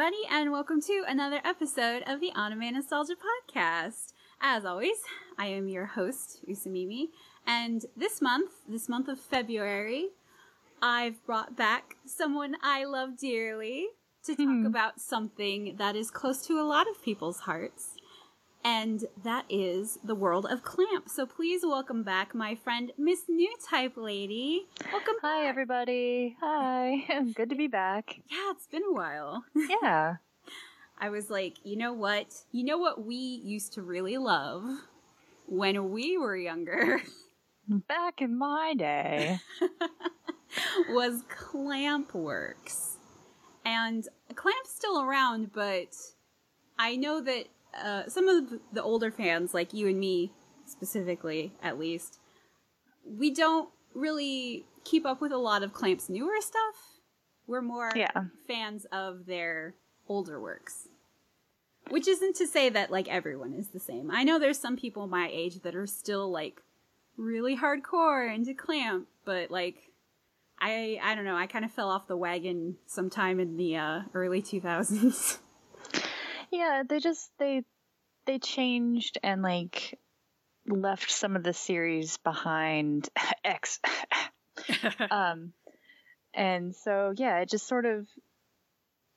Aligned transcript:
everybody, 0.00 0.22
and 0.30 0.52
welcome 0.52 0.80
to 0.80 1.02
another 1.08 1.40
episode 1.44 2.04
of 2.06 2.20
the 2.20 2.30
Anime 2.30 2.72
Nostalgia 2.74 3.14
Podcast. 3.16 4.12
As 4.40 4.64
always, 4.64 4.96
I 5.36 5.46
am 5.46 5.66
your 5.66 5.86
host, 5.86 6.38
Usamimi, 6.48 7.06
and 7.44 7.84
this 7.96 8.22
month, 8.22 8.50
this 8.68 8.88
month 8.88 9.08
of 9.08 9.18
February, 9.18 10.10
I've 10.80 11.24
brought 11.26 11.56
back 11.56 11.96
someone 12.06 12.54
I 12.62 12.84
love 12.84 13.18
dearly 13.18 13.88
to 14.22 14.36
talk 14.36 14.46
Hmm. 14.46 14.66
about 14.66 15.00
something 15.00 15.74
that 15.78 15.96
is 15.96 16.12
close 16.12 16.46
to 16.46 16.60
a 16.60 16.62
lot 16.62 16.88
of 16.88 17.02
people's 17.02 17.40
hearts, 17.40 17.96
and 18.64 19.04
that 19.24 19.44
is 19.48 19.98
the 20.04 20.14
world 20.14 20.46
of 20.46 20.62
Clamp. 20.62 21.08
So 21.08 21.26
please 21.26 21.62
welcome 21.64 22.02
back 22.02 22.34
my 22.34 22.54
friend, 22.54 22.92
Miss 22.98 23.20
New 23.28 23.54
Type 23.68 23.94
Lady. 23.96 24.66
Welcome 24.92 25.14
Hi, 25.22 25.42
back. 25.44 25.48
everybody. 25.50 26.36
Hi. 26.40 27.04
Good 27.34 27.50
to 27.50 27.56
be 27.56 27.66
back. 27.68 28.20
Yeah, 28.30 28.50
it's 28.50 28.66
been 28.66 28.82
a 28.88 28.92
while. 28.92 29.44
Yeah. 29.82 30.16
I 31.00 31.10
was 31.10 31.30
like, 31.30 31.54
you 31.62 31.76
know 31.76 31.92
what? 31.92 32.34
You 32.50 32.64
know 32.64 32.78
what 32.78 33.04
we 33.06 33.14
used 33.16 33.72
to 33.74 33.82
really 33.82 34.18
love 34.18 34.64
when 35.46 35.90
we 35.90 36.18
were 36.18 36.36
younger 36.36 37.00
Back 37.68 38.20
in 38.20 38.36
my 38.36 38.74
day. 38.76 39.38
was 40.90 41.22
Clamp 41.28 42.14
Works. 42.14 42.96
And 43.64 44.08
Clamp's 44.34 44.70
still 44.74 45.00
around, 45.02 45.52
but 45.52 45.94
I 46.78 46.96
know 46.96 47.20
that 47.20 47.44
uh, 47.84 48.08
some 48.08 48.28
of 48.28 48.52
the 48.72 48.82
older 48.82 49.10
fans, 49.10 49.54
like 49.54 49.72
you 49.72 49.88
and 49.88 49.98
me 49.98 50.32
specifically, 50.66 51.52
at 51.62 51.78
least, 51.78 52.18
we 53.04 53.30
don't 53.32 53.68
really 53.94 54.66
keep 54.84 55.04
up 55.06 55.20
with 55.20 55.32
a 55.32 55.38
lot 55.38 55.62
of 55.62 55.72
Clamp's 55.72 56.08
newer 56.08 56.40
stuff. 56.40 57.00
We're 57.46 57.62
more 57.62 57.90
Yeah. 57.96 58.10
fans 58.46 58.84
of 58.92 59.26
their 59.26 59.74
older 60.08 60.40
works. 60.40 60.88
Which 61.90 62.06
isn't 62.06 62.36
to 62.36 62.46
say 62.46 62.68
that 62.68 62.90
like 62.90 63.08
everyone 63.08 63.54
is 63.54 63.68
the 63.68 63.80
same. 63.80 64.10
I 64.10 64.22
know 64.22 64.38
there's 64.38 64.58
some 64.58 64.76
people 64.76 65.06
my 65.06 65.30
age 65.32 65.60
that 65.62 65.74
are 65.74 65.86
still 65.86 66.30
like 66.30 66.60
really 67.16 67.56
hardcore 67.56 68.32
into 68.34 68.52
clamp, 68.52 69.08
but 69.24 69.50
like 69.50 69.76
I 70.60 71.00
I 71.02 71.14
don't 71.14 71.24
know, 71.24 71.36
I 71.36 71.46
kind 71.46 71.64
of 71.64 71.70
fell 71.72 71.88
off 71.88 72.06
the 72.06 72.16
wagon 72.16 72.76
sometime 72.86 73.40
in 73.40 73.56
the 73.56 73.76
uh, 73.76 74.00
early 74.12 74.42
2000s. 74.42 75.38
Yeah, 76.50 76.82
they 76.88 77.00
just 77.00 77.30
they 77.38 77.64
they 78.26 78.38
changed 78.38 79.18
and 79.22 79.42
like 79.42 79.98
left 80.66 81.10
some 81.10 81.36
of 81.36 81.42
the 81.42 81.54
series 81.54 82.16
behind 82.18 83.08
X. 83.44 83.80
um 85.10 85.52
and 86.34 86.74
so 86.74 87.12
yeah, 87.16 87.38
it 87.38 87.50
just 87.50 87.66
sort 87.66 87.86
of 87.86 88.06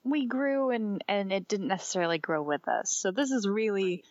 we 0.04 0.26
grew 0.26 0.72
and 0.72 1.04
and 1.08 1.32
it 1.32 1.48
didn't 1.48 1.68
necessarily 1.68 2.18
grow 2.18 2.42
with 2.42 2.68
us. 2.68 2.92
So 2.92 3.12
this 3.12 3.32
is 3.32 3.48
really 3.48 4.04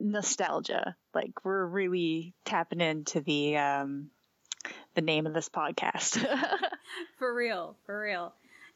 nostalgia. 0.00 0.96
Like 1.14 1.44
we're 1.44 1.64
really 1.64 2.34
tapping 2.44 2.80
into 2.80 3.20
the 3.20 3.56
um 3.56 4.10
the 4.94 5.00
name 5.00 5.26
of 5.26 5.34
this 5.34 5.48
podcast. 5.48 6.26
for 7.18 7.34
real, 7.34 7.76
for 7.86 8.00
real. 8.00 8.34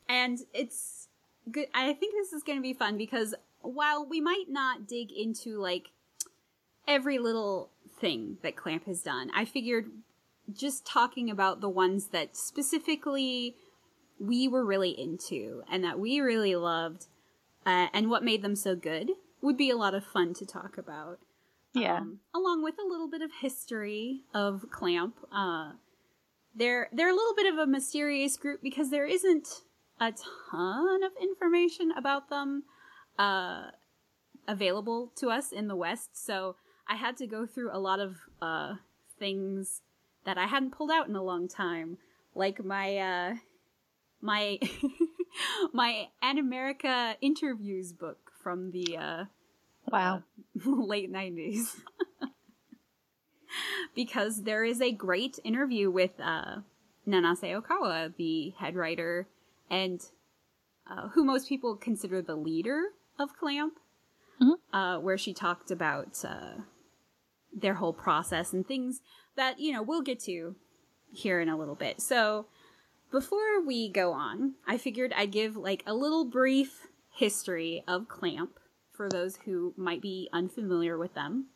And 0.09 0.39
it's 0.55 1.09
good. 1.51 1.67
I 1.75 1.93
think 1.93 2.15
this 2.15 2.33
is 2.33 2.43
going 2.43 2.59
to 2.59 2.63
be 2.63 2.75
fun 2.75 2.97
because 2.97 3.35
while 3.63 4.07
we 4.07 4.21
might 4.21 4.47
not 4.49 4.87
dig 4.87 5.11
into 5.13 5.59
like 5.59 5.91
every 6.87 7.19
little 7.19 7.71
thing 8.01 8.39
that 8.43 8.57
Clamp 8.57 8.87
has 8.87 9.03
done, 9.03 9.31
I 9.35 9.45
figured 9.45 9.91
just 10.53 10.85
talking 10.85 11.31
about 11.31 11.61
the 11.61 11.69
ones 11.69 12.09
that 12.09 12.37
specifically 12.37 13.55
we 14.19 14.49
were 14.49 14.65
really 14.65 14.91
into 14.91 15.63
and 15.71 15.83
that 15.85 15.99
we 15.99 16.21
really 16.21 16.55
loved 16.55 17.07
uh, 17.65 17.87
and 17.93 18.11
what 18.11 18.25
made 18.25 18.43
them 18.43 18.57
so 18.57 18.75
good 18.75 19.11
would 19.41 19.57
be 19.57 19.71
a 19.71 19.77
lot 19.77 19.95
of 19.95 20.05
fun 20.05 20.35
to 20.35 20.47
talk 20.47 20.79
about. 20.79 21.19
yeah. 21.75 21.99
Um, 21.99 22.21
along 22.35 22.63
with 22.63 22.75
a 22.79 22.87
little 22.87 23.09
bit 23.09 23.23
of 23.23 23.31
history 23.41 24.23
of 24.35 24.67
Clamp. 24.71 25.17
Uh, 25.33 25.73
they're 26.55 26.89
they're 26.93 27.11
a 27.11 27.15
little 27.15 27.35
bit 27.35 27.53
of 27.53 27.59
a 27.59 27.67
mysterious 27.67 28.37
group 28.37 28.61
because 28.63 28.91
there 28.91 29.07
isn't 29.07 29.63
a 30.01 30.13
ton 30.51 31.03
of 31.03 31.13
information 31.21 31.93
about 31.97 32.29
them 32.29 32.65
uh, 33.23 33.71
available 34.49 35.13
to 35.15 35.29
us 35.29 35.53
in 35.53 35.69
the 35.69 35.77
West. 35.77 36.11
So 36.27 36.57
I 36.89 36.97
had 36.97 37.17
to 37.19 37.27
go 37.27 37.47
through 37.47 37.71
a 37.73 37.79
lot 37.79 38.01
of 38.01 38.17
uh, 38.41 38.75
things 39.19 39.83
that 40.25 40.39
I 40.39 40.47
hadn't 40.47 40.73
pulled 40.73 40.91
out 40.91 41.09
in 41.09 41.15
a 41.15 41.23
long 41.23 41.47
time, 41.47 41.99
like 42.35 42.65
my 42.65 42.99
uh, 42.99 43.35
my 44.21 44.59
my 45.73 46.09
Animerica 46.23 47.15
interviews 47.21 47.93
book 47.93 48.33
from 48.43 48.73
the 48.73 48.97
uh, 48.97 49.25
wow. 49.91 50.25
late 50.65 51.13
90s. 51.13 51.77
because 53.95 54.43
there 54.43 54.65
is 54.65 54.81
a 54.81 54.91
great 54.91 55.39
interview 55.45 55.91
with 55.91 56.13
uh, 56.21 56.57
Nanase 57.07 57.55
Ohkawa, 57.55 58.17
the 58.17 58.55
head 58.59 58.75
writer, 58.75 59.29
and 59.71 60.01
uh, 60.91 61.09
who 61.11 61.25
most 61.25 61.49
people 61.49 61.77
consider 61.77 62.21
the 62.21 62.35
leader 62.35 62.83
of 63.19 63.37
Clamp, 63.37 63.79
Mhm. 64.41 64.59
uh, 64.73 64.99
where 64.99 65.19
she 65.19 65.33
talked 65.35 65.71
about 65.71 66.25
uh, 66.25 66.59
their 67.53 67.75
whole 67.75 67.93
process 67.93 68.53
and 68.53 68.67
things 68.67 69.01
that, 69.37 69.61
you 69.61 69.73
know, 69.73 69.83
we'll 69.83 70.03
get 70.03 70.19
to 70.21 70.57
here 71.13 71.41
in 71.41 71.49
a 71.49 71.57
little 71.57 71.75
bit. 71.75 72.01
So 72.01 72.47
before 73.11 73.61
we 73.61 73.89
go 73.91 74.13
on, 74.13 74.55
I 74.67 74.79
figured 74.79 75.13
I'd 75.15 75.31
give 75.33 75.57
like 75.57 75.83
a 75.87 75.95
little 75.95 76.25
brief 76.25 76.89
history 77.11 77.85
of 77.87 78.09
Clamp 78.09 78.59
for 78.91 79.09
those 79.09 79.37
who 79.45 79.75
might 79.77 80.01
be 80.01 80.29
unfamiliar 80.33 80.97
with 80.99 81.15
them. 81.15 81.49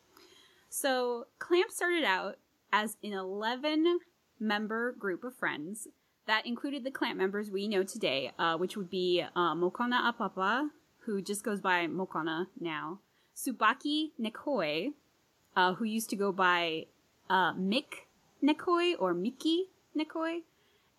So, 0.69 1.27
Clamp 1.39 1.71
started 1.71 2.03
out 2.03 2.37
as 2.71 2.97
an 3.01 3.13
11 3.13 3.99
member 4.39 4.91
group 4.91 5.23
of 5.23 5.35
friends 5.35 5.87
that 6.25 6.45
included 6.45 6.83
the 6.83 6.91
Clamp 6.91 7.17
members 7.17 7.49
we 7.49 7.67
know 7.67 7.83
today, 7.83 8.31
uh, 8.37 8.57
which 8.57 8.75
would 8.75 8.89
be 8.89 9.23
uh, 9.35 9.55
Mokona 9.55 10.13
Apapa, 10.13 10.69
who 11.07 11.21
just 11.21 11.43
goes 11.43 11.61
by 11.61 11.87
Mokona 11.87 12.47
now, 12.59 12.99
Tsubaki 13.35 14.11
Nekoi, 14.21 14.93
uh, 15.55 15.73
who 15.73 15.85
used 15.85 16.09
to 16.11 16.15
go 16.15 16.31
by 16.31 16.85
uh, 17.29 17.53
Mick 17.53 18.05
Nekoi 18.43 18.93
or 18.99 19.13
Miki 19.13 19.69
Nikoi, 19.97 20.41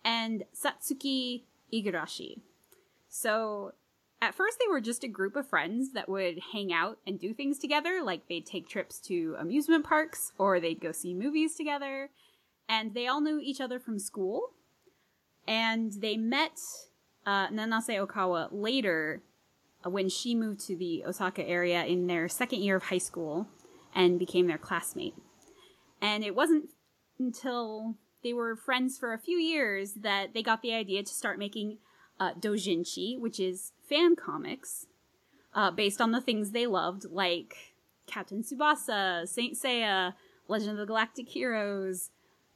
and 0.03 0.43
Satsuki 0.53 1.43
Igarashi. 1.71 2.41
So, 3.07 3.73
at 4.21 4.35
first, 4.35 4.57
they 4.59 4.67
were 4.67 4.81
just 4.81 5.03
a 5.03 5.07
group 5.07 5.35
of 5.35 5.47
friends 5.47 5.93
that 5.93 6.09
would 6.09 6.39
hang 6.51 6.73
out 6.73 6.97
and 7.07 7.19
do 7.19 7.33
things 7.33 7.59
together, 7.59 8.01
like 8.03 8.27
they'd 8.27 8.45
take 8.45 8.67
trips 8.67 8.99
to 9.01 9.35
amusement 9.39 9.85
parks 9.85 10.33
or 10.37 10.59
they'd 10.59 10.81
go 10.81 10.91
see 10.91 11.13
movies 11.13 11.55
together. 11.55 12.09
And 12.67 12.93
they 12.93 13.07
all 13.07 13.21
knew 13.21 13.39
each 13.39 13.61
other 13.61 13.79
from 13.79 13.97
school. 13.97 14.51
And 15.47 15.91
they 15.93 16.17
met 16.17 16.59
uh, 17.25 17.47
Nanase 17.47 18.05
Ohkawa 18.05 18.49
later 18.51 19.21
when 19.83 20.09
she 20.09 20.35
moved 20.35 20.59
to 20.67 20.75
the 20.75 21.05
Osaka 21.05 21.47
area 21.47 21.85
in 21.85 22.07
their 22.07 22.27
second 22.27 22.61
year 22.61 22.75
of 22.75 22.83
high 22.83 22.97
school 22.97 23.47
and 23.95 24.19
became 24.19 24.47
their 24.47 24.57
classmate. 24.57 25.15
And 26.01 26.23
it 26.23 26.35
wasn't 26.35 26.69
until 27.17 27.95
they 28.23 28.33
were 28.33 28.55
friends 28.55 28.97
for 28.97 29.13
a 29.13 29.19
few 29.19 29.37
years 29.37 29.93
that 29.93 30.33
they 30.33 30.43
got 30.43 30.61
the 30.61 30.73
idea 30.73 31.03
to 31.03 31.13
start 31.13 31.39
making 31.39 31.77
uh, 32.19 32.33
dojinshi, 32.33 33.19
which 33.19 33.39
is 33.39 33.71
fan 33.87 34.15
comics, 34.15 34.87
uh, 35.53 35.71
based 35.71 36.01
on 36.01 36.11
the 36.11 36.21
things 36.21 36.51
they 36.51 36.67
loved, 36.67 37.05
like 37.09 37.55
Captain 38.07 38.43
Tsubasa, 38.43 39.27
Saint 39.27 39.55
Seiya, 39.55 40.13
Legend 40.47 40.71
of 40.71 40.77
the 40.77 40.85
Galactic 40.85 41.29
Heroes, 41.29 42.09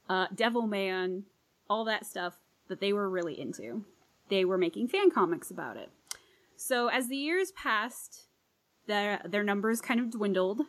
uh, 0.08 0.28
Devilman, 0.28 1.22
all 1.68 1.84
that 1.84 2.04
stuff 2.04 2.34
that 2.68 2.80
they 2.80 2.92
were 2.92 3.08
really 3.08 3.40
into. 3.40 3.84
They 4.28 4.44
were 4.44 4.58
making 4.58 4.88
fan 4.88 5.10
comics 5.10 5.50
about 5.50 5.76
it. 5.76 5.90
So 6.66 6.88
as 6.88 7.08
the 7.08 7.16
years 7.16 7.52
passed, 7.52 8.26
their 8.86 9.20
their 9.28 9.42
numbers 9.42 9.82
kind 9.82 10.00
of 10.00 10.10
dwindled, 10.10 10.62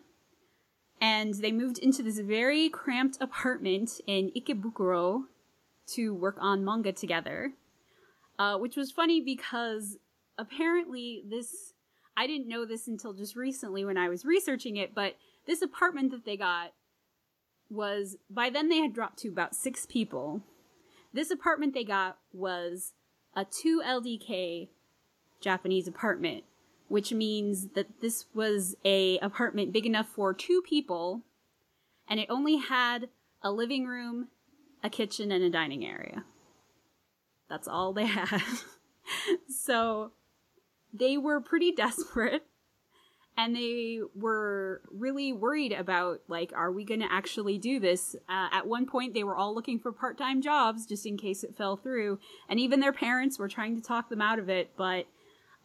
and 1.00 1.34
they 1.36 1.54
moved 1.54 1.78
into 1.78 2.04
this 2.04 2.20
very 2.20 2.68
cramped 2.68 3.18
apartment 3.22 4.02
in 4.06 4.30
Ikebukuro 4.36 5.24
to 5.94 6.14
work 6.14 6.36
on 6.42 6.66
manga 6.66 6.92
together. 6.92 7.54
Uh, 8.38 8.58
which 8.58 8.76
was 8.76 8.92
funny 8.92 9.22
because 9.22 9.98
apparently 10.38 11.24
this 11.30 11.72
I 12.18 12.28
didn't 12.28 12.50
know 12.50 12.66
this 12.66 12.90
until 12.90 13.14
just 13.14 13.38
recently 13.38 13.86
when 13.86 13.98
I 13.98 14.10
was 14.10 14.26
researching 14.26 14.76
it, 14.76 14.94
but 14.94 15.16
this 15.48 15.62
apartment 15.62 16.12
that 16.12 16.26
they 16.26 16.36
got 16.36 16.74
was 17.70 18.18
by 18.30 18.50
then 18.50 18.68
they 18.68 18.80
had 18.80 18.94
dropped 18.94 19.20
to 19.20 19.30
about 19.30 19.56
six 19.56 19.86
people. 19.86 20.42
This 21.14 21.32
apartment 21.32 21.74
they 21.74 21.86
got 21.86 22.18
was 22.34 22.92
a 23.34 23.46
two 23.46 23.82
LDK 23.82 24.68
Japanese 25.46 25.88
apartment, 25.88 26.44
which 26.88 27.14
means 27.14 27.68
that 27.76 28.02
this 28.02 28.26
was 28.34 28.76
a 28.84 29.20
apartment 29.20 29.72
big 29.72 29.86
enough 29.86 30.08
for 30.08 30.34
two 30.34 30.64
people, 30.68 31.22
and 32.10 32.20
it 32.20 32.28
only 32.32 32.58
had 32.58 33.10
a 33.44 33.52
living 33.52 33.86
room, 33.86 34.30
a 34.84 34.90
kitchen, 34.90 35.32
and 35.32 35.44
a 35.44 35.50
dining 35.52 35.86
area. 35.86 36.26
That's 37.48 37.68
all 37.68 37.94
they 37.94 38.06
had. 38.08 38.42
so 39.48 40.14
they 40.92 41.16
were 41.16 41.40
pretty 41.40 41.72
desperate 41.72 42.44
and 43.38 43.56
they 43.56 44.00
were 44.16 44.82
really 44.90 45.34
worried 45.34 45.74
about 45.74 46.22
like 46.28 46.54
are 46.56 46.72
we 46.72 46.86
going 46.86 47.02
to 47.02 47.12
actually 47.12 47.58
do 47.58 47.80
this 47.80 48.16
uh, 48.30 48.48
at 48.52 48.66
one 48.66 48.86
point 48.86 49.14
they 49.14 49.24
were 49.24 49.36
all 49.36 49.54
looking 49.54 49.78
for 49.78 49.92
part-time 49.92 50.42
jobs 50.42 50.86
just 50.86 51.06
in 51.06 51.18
case 51.18 51.44
it 51.44 51.56
fell 51.56 51.76
through 51.76 52.18
and 52.48 52.60
even 52.60 52.80
their 52.80 52.94
parents 52.94 53.38
were 53.38 53.50
trying 53.50 53.76
to 53.76 53.82
talk 53.82 54.10
them 54.10 54.22
out 54.22 54.40
of 54.40 54.50
it 54.50 54.72
but 54.78 55.06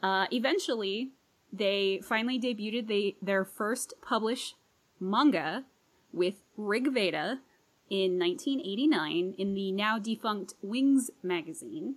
uh, 0.03 0.27
eventually 0.33 1.11
they 1.53 2.01
finally 2.03 2.39
debuted 2.39 2.87
they, 2.87 3.17
their 3.21 3.45
first 3.45 3.95
published 4.03 4.55
manga 4.99 5.65
with 6.13 6.43
RG 6.59 6.93
Veda 6.93 7.41
in 7.89 8.19
1989 8.19 9.35
in 9.37 9.55
the 9.55 9.73
now 9.73 9.99
defunct 9.99 10.55
wings 10.63 11.11
magazine 11.23 11.97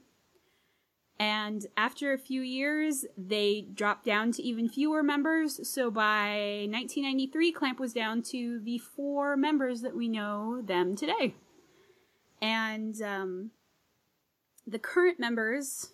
and 1.20 1.68
after 1.78 2.12
a 2.12 2.18
few 2.18 2.42
years, 2.42 3.06
they 3.18 3.68
dropped 3.74 4.04
down 4.04 4.32
to 4.34 4.44
even 4.44 4.68
fewer 4.68 5.04
members. 5.04 5.68
So 5.68 5.92
by 5.92 6.68
1993, 6.70 7.52
Clamp 7.52 7.80
was 7.80 7.94
down 7.94 8.24
to 8.24 8.60
the 8.60 8.80
four 8.80 9.38
members 9.38 9.82
that 9.82 9.96
we 9.96 10.08
know 10.08 10.62
them 10.62 10.96
today. 10.96 11.36
And 12.42 13.02
um, 13.02 13.52
the 14.68 14.80
current 14.80 15.20
members, 15.20 15.92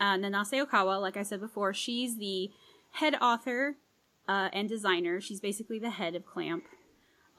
uh, 0.00 0.16
Nanase 0.16 0.64
Ohkawa, 0.64 1.00
like 1.00 1.16
I 1.16 1.22
said 1.22 1.40
before, 1.40 1.72
she's 1.74 2.18
the 2.18 2.50
head 2.92 3.14
author 3.20 3.76
uh, 4.28 4.48
and 4.52 4.68
designer. 4.68 5.20
She's 5.20 5.40
basically 5.40 5.78
the 5.78 5.90
head 5.90 6.14
of 6.14 6.26
Clamp. 6.26 6.64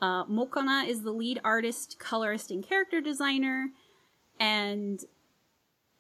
Uh, 0.02 0.26
Mokona 0.26 0.88
is 0.88 1.04
the 1.04 1.12
lead 1.12 1.40
artist, 1.44 1.98
colorist, 2.00 2.52
and 2.52 2.64
character 2.64 3.02
designer. 3.02 3.70
And 4.40 5.02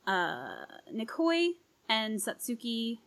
uh, 0.07 0.65
Nekoi 0.93 1.51
and 1.87 2.19
Satsuki 2.19 2.99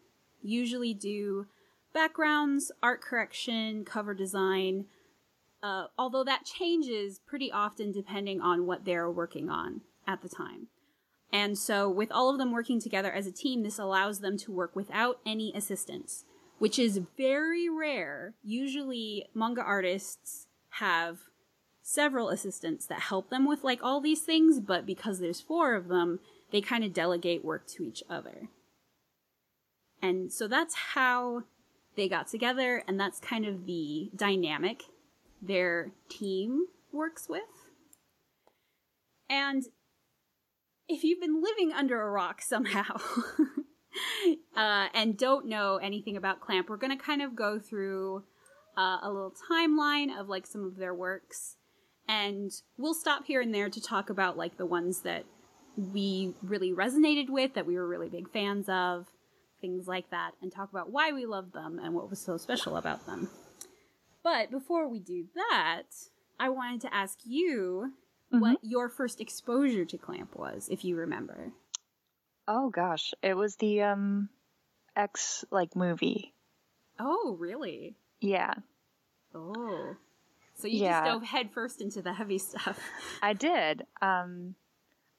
usually 0.43 0.95
do 0.95 1.47
backgrounds, 1.95 2.73
art 2.83 3.01
correction, 3.01 3.85
cover 3.85 4.15
design, 4.15 4.87
uh, 5.63 5.87
although 5.97 6.25
that 6.25 6.45
changes 6.45 7.21
pretty 7.27 7.51
often 7.51 7.93
depending 7.93 8.41
on 8.41 8.67
what 8.67 8.85
they're 8.85 9.11
working 9.11 9.49
on 9.49 9.83
at 10.07 10.23
the 10.23 10.29
time. 10.29 10.69
And 11.33 11.57
so, 11.57 11.89
with 11.89 12.13
all 12.13 12.31
of 12.31 12.39
them 12.39 12.53
working 12.53 12.79
together 12.79 13.11
as 13.11 13.27
a 13.27 13.33
team, 13.33 13.63
this 13.63 13.79
allows 13.79 14.21
them 14.21 14.37
to 14.39 14.53
work 14.53 14.77
without 14.77 15.19
any 15.25 15.53
assistance, 15.55 16.25
which 16.59 16.79
is 16.79 17.01
very 17.17 17.71
rare. 17.71 18.35
Usually, 18.45 19.27
manga 19.35 19.63
artists 19.63 20.47
have 20.73 21.21
several 21.83 22.29
assistants 22.29 22.87
that 22.87 23.01
help 23.01 23.31
them 23.31 23.47
with 23.47 23.65
like 23.65 23.83
all 23.83 24.01
these 24.01 24.21
things, 24.21 24.61
but 24.61 24.87
because 24.87 25.19
there's 25.21 25.41
four 25.41 25.75
of 25.75 25.89
them, 25.89 26.21
they 26.51 26.61
kind 26.61 26.85
of 26.85 26.93
delegate 26.93 27.45
work 27.45 27.67
to 27.67 27.85
each 27.85 28.03
other. 28.11 28.49
And 30.03 30.33
so 30.33 30.47
that's 30.47 30.75
how 30.75 31.45
they 31.97 32.09
got 32.09 32.29
together, 32.29 32.83
and 32.87 32.99
that's 32.99 33.21
kind 33.21 33.47
of 33.47 33.67
the 33.67 34.11
dynamic 34.15 34.85
their 35.41 35.93
team 36.09 36.67
works 36.93 37.29
with. 37.29 37.43
And 39.29 39.65
if 40.93 41.05
you've 41.05 41.21
been 41.21 41.43
living 41.43 41.73
under 41.73 42.01
a 42.01 42.11
rock 42.11 42.43
somehow 42.43 42.97
uh, 44.57 44.87
and 44.95 45.17
don't 45.17 45.47
know 45.47 45.77
anything 45.77 46.17
about 46.17 46.41
Clamp, 46.41 46.69
we're 46.69 46.77
going 46.77 46.97
to 46.97 47.03
kind 47.03 47.23
of 47.23 47.35
go 47.35 47.59
through 47.59 48.25
uh, 48.77 48.99
a 49.03 49.11
little 49.11 49.33
timeline 49.51 50.09
of 50.19 50.29
like 50.29 50.47
some 50.47 50.65
of 50.65 50.77
their 50.77 50.95
works. 50.95 51.57
And 52.09 52.51
we'll 52.77 52.95
stop 52.95 53.27
here 53.27 53.41
and 53.41 53.55
there 53.55 53.71
to 53.71 53.81
talk 53.81 54.11
about 54.11 54.37
like 54.37 54.59
the 54.59 54.67
ones 54.67 55.01
that 55.01 55.25
we 55.77 56.35
really 56.43 56.73
resonated 56.73 57.31
with, 57.31 57.55
that 57.55 57.67
we 57.67 57.77
were 57.77 57.89
really 57.89 58.11
big 58.11 58.31
fans 58.31 58.69
of, 58.69 59.07
things 59.61 59.87
like 59.87 60.11
that, 60.11 60.33
and 60.43 60.53
talk 60.53 60.71
about 60.71 60.91
why 60.91 61.13
we 61.13 61.25
loved 61.25 61.55
them 61.55 61.81
and 61.83 61.95
what 61.95 62.11
was 62.11 62.21
so 62.21 62.37
special 62.37 62.77
about 62.77 63.07
them. 63.07 63.31
But 64.23 64.51
before 64.51 64.89
we 64.89 65.01
do 65.01 65.27
that, 65.35 65.85
I 66.39 66.51
wanted 66.51 66.83
to 66.83 66.95
ask 66.95 67.21
you 67.25 67.93
mm-hmm. 68.33 68.41
what 68.41 68.59
your 68.63 68.89
first 68.89 69.21
exposure 69.21 69.85
to 69.85 69.99
Clamp 69.99 70.35
was, 70.37 70.69
if 70.71 70.85
you 70.85 70.97
remember. 70.97 71.53
Oh 72.49 72.71
gosh, 72.71 73.15
it 73.23 73.35
was 73.35 73.57
the 73.57 73.83
um 73.83 74.29
X 74.97 75.45
like 75.51 75.77
movie. 75.77 76.33
Oh, 76.99 77.37
really? 77.39 77.95
Yeah. 78.21 78.55
Oh. 79.35 79.97
So 80.55 80.69
you 80.69 80.81
yeah. 80.81 81.01
just 81.01 81.13
dove 81.13 81.23
headfirst 81.25 81.81
into 81.81 82.03
the 82.03 82.13
heavy 82.13 82.39
stuff. 82.39 82.79
I 83.23 83.33
did. 83.33 83.87
Um 84.01 84.55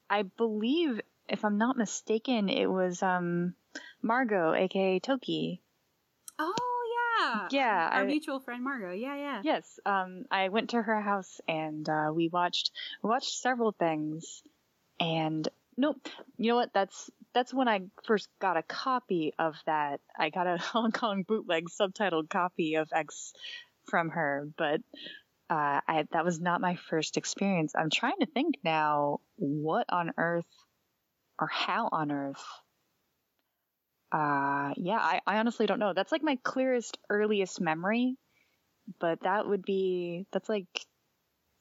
I 0.09 0.21
believe, 0.23 1.01
if 1.27 1.43
I'm 1.43 1.57
not 1.57 1.75
mistaken, 1.75 2.47
it 2.47 2.67
was 2.67 3.01
um, 3.01 3.55
Margot, 4.03 4.53
aka 4.53 4.99
Toki. 4.99 5.59
Oh 6.37 6.72
yeah, 7.19 7.47
yeah. 7.51 7.89
Our 7.91 8.01
I, 8.01 8.05
mutual 8.05 8.39
friend 8.39 8.63
Margot. 8.63 8.91
Yeah, 8.91 9.15
yeah. 9.15 9.41
Yes. 9.43 9.79
Um, 9.85 10.25
I 10.31 10.49
went 10.49 10.71
to 10.71 10.81
her 10.81 11.01
house 11.01 11.41
and 11.47 11.87
uh, 11.87 12.11
we 12.13 12.29
watched 12.29 12.71
watched 13.01 13.39
several 13.41 13.71
things, 13.71 14.41
and 14.99 15.47
nope. 15.77 16.07
You 16.37 16.49
know 16.49 16.55
what? 16.55 16.73
That's 16.73 17.09
that's 17.33 17.53
when 17.53 17.67
I 17.67 17.81
first 18.05 18.29
got 18.39 18.57
a 18.57 18.63
copy 18.63 19.33
of 19.39 19.55
that. 19.65 19.99
I 20.17 20.29
got 20.29 20.47
a 20.47 20.57
Hong 20.61 20.91
Kong 20.91 21.23
bootleg 21.27 21.69
subtitled 21.69 22.29
copy 22.29 22.75
of 22.75 22.89
X 22.93 23.33
from 23.89 24.09
her, 24.09 24.47
but 24.57 24.81
uh, 25.49 25.81
I, 25.87 26.07
that 26.11 26.25
was 26.25 26.39
not 26.39 26.61
my 26.61 26.77
first 26.89 27.17
experience. 27.17 27.73
I'm 27.77 27.89
trying 27.89 28.19
to 28.21 28.25
think 28.25 28.55
now 28.63 29.19
what 29.35 29.85
on 29.89 30.11
earth 30.17 30.47
or 31.39 31.47
how 31.47 31.89
on 31.91 32.11
earth. 32.11 32.43
Uh, 34.13 34.73
yeah, 34.77 34.99
I, 34.99 35.21
I 35.25 35.39
honestly 35.39 35.65
don't 35.65 35.79
know. 35.79 35.93
That's 35.93 36.11
like 36.11 36.23
my 36.23 36.37
clearest, 36.43 36.99
earliest 37.09 37.59
memory, 37.59 38.15
but 38.99 39.21
that 39.23 39.47
would 39.47 39.63
be, 39.63 40.27
that's 40.31 40.47
like 40.47 40.67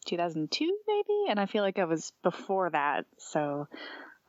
2002 0.07 0.79
maybe? 0.87 1.31
And 1.31 1.41
I 1.41 1.47
feel 1.47 1.63
like 1.63 1.79
I 1.79 1.87
was 1.87 2.13
before 2.23 2.69
that. 2.71 3.07
So, 3.19 3.69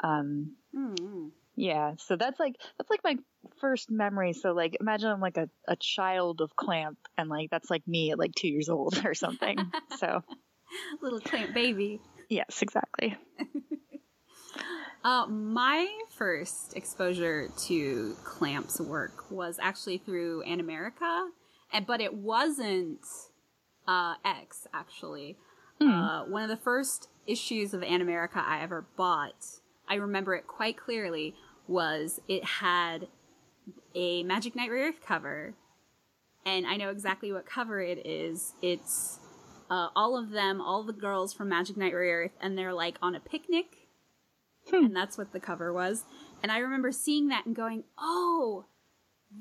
um, 0.01 0.53
mm-hmm. 0.75 1.27
Yeah, 1.55 1.93
so 1.99 2.15
that's 2.15 2.39
like 2.39 2.55
that's 2.77 2.89
like 2.89 3.03
my 3.03 3.17
first 3.61 3.91
memory. 3.91 4.33
So 4.33 4.53
like 4.53 4.77
imagine 4.79 5.09
I'm 5.09 5.21
like 5.21 5.37
a, 5.37 5.49
a 5.67 5.75
child 5.75 6.41
of 6.41 6.55
clamp 6.55 6.97
and 7.15 7.29
like 7.29 7.51
that's 7.51 7.69
like 7.69 7.87
me 7.87 8.11
at 8.11 8.17
like 8.17 8.33
two 8.33 8.47
years 8.47 8.69
old 8.69 8.99
or 9.05 9.13
something. 9.13 9.59
so 9.97 10.23
little 11.01 11.19
clamp 11.19 11.53
baby. 11.53 12.01
Yes, 12.29 12.61
exactly. 12.61 13.15
uh, 15.03 15.25
my 15.27 15.87
first 16.09 16.75
exposure 16.75 17.49
to 17.65 18.15
Clamp's 18.23 18.79
work 18.79 19.29
was 19.31 19.59
actually 19.61 19.97
through 19.97 20.43
Animerica, 20.45 21.29
and 21.71 21.85
but 21.85 22.01
it 22.01 22.13
wasn't 22.13 23.05
uh, 23.87 24.15
X 24.23 24.67
actually. 24.73 25.37
Hmm. 25.81 25.89
Uh, 25.89 26.25
one 26.25 26.43
of 26.43 26.49
the 26.49 26.57
first 26.57 27.09
issues 27.25 27.73
of 27.73 27.81
Animerica 27.81 28.37
I 28.37 28.61
ever 28.61 28.85
bought 28.95 29.59
I 29.87 29.95
remember 29.95 30.33
it 30.35 30.47
quite 30.47 30.77
clearly, 30.77 31.35
was 31.67 32.19
it 32.27 32.43
had 32.43 33.07
a 33.95 34.23
Magic 34.23 34.55
Knight 34.55 34.69
Rayearth 34.69 35.01
cover, 35.05 35.53
and 36.45 36.65
I 36.65 36.77
know 36.77 36.89
exactly 36.89 37.31
what 37.31 37.45
cover 37.45 37.81
it 37.81 38.05
is. 38.05 38.53
It's 38.61 39.19
uh, 39.69 39.89
all 39.95 40.17
of 40.17 40.31
them, 40.31 40.61
all 40.61 40.83
the 40.83 40.93
girls 40.93 41.33
from 41.33 41.49
Magic 41.49 41.77
Knight 41.77 41.93
Rayearth, 41.93 42.31
and 42.41 42.57
they're 42.57 42.73
like 42.73 42.97
on 43.01 43.15
a 43.15 43.19
picnic, 43.19 43.82
hmm. 44.69 44.85
and 44.85 44.95
that's 44.95 45.17
what 45.17 45.33
the 45.33 45.39
cover 45.39 45.73
was. 45.73 46.03
And 46.41 46.51
I 46.51 46.59
remember 46.59 46.91
seeing 46.91 47.27
that 47.29 47.45
and 47.45 47.55
going, 47.55 47.83
"Oh, 47.97 48.65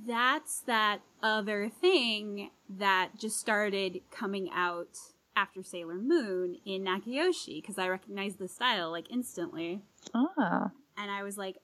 that's 0.06 0.60
that 0.60 1.00
other 1.22 1.68
thing 1.68 2.50
that 2.68 3.18
just 3.18 3.38
started 3.38 4.00
coming 4.10 4.50
out." 4.52 4.98
after 5.34 5.62
Sailor 5.62 5.94
Moon 5.94 6.56
in 6.66 6.84
Nakayoshi 6.84 7.62
because 7.62 7.78
I 7.78 7.88
recognized 7.88 8.38
the 8.38 8.48
style 8.48 8.90
like 8.90 9.10
instantly. 9.10 9.80
Ah. 10.14 10.70
And 10.96 11.10
I 11.10 11.22
was 11.22 11.38
like, 11.38 11.56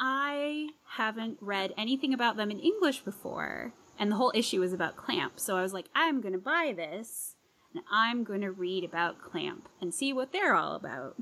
I 0.00 0.68
haven't 0.96 1.38
read 1.40 1.74
anything 1.76 2.14
about 2.14 2.36
them 2.36 2.50
in 2.50 2.60
English 2.60 3.00
before. 3.00 3.72
And 3.98 4.12
the 4.12 4.16
whole 4.16 4.32
issue 4.34 4.60
was 4.60 4.72
about 4.72 4.96
Clamp. 4.96 5.40
So 5.40 5.56
I 5.56 5.62
was 5.62 5.72
like, 5.72 5.86
I'm 5.94 6.20
going 6.20 6.32
to 6.32 6.38
buy 6.38 6.72
this 6.76 7.34
and 7.74 7.82
I'm 7.90 8.22
going 8.24 8.42
to 8.42 8.52
read 8.52 8.84
about 8.84 9.20
Clamp 9.20 9.68
and 9.80 9.92
see 9.92 10.12
what 10.12 10.32
they're 10.32 10.54
all 10.54 10.74
about. 10.74 11.16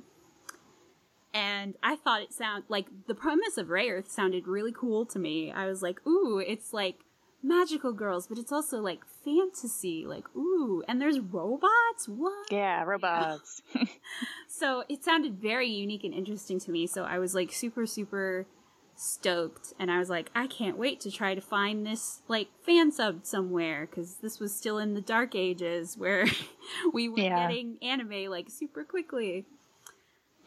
And 1.37 1.75
I 1.83 1.97
thought 1.97 2.23
it 2.23 2.33
sounded 2.33 2.65
like 2.71 2.87
the 3.09 3.15
premise 3.15 3.59
of 3.59 3.67
Rayearth 3.67 4.09
sounded 4.09 4.49
really 4.49 4.73
cool 4.73 5.05
to 5.05 5.19
me. 5.19 5.53
I 5.53 5.67
was 5.67 5.83
like, 5.83 6.01
ooh, 6.07 6.39
it's 6.39 6.73
like 6.73 7.01
magical 7.43 7.93
girls, 7.93 8.27
but 8.27 8.39
it's 8.39 8.53
also 8.53 8.81
like 8.81 9.01
fantasy. 9.23 10.07
Like, 10.07 10.25
ooh, 10.35 10.83
and 10.89 10.99
there's 10.99 11.21
robots? 11.21 12.09
What? 12.09 12.51
Yeah, 12.51 12.85
robots. 12.85 13.61
so 14.49 14.85
it 14.89 15.05
sounded 15.05 15.35
very 15.35 15.69
unique 15.69 16.05
and 16.05 16.15
interesting 16.15 16.59
to 16.61 16.71
me. 16.71 16.87
So 16.87 17.05
I 17.05 17.19
was 17.19 17.35
like 17.35 17.53
super, 17.53 17.85
super 17.85 18.47
stoked. 18.95 19.75
And 19.79 19.91
I 19.91 19.99
was 19.99 20.09
like, 20.09 20.31
I 20.35 20.47
can't 20.47 20.79
wait 20.79 21.01
to 21.01 21.11
try 21.11 21.35
to 21.35 21.43
find 21.43 21.87
this 21.87 22.23
like 22.29 22.49
fan 22.63 22.91
sub 22.91 23.27
somewhere 23.27 23.87
because 23.91 24.17
this 24.23 24.41
was 24.41 24.55
still 24.55 24.79
in 24.79 24.95
the 24.95 25.03
dark 25.03 25.35
ages 25.35 25.99
where 25.99 26.25
we 26.95 27.11
were 27.11 27.19
yeah. 27.19 27.47
getting 27.47 27.77
anime 27.83 28.31
like 28.31 28.49
super 28.49 28.85
quickly. 28.85 29.45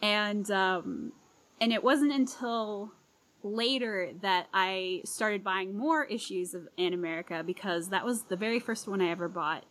And, 0.02 0.50
um, 0.52 1.12
and 1.60 1.74
it 1.74 1.84
wasn't 1.84 2.14
until 2.14 2.92
later 3.44 4.12
that 4.22 4.48
I 4.54 5.02
started 5.06 5.44
buying 5.44 5.78
more 5.78 6.04
issues 6.06 6.54
of 6.54 6.68
Animerica 6.78 7.46
because 7.46 7.90
that 7.90 8.06
was 8.06 8.24
the 8.24 8.36
very 8.36 8.60
first 8.60 8.88
one 8.88 9.02
I 9.02 9.10
ever 9.10 9.30
bought. 9.30 9.66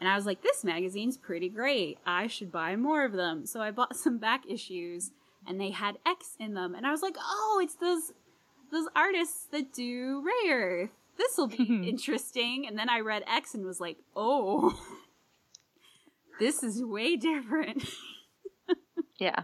And 0.00 0.08
I 0.08 0.16
was 0.16 0.26
like, 0.26 0.42
this 0.42 0.64
magazine's 0.64 1.16
pretty 1.16 1.48
great. 1.48 1.98
I 2.04 2.26
should 2.26 2.50
buy 2.50 2.74
more 2.74 3.04
of 3.04 3.12
them. 3.12 3.46
So 3.46 3.60
I 3.60 3.70
bought 3.70 3.96
some 3.96 4.18
back 4.18 4.42
issues 4.48 5.12
and 5.46 5.60
they 5.60 5.70
had 5.70 5.98
X 6.04 6.36
in 6.40 6.54
them. 6.54 6.74
And 6.74 6.86
I 6.86 6.90
was 6.90 7.02
like, 7.02 7.16
oh, 7.18 7.60
it's 7.62 7.76
those 7.76 8.12
those 8.72 8.88
artists 8.96 9.46
that 9.52 9.72
do 9.72 10.24
Rayearth. 10.24 10.88
This 11.18 11.36
will 11.36 11.46
be 11.46 11.84
interesting. 11.88 12.66
And 12.66 12.78
then 12.78 12.88
I 12.88 13.00
read 13.00 13.22
X 13.28 13.54
and 13.54 13.64
was 13.64 13.80
like, 13.80 13.98
oh, 14.16 14.76
this 16.40 16.62
is 16.62 16.82
way 16.82 17.16
different. 17.16 17.84
yeah. 19.18 19.42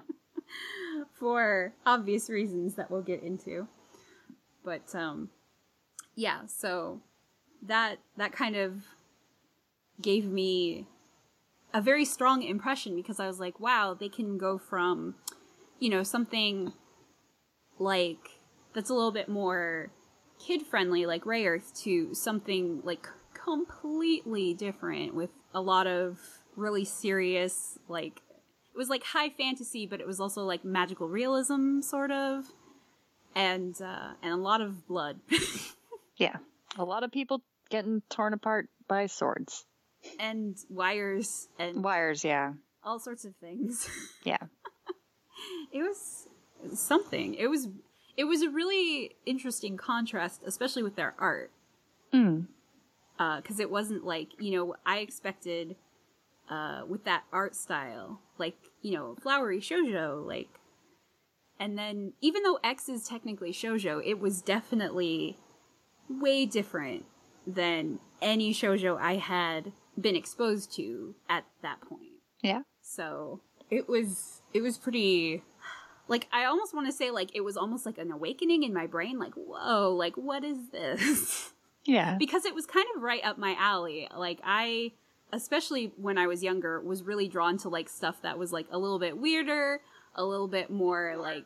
For 1.19 1.75
obvious 1.85 2.31
reasons 2.31 2.75
that 2.77 2.91
we'll 2.91 3.03
get 3.03 3.23
into. 3.23 3.69
But 4.65 4.95
um 4.95 5.31
yeah, 6.15 6.47
so 6.47 7.01
that 7.63 7.99
that 8.17 8.33
kind 8.33 8.57
of 8.57 8.85
gave 10.01 10.27
me 10.27 10.87
a 11.75 11.81
very 11.81 12.05
strong 12.05 12.43
impression 12.43 12.97
because 12.97 13.21
I 13.21 13.27
was 13.27 13.41
like, 13.41 13.61
wow, 13.61 13.97
they 13.99 14.09
can 14.09 14.39
go 14.39 14.59
from, 14.59 15.17
you 15.79 15.91
know, 15.91 16.03
something 16.03 16.73
like 17.79 18.41
that's 18.75 18.91
a 18.91 18.95
little 18.95 19.13
bit 19.13 19.29
more 19.29 19.91
kid 20.39 20.63
friendly, 20.63 21.05
like 21.07 21.25
Rayearth, 21.25 21.77
to 21.83 22.15
something 22.15 22.81
like 22.85 23.09
completely 23.35 24.55
different 24.55 25.15
with 25.15 25.31
a 25.55 25.61
lot 25.61 25.87
of 25.87 26.19
really 26.57 26.85
serious, 26.85 27.79
like, 27.89 28.21
was 28.79 28.89
like 28.89 29.05
high 29.05 29.29
fantasy, 29.29 29.87
but 29.87 30.01
it 30.01 30.07
was 30.07 30.21
also 30.21 30.45
like 30.45 30.65
magical 30.65 31.09
realism, 31.09 31.81
sort 31.81 32.11
of, 32.11 32.47
and, 33.35 33.81
uh, 33.83 34.13
and 34.23 34.33
a 34.33 34.37
lot 34.37 34.61
of 34.61 34.87
blood. 34.87 35.21
yeah. 36.17 36.37
A 36.79 36.85
lot 36.85 37.03
of 37.03 37.11
people 37.11 37.43
getting 37.71 38.03
torn 38.09 38.33
apart 38.33 38.69
by 38.87 39.07
swords 39.07 39.67
and 40.19 40.57
wires 40.69 41.49
and 41.59 41.83
wires, 41.83 42.25
yeah, 42.25 42.53
all 42.83 42.99
sorts 42.99 43.25
of 43.25 43.35
things. 43.37 43.89
Yeah, 44.25 44.39
it 45.73 45.83
was 45.83 46.29
something. 46.75 47.35
It 47.35 47.47
was 47.47 47.69
it 48.17 48.25
was 48.25 48.43
a 48.43 48.51
really 48.51 49.17
interesting 49.25 49.77
contrast, 49.77 50.43
especially 50.45 50.83
with 50.83 50.97
their 50.97 51.15
art. 51.19 51.51
Mm. 52.13 52.47
Because 53.17 53.59
uh, 53.59 53.63
it 53.63 53.71
wasn't 53.71 54.05
like 54.05 54.29
you 54.39 54.57
know 54.57 54.75
I 54.85 54.99
expected 54.99 55.77
uh, 56.51 56.83
with 56.87 57.05
that 57.05 57.25
art 57.33 57.55
style, 57.55 58.21
like 58.37 58.57
you 58.83 58.93
know 58.93 59.17
flowery 59.21 59.61
shojo, 59.61 60.25
like, 60.27 60.49
and 61.59 61.79
then 61.79 62.13
even 62.21 62.43
though 62.43 62.59
X 62.63 62.89
is 62.89 63.05
technically 63.05 63.53
shojo, 63.53 64.01
it 64.05 64.21
was 64.21 64.43
definitely 64.43 65.37
way 66.09 66.47
different 66.47 67.05
than 67.47 67.99
any 68.21 68.53
shojo 68.53 68.99
I 68.99 69.17
had 69.17 69.73
been 69.99 70.17
exposed 70.17 70.73
to 70.77 71.15
at 71.29 71.45
that 71.63 71.81
point. 71.81 72.21
Yeah. 72.43 72.63
So 72.83 73.41
it 73.71 73.89
was 73.89 74.43
it 74.55 74.63
was 74.63 74.79
pretty 74.79 75.43
like 76.07 76.27
I 76.33 76.45
almost 76.45 76.75
want 76.75 76.87
to 76.87 76.93
say 76.93 77.11
like 77.11 77.35
it 77.35 77.43
was 77.43 77.57
almost 77.57 77.85
like 77.87 77.99
an 77.99 78.11
awakening 78.11 78.63
in 78.63 78.73
my 78.73 78.87
brain 78.87 79.19
like 79.19 79.35
whoa 79.35 79.95
like 79.95 80.17
what 80.17 80.45
is 80.45 80.71
this? 80.71 81.53
Yeah. 81.85 82.17
because 82.19 82.45
it 82.45 82.55
was 82.55 82.67
kind 82.67 82.87
of 82.97 83.03
right 83.03 83.25
up 83.25 83.39
my 83.39 83.57
alley. 83.59 84.09
Like 84.15 84.41
I 84.45 84.93
especially 85.33 85.93
when 85.97 86.19
I 86.19 86.27
was 86.27 86.43
younger 86.43 86.81
was 86.81 87.03
really 87.03 87.29
drawn 87.29 87.59
to 87.59 87.69
like 87.69 87.89
stuff 87.89 88.23
that 88.23 88.39
was 88.39 88.53
like 88.53 88.67
a 88.71 88.79
little 88.79 88.99
bit 88.99 89.19
weirder, 89.19 89.81
a 90.15 90.25
little 90.25 90.49
bit 90.49 90.71
more 90.71 91.17
like 91.19 91.45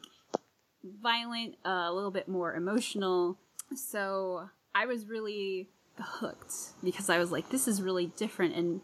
violent, 0.85 1.57
uh, 1.65 1.87
a 1.89 1.93
little 1.93 2.11
bit 2.11 2.29
more 2.29 2.55
emotional. 2.55 3.39
So 3.75 4.49
I 4.75 4.87
was 4.87 5.07
really 5.07 5.69
hooked 5.99 6.55
because 6.83 7.11
I 7.11 7.19
was 7.19 7.33
like, 7.33 7.51
this 7.51 7.69
is 7.69 7.83
really 7.83 8.07
different 8.07 8.55
and 8.55 8.81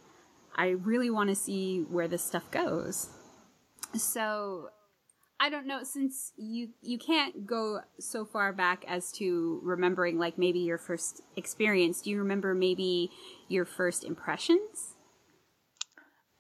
I 0.57 0.71
really 0.71 1.11
want 1.11 1.31
to 1.31 1.37
see 1.37 1.83
where 1.89 2.09
this 2.09 2.25
stuff 2.25 2.51
goes. 2.51 3.11
So 3.95 4.71
I 5.41 5.51
don't 5.51 5.67
know 5.67 5.85
since 5.85 6.33
you 6.37 6.71
you 6.83 6.99
can't 6.99 7.47
go 7.47 7.81
so 8.01 8.25
far 8.25 8.53
back 8.53 8.85
as 8.89 9.13
to 9.13 9.61
remembering 9.63 10.19
like 10.19 10.37
maybe 10.37 10.59
your 10.59 10.79
first 10.79 11.23
experience. 11.37 12.03
Do 12.03 12.11
you 12.11 12.19
remember 12.19 12.55
maybe 12.55 13.11
your 13.47 13.65
first 13.65 14.03
impressions? 14.03 14.97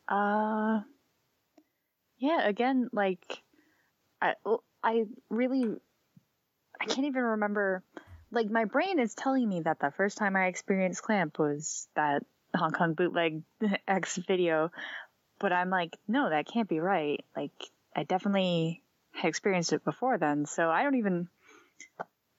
Uh 0.09 0.81
yeah, 2.19 2.49
again 2.49 2.89
like 2.93 3.43
I 4.21 4.35
I 4.83 5.05
really 5.31 5.77
I 6.81 6.85
can't 6.87 7.07
even 7.07 7.23
remember 7.23 7.85
like 8.33 8.51
my 8.51 8.65
brain 8.65 8.99
is 8.99 9.15
telling 9.15 9.49
me 9.49 9.61
that 9.61 9.79
the 9.79 9.93
first 9.97 10.19
time 10.19 10.35
I 10.35 10.47
experienced 10.47 11.03
clamp 11.03 11.39
was 11.39 11.87
that 11.95 12.25
Hong 12.55 12.73
Kong 12.73 12.95
bootleg 12.95 13.43
X 13.89 14.17
video, 14.17 14.71
but 15.39 15.53
I'm 15.53 15.71
like, 15.71 15.97
no, 16.09 16.29
that 16.29 16.47
can't 16.47 16.69
be 16.69 16.81
right. 16.81 17.25
Like 17.37 17.53
I 17.95 18.03
definitely 18.03 18.83
had 19.19 19.29
experienced 19.29 19.73
it 19.73 19.85
before 19.85 20.19
then, 20.19 20.47
so 20.47 20.71
I 20.71 20.83
don't 20.83 20.97
even. 20.97 21.29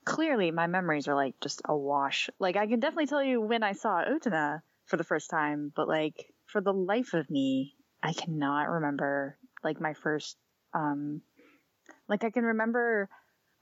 Clearly, 0.05 0.49
my 0.51 0.67
memories 0.67 1.07
are 1.07 1.15
like 1.15 1.35
just 1.39 1.61
a 1.65 1.75
wash. 1.75 2.29
Like 2.39 2.55
I 2.55 2.67
can 2.67 2.79
definitely 2.79 3.07
tell 3.07 3.23
you 3.23 3.41
when 3.41 3.63
I 3.63 3.73
saw 3.73 4.03
Utena 4.03 4.61
for 4.85 4.97
the 4.97 5.03
first 5.03 5.29
time, 5.29 5.71
but 5.75 5.87
like 5.87 6.33
for 6.47 6.61
the 6.61 6.73
life 6.73 7.13
of 7.13 7.29
me, 7.29 7.75
I 8.01 8.13
cannot 8.13 8.69
remember 8.69 9.37
like 9.63 9.79
my 9.79 9.93
first. 9.93 10.37
um 10.73 11.21
Like 12.07 12.23
I 12.23 12.31
can 12.31 12.43
remember 12.45 13.09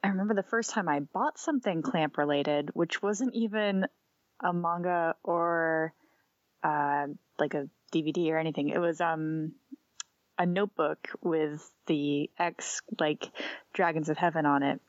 I 0.03 0.09
remember 0.09 0.35
the 0.35 0.43
first 0.43 0.69
time 0.71 0.87
I 0.87 1.01
bought 1.01 1.39
something 1.39 1.81
clamp 1.81 2.17
related, 2.17 2.69
which 2.73 3.01
wasn't 3.01 3.33
even 3.35 3.85
a 4.41 4.53
manga 4.53 5.15
or 5.23 5.93
uh, 6.63 7.07
like 7.39 7.53
a 7.55 7.69
DVD 7.91 8.31
or 8.31 8.37
anything. 8.37 8.69
It 8.69 8.79
was 8.79 9.01
um 9.01 9.53
a 10.37 10.45
notebook 10.45 11.09
with 11.21 11.69
the 11.87 12.29
X 12.37 12.81
like 12.99 13.29
Dragons 13.73 14.09
of 14.09 14.17
Heaven 14.17 14.45
on 14.45 14.63
it. 14.63 14.81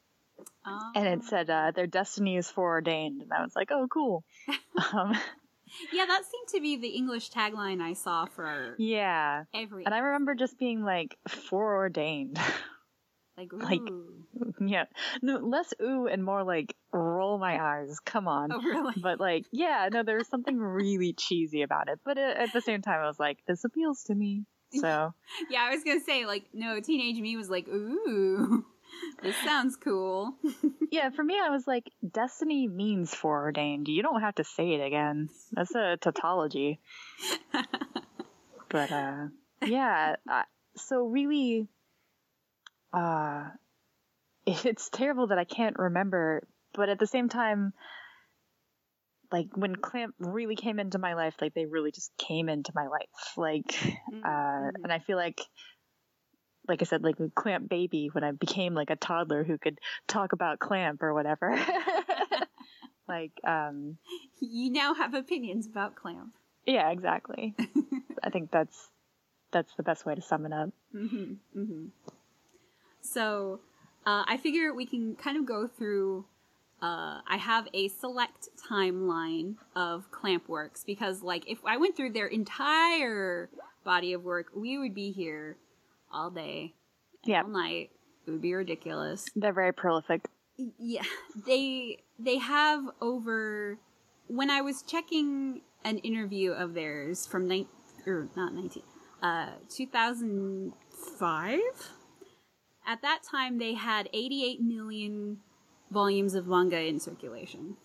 Oh. 0.67 0.93
And 0.95 1.07
it 1.07 1.25
said 1.25 1.50
uh, 1.50 1.73
their 1.75 1.87
destiny 1.87 2.37
is 2.37 2.50
foreordained, 2.50 3.23
and 3.23 3.33
I 3.33 3.43
was 3.43 3.57
like, 3.57 3.71
"Oh, 3.73 3.88
cool." 3.90 4.25
um, 4.93 5.17
yeah, 5.93 6.07
that 6.07 6.23
seemed 6.25 6.49
to 6.55 6.61
be 6.61 6.76
the 6.76 6.88
English 6.88 7.31
tagline 7.31 7.81
I 7.81 7.95
saw 7.95 8.26
for 8.26 8.75
yeah 8.78 9.45
every. 9.55 9.85
And 9.85 9.95
I 9.95 9.99
remember 9.99 10.35
just 10.35 10.59
being 10.59 10.85
like 10.85 11.17
foreordained. 11.28 12.38
Like, 13.38 13.52
like 13.52 13.81
yeah, 14.61 14.87
no, 15.23 15.37
less 15.37 15.73
ooh 15.81 16.09
and 16.09 16.25
more 16.25 16.43
like 16.43 16.75
roll 16.93 17.38
my 17.38 17.62
eyes. 17.62 18.00
Come 18.00 18.26
on. 18.26 18.50
Oh, 18.50 18.61
really? 18.61 18.95
But 19.00 19.21
like, 19.21 19.47
yeah, 19.52 19.88
no, 19.93 20.02
there 20.02 20.17
was 20.17 20.26
something 20.26 20.59
really 20.59 21.12
cheesy 21.12 21.62
about 21.62 21.88
it. 21.88 22.00
But 22.05 22.19
at 22.19 22.52
the 22.52 22.61
same 22.61 22.83
time, 22.83 23.00
I 23.00 23.07
was 23.07 23.21
like, 23.21 23.38
this 23.47 23.62
appeals 23.62 24.02
to 24.05 24.14
me. 24.17 24.45
So 24.73 25.15
yeah, 25.51 25.63
I 25.63 25.71
was 25.75 25.85
gonna 25.85 26.01
say 26.01 26.27
like, 26.27 26.45
no, 26.53 26.81
teenage 26.81 27.21
me 27.21 27.37
was 27.37 27.51
like, 27.51 27.69
ooh. 27.69 28.65
This 29.23 29.37
sounds 29.45 29.77
cool. 29.77 30.35
yeah, 30.91 31.11
for 31.11 31.23
me, 31.23 31.39
I 31.39 31.51
was 31.51 31.67
like, 31.67 31.91
destiny 32.09 32.67
means 32.67 33.15
foreordained. 33.15 33.89
You 33.89 34.03
don't 34.03 34.21
have 34.21 34.37
to 34.37 34.45
say 34.45 34.73
it 34.73 34.85
again. 34.85 35.29
That's 35.53 35.75
a 35.75 35.99
tautology. 36.01 36.81
but 38.69 38.91
uh, 38.93 39.27
yeah, 39.67 40.17
uh, 40.29 40.43
so 40.77 41.07
really, 41.07 41.69
uh, 42.93 43.49
it's 44.47 44.89
terrible 44.89 45.29
that 45.29 45.39
I 45.39 45.45
can't 45.45 45.79
remember, 45.79 46.47
but 46.73 46.89
at 46.89 46.99
the 46.99 47.07
same 47.07 47.29
time, 47.29 47.73
like 49.30 49.49
when 49.54 49.76
Clamp 49.76 50.14
really 50.18 50.56
came 50.56 50.78
into 50.78 50.99
my 50.99 51.14
life, 51.14 51.35
like 51.40 51.54
they 51.54 51.66
really 51.66 51.90
just 51.90 52.11
came 52.16 52.49
into 52.49 52.73
my 52.75 52.87
life. 52.87 53.37
Like, 53.37 53.66
mm-hmm. 53.66 54.25
uh, 54.25 54.70
and 54.82 54.92
I 54.92 55.00
feel 55.00 55.16
like, 55.16 55.40
like 56.66 56.82
I 56.82 56.85
said, 56.85 57.02
like 57.02 57.18
with 57.18 57.35
Clamp 57.35 57.68
Baby, 57.68 58.08
when 58.12 58.25
I 58.25 58.32
became 58.32 58.75
like 58.75 58.90
a 58.90 58.97
toddler 58.97 59.44
who 59.44 59.58
could 59.58 59.78
talk 60.06 60.32
about 60.32 60.58
Clamp 60.58 61.02
or 61.02 61.12
whatever. 61.14 61.58
like, 63.08 63.32
um, 63.47 63.99
you 64.40 64.70
now 64.70 64.94
have 64.94 65.14
opinions 65.14 65.66
about 65.66 65.94
Clamp. 65.94 66.35
Yeah, 66.66 66.90
exactly. 66.90 67.54
I 68.23 68.30
think 68.30 68.50
that's 68.50 68.90
that's 69.50 69.75
the 69.76 69.82
best 69.82 70.04
way 70.04 70.14
to 70.14 70.20
sum 70.20 70.44
it 70.44 70.52
up. 70.52 70.70
Mm-hmm, 70.94 71.58
mm-hmm. 71.58 71.87
So 73.00 73.61
uh, 74.06 74.25
I 74.26 74.37
figure 74.37 74.75
we 74.75 74.87
can 74.87 75.16
kind 75.16 75.37
of 75.37 75.47
go 75.47 75.66
through. 75.66 76.26
Uh, 76.80 77.20
I 77.26 77.37
have 77.38 77.66
a 77.75 77.88
select 77.88 78.49
timeline 78.70 79.56
of 79.75 80.11
Clamp 80.11 80.49
works 80.49 80.85
because, 80.85 81.23
like, 81.23 81.49
if 81.50 81.58
I 81.64 81.76
went 81.76 81.97
through 81.97 82.12
their 82.12 82.28
entire 82.28 83.50
body 83.85 84.12
of 84.12 84.23
work, 84.23 84.47
we 84.54 84.78
would 84.78 84.94
be 84.94 85.11
here 85.11 85.56
all 86.12 86.30
day, 86.30 86.75
yeah, 87.25 87.42
all 87.42 87.49
night. 87.49 87.90
It 88.26 88.30
would 88.30 88.42
be 88.42 88.54
ridiculous. 88.54 89.26
They're 89.35 89.52
very 89.52 89.73
prolific. 89.73 90.26
Yeah, 90.78 91.02
they 91.47 91.99
they 92.18 92.38
have 92.38 92.85
over. 93.00 93.78
When 94.28 94.50
I 94.50 94.61
was 94.61 94.82
checking 94.82 95.62
an 95.85 95.99
interview 95.99 96.52
of 96.52 96.75
theirs 96.75 97.26
from 97.26 97.49
nine 97.49 97.66
or 98.06 98.28
not 98.37 98.54
nineteen, 98.54 98.82
uh, 99.23 99.50
two 99.68 99.87
thousand 99.87 100.75
five 101.18 101.61
at 102.88 103.02
that 103.02 103.20
time 103.23 103.58
they 103.58 103.75
had 103.75 104.08
88 104.12 104.62
million 104.62 105.38
volumes 105.90 106.35
of 106.35 106.47
manga 106.47 106.80
in 106.80 107.00
circulation. 107.00 107.76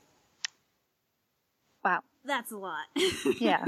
Wow. 1.84 2.02
That's 2.26 2.52
a 2.52 2.58
lot. 2.58 2.86
Yeah. 3.40 3.66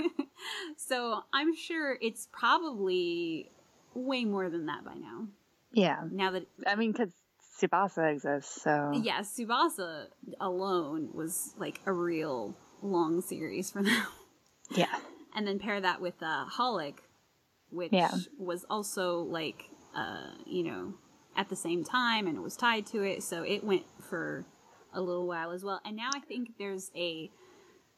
so 0.77 1.21
I'm 1.33 1.55
sure 1.55 1.97
it's 2.01 2.27
probably 2.31 3.51
way 3.93 4.25
more 4.25 4.49
than 4.49 4.65
that 4.67 4.85
by 4.85 4.95
now. 4.95 5.27
Yeah. 5.73 6.03
Now 6.11 6.31
that 6.31 6.45
I 6.65 6.75
mean, 6.75 6.91
because 6.93 7.11
Tsubasa 7.59 8.11
exists, 8.13 8.61
so. 8.61 8.91
yeah, 9.03 9.19
Tsubasa 9.21 10.07
alone 10.39 11.09
was 11.13 11.53
like 11.57 11.81
a 11.85 11.91
real 11.91 12.55
long 12.81 13.21
series 13.21 13.71
for 13.71 13.81
them. 13.89 14.03
Yeah. 14.71 14.93
and 15.35 15.45
then 15.45 15.59
pair 15.59 15.79
that 15.81 15.99
with 16.01 16.15
uh, 16.21 16.45
Holic, 16.49 16.95
which 17.71 17.91
Yeah. 17.91 18.11
was 18.37 18.65
also 18.69 19.19
like 19.19 19.69
uh, 19.95 20.31
you 20.45 20.63
know 20.63 20.93
at 21.35 21.49
the 21.49 21.55
same 21.55 21.83
time, 21.83 22.27
and 22.27 22.37
it 22.37 22.41
was 22.41 22.55
tied 22.55 22.85
to 22.87 23.03
it, 23.03 23.23
so 23.23 23.43
it 23.43 23.63
went 23.63 23.83
for 23.99 24.45
a 24.93 25.01
little 25.01 25.27
while 25.27 25.51
as 25.51 25.63
well. 25.63 25.81
And 25.85 25.95
now 25.97 26.09
I 26.15 26.19
think 26.19 26.51
there's 26.57 26.91
a 26.95 27.29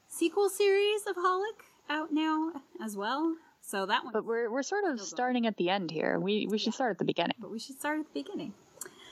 sequel 0.08 0.50
series 0.50 1.02
of 1.08 1.16
Holic 1.16 1.62
out 1.90 2.12
now 2.12 2.52
as 2.84 2.96
well. 2.98 3.36
So 3.62 3.86
that 3.86 4.04
one, 4.04 4.14
But 4.14 4.26
we're, 4.26 4.50
we're 4.50 4.64
sort 4.64 4.86
of 4.86 4.98
going. 4.98 5.06
starting 5.08 5.46
at 5.46 5.58
the 5.58 5.70
end 5.70 5.92
here. 5.92 6.20
We, 6.20 6.48
we 6.50 6.58
should 6.58 6.74
start 6.74 6.92
at 6.92 6.98
the 7.00 7.06
beginning. 7.06 7.36
but 7.40 7.52
we 7.52 7.60
should 7.60 7.78
start 7.78 8.00
at 8.00 8.06
the 8.14 8.24
beginning. 8.24 8.54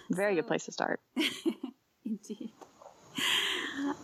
Very 0.09 0.31
So- 0.33 0.41
good 0.41 0.47
place 0.47 0.65
to 0.65 0.71
start. 0.71 0.99
Indeed. 2.05 2.51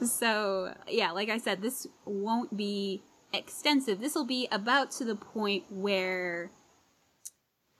So, 0.06 0.74
yeah, 0.88 1.12
like 1.12 1.30
I 1.30 1.38
said, 1.38 1.62
this 1.62 1.88
won't 2.06 2.56
be 2.58 3.02
extensive. 3.34 4.00
This 4.00 4.16
will 4.16 4.26
be 4.26 4.48
about 4.52 4.92
to 4.92 5.06
the 5.06 5.16
point 5.16 5.64
where 5.70 6.52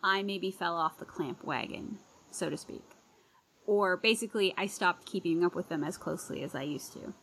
I 0.04 0.24
maybe 0.24 0.52
fell 0.52 0.76
off 0.76 0.98
the 0.98 1.06
clamp 1.06 1.44
wagon, 1.44 1.98
so 2.32 2.50
to 2.50 2.58
speak. 2.58 2.84
Or 3.66 3.98
basically, 3.98 4.54
I 4.58 4.66
stopped 4.66 5.06
keeping 5.06 5.44
up 5.44 5.56
with 5.56 5.70
them 5.70 5.84
as 5.84 5.98
closely 5.98 6.44
as 6.44 6.56
I 6.56 6.64
used 6.64 6.94
to. 6.94 7.14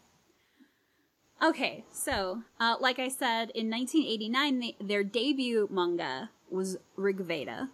Okay, 1.42 1.84
so, 1.92 2.42
uh, 2.58 2.76
like 2.80 2.98
I 2.98 3.08
said, 3.08 3.50
in 3.54 3.70
1989, 3.70 4.58
they, 4.58 4.76
their 4.80 5.04
debut 5.04 5.68
manga 5.70 6.30
was 6.50 6.78
RG 6.96 7.20
Veda, 7.20 7.70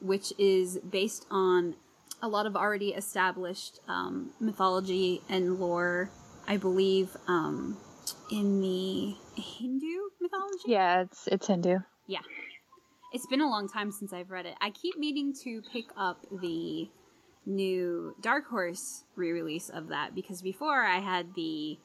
which 0.00 0.32
is 0.38 0.78
based 0.78 1.26
on 1.30 1.76
a 2.20 2.28
lot 2.28 2.46
of 2.46 2.56
already 2.56 2.90
established 2.90 3.80
um, 3.86 4.30
mythology 4.40 5.22
and 5.28 5.60
lore, 5.60 6.10
I 6.48 6.56
believe, 6.56 7.16
um, 7.28 7.76
in 8.32 8.60
the 8.60 9.14
Hindu 9.40 10.10
mythology. 10.20 10.64
Yeah, 10.66 11.02
it's 11.02 11.28
it's 11.28 11.46
Hindu. 11.46 11.78
Yeah. 12.06 12.20
It's 13.12 13.26
been 13.26 13.40
a 13.40 13.48
long 13.48 13.68
time 13.68 13.90
since 13.90 14.12
I've 14.12 14.30
read 14.30 14.46
it. 14.46 14.54
I 14.60 14.70
keep 14.70 14.98
meaning 14.98 15.32
to 15.44 15.62
pick 15.72 15.86
up 15.96 16.24
the 16.42 16.88
new 17.46 18.14
Dark 18.20 18.46
Horse 18.48 19.04
re 19.16 19.30
release 19.32 19.70
of 19.70 19.88
that 19.88 20.14
because 20.14 20.42
before 20.42 20.82
I 20.84 20.98
had 20.98 21.34
the 21.34 21.78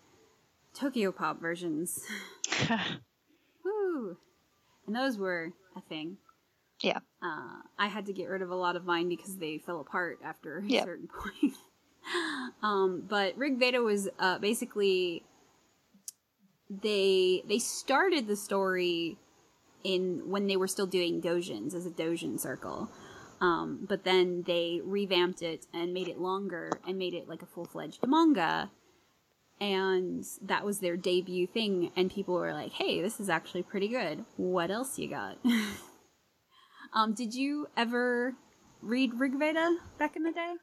Tokyo 0.74 1.12
Pop 1.12 1.40
versions. 1.40 2.02
Woo! 3.64 4.18
And 4.86 4.96
those 4.96 5.18
were 5.18 5.54
a 5.78 5.82
thing. 5.82 6.18
yeah. 6.82 7.00
Uh, 7.22 7.62
I 7.80 7.88
had 7.88 8.08
to 8.08 8.14
get 8.14 8.26
rid 8.28 8.42
of 8.42 8.50
a 8.50 8.56
lot 8.56 8.76
of 8.76 8.84
mine 8.86 9.08
because 9.08 9.38
they 9.38 9.58
fell 9.60 9.80
apart 9.80 10.20
after 10.26 10.58
a 10.58 10.64
Yep. 10.66 10.84
certain 10.84 11.08
point. 11.42 11.54
um, 12.62 13.04
but 13.08 13.40
RG 13.40 13.58
Veda 13.60 13.82
was 13.82 14.10
uh, 14.20 14.40
basically 14.40 15.24
they 16.70 17.44
they 17.48 17.60
started 17.60 18.28
the 18.28 18.36
story 18.36 19.18
in 19.84 20.30
when 20.30 20.48
they 20.48 20.58
were 20.58 20.68
still 20.68 20.88
doing 20.88 21.22
dojins 21.22 21.74
as 21.74 21.86
a 21.86 21.92
dojin 21.92 22.40
circle. 22.40 22.90
Um, 23.42 23.86
but 23.90 24.06
then 24.06 24.44
they 24.44 24.80
revamped 24.84 25.42
it 25.42 25.66
and 25.74 25.94
made 25.94 26.08
it 26.08 26.18
longer 26.18 26.72
and 26.88 26.98
made 26.98 27.14
it 27.14 27.28
like 27.28 27.42
a 27.42 27.46
full 27.46 27.66
fledged 27.66 28.06
manga. 28.08 28.72
And 29.60 30.24
that 30.42 30.66
was 30.66 30.80
their 30.80 30.96
debut 30.96 31.48
thing. 31.48 31.92
And 31.96 32.12
people 32.12 32.36
were 32.36 32.54
like, 32.54 32.72
hey, 32.72 33.02
this 33.02 33.20
is 33.20 33.30
actually 33.30 33.64
pretty 33.64 33.88
good. 33.90 34.24
What 34.38 34.72
else 34.72 34.98
you 34.98 35.10
got? 35.10 35.38
um, 36.94 37.14
did 37.14 37.34
you 37.34 37.68
ever 37.76 38.34
read 38.82 39.14
RG 39.14 39.40
Veda 39.40 39.78
back 39.98 40.16
in 40.16 40.24
the 40.24 40.32
day? 40.32 40.54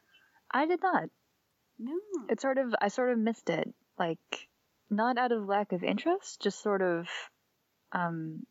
I 0.51 0.67
did 0.67 0.81
not. 0.83 1.11
No. 1.79 1.99
It 2.29 2.41
sort 2.41 2.59
of 2.59 2.75
I 2.81 2.89
sort 2.89 3.11
of 3.11 3.19
missed 3.19 3.49
it. 3.51 3.73
Like 3.99 4.49
not 4.91 5.19
out 5.19 5.33
of 5.33 5.47
lack 5.47 5.73
of 5.73 5.83
interest, 5.83 6.43
just 6.43 6.63
sort 6.63 6.83
of 6.83 7.07
um 7.93 8.47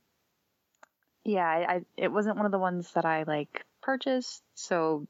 yeah, 1.32 1.46
I, 1.48 1.82
it 1.98 2.12
wasn't 2.12 2.38
one 2.38 2.46
of 2.46 2.52
the 2.52 2.60
ones 2.60 2.92
that 2.94 3.06
I 3.06 3.24
like 3.24 3.65
purchased, 3.82 4.44
so 4.56 5.08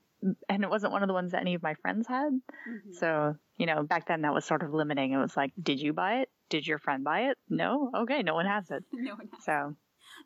and 0.50 0.64
it 0.64 0.70
wasn't 0.70 0.92
one 0.92 1.02
of 1.02 1.08
the 1.08 1.14
ones 1.14 1.32
that 1.32 1.42
any 1.42 1.54
of 1.54 1.64
my 1.64 1.76
friends 1.76 2.08
had. 2.08 2.34
Mhm. 2.68 2.94
So, 2.94 3.36
you 3.58 3.66
know, 3.66 3.84
back 3.84 4.08
then 4.08 4.22
that 4.24 4.34
was 4.34 4.44
sort 4.44 4.64
of 4.64 4.74
limiting. 4.74 5.14
It 5.14 5.18
was 5.18 5.38
like, 5.38 5.54
did 5.62 5.80
you 5.80 5.94
buy 5.94 6.20
it? 6.22 6.30
Did 6.50 6.68
your 6.68 6.78
friend 6.78 7.04
buy 7.06 7.30
it? 7.30 7.38
No? 7.50 7.90
Okay, 7.96 8.22
no 8.22 8.34
one 8.34 8.46
has 8.46 8.70
it. 8.70 8.84
no 8.92 9.16
one 9.16 9.30
has. 9.32 9.44
So, 9.46 9.76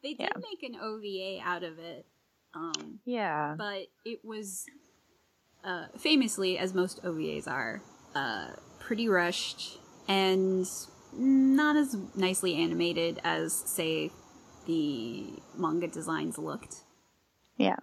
They 0.01 0.15
did 0.15 0.21
yeah. 0.21 0.41
make 0.41 0.63
an 0.63 0.79
OVA 0.81 1.39
out 1.47 1.63
of 1.63 1.77
it. 1.77 2.07
Um, 2.55 2.99
yeah. 3.05 3.55
but 3.57 3.87
it 4.05 4.19
was 4.23 4.65
uh, 5.63 5.85
famously, 5.97 6.57
as 6.57 6.73
most 6.73 7.03
OVAs 7.03 7.47
are, 7.47 7.81
uh, 8.15 8.47
pretty 8.79 9.07
rushed 9.07 9.77
and 10.07 10.65
not 11.15 11.75
as 11.75 11.95
nicely 12.15 12.55
animated 12.55 13.19
as, 13.23 13.53
say, 13.53 14.09
the 14.65 15.33
manga 15.57 15.87
designs 15.87 16.37
looked. 16.37 16.83
Yeah. 17.57 17.77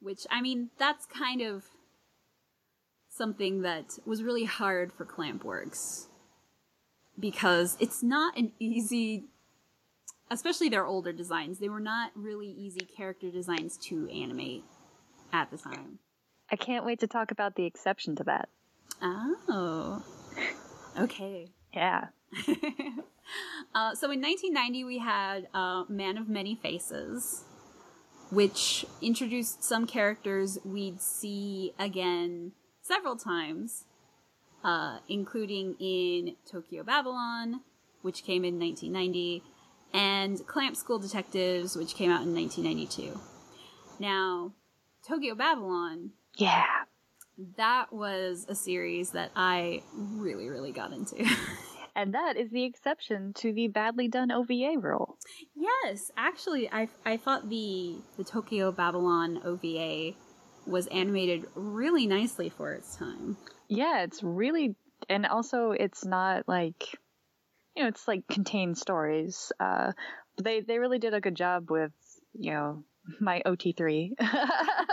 Which, 0.00 0.26
I 0.30 0.40
mean, 0.42 0.70
that's 0.78 1.06
kind 1.06 1.40
of 1.40 1.64
something 3.08 3.62
that 3.62 3.98
was 4.04 4.22
really 4.22 4.44
hard 4.44 4.92
for 4.92 5.04
Clampworks 5.04 6.06
because 7.18 7.76
it's 7.78 8.02
not 8.02 8.36
an 8.36 8.50
easy 8.58 9.24
especially 10.30 10.68
their 10.68 10.84
older 10.84 11.12
designs 11.12 11.60
they 11.60 11.68
were 11.68 11.78
not 11.78 12.10
really 12.16 12.48
easy 12.48 12.80
character 12.80 13.30
designs 13.30 13.76
to 13.76 14.08
animate 14.08 14.64
at 15.32 15.48
the 15.52 15.56
time 15.56 15.98
I 16.50 16.56
can't 16.56 16.84
wait 16.84 16.98
to 17.00 17.06
talk 17.06 17.30
about 17.30 17.54
the 17.54 17.64
exception 17.64 18.16
to 18.16 18.24
that. 18.24 18.48
oh 19.00 20.02
okay 20.98 21.52
Yeah. 21.72 22.06
uh, 23.74 23.94
so 23.94 24.10
in 24.10 24.20
1990 24.20 24.84
we 24.84 24.98
had 24.98 25.48
uh, 25.54 25.84
man 25.88 26.16
of 26.18 26.28
many 26.28 26.54
faces 26.54 27.44
which 28.30 28.84
introduced 29.02 29.62
some 29.62 29.86
characters 29.86 30.58
we'd 30.64 31.00
see 31.00 31.72
again 31.78 32.52
several 32.82 33.16
times 33.16 33.84
uh, 34.64 34.98
including 35.08 35.74
in 35.78 36.34
tokyo 36.50 36.82
babylon 36.82 37.60
which 38.02 38.24
came 38.24 38.44
in 38.44 38.58
1990 38.58 39.42
and 39.92 40.46
clamp 40.46 40.74
school 40.76 40.98
detectives 40.98 41.76
which 41.76 41.94
came 41.94 42.10
out 42.10 42.22
in 42.22 42.34
1992 42.34 43.18
now 44.00 44.52
tokyo 45.06 45.34
babylon 45.34 46.10
Yeah. 46.36 46.64
that 47.56 47.92
was 47.92 48.46
a 48.48 48.54
series 48.54 49.10
that 49.10 49.30
i 49.36 49.82
really 49.92 50.48
really 50.48 50.72
got 50.72 50.92
into 50.92 51.24
And 51.96 52.14
that 52.14 52.36
is 52.36 52.50
the 52.50 52.64
exception 52.64 53.32
to 53.34 53.52
the 53.52 53.68
badly 53.68 54.08
done 54.08 54.32
OVA 54.32 54.78
rule. 54.78 55.16
Yes, 55.54 56.10
actually, 56.16 56.70
I 56.70 56.88
I 57.04 57.16
thought 57.16 57.48
the 57.48 57.96
the 58.16 58.24
Tokyo 58.24 58.72
Babylon 58.72 59.40
OVA 59.44 60.14
was 60.66 60.86
animated 60.88 61.46
really 61.54 62.06
nicely 62.06 62.48
for 62.48 62.72
its 62.72 62.96
time. 62.96 63.36
Yeah, 63.68 64.02
it's 64.02 64.22
really, 64.22 64.74
and 65.08 65.26
also 65.26 65.70
it's 65.70 66.04
not 66.04 66.48
like, 66.48 66.98
you 67.76 67.82
know, 67.82 67.88
it's 67.88 68.08
like 68.08 68.26
contained 68.28 68.76
stories. 68.78 69.52
Uh, 69.60 69.92
they 70.42 70.60
they 70.60 70.78
really 70.78 70.98
did 70.98 71.14
a 71.14 71.20
good 71.20 71.34
job 71.36 71.70
with, 71.70 71.92
you 72.32 72.52
know, 72.52 72.84
my 73.20 73.42
OT 73.44 73.72
three. 73.72 74.14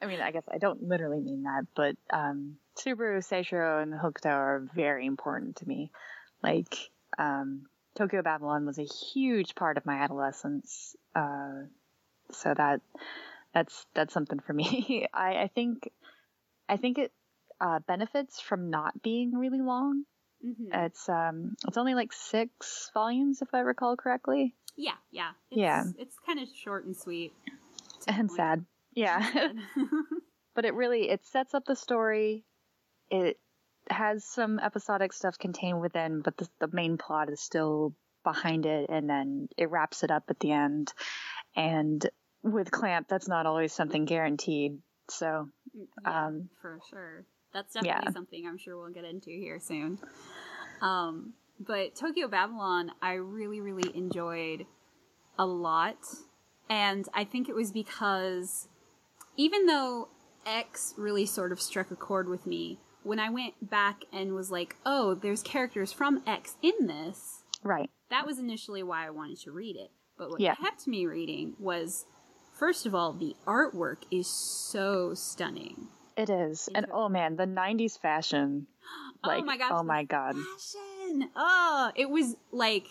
I 0.00 0.06
mean, 0.06 0.20
I 0.20 0.30
guess 0.30 0.44
I 0.52 0.58
don't 0.58 0.82
literally 0.82 1.20
mean 1.20 1.42
that, 1.44 1.66
but 1.74 1.96
um, 2.10 2.56
Subaru, 2.76 3.18
Seishiro, 3.18 3.82
and 3.82 3.92
Hokuto 3.92 4.30
are 4.30 4.68
very 4.74 5.06
important 5.06 5.56
to 5.56 5.68
me. 5.68 5.90
Like, 6.42 6.76
um, 7.18 7.66
Tokyo 7.96 8.22
Babylon 8.22 8.64
was 8.64 8.78
a 8.78 8.84
huge 8.84 9.54
part 9.54 9.76
of 9.76 9.86
my 9.86 9.96
adolescence, 9.96 10.94
uh, 11.16 11.62
so 12.30 12.54
that 12.54 12.80
that's 13.52 13.86
that's 13.94 14.14
something 14.14 14.38
for 14.38 14.52
me. 14.52 15.08
I, 15.14 15.42
I 15.42 15.50
think 15.52 15.90
I 16.68 16.76
think 16.76 16.98
it 16.98 17.12
uh, 17.60 17.80
benefits 17.80 18.40
from 18.40 18.70
not 18.70 19.02
being 19.02 19.36
really 19.36 19.60
long. 19.60 20.04
Mm-hmm. 20.46 20.72
It's 20.72 21.08
um 21.08 21.56
it's 21.66 21.76
only 21.76 21.94
like 21.94 22.12
six 22.12 22.92
volumes 22.94 23.42
if 23.42 23.52
I 23.52 23.60
recall 23.60 23.96
correctly, 23.96 24.54
yeah, 24.78 24.92
yeah, 25.10 25.30
it's, 25.50 25.58
Yeah. 25.58 25.84
It's 25.98 26.16
kind 26.24 26.38
of 26.38 26.48
short 26.54 26.86
and 26.86 26.96
sweet 26.96 27.32
and 28.06 28.30
sad. 28.30 28.64
Yeah, 28.98 29.24
but 30.54 30.64
it 30.64 30.74
really 30.74 31.08
it 31.10 31.24
sets 31.26 31.54
up 31.54 31.64
the 31.64 31.76
story. 31.76 32.44
It 33.10 33.38
has 33.90 34.24
some 34.24 34.58
episodic 34.58 35.12
stuff 35.12 35.38
contained 35.38 35.80
within, 35.80 36.20
but 36.20 36.36
the, 36.36 36.48
the 36.60 36.68
main 36.72 36.98
plot 36.98 37.30
is 37.30 37.40
still 37.40 37.94
behind 38.24 38.66
it, 38.66 38.90
and 38.90 39.08
then 39.08 39.48
it 39.56 39.70
wraps 39.70 40.02
it 40.02 40.10
up 40.10 40.24
at 40.28 40.40
the 40.40 40.52
end. 40.52 40.92
And 41.56 42.04
with 42.42 42.70
Clamp, 42.70 43.08
that's 43.08 43.28
not 43.28 43.46
always 43.46 43.72
something 43.72 44.04
guaranteed. 44.04 44.78
So 45.10 45.48
Yeah, 45.72 46.26
Um, 46.26 46.50
for 46.60 46.80
sure. 46.90 47.24
That's 47.52 47.72
definitely 47.72 48.02
yeah. 48.06 48.12
something 48.12 48.46
I'm 48.46 48.58
sure 48.58 48.76
we'll 48.76 48.92
get 48.92 49.04
into 49.04 49.30
here 49.30 49.58
soon. 49.58 49.98
Um, 50.82 51.32
but 51.58 51.94
Tokyo 51.94 52.28
Babylon, 52.28 52.92
I 53.00 53.14
really, 53.14 53.60
really 53.60 53.90
enjoyed 53.96 54.66
a 55.38 55.46
lot. 55.46 55.96
And 56.68 57.08
I 57.14 57.24
think 57.24 57.48
it 57.48 57.54
was 57.54 57.72
because 57.72 58.68
even 59.38 59.64
though 59.64 60.08
X 60.44 60.92
really 60.98 61.24
sort 61.24 61.52
of 61.52 61.62
struck 61.62 61.90
a 61.90 61.96
chord 61.96 62.28
with 62.28 62.46
me, 62.46 62.78
when 63.04 63.18
I 63.18 63.30
went 63.30 63.54
back 63.70 64.04
and 64.12 64.34
was 64.34 64.50
like, 64.50 64.76
oh, 64.84 65.14
there's 65.14 65.42
characters 65.42 65.92
from 65.92 66.22
X 66.26 66.56
in 66.60 66.86
this. 66.86 67.44
Right. 67.62 67.88
That 68.10 68.26
was 68.26 68.38
initially 68.38 68.82
why 68.82 69.06
I 69.06 69.10
wanted 69.10 69.40
to 69.40 69.52
read 69.52 69.76
it. 69.76 69.90
But 70.18 70.30
what 70.30 70.40
yeah. 70.40 70.56
kept 70.56 70.86
me 70.86 71.06
reading 71.06 71.54
was, 71.58 72.04
first 72.52 72.84
of 72.84 72.94
all, 72.94 73.12
the 73.12 73.36
artwork 73.46 73.98
is 74.10 74.26
so 74.26 75.14
stunning. 75.14 75.86
It 76.16 76.28
is. 76.28 76.68
And 76.74 76.86
oh 76.92 77.08
man, 77.08 77.36
the 77.36 77.46
90s 77.46 77.98
fashion. 77.98 78.66
Oh 79.24 79.30
like, 79.30 79.42
oh 79.42 79.44
my 79.44 79.56
gosh. 79.56 79.72
Oh 79.72 79.82
my 79.82 80.04
god. 80.04 80.36
Fashion. 80.36 81.30
Oh, 81.34 81.90
it 81.96 82.08
was 82.08 82.36
like, 82.52 82.86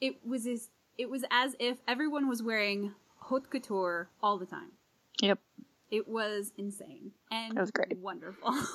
it 0.00 0.16
was 0.26 0.46
as, 0.46 0.70
it 0.96 1.10
was 1.10 1.22
as 1.30 1.54
if 1.60 1.76
everyone 1.86 2.30
was 2.30 2.42
wearing 2.42 2.94
haute 3.18 3.50
couture 3.50 4.08
all 4.22 4.38
the 4.38 4.46
time. 4.46 4.70
Yep. 5.22 5.38
It 5.90 6.08
was 6.08 6.52
insane 6.58 7.12
and 7.30 7.56
it 7.56 7.60
was 7.60 7.70
great. 7.70 7.98
wonderful. 7.98 8.54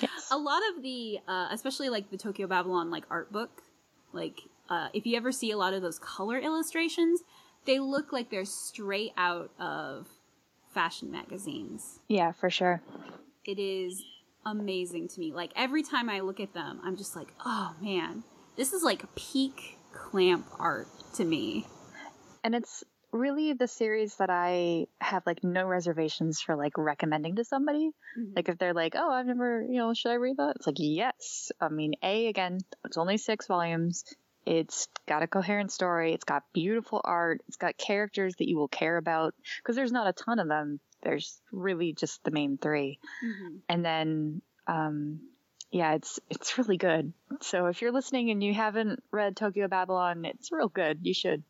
Yes. 0.00 0.28
A 0.30 0.38
lot 0.38 0.62
of 0.70 0.82
the, 0.82 1.18
uh, 1.26 1.48
especially 1.50 1.88
like 1.88 2.10
the 2.10 2.16
Tokyo 2.16 2.46
Babylon 2.46 2.88
like 2.88 3.04
art 3.10 3.32
book, 3.32 3.62
like 4.12 4.42
uh, 4.68 4.88
if 4.92 5.06
you 5.06 5.16
ever 5.16 5.32
see 5.32 5.50
a 5.50 5.56
lot 5.56 5.74
of 5.74 5.82
those 5.82 5.98
color 5.98 6.38
illustrations, 6.38 7.22
they 7.64 7.80
look 7.80 8.12
like 8.12 8.30
they're 8.30 8.44
straight 8.44 9.12
out 9.16 9.50
of 9.58 10.06
fashion 10.72 11.10
magazines. 11.10 11.98
Yeah, 12.08 12.32
for 12.32 12.48
sure. 12.50 12.80
It 13.44 13.58
is 13.58 14.04
amazing 14.46 15.08
to 15.08 15.20
me. 15.20 15.32
Like 15.32 15.50
every 15.56 15.82
time 15.82 16.08
I 16.08 16.20
look 16.20 16.38
at 16.38 16.54
them, 16.54 16.80
I'm 16.84 16.96
just 16.96 17.16
like, 17.16 17.28
oh 17.44 17.74
man, 17.80 18.22
this 18.56 18.72
is 18.72 18.82
like 18.82 19.02
peak 19.16 19.78
clamp 19.92 20.46
art 20.58 20.88
to 21.14 21.24
me. 21.24 21.66
And 22.44 22.54
it's 22.54 22.84
really 23.12 23.52
the 23.52 23.68
series 23.68 24.16
that 24.16 24.30
I 24.30 24.86
have 25.00 25.24
like 25.26 25.42
no 25.42 25.66
reservations 25.66 26.40
for 26.40 26.56
like 26.56 26.76
recommending 26.76 27.36
to 27.36 27.44
somebody. 27.44 27.90
Mm-hmm. 28.18 28.32
Like 28.36 28.48
if 28.48 28.58
they're 28.58 28.74
like, 28.74 28.94
"Oh, 28.96 29.10
I've 29.10 29.26
never, 29.26 29.62
you 29.62 29.78
know, 29.78 29.94
should 29.94 30.10
I 30.10 30.14
read 30.14 30.36
that?" 30.38 30.56
It's 30.56 30.66
like, 30.66 30.76
"Yes." 30.78 31.50
I 31.60 31.68
mean, 31.68 31.94
A 32.02 32.26
again, 32.26 32.58
it's 32.84 32.98
only 32.98 33.16
6 33.16 33.46
volumes. 33.46 34.04
It's 34.46 34.88
got 35.06 35.22
a 35.22 35.26
coherent 35.26 35.70
story, 35.70 36.14
it's 36.14 36.24
got 36.24 36.42
beautiful 36.54 37.02
art, 37.04 37.42
it's 37.48 37.58
got 37.58 37.76
characters 37.76 38.34
that 38.36 38.48
you 38.48 38.56
will 38.56 38.68
care 38.68 38.96
about 38.96 39.34
because 39.58 39.76
there's 39.76 39.92
not 39.92 40.08
a 40.08 40.12
ton 40.14 40.38
of 40.38 40.48
them. 40.48 40.80
There's 41.02 41.38
really 41.52 41.92
just 41.92 42.24
the 42.24 42.30
main 42.30 42.56
3. 42.56 42.98
Mm-hmm. 43.24 43.56
And 43.68 43.84
then 43.84 44.42
um 44.66 45.20
yeah, 45.70 45.94
it's 45.94 46.18
it's 46.30 46.56
really 46.56 46.78
good. 46.78 47.12
So 47.42 47.66
if 47.66 47.82
you're 47.82 47.92
listening 47.92 48.30
and 48.30 48.42
you 48.42 48.54
haven't 48.54 49.02
read 49.10 49.36
Tokyo 49.36 49.68
Babylon, 49.68 50.24
it's 50.24 50.50
real 50.50 50.68
good. 50.68 51.00
You 51.02 51.12
should. 51.12 51.42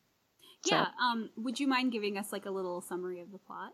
Yeah. 0.67 0.87
Um, 1.01 1.31
would 1.37 1.61
you 1.61 1.69
mind 1.69 1.93
giving 1.93 2.19
us 2.19 2.33
like 2.33 2.47
a 2.47 2.51
little 2.51 2.81
summary 2.81 3.21
of 3.21 3.31
the 3.31 3.39
plot? 3.39 3.73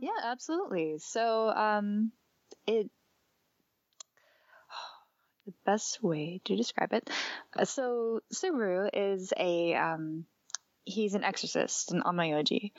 Yeah, 0.00 0.10
absolutely. 0.24 0.98
So, 0.98 1.48
um, 1.50 2.12
it 2.66 2.90
the 5.46 5.52
best 5.64 6.02
way 6.02 6.40
to 6.44 6.56
describe 6.56 6.92
it. 6.92 7.08
Uh, 7.56 7.64
so 7.64 8.20
Subaru 8.32 8.90
is 8.92 9.32
a 9.36 9.74
um, 9.74 10.26
he's 10.84 11.14
an 11.14 11.24
exorcist, 11.24 11.92
an 11.92 12.02
onmyoji, 12.02 12.72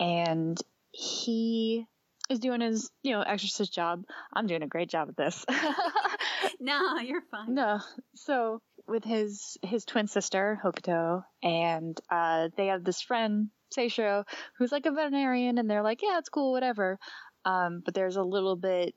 and 0.00 0.58
he 0.90 1.86
is 2.28 2.40
doing 2.40 2.60
his 2.60 2.90
you 3.02 3.12
know 3.12 3.22
exorcist 3.22 3.72
job. 3.72 4.04
I'm 4.32 4.46
doing 4.46 4.62
a 4.62 4.68
great 4.68 4.88
job 4.88 5.08
at 5.08 5.16
this. 5.16 5.44
no, 6.60 6.98
you're 6.98 7.22
fine. 7.30 7.54
No, 7.54 7.80
so 8.14 8.60
with 8.88 9.04
his 9.04 9.56
his 9.62 9.84
twin 9.84 10.06
sister 10.06 10.60
Hokuto, 10.62 11.24
and 11.42 11.98
uh, 12.10 12.48
they 12.56 12.68
have 12.68 12.84
this 12.84 13.02
friend 13.02 13.48
Seishiro 13.76 14.24
who's 14.56 14.72
like 14.72 14.86
a 14.86 14.90
veterinarian, 14.90 15.58
and 15.58 15.70
they're 15.70 15.82
like, 15.82 16.02
yeah, 16.02 16.18
it's 16.18 16.28
cool, 16.28 16.52
whatever. 16.52 16.98
Um, 17.44 17.82
but 17.84 17.94
there's 17.94 18.16
a 18.16 18.22
little 18.22 18.56
bit. 18.56 18.94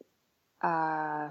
Uh, 0.61 1.29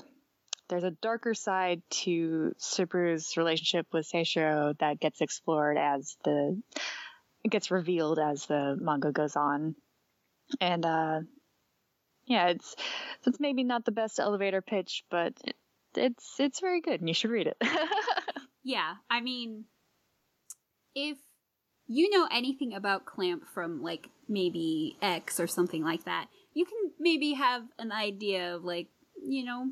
there's 0.69 0.85
a 0.85 0.91
darker 0.91 1.35
side 1.35 1.83
to 1.91 2.53
Subaru's 2.59 3.37
relationship 3.37 3.87
with 3.93 4.09
Seishiro 4.09 4.79
that 4.79 5.01
gets 5.01 5.21
explored 5.21 5.77
as 5.77 6.17
the 6.25 6.61
gets 7.49 7.71
revealed 7.71 8.19
as 8.19 8.47
the 8.47 8.77
manga 8.81 9.13
goes 9.13 9.37
on. 9.37 9.75
And 10.61 10.85
uh, 10.85 11.21
yeah, 12.27 12.49
it's 12.49 12.77
it's 13.27 13.41
maybe 13.41 13.65
not 13.65 13.85
the 13.85 13.93
best 13.93 14.21
elevator 14.21 14.63
pitch, 14.63 15.05
but 15.11 15.35
it, 15.45 15.57
it's 15.97 16.37
it's 16.39 16.61
very 16.61 16.81
good 16.81 17.01
and 17.01 17.09
you 17.09 17.15
should 17.15 17.31
read 17.31 17.49
it. 17.49 17.57
Yeah, 18.71 18.95
I 19.11 19.21
mean, 19.21 19.65
if 20.95 21.19
you 21.89 22.09
know 22.09 22.29
anything 22.31 22.73
about 22.73 23.05
Clamp 23.05 23.43
from 23.53 23.83
like 23.83 24.11
maybe 24.29 24.97
X 25.03 25.41
or 25.41 25.49
something 25.49 25.83
like 25.83 26.05
that, 26.05 26.29
you 26.55 26.65
can 26.65 26.93
maybe 27.01 27.33
have 27.33 27.65
an 27.81 27.91
idea 27.91 28.55
of 28.55 28.63
like, 28.63 28.87
you 29.27 29.45
know, 29.45 29.71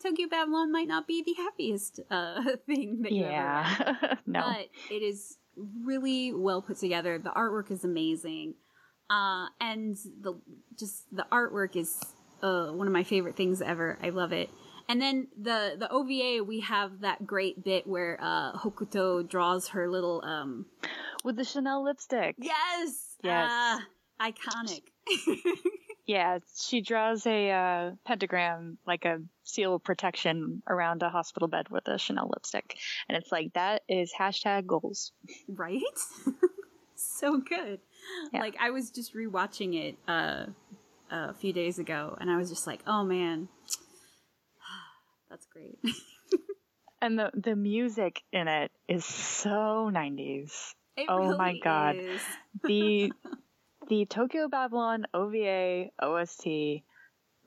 Tokyo 0.00 0.28
Babylon 0.28 0.70
might 0.70 0.86
not 0.86 1.08
be 1.08 1.24
the 1.24 1.34
happiest 1.34 1.98
uh, 2.12 2.44
thing 2.66 3.00
that 3.02 3.10
you 3.10 3.24
yeah. 3.24 3.74
ever 3.80 3.98
read. 4.02 4.18
no. 4.26 4.40
But 4.40 4.94
it 4.94 5.02
is 5.02 5.36
really 5.82 6.32
well 6.32 6.62
put 6.62 6.76
together. 6.76 7.18
The 7.18 7.30
artwork 7.30 7.72
is 7.72 7.82
amazing. 7.82 8.54
Uh, 9.10 9.46
and 9.60 9.96
the 10.20 10.40
just 10.78 11.04
the 11.10 11.26
artwork 11.32 11.74
is 11.74 12.00
uh, 12.40 12.68
one 12.68 12.86
of 12.86 12.92
my 12.92 13.02
favorite 13.02 13.34
things 13.34 13.60
ever. 13.60 13.98
I 14.00 14.10
love 14.10 14.32
it. 14.32 14.48
And 14.88 15.00
then 15.00 15.28
the 15.40 15.76
the 15.78 15.90
OVA, 15.90 16.44
we 16.44 16.60
have 16.60 17.00
that 17.00 17.26
great 17.26 17.64
bit 17.64 17.86
where 17.86 18.18
uh, 18.20 18.52
Hokuto 18.52 19.26
draws 19.26 19.68
her 19.68 19.88
little 19.88 20.22
um 20.24 20.66
with 21.24 21.36
the 21.36 21.44
Chanel 21.44 21.84
lipstick. 21.84 22.36
Yes, 22.38 23.16
yes, 23.22 23.50
uh, 23.50 23.78
iconic. 24.20 24.82
yeah, 26.06 26.38
she 26.56 26.82
draws 26.82 27.26
a 27.26 27.50
uh, 27.50 27.90
pentagram 28.04 28.76
like 28.86 29.06
a 29.06 29.22
seal 29.42 29.76
of 29.76 29.84
protection 29.84 30.62
around 30.68 31.02
a 31.02 31.08
hospital 31.08 31.48
bed 31.48 31.70
with 31.70 31.88
a 31.88 31.98
Chanel 31.98 32.30
lipstick, 32.34 32.76
and 33.08 33.16
it's 33.16 33.32
like 33.32 33.54
that 33.54 33.82
is 33.88 34.12
hashtag 34.18 34.66
goals. 34.66 35.12
Right. 35.48 35.80
so 36.94 37.38
good. 37.38 37.80
Yeah. 38.34 38.40
Like 38.40 38.56
I 38.60 38.68
was 38.68 38.90
just 38.90 39.14
rewatching 39.14 39.74
it 39.82 39.96
uh, 40.06 40.46
a 41.10 41.32
few 41.32 41.54
days 41.54 41.78
ago, 41.78 42.18
and 42.20 42.30
I 42.30 42.36
was 42.36 42.50
just 42.50 42.66
like, 42.66 42.80
oh 42.86 43.02
man 43.02 43.48
that's 45.34 45.46
great. 45.46 45.78
and 47.02 47.18
the 47.18 47.30
the 47.34 47.56
music 47.56 48.22
in 48.32 48.46
it 48.46 48.70
is 48.88 49.04
so 49.04 49.90
90s. 49.92 50.74
It 50.96 51.06
oh 51.08 51.18
really 51.18 51.36
my 51.36 51.58
god. 51.58 51.96
The 52.62 53.12
the 53.88 54.06
Tokyo 54.06 54.46
Babylon 54.46 55.06
OVA 55.12 55.90
OST 56.00 56.46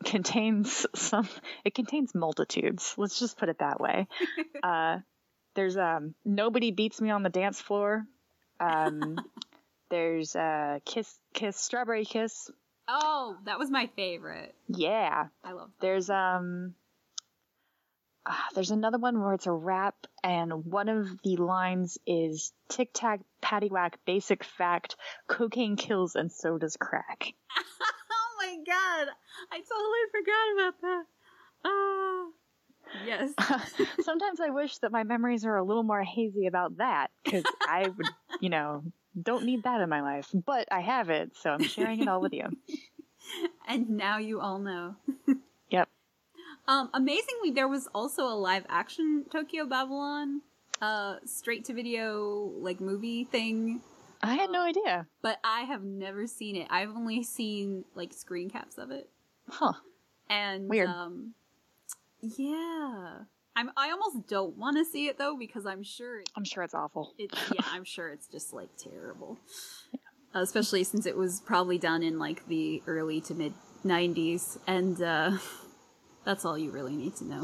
contains 0.03 0.85
some 0.95 1.29
it 1.63 1.73
contains 1.73 2.13
multitudes. 2.13 2.93
Let's 2.97 3.19
just 3.19 3.37
put 3.37 3.47
it 3.47 3.59
that 3.59 3.79
way. 3.79 4.07
uh 4.63 4.97
there's 5.55 5.77
um 5.77 6.13
nobody 6.25 6.71
beats 6.71 6.99
me 6.99 7.09
on 7.09 7.23
the 7.23 7.29
dance 7.29 7.61
floor. 7.61 8.05
Um 8.59 9.17
there's 9.89 10.35
uh 10.35 10.79
kiss 10.83 11.17
kiss 11.33 11.55
strawberry 11.55 12.03
kiss. 12.03 12.51
Oh, 12.89 13.37
that 13.45 13.57
was 13.59 13.71
my 13.71 13.89
favorite. 13.95 14.53
Yeah. 14.67 15.27
I 15.41 15.51
love 15.53 15.69
that. 15.79 15.85
There's 15.85 16.09
um 16.09 16.75
uh, 18.27 18.33
there's 18.53 18.71
another 18.71 18.97
one 18.97 19.21
where 19.21 19.33
it's 19.33 19.47
a 19.47 19.51
rap, 19.51 19.95
and 20.21 20.65
one 20.65 20.89
of 20.89 21.21
the 21.23 21.37
lines 21.37 21.97
is 22.05 22.51
"Tic 22.67 22.89
Tac, 22.93 23.21
Paddywhack, 23.41 23.93
Basic 24.05 24.43
Fact: 24.43 24.97
Cocaine 25.27 25.77
kills, 25.77 26.15
and 26.15 26.31
so 26.31 26.57
does 26.57 26.75
crack." 26.75 27.33
oh 27.57 28.35
my 28.37 28.57
god, 28.65 29.07
I 29.51 29.61
totally 29.61 30.03
forgot 30.11 30.53
about 30.53 30.81
that. 30.81 31.03
Oh, 31.63 32.31
yes. 33.05 33.33
sometimes 34.03 34.41
I 34.41 34.49
wish 34.49 34.77
that 34.79 34.91
my 34.91 35.03
memories 35.03 35.45
are 35.45 35.55
a 35.55 35.63
little 35.63 35.83
more 35.83 36.03
hazy 36.03 36.47
about 36.47 36.77
that 36.77 37.11
because 37.23 37.45
I 37.67 37.87
would, 37.87 38.07
you 38.41 38.49
know, 38.49 38.83
don't 39.21 39.45
need 39.45 39.63
that 39.63 39.79
in 39.79 39.89
my 39.89 40.01
life. 40.01 40.29
But 40.33 40.67
I 40.71 40.81
have 40.81 41.09
it, 41.09 41.31
so 41.37 41.51
I'm 41.51 41.63
sharing 41.63 42.01
it 42.01 42.09
all 42.09 42.21
with 42.21 42.33
you. 42.33 42.49
and 43.67 43.89
now 43.91 44.17
you 44.17 44.41
all 44.41 44.59
know. 44.59 44.95
yep. 45.69 45.87
Um, 46.67 46.89
amazingly, 46.93 47.51
there 47.51 47.67
was 47.67 47.87
also 47.95 48.23
a 48.23 48.35
live 48.35 48.65
action 48.69 49.25
Tokyo 49.31 49.65
Babylon, 49.65 50.41
uh, 50.81 51.15
straight 51.25 51.65
to 51.65 51.73
video 51.73 52.51
like 52.59 52.81
movie 52.81 53.23
thing. 53.25 53.81
I 54.21 54.35
had 54.35 54.49
no 54.49 54.61
idea, 54.61 55.07
but 55.21 55.39
I 55.43 55.61
have 55.61 55.83
never 55.83 56.27
seen 56.27 56.55
it. 56.55 56.67
I've 56.69 56.89
only 56.89 57.23
seen 57.23 57.85
like 57.95 58.13
screen 58.13 58.49
caps 58.49 58.77
of 58.77 58.91
it. 58.91 59.09
Huh. 59.49 59.73
And 60.29 60.67
weird. 60.67 60.89
Um, 60.89 61.33
yeah. 62.21 63.19
I'm, 63.55 63.71
I 63.75 63.89
almost 63.89 64.27
don't 64.27 64.55
want 64.57 64.77
to 64.77 64.85
see 64.85 65.07
it 65.07 65.17
though 65.17 65.35
because 65.37 65.65
I'm 65.65 65.83
sure 65.83 66.19
it, 66.19 66.29
I'm 66.35 66.43
sure 66.43 66.63
it's 66.63 66.73
awful. 66.73 67.13
It's 67.17 67.33
yeah, 67.53 67.65
I'm 67.71 67.83
sure 67.83 68.09
it's 68.09 68.27
just 68.27 68.53
like 68.53 68.69
terrible. 68.77 69.39
Yeah. 69.93 69.99
Uh, 70.35 70.41
especially 70.41 70.83
since 70.83 71.05
it 71.05 71.15
was 71.15 71.39
probably 71.39 71.77
done 71.77 72.03
in 72.03 72.19
like 72.19 72.45
the 72.47 72.83
early 72.85 73.21
to 73.21 73.33
mid 73.33 73.53
90s 73.85 74.57
and 74.67 75.01
uh 75.01 75.31
That's 76.27 76.43
all 76.43 76.57
you 76.57 76.71
really 76.71 76.97
need 76.97 77.15
to 77.15 77.25
know. 77.25 77.41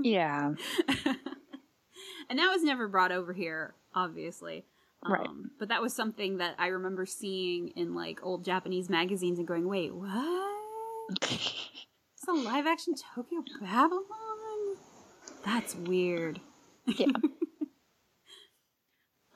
Yeah. 0.00 0.54
and 1.06 2.38
that 2.38 2.50
was 2.50 2.64
never 2.64 2.88
brought 2.88 3.12
over 3.12 3.32
here, 3.32 3.76
obviously. 3.94 4.64
Right. 5.06 5.24
Um, 5.24 5.52
but 5.60 5.68
that 5.68 5.80
was 5.80 5.94
something 5.94 6.38
that 6.38 6.56
I 6.58 6.66
remember 6.66 7.06
seeing 7.06 7.68
in 7.76 7.94
like 7.94 8.18
old 8.24 8.44
Japanese 8.44 8.90
magazines 8.90 9.38
and 9.38 9.46
going, 9.46 9.68
"Wait, 9.68 9.94
what? 9.94 10.52
It's 11.30 12.28
a 12.28 12.32
live 12.32 12.66
action 12.66 12.94
Tokyo 13.14 13.44
Babylon? 13.60 14.02
That's 15.44 15.76
weird." 15.76 16.40
Yeah. 16.86 17.06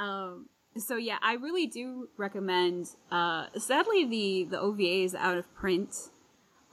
Um, 0.01 0.47
so 0.77 0.95
yeah, 0.95 1.17
I 1.21 1.33
really 1.33 1.67
do 1.67 2.09
recommend. 2.17 2.87
Uh, 3.11 3.47
sadly, 3.57 4.05
the 4.05 4.47
the 4.49 4.61
OVA 4.61 5.03
is 5.03 5.13
out 5.13 5.37
of 5.37 5.53
print. 5.57 5.93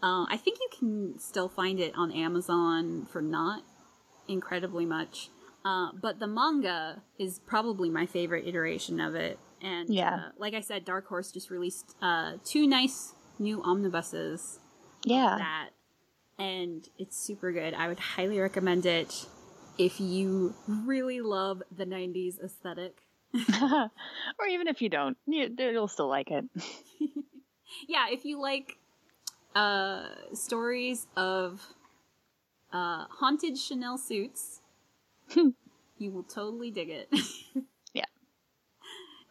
Uh, 0.03 0.25
I 0.29 0.37
think 0.37 0.59
you 0.59 0.69
can 0.77 1.19
still 1.19 1.49
find 1.49 1.79
it 1.79 1.93
on 1.95 2.11
Amazon 2.11 3.07
for 3.11 3.21
not 3.21 3.63
incredibly 4.27 4.85
much. 4.85 5.29
Uh, 5.63 5.89
but 5.99 6.19
the 6.19 6.27
manga 6.27 7.01
is 7.17 7.39
probably 7.39 7.89
my 7.89 8.05
favorite 8.05 8.47
iteration 8.47 8.99
of 8.99 9.15
it. 9.15 9.39
And 9.61 9.89
Yeah. 9.89 10.15
uh, 10.15 10.29
like 10.37 10.53
I 10.53 10.59
said, 10.61 10.85
Dark 10.85 11.07
Horse 11.07 11.31
just 11.31 11.49
released 11.49 11.95
uh, 12.01 12.33
two 12.43 12.67
nice 12.67 13.13
new 13.39 13.63
omnibuses 13.63 14.59
Yeah. 15.03 15.37
that, 15.37 15.69
and 16.37 16.87
it's 16.99 17.17
super 17.17 17.51
good. 17.51 17.73
I 17.73 17.87
would 17.87 17.99
highly 17.99 18.39
recommend 18.39 18.85
it 18.85 19.25
if 19.79 19.99
you 19.99 20.53
really 20.67 21.21
love 21.21 21.63
the 21.75 21.85
'90s 21.85 22.39
aesthetic. 22.43 22.99
or 23.61 24.45
even 24.47 24.67
if 24.67 24.81
you 24.81 24.89
don't, 24.89 25.17
you, 25.25 25.53
you'll 25.57 25.87
still 25.87 26.07
like 26.07 26.29
it. 26.29 26.45
yeah, 27.87 28.05
if 28.11 28.23
you 28.23 28.39
like 28.39 28.77
uh, 29.55 30.07
stories 30.33 31.07
of 31.15 31.61
uh, 32.71 33.05
haunted 33.09 33.57
Chanel 33.57 33.97
suits, 33.97 34.61
you 35.35 36.11
will 36.11 36.23
totally 36.23 36.71
dig 36.71 36.89
it. 36.89 37.09
Yeah. 37.93 38.03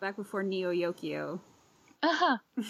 Back 0.01 0.17
before 0.17 0.43
Neo 0.43 0.73
Yokio. 0.73 1.39
Uh-huh. 2.03 2.39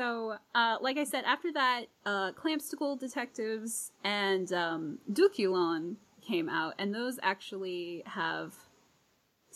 So, 0.00 0.36
uh, 0.54 0.76
like 0.80 0.96
I 0.96 1.04
said, 1.04 1.24
after 1.24 1.52
that, 1.52 1.86
uh, 2.06 2.32
Clamp 2.32 2.62
School 2.62 2.96
Detectives 2.96 3.92
and 4.04 4.50
um, 4.52 4.98
Dukalyon 5.12 5.96
came 6.22 6.48
out, 6.48 6.74
and 6.78 6.94
those 6.94 7.18
actually 7.22 8.02
have 8.06 8.54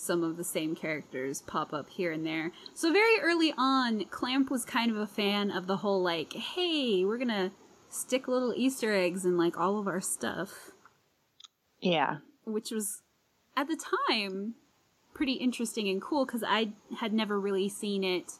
some 0.04 0.22
of 0.22 0.36
the 0.36 0.44
same 0.44 0.74
characters 0.76 1.42
pop 1.42 1.72
up 1.72 1.88
here 1.88 2.12
and 2.12 2.24
there. 2.26 2.52
So, 2.74 2.92
very 2.92 3.20
early 3.20 3.52
on, 3.56 4.04
Clamp 4.10 4.50
was 4.50 4.64
kind 4.64 4.90
of 4.90 4.96
a 4.96 5.06
fan 5.06 5.50
of 5.50 5.66
the 5.66 5.78
whole, 5.78 6.02
like, 6.02 6.32
hey, 6.34 7.04
we're 7.04 7.18
gonna 7.18 7.52
stick 7.88 8.28
little 8.28 8.52
Easter 8.56 8.92
eggs 8.92 9.24
in, 9.24 9.36
like, 9.36 9.56
all 9.58 9.78
of 9.78 9.86
our 9.88 10.00
stuff, 10.00 10.70
Yeah. 11.80 12.18
which 12.44 12.70
was, 12.70 13.02
at 13.56 13.68
the 13.68 13.80
time, 14.08 14.54
pretty 15.14 15.34
interesting 15.34 15.88
and 15.88 16.02
cool 16.02 16.26
because 16.26 16.42
I 16.46 16.72
had 16.98 17.12
never 17.12 17.38
really 17.40 17.68
seen 17.68 18.02
it 18.04 18.32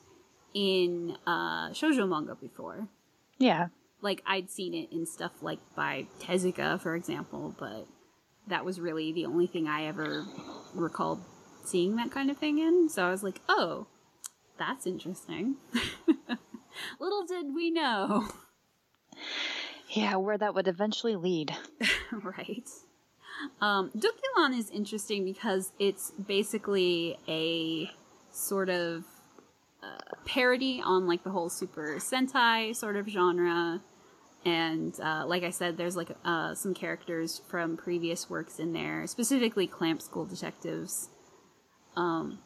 in 0.53 1.17
uh, 1.27 1.71
shoujo 1.71 2.09
manga 2.09 2.35
before. 2.35 2.89
Yeah. 3.39 3.69
Like 4.01 4.23
I'd 4.27 4.51
seen 4.51 4.75
it 4.75 4.93
in 4.93 5.07
stuff 5.07 5.33
like 5.43 5.61
by 5.77 6.07
Tezuka, 6.21 6.81
for 6.81 6.95
example, 6.95 7.55
but 7.59 7.87
that 8.49 8.65
was 8.65 8.81
really 8.81 9.13
the 9.13 9.25
only 9.27 9.47
thing 9.47 9.67
I 9.69 9.85
ever 9.85 10.25
recalled 10.75 11.21
seeing 11.67 11.97
that 11.97 12.11
kind 12.11 12.31
of 12.31 12.37
thing 12.37 12.59
in. 12.59 12.89
So 12.89 13.07
I 13.07 13.11
was 13.11 13.23
like, 13.23 13.41
oh, 13.49 13.87
that's 14.59 14.87
interesting. 14.87 15.57
Little 17.01 17.25
did 17.27 17.55
we 17.55 17.71
know. 17.71 18.29
Yeah, 19.91 20.17
where 20.17 20.39
that 20.39 20.55
would 20.55 20.69
eventually 20.69 21.17
lead. 21.17 21.55
right. 22.13 22.69
Um, 23.61 23.91
Dukalyon 23.97 24.59
is 24.59 24.71
interesting 24.71 25.25
because 25.25 25.73
it's 25.79 26.13
basically 26.13 27.17
a 27.29 27.91
sort 28.31 28.69
of 28.71 29.05
uh, 29.83 30.17
parody 30.25 30.83
on 30.85 31.07
like 31.07 31.23
the 31.25 31.31
whole 31.31 31.49
Super 31.49 31.97
Sentai 31.99 32.75
sort 32.75 32.97
of 32.97 33.09
genre. 33.09 33.81
And 34.45 34.99
uh, 35.01 35.25
like 35.27 35.43
I 35.43 35.51
said, 35.51 35.77
there's 35.77 35.97
like 35.97 36.11
uh, 36.25 36.55
some 36.55 36.75
characters 36.75 37.41
from 37.49 37.77
previous 37.77 38.29
works 38.29 38.59
in 38.59 38.73
there, 38.73 39.07
specifically 39.07 39.67
Clamp 39.67 40.03
School 40.03 40.27
Detectives. 40.27 41.09
Um, 41.97 42.39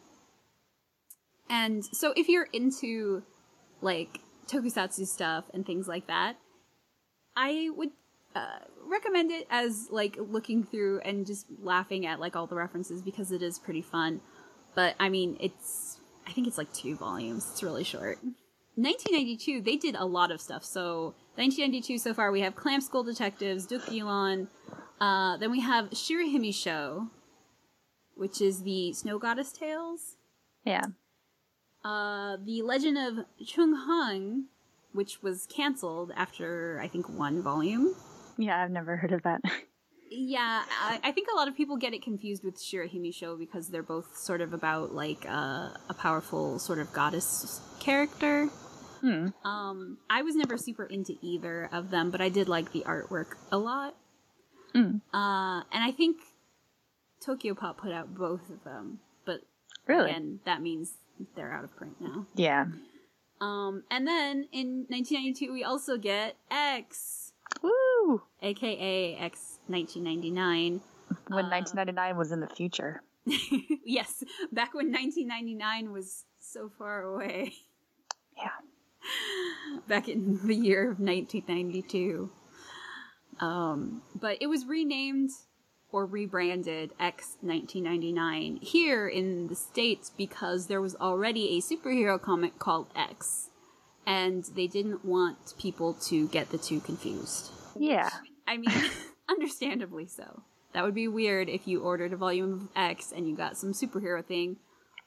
and 1.49 1.83
so 1.83 2.13
if 2.15 2.27
you're 2.29 2.47
into 2.53 3.23
like 3.81 4.19
tokusatsu 4.47 5.07
stuff 5.07 5.45
and 5.53 5.65
things 5.65 5.87
like 5.87 6.07
that, 6.07 6.37
I 7.35 7.69
would 7.75 7.91
uh, 8.35 8.59
recommend 8.85 9.31
it 9.31 9.47
as 9.49 9.87
like 9.89 10.17
looking 10.19 10.63
through 10.63 10.99
and 11.01 11.25
just 11.25 11.45
laughing 11.61 12.05
at 12.05 12.19
like 12.19 12.35
all 12.35 12.47
the 12.47 12.55
references 12.55 13.01
because 13.01 13.31
it 13.31 13.41
is 13.41 13.57
pretty 13.57 13.81
fun. 13.81 14.21
But 14.75 14.95
I 14.99 15.09
mean, 15.09 15.37
it's 15.39 15.99
I 16.27 16.31
think 16.31 16.47
it's 16.47 16.57
like 16.57 16.71
two 16.73 16.95
volumes. 16.95 17.47
It's 17.51 17.63
really 17.63 17.83
short. 17.83 18.19
1992, 18.75 19.61
they 19.61 19.75
did 19.75 19.95
a 19.95 20.05
lot 20.05 20.31
of 20.31 20.39
stuff. 20.39 20.63
So 20.63 21.15
1992 21.35 21.97
so 21.97 22.13
far, 22.13 22.31
we 22.31 22.41
have 22.41 22.55
Clamp 22.55 22.81
School 22.81 23.03
Detectives, 23.03 23.67
Dukalyon. 23.67 24.47
Uh, 25.01 25.37
then 25.37 25.51
we 25.51 25.59
have 25.59 25.89
Shirahime-Syo, 25.89 27.07
which 28.19 28.41
is 28.41 28.63
the 28.63 28.93
Snow 28.93 29.17
Goddess 29.17 29.51
Tales. 29.51 30.17
Yeah. 30.65 30.85
Uh, 31.83 32.37
the 32.43 32.61
Legend 32.61 32.97
of 32.97 33.25
Chun 33.45 33.87
Hyang, 33.87 34.43
which 34.91 35.23
was 35.23 35.47
canceled 35.47 36.11
after 36.15 36.79
I 36.83 36.87
think 36.87 37.07
one 37.07 37.41
volume. 37.41 37.95
Yeah, 38.37 38.61
I've 38.61 38.71
never 38.71 38.97
heard 38.97 39.13
of 39.13 39.23
that. 39.23 39.41
Yeah, 40.11 40.63
I, 40.81 40.99
I 41.03 41.11
think 41.11 41.27
a 41.31 41.35
lot 41.35 41.47
of 41.47 41.55
people 41.55 41.77
get 41.77 41.93
it 41.93 42.01
confused 42.01 42.43
with 42.43 42.57
Shirahime-Syo 42.57 43.37
because 43.37 43.67
they're 43.67 43.83
both 43.83 44.17
sort 44.17 44.41
of 44.41 44.53
about 44.53 44.91
like 44.91 45.23
uh, 45.27 45.69
a 45.87 45.95
powerful 45.95 46.57
sort 46.57 46.79
of 46.79 46.91
goddess 46.91 47.61
character. 47.79 48.47
Hmm. 49.01 49.27
Um, 49.45 49.99
I 50.09 50.23
was 50.23 50.35
never 50.35 50.57
super 50.57 50.85
into 50.85 51.15
either 51.21 51.69
of 51.71 51.91
them, 51.91 52.09
but 52.09 52.21
I 52.21 52.29
did 52.29 52.49
like 52.49 52.71
the 52.71 52.81
artwork 52.87 53.35
a 53.51 53.59
lot. 53.59 53.95
Mm. 54.73 55.01
Uh, 55.13 55.61
and 55.71 55.83
I 55.83 55.91
think 55.95 56.17
Tokyo 57.23 57.53
Pop 57.53 57.77
put 57.77 57.91
out 57.91 58.15
both 58.15 58.49
of 58.49 58.63
them, 58.63 58.99
but 59.25 59.41
Really? 59.87 60.09
again, 60.11 60.39
that 60.45 60.61
means 60.61 60.93
they're 61.35 61.51
out 61.53 61.63
of 61.63 61.75
print 61.75 61.95
now. 61.99 62.25
Yeah. 62.35 62.65
Um, 63.41 63.83
and 63.91 64.05
then 64.07 64.47
in 64.51 64.85
1992, 64.89 65.51
we 65.51 65.63
also 65.63 65.97
get 65.97 66.35
X, 66.51 67.33
Woo! 67.61 68.21
aka 68.41 69.15
X 69.15 69.59
1999. 69.67 70.81
When 71.27 71.45
Uh, 71.45 71.49
1999 71.49 72.17
was 72.17 72.31
in 72.31 72.39
the 72.39 72.47
future. 72.47 73.01
yes, 73.85 74.23
back 74.51 74.73
when 74.73 74.91
1999 74.91 75.91
was 75.91 76.25
so 76.39 76.69
far 76.77 77.01
away. 77.03 77.53
Yeah. 78.37 78.49
Back 79.87 80.07
in 80.09 80.39
the 80.45 80.55
year 80.55 80.91
of 80.91 80.99
1992. 80.99 82.29
Um, 83.39 84.01
but 84.19 84.37
it 84.41 84.47
was 84.47 84.65
renamed 84.65 85.31
or 85.91 86.05
rebranded 86.05 86.91
X 86.99 87.37
1999 87.41 88.57
here 88.61 89.07
in 89.07 89.47
the 89.47 89.55
States 89.55 90.11
because 90.15 90.67
there 90.67 90.81
was 90.81 90.95
already 90.95 91.57
a 91.57 91.61
superhero 91.61 92.21
comic 92.21 92.59
called 92.59 92.87
X. 92.95 93.49
And 94.05 94.43
they 94.55 94.67
didn't 94.67 95.05
want 95.05 95.53
people 95.59 95.93
to 96.07 96.27
get 96.29 96.49
the 96.49 96.57
two 96.57 96.79
confused. 96.79 97.51
Yeah. 97.77 98.09
I 98.47 98.57
mean, 98.57 98.71
understandably 99.29 100.05
so. 100.07 100.43
That 100.73 100.83
would 100.83 100.95
be 100.95 101.07
weird 101.07 101.49
if 101.49 101.67
you 101.67 101.81
ordered 101.81 102.13
a 102.13 102.17
volume 102.17 102.53
of 102.53 102.67
X 102.75 103.11
and 103.11 103.27
you 103.27 103.35
got 103.35 103.57
some 103.57 103.73
superhero 103.73 104.23
thing, 104.23 104.57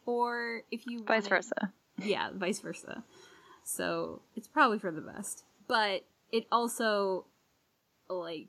or 0.07 0.63
if 0.71 0.83
you 0.87 1.01
Vice 1.05 1.23
wanted- 1.25 1.29
versa. 1.29 1.73
Yeah, 1.99 2.31
vice 2.35 2.59
versa. 2.61 3.05
So 3.65 4.23
it's 4.35 4.49
probably 4.49 4.79
for 4.81 4.91
the 4.91 5.01
best. 5.01 5.45
But 5.69 6.05
it 6.33 6.47
also, 6.51 7.27
like, 8.09 8.49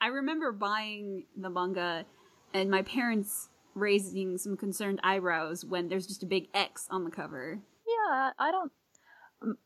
I 0.00 0.08
remember 0.08 0.52
buying 0.52 1.24
the 1.36 1.50
manga 1.50 2.04
and 2.52 2.70
my 2.70 2.82
parents 2.82 3.48
raising 3.74 4.38
some 4.38 4.56
concerned 4.56 5.00
eyebrows 5.02 5.64
when 5.64 5.88
there's 5.88 6.06
just 6.06 6.22
a 6.22 6.26
big 6.26 6.48
X 6.54 6.86
on 6.90 7.04
the 7.04 7.10
cover. 7.10 7.60
Yeah, 7.86 8.30
I 8.38 8.50
don't. 8.50 8.72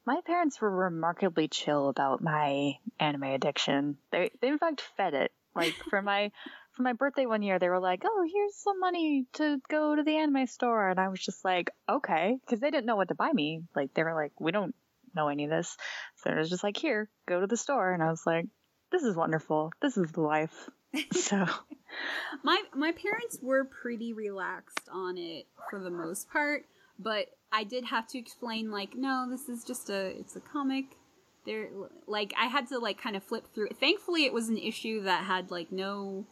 My 0.04 0.20
parents 0.26 0.60
were 0.60 0.70
remarkably 0.70 1.48
chill 1.48 1.88
about 1.88 2.22
my 2.22 2.74
anime 2.98 3.22
addiction. 3.22 3.98
They, 4.10 4.30
they 4.40 4.48
in 4.48 4.58
fact 4.58 4.82
fed 4.96 5.14
it. 5.14 5.32
Like 5.54 5.74
for 5.90 6.02
my, 6.02 6.32
for 6.72 6.82
my 6.82 6.92
birthday 6.92 7.26
one 7.26 7.42
year, 7.42 7.58
they 7.58 7.68
were 7.68 7.80
like, 7.80 8.02
"Oh, 8.04 8.26
here's 8.32 8.56
some 8.56 8.80
money 8.80 9.26
to 9.34 9.60
go 9.68 9.94
to 9.94 10.02
the 10.02 10.16
anime 10.16 10.46
store," 10.46 10.90
and 10.90 10.98
I 10.98 11.08
was 11.08 11.20
just 11.20 11.44
like, 11.44 11.70
"Okay," 11.88 12.38
because 12.40 12.60
they 12.60 12.70
didn't 12.70 12.86
know 12.86 12.96
what 12.96 13.08
to 13.08 13.14
buy 13.14 13.32
me. 13.32 13.62
Like 13.74 13.94
they 13.94 14.02
were 14.02 14.14
like, 14.14 14.32
"We 14.40 14.52
don't 14.52 14.74
know 15.14 15.28
any 15.28 15.44
of 15.44 15.50
this," 15.50 15.76
so 16.16 16.30
it 16.30 16.36
was 16.36 16.50
just 16.50 16.64
like, 16.64 16.76
"Here, 16.76 17.08
go 17.26 17.40
to 17.40 17.46
the 17.46 17.56
store," 17.56 17.92
and 17.92 18.02
I 18.02 18.10
was 18.10 18.22
like, 18.26 18.46
"This 18.90 19.02
is 19.02 19.16
wonderful. 19.16 19.72
This 19.80 19.96
is 19.96 20.12
the 20.12 20.22
life." 20.22 20.68
So 21.12 21.46
My 22.42 22.62
my 22.74 22.92
parents 22.92 23.38
were 23.42 23.64
pretty 23.64 24.12
relaxed 24.12 24.88
on 24.92 25.18
it 25.18 25.46
for 25.68 25.78
the 25.78 25.90
most 25.90 26.30
part, 26.30 26.64
but 26.98 27.26
I 27.52 27.64
did 27.64 27.84
have 27.84 28.06
to 28.08 28.18
explain 28.18 28.70
like, 28.70 28.94
no, 28.94 29.26
this 29.28 29.48
is 29.48 29.64
just 29.64 29.90
a 29.90 30.18
it's 30.18 30.36
a 30.36 30.40
comic. 30.40 30.84
there 31.46 31.68
like 32.06 32.32
I 32.38 32.46
had 32.46 32.68
to 32.68 32.78
like 32.78 33.00
kind 33.00 33.16
of 33.16 33.24
flip 33.24 33.46
through. 33.54 33.68
Thankfully, 33.78 34.24
it 34.24 34.32
was 34.32 34.48
an 34.48 34.58
issue 34.58 35.02
that 35.02 35.24
had 35.24 35.50
like 35.50 35.72
no 35.72 36.26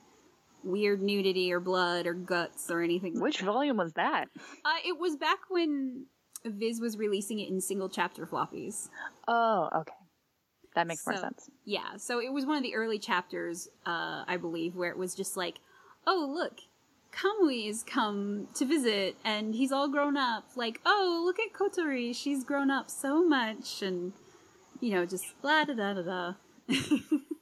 weird 0.65 1.03
nudity 1.03 1.53
or 1.53 1.61
blood 1.61 2.07
or 2.07 2.15
guts 2.15 2.71
or 2.71 2.83
anything. 2.83 3.21
Which 3.21 3.39
that. 3.39 3.47
volume 3.47 3.77
was 3.77 3.93
that? 3.95 4.27
Uh, 4.65 4.79
it 4.85 4.99
was 4.99 5.17
back 5.17 5.39
when 5.49 6.07
Viz 6.45 6.81
was 6.81 6.97
releasing 6.97 7.39
it 7.41 7.49
in 7.49 7.61
single 7.61 7.89
chapter 7.89 8.27
floppies. 8.27 8.89
Oh, 9.27 9.69
okay. 9.75 9.93
That 10.79 10.87
makes 10.87 11.05
more 11.05 11.17
sense. 11.17 11.51
Yeah, 11.65 11.97
so 11.97 12.21
it 12.21 12.33
was 12.33 12.47
one 12.47 12.57
of 12.57 12.63
the 12.63 12.77
early 12.77 13.01
chapters, 13.01 13.67
uh, 13.85 14.23
I 14.29 14.37
believe, 14.37 14.77
where 14.77 14.89
it 14.89 14.97
was 14.97 15.13
just 15.13 15.37
like, 15.37 15.59
oh, 16.07 16.31
look, 16.33 16.61
Kamui's 17.13 17.83
come 17.83 18.47
to 18.55 18.65
visit, 18.65 19.17
and 19.25 19.57
he's 19.57 19.73
all 19.73 19.89
grown 19.89 20.17
up. 20.17 20.45
Like, 20.55 20.81
oh, 20.87 21.21
look 21.25 21.41
at 21.41 21.53
Kotori, 21.53 22.15
she's 22.15 22.45
grown 22.45 22.71
up 22.71 22.91
so 22.91 23.27
much, 23.27 23.83
and, 23.83 24.13
you 24.79 24.93
know, 24.93 25.05
just 25.05 25.25
blah 25.43 25.65
da 25.65 25.75
da 25.75 25.95
da 25.95 26.03
da. 26.03 26.33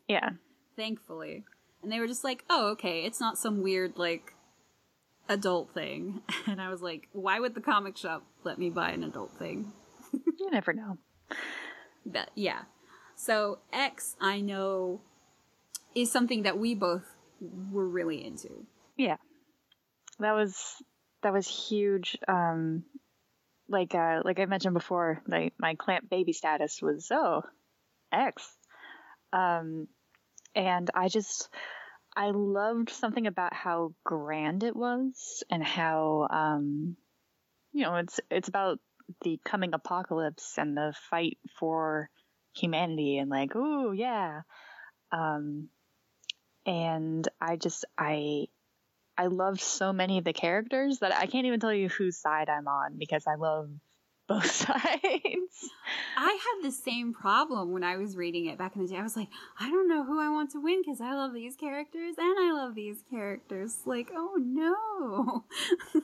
Yeah. 0.08 0.30
Thankfully. 0.74 1.44
And 1.82 1.92
they 1.92 2.00
were 2.00 2.06
just 2.06 2.24
like, 2.24 2.42
oh, 2.48 2.68
okay, 2.70 3.04
it's 3.04 3.20
not 3.20 3.36
some 3.36 3.62
weird, 3.62 3.98
like, 3.98 4.32
adult 5.28 5.74
thing. 5.74 6.22
And 6.46 6.58
I 6.58 6.70
was 6.70 6.80
like, 6.80 7.08
why 7.12 7.38
would 7.38 7.54
the 7.54 7.60
comic 7.60 7.98
shop 7.98 8.24
let 8.44 8.58
me 8.58 8.70
buy 8.70 8.92
an 8.92 9.04
adult 9.04 9.32
thing? 9.38 9.72
You 10.38 10.50
never 10.50 10.72
know. 10.72 10.96
But 12.06 12.30
yeah. 12.34 12.62
So 13.16 13.58
X, 13.72 14.14
I 14.20 14.40
know, 14.40 15.00
is 15.94 16.12
something 16.12 16.42
that 16.42 16.58
we 16.58 16.74
both 16.74 17.16
were 17.40 17.88
really 17.88 18.24
into. 18.24 18.66
Yeah. 18.96 19.16
That 20.20 20.32
was 20.32 20.82
that 21.22 21.32
was 21.32 21.48
huge. 21.48 22.16
Um 22.28 22.84
like 23.68 23.94
uh 23.94 24.20
like 24.24 24.38
I 24.38 24.44
mentioned 24.44 24.74
before, 24.74 25.22
like 25.26 25.54
my 25.58 25.74
clamp 25.74 26.08
baby 26.08 26.32
status 26.32 26.80
was 26.80 27.08
oh 27.10 27.42
X. 28.12 28.46
Um 29.32 29.88
and 30.54 30.90
I 30.94 31.08
just 31.08 31.48
I 32.14 32.30
loved 32.30 32.90
something 32.90 33.26
about 33.26 33.54
how 33.54 33.94
grand 34.04 34.62
it 34.62 34.76
was 34.76 35.42
and 35.50 35.64
how 35.64 36.28
um 36.30 36.96
you 37.72 37.82
know 37.82 37.96
it's 37.96 38.20
it's 38.30 38.48
about 38.48 38.78
the 39.22 39.40
coming 39.44 39.72
apocalypse 39.72 40.58
and 40.58 40.76
the 40.76 40.92
fight 41.10 41.38
for 41.58 42.10
humanity 42.56 43.18
and 43.18 43.30
like 43.30 43.52
oh 43.54 43.92
yeah 43.92 44.40
um 45.12 45.68
and 46.64 47.28
I 47.40 47.56
just 47.56 47.84
I 47.96 48.46
I 49.18 49.26
loved 49.28 49.60
so 49.60 49.92
many 49.92 50.18
of 50.18 50.24
the 50.24 50.32
characters 50.32 50.98
that 50.98 51.14
I 51.14 51.26
can't 51.26 51.46
even 51.46 51.60
tell 51.60 51.72
you 51.72 51.88
whose 51.88 52.16
side 52.18 52.48
I'm 52.48 52.68
on 52.68 52.96
because 52.98 53.24
I 53.26 53.36
love 53.36 53.70
both 54.28 54.50
sides. 54.50 55.70
I 56.18 56.38
had 56.38 56.62
the 56.68 56.72
same 56.72 57.14
problem 57.14 57.72
when 57.72 57.84
I 57.84 57.96
was 57.96 58.16
reading 58.16 58.46
it 58.46 58.58
back 58.58 58.74
in 58.76 58.82
the 58.82 58.88
day. 58.88 58.96
I 58.96 59.02
was 59.02 59.16
like, 59.16 59.28
I 59.58 59.70
don't 59.70 59.88
know 59.88 60.04
who 60.04 60.20
I 60.20 60.28
want 60.28 60.50
to 60.50 60.60
win 60.60 60.82
because 60.82 61.00
I 61.00 61.14
love 61.14 61.32
these 61.32 61.56
characters 61.56 62.16
and 62.18 62.36
I 62.38 62.52
love 62.52 62.74
these 62.74 63.04
characters. 63.08 63.78
Like, 63.86 64.10
oh 64.14 64.34
no. 64.38 65.44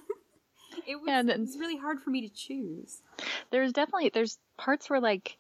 it, 0.87 0.97
was, 0.97 1.09
And- 1.09 1.29
it 1.29 1.41
was 1.41 1.59
really 1.59 1.77
hard 1.77 2.01
for 2.01 2.11
me 2.11 2.27
to 2.27 2.35
choose. 2.35 3.03
there's 3.51 3.73
definitely 3.73 4.11
there's 4.15 4.39
parts 4.57 4.89
where 4.89 5.01
like 5.01 5.37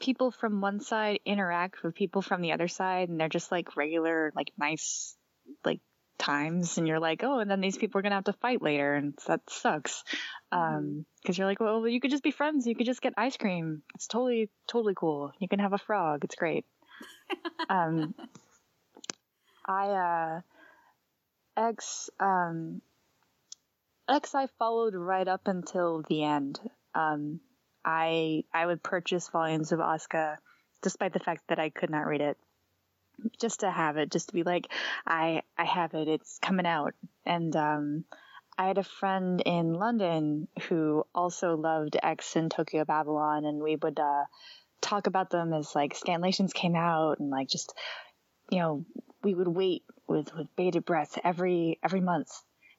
people 0.00 0.30
from 0.30 0.60
one 0.60 0.80
side 0.80 1.20
interact 1.24 1.82
with 1.82 1.94
people 1.94 2.22
from 2.22 2.40
the 2.40 2.52
other 2.52 2.68
side 2.68 3.08
and 3.08 3.20
they're 3.20 3.28
just 3.28 3.50
like 3.50 3.76
regular 3.76 4.32
like 4.34 4.52
nice 4.58 5.16
like 5.64 5.80
times 6.18 6.78
and 6.78 6.86
you're 6.86 7.00
like 7.00 7.22
oh 7.22 7.38
and 7.38 7.50
then 7.50 7.60
these 7.60 7.76
people 7.78 7.98
are 7.98 8.02
gonna 8.02 8.14
have 8.14 8.24
to 8.24 8.32
fight 8.34 8.62
later 8.62 8.94
and 8.94 9.14
that 9.26 9.40
sucks. 9.48 10.04
Um 10.52 11.04
because 11.22 11.38
you're 11.38 11.46
like 11.46 11.60
well 11.60 11.86
you 11.86 12.00
could 12.00 12.10
just 12.10 12.22
be 12.22 12.30
friends. 12.30 12.66
You 12.66 12.74
could 12.74 12.86
just 12.86 13.02
get 13.02 13.14
ice 13.16 13.36
cream. 13.36 13.82
It's 13.94 14.06
totally 14.06 14.50
totally 14.66 14.94
cool. 14.96 15.32
You 15.38 15.48
can 15.48 15.60
have 15.60 15.72
a 15.72 15.78
frog. 15.78 16.24
It's 16.24 16.36
great. 16.36 16.64
Um 17.70 18.14
i 19.66 19.90
uh 19.90 20.40
x 21.56 22.08
um 22.18 22.80
x 24.08 24.34
i 24.34 24.46
followed 24.58 24.94
right 24.94 25.28
up 25.28 25.46
until 25.46 26.02
the 26.08 26.24
end. 26.24 26.58
Um 26.94 27.40
i 27.88 28.44
i 28.52 28.66
would 28.66 28.82
purchase 28.82 29.30
volumes 29.30 29.72
of 29.72 29.78
Asuka 29.80 30.36
despite 30.82 31.14
the 31.14 31.20
fact 31.20 31.42
that 31.48 31.58
i 31.58 31.70
could 31.70 31.90
not 31.90 32.06
read 32.06 32.20
it 32.20 32.36
just 33.40 33.60
to 33.60 33.70
have 33.70 33.96
it 33.96 34.10
just 34.10 34.28
to 34.28 34.34
be 34.34 34.42
like 34.42 34.68
i 35.06 35.42
i 35.56 35.64
have 35.64 35.94
it 35.94 36.06
it's 36.06 36.38
coming 36.40 36.66
out. 36.66 36.94
And 37.24 37.56
um 37.56 38.04
I 38.58 38.66
had 38.66 38.78
a 38.78 38.82
friend 38.82 39.40
in 39.46 39.74
London 39.74 40.48
who 40.68 41.04
also 41.14 41.56
loved 41.56 41.96
X 42.02 42.34
and 42.34 42.50
Tokyo 42.50 42.84
Babylon, 42.84 43.44
and 43.44 43.62
we 43.62 43.76
would 43.76 44.00
uh, 44.00 44.24
talk 44.80 45.06
about 45.06 45.30
them 45.30 45.52
as 45.52 45.76
like 45.76 45.94
scanlations 45.94 46.52
came 46.52 46.74
out, 46.74 47.20
and 47.20 47.30
like 47.30 47.48
just 47.48 47.72
you 48.50 48.58
know 48.58 48.84
we 49.22 49.32
would 49.32 49.46
wait 49.46 49.84
with 50.08 50.34
with 50.34 50.48
bated 50.56 50.84
breath 50.84 51.16
every 51.22 51.78
every 51.84 52.00
month, 52.00 52.30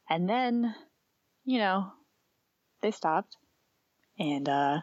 and 0.09 0.27
then 0.27 0.75
you 1.45 1.59
know 1.59 1.93
they 2.81 2.91
stopped, 2.91 3.37
and 4.19 4.49
uh 4.49 4.81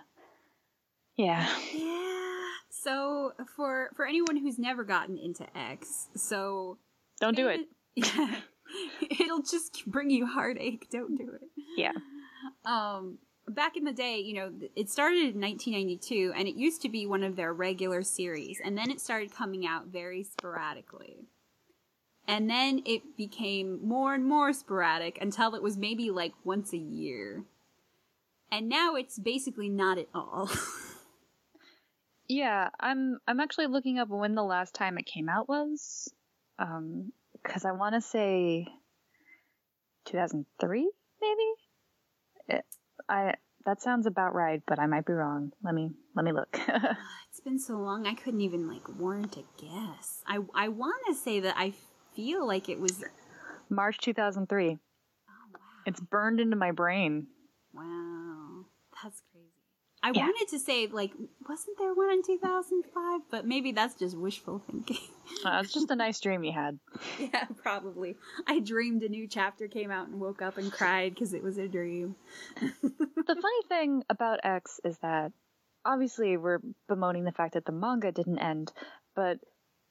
yeah, 1.16 1.48
Yeah. 1.74 2.42
So 2.70 3.33
for 3.57 3.90
for 3.96 4.07
anyone 4.07 4.37
who's 4.37 4.59
never 4.59 4.85
gotten 4.85 5.18
into 5.18 5.44
X, 5.57 6.09
so 6.16 6.79
don't 7.20 7.37
do 7.37 7.48
it. 7.48 7.61
Yeah. 7.96 8.40
It'll 9.20 9.42
just 9.42 9.87
bring 9.87 10.11
you 10.11 10.26
heartache. 10.26 10.88
Don't 10.90 11.16
do 11.16 11.31
it. 11.33 11.48
Yeah, 11.76 11.92
Um, 12.64 13.18
back 13.48 13.76
in 13.76 13.85
the 13.85 13.92
day, 13.92 14.18
you 14.18 14.35
know, 14.35 14.52
it 14.74 14.90
started 14.90 15.35
in 15.35 15.40
1992, 15.40 16.33
and 16.37 16.46
it 16.48 16.57
used 16.57 16.83
to 16.83 16.88
be 16.88 17.07
one 17.07 17.22
of 17.22 17.37
their 17.37 17.55
regular 17.55 18.02
series, 18.02 18.61
and 18.62 18.76
then 18.76 18.90
it 18.90 19.00
started 19.00 19.33
coming 19.33 19.66
out 19.66 19.87
very 19.87 20.22
sporadically. 20.24 21.29
And 22.29 22.50
then 22.50 22.83
it 22.85 23.16
became 23.16 23.87
more 23.87 24.12
and 24.14 24.24
more 24.24 24.52
sporadic 24.52 25.16
until 25.20 25.55
it 25.55 25.62
was 25.62 25.76
maybe 25.76 26.11
like 26.11 26.33
once 26.44 26.72
a 26.72 26.79
year. 26.79 27.44
And 28.50 28.68
now 28.68 28.96
it's 28.96 29.18
basically 29.18 29.68
not 29.68 29.96
at 29.96 30.09
all. 30.12 30.50
yeah. 32.29 32.69
I'm 32.79 33.19
I'm 33.27 33.41
actually 33.41 33.67
looking 33.67 33.99
up 33.99 34.09
when 34.09 34.35
the 34.35 34.43
last 34.43 34.75
time 34.75 34.99
it 34.99 35.07
came 35.07 35.29
out 35.29 35.49
was, 35.49 36.12
um, 36.59 37.12
because 37.33 37.65
I 37.65 37.73
want 37.73 37.95
to 37.95 38.01
say 38.01 38.67
2003 40.07 40.91
maybe. 41.21 42.59
It, 42.59 42.65
I 43.09 43.35
that 43.65 43.83
sounds 43.83 44.07
about 44.07 44.35
right, 44.35 44.62
but 44.67 44.79
I 44.79 44.87
might 44.87 45.05
be 45.05 45.12
wrong. 45.12 45.53
Let 45.62 45.75
me 45.75 45.91
let 46.15 46.25
me 46.25 46.33
look. 46.33 46.59
it's 46.69 47.41
been 47.45 47.59
so 47.59 47.75
long, 47.75 48.07
I 48.07 48.15
couldn't 48.15 48.41
even 48.41 48.69
like 48.69 48.89
warrant 48.99 49.37
a 49.37 49.45
guess. 49.61 50.23
I 50.27 50.39
I 50.55 50.69
want 50.69 51.03
to 51.09 51.15
say 51.15 51.41
that 51.41 51.55
I 51.57 51.75
feel 52.15 52.47
like 52.47 52.69
it 52.69 52.81
was. 52.81 53.05
March 53.69 53.99
2003. 53.99 54.71
Oh 54.71 55.33
wow! 55.53 55.59
It's 55.87 56.01
burned 56.01 56.41
into 56.41 56.57
my 56.57 56.71
brain. 56.71 57.27
Wow. 57.75 58.15
I 60.07 60.12
Yeah. 60.14 60.23
wanted 60.27 60.49
to 60.51 60.59
say 60.61 60.87
like, 60.87 61.11
wasn't 61.49 61.79
there 61.79 61.92
one 61.92 62.11
in 62.12 62.23
two 62.23 62.38
thousand 62.38 62.85
five? 62.95 63.23
But 63.29 63.45
maybe 63.45 63.73
that's 63.73 63.97
just 63.97 64.16
wishful 64.16 64.62
thinking. 64.71 64.99
Uh, 65.45 65.61
it's 65.62 65.73
just 65.73 65.90
a 65.90 65.97
nice 65.97 66.21
dream 66.21 66.45
you 66.45 66.53
had. 66.53 66.79
yeah, 67.19 67.47
probably. 67.61 68.14
I 68.47 68.61
dreamed 68.61 69.03
a 69.03 69.09
new 69.09 69.26
chapter 69.26 69.66
came 69.66 69.91
out 69.91 70.07
and 70.07 70.20
woke 70.20 70.41
up 70.41 70.57
and 70.57 70.70
cried 70.70 71.14
because 71.14 71.35
it 71.35 71.43
was 71.43 71.59
a 71.59 71.66
dream. 71.66 72.14
the 72.61 72.70
funny 73.26 73.62
thing 73.68 74.05
about 74.09 74.39
X 74.45 74.80
is 74.85 74.97
that 74.99 75.33
obviously 75.85 76.37
we're 76.37 76.61
bemoaning 76.89 77.24
the 77.24 77.33
fact 77.33 77.55
that 77.55 77.66
the 77.66 77.72
manga 77.72 78.12
didn't 78.12 78.39
end, 78.39 78.72
but 79.16 79.39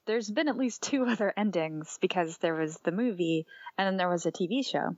there's 0.08 0.32
been 0.32 0.48
at 0.48 0.58
least 0.58 0.82
two 0.82 1.04
other 1.04 1.34
endings 1.36 1.98
because 2.00 2.38
there 2.38 2.56
was 2.56 2.78
the 2.86 2.94
movie 2.94 3.46
and 3.78 3.86
then 3.86 3.98
there 3.98 4.10
was 4.10 4.26
a 4.26 4.32
TV 4.32 4.66
show. 4.66 4.96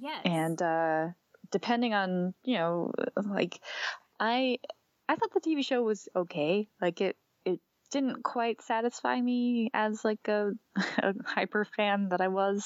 Yes. 0.00 0.22
And 0.24 0.62
uh 0.62 1.08
depending 1.50 1.92
on, 1.92 2.32
you 2.42 2.56
know, 2.56 2.92
like 3.22 3.60
I 4.22 4.58
I 5.08 5.16
thought 5.16 5.34
the 5.34 5.40
TV 5.40 5.64
show 5.64 5.82
was 5.82 6.08
okay. 6.14 6.68
Like 6.80 7.00
it 7.00 7.16
it 7.44 7.58
didn't 7.90 8.22
quite 8.22 8.62
satisfy 8.62 9.20
me 9.20 9.68
as 9.74 10.04
like 10.04 10.26
a, 10.28 10.52
a 11.02 11.12
hyper 11.26 11.66
fan 11.76 12.10
that 12.10 12.20
I 12.20 12.28
was. 12.28 12.64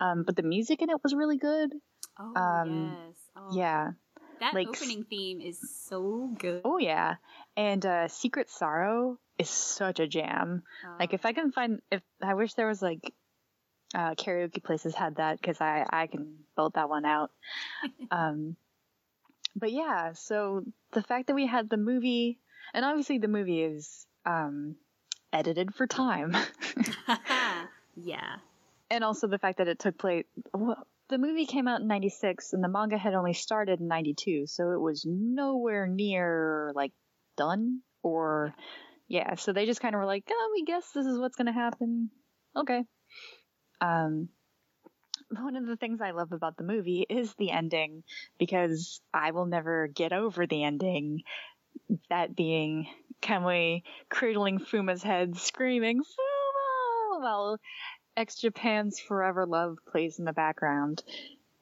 Um 0.00 0.22
but 0.24 0.36
the 0.36 0.42
music 0.44 0.82
in 0.82 0.90
it 0.90 1.02
was 1.02 1.14
really 1.14 1.38
good. 1.38 1.72
oh 2.20 2.36
um, 2.36 2.94
yes. 3.08 3.16
Oh, 3.34 3.56
Yeah. 3.56 3.92
That 4.40 4.54
like- 4.54 4.68
opening 4.68 5.04
theme 5.08 5.40
is 5.40 5.58
so 5.88 6.34
good. 6.38 6.60
Oh 6.64 6.76
yeah, 6.78 7.16
and 7.56 7.84
uh, 7.86 8.08
Secret 8.08 8.50
Sorrow 8.50 9.18
is 9.38 9.48
such 9.48 10.00
a 10.00 10.06
jam. 10.06 10.62
Like 10.98 11.14
Uh, 11.14 11.14
if 11.14 11.24
I 11.24 11.32
can 11.32 11.52
find, 11.52 11.80
if 11.90 12.02
I 12.20 12.34
wish 12.34 12.54
there 12.54 12.66
was 12.66 12.82
like 12.82 13.00
uh, 13.94 14.14
karaoke 14.18 14.62
places 14.62 14.94
had 14.96 15.16
that 15.16 15.40
because 15.40 15.60
I 15.60 15.86
I 15.88 16.06
can 16.08 16.42
build 16.56 16.74
that 16.74 16.88
one 16.90 17.04
out. 17.06 17.30
um, 18.10 18.56
but 19.56 19.72
yeah, 19.72 20.12
so 20.14 20.64
the 20.92 21.02
fact 21.02 21.26
that 21.26 21.34
we 21.34 21.46
had 21.46 21.68
the 21.68 21.76
movie, 21.76 22.38
and 22.74 22.84
obviously 22.84 23.18
the 23.18 23.28
movie 23.28 23.62
is 23.62 24.06
um, 24.24 24.76
edited 25.32 25.74
for 25.74 25.86
time, 25.86 26.36
yeah. 27.96 28.36
and 28.90 29.04
also 29.04 29.26
the 29.26 29.38
fact 29.38 29.58
that 29.58 29.68
it 29.68 29.78
took 29.78 29.98
place. 29.98 30.24
Well, 30.52 30.86
the 31.08 31.18
movie 31.18 31.46
came 31.46 31.68
out 31.68 31.82
in 31.82 31.88
96 31.88 32.54
and 32.54 32.64
the 32.64 32.68
manga 32.68 32.96
had 32.96 33.12
only 33.12 33.34
started 33.34 33.80
in 33.80 33.88
92 33.88 34.46
so 34.46 34.70
it 34.70 34.80
was 34.80 35.04
nowhere 35.06 35.86
near 35.86 36.72
like 36.74 36.92
done 37.36 37.80
or 38.02 38.54
yeah, 39.12 39.34
so 39.34 39.52
they 39.52 39.66
just 39.66 39.82
kind 39.82 39.94
of 39.94 39.98
were 39.98 40.06
like, 40.06 40.24
oh, 40.30 40.50
we 40.54 40.64
guess 40.64 40.90
this 40.94 41.04
is 41.04 41.18
what's 41.18 41.36
going 41.36 41.46
to 41.46 41.52
happen. 41.52 42.10
Okay. 42.56 42.82
Um, 43.78 44.30
one 45.40 45.56
of 45.56 45.66
the 45.66 45.76
things 45.76 46.00
I 46.00 46.10
love 46.10 46.32
about 46.32 46.56
the 46.56 46.64
movie 46.64 47.06
is 47.08 47.34
the 47.34 47.50
ending 47.50 48.04
because 48.38 49.00
I 49.12 49.30
will 49.30 49.46
never 49.46 49.88
get 49.88 50.12
over 50.12 50.46
the 50.46 50.64
ending. 50.64 51.22
That 52.10 52.36
being 52.36 52.88
Kamui 53.22 53.82
cradling 54.08 54.58
Fuma's 54.58 55.02
head, 55.02 55.36
screaming, 55.36 56.00
Fuma! 56.00 57.20
while 57.20 57.58
X 58.16 58.36
Japan's 58.36 59.00
Forever 59.00 59.46
Love 59.46 59.78
plays 59.90 60.18
in 60.18 60.24
the 60.24 60.32
background. 60.32 61.02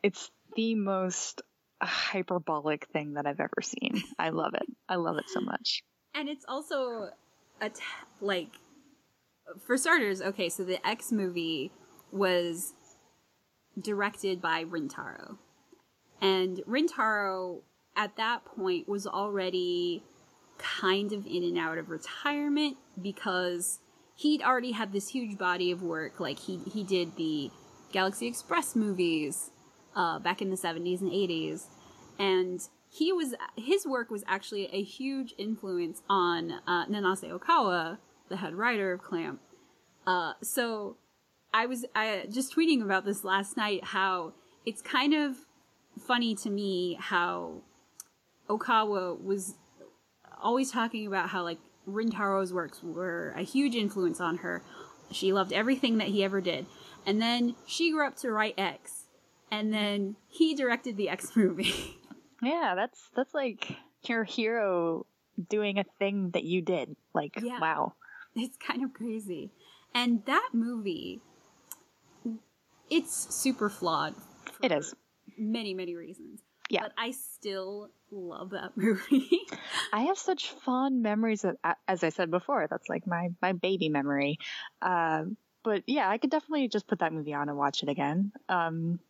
It's 0.02 0.30
the 0.56 0.74
most 0.74 1.42
uh, 1.80 1.86
hyperbolic 1.86 2.86
thing 2.88 3.14
that 3.14 3.26
I've 3.26 3.40
ever 3.40 3.62
seen. 3.62 4.02
I 4.18 4.30
love 4.30 4.54
it. 4.54 4.66
I 4.88 4.96
love 4.96 5.18
it 5.18 5.28
so 5.28 5.40
much. 5.40 5.82
And 6.14 6.28
it's 6.28 6.44
also 6.48 7.10
a 7.60 7.68
t- 7.68 7.82
like 8.20 8.48
for 9.60 9.76
starters, 9.76 10.20
okay, 10.22 10.48
so 10.48 10.64
the 10.64 10.84
X 10.86 11.12
movie 11.12 11.70
was 12.12 12.74
directed 13.82 14.40
by 14.40 14.64
Rintaro. 14.64 15.38
And 16.20 16.58
Rintaro 16.68 17.60
at 17.96 18.16
that 18.16 18.44
point 18.44 18.88
was 18.88 19.06
already 19.06 20.02
kind 20.58 21.12
of 21.12 21.26
in 21.26 21.42
and 21.42 21.58
out 21.58 21.78
of 21.78 21.90
retirement 21.90 22.76
because 23.00 23.80
he'd 24.16 24.42
already 24.42 24.72
had 24.72 24.92
this 24.92 25.08
huge 25.08 25.38
body 25.38 25.70
of 25.70 25.82
work. 25.82 26.20
Like 26.20 26.38
he 26.38 26.58
he 26.70 26.84
did 26.84 27.16
the 27.16 27.50
Galaxy 27.92 28.26
Express 28.26 28.76
movies 28.76 29.50
uh, 29.96 30.18
back 30.18 30.40
in 30.42 30.50
the 30.50 30.56
70s 30.56 31.00
and 31.00 31.10
80s, 31.10 31.64
and 32.18 32.60
he 32.88 33.12
was 33.12 33.34
his 33.56 33.86
work 33.86 34.10
was 34.10 34.22
actually 34.26 34.66
a 34.72 34.82
huge 34.82 35.34
influence 35.38 36.02
on 36.08 36.52
uh, 36.66 36.86
Nanase 36.86 37.30
Ohkawa, 37.30 37.98
the 38.28 38.36
head 38.36 38.54
writer 38.54 38.92
of 38.92 39.02
Clamp. 39.02 39.40
Uh, 40.06 40.34
so 40.42 40.96
I 41.52 41.66
was 41.66 41.84
I, 41.94 42.26
just 42.30 42.54
tweeting 42.54 42.82
about 42.82 43.04
this 43.04 43.24
last 43.24 43.56
night. 43.56 43.84
How 43.84 44.32
it's 44.64 44.82
kind 44.82 45.14
of 45.14 45.36
funny 45.98 46.34
to 46.36 46.50
me 46.50 46.96
how 47.00 47.62
Ohkawa 48.48 49.22
was 49.22 49.54
always 50.42 50.70
talking 50.70 51.06
about 51.06 51.28
how 51.28 51.42
like 51.42 51.58
Rintaro's 51.88 52.52
works 52.52 52.82
were 52.82 53.34
a 53.36 53.42
huge 53.42 53.74
influence 53.74 54.20
on 54.20 54.38
her. 54.38 54.62
She 55.12 55.32
loved 55.32 55.52
everything 55.52 55.98
that 55.98 56.08
he 56.08 56.22
ever 56.22 56.40
did. 56.40 56.66
And 57.06 57.20
then 57.20 57.56
she 57.66 57.90
grew 57.90 58.06
up 58.06 58.16
to 58.18 58.30
write 58.30 58.54
X. 58.58 59.06
And 59.50 59.72
then 59.72 60.16
he 60.28 60.54
directed 60.54 60.96
the 60.96 61.08
X 61.08 61.32
movie. 61.36 61.96
Yeah, 62.42 62.74
that's 62.74 63.10
that's 63.14 63.34
like 63.34 63.76
your 64.04 64.24
hero 64.24 65.06
doing 65.48 65.78
a 65.78 65.84
thing 65.98 66.30
that 66.30 66.44
you 66.44 66.62
did. 66.62 66.96
Like, 67.14 67.38
yeah. 67.40 67.58
wow. 67.60 67.94
It's 68.34 68.56
kind 68.56 68.84
of 68.84 68.94
crazy. 68.94 69.50
And 69.94 70.24
that 70.26 70.50
movie 70.52 71.20
it's 72.90 73.34
super 73.34 73.68
flawed. 73.68 74.14
It 74.62 74.72
is. 74.72 74.94
Many, 75.38 75.74
many 75.74 75.96
reasons. 75.96 76.40
Yeah. 76.68 76.82
But 76.82 76.92
I 76.96 77.12
still 77.12 77.90
love 78.10 78.50
that 78.50 78.72
movie. 78.76 79.40
I 79.92 80.02
have 80.02 80.18
such 80.18 80.50
fond 80.50 81.02
memories 81.02 81.44
of, 81.44 81.56
as 81.88 82.04
I 82.04 82.10
said 82.10 82.30
before, 82.30 82.66
that's 82.68 82.88
like 82.88 83.06
my, 83.06 83.30
my 83.40 83.52
baby 83.52 83.88
memory. 83.88 84.38
Uh, 84.80 85.24
but 85.62 85.82
yeah, 85.86 86.08
I 86.08 86.18
could 86.18 86.30
definitely 86.30 86.68
just 86.68 86.86
put 86.86 87.00
that 87.00 87.12
movie 87.12 87.34
on 87.34 87.48
and 87.48 87.58
watch 87.58 87.82
it 87.82 87.88
again. 87.88 88.32
Um, 88.48 89.00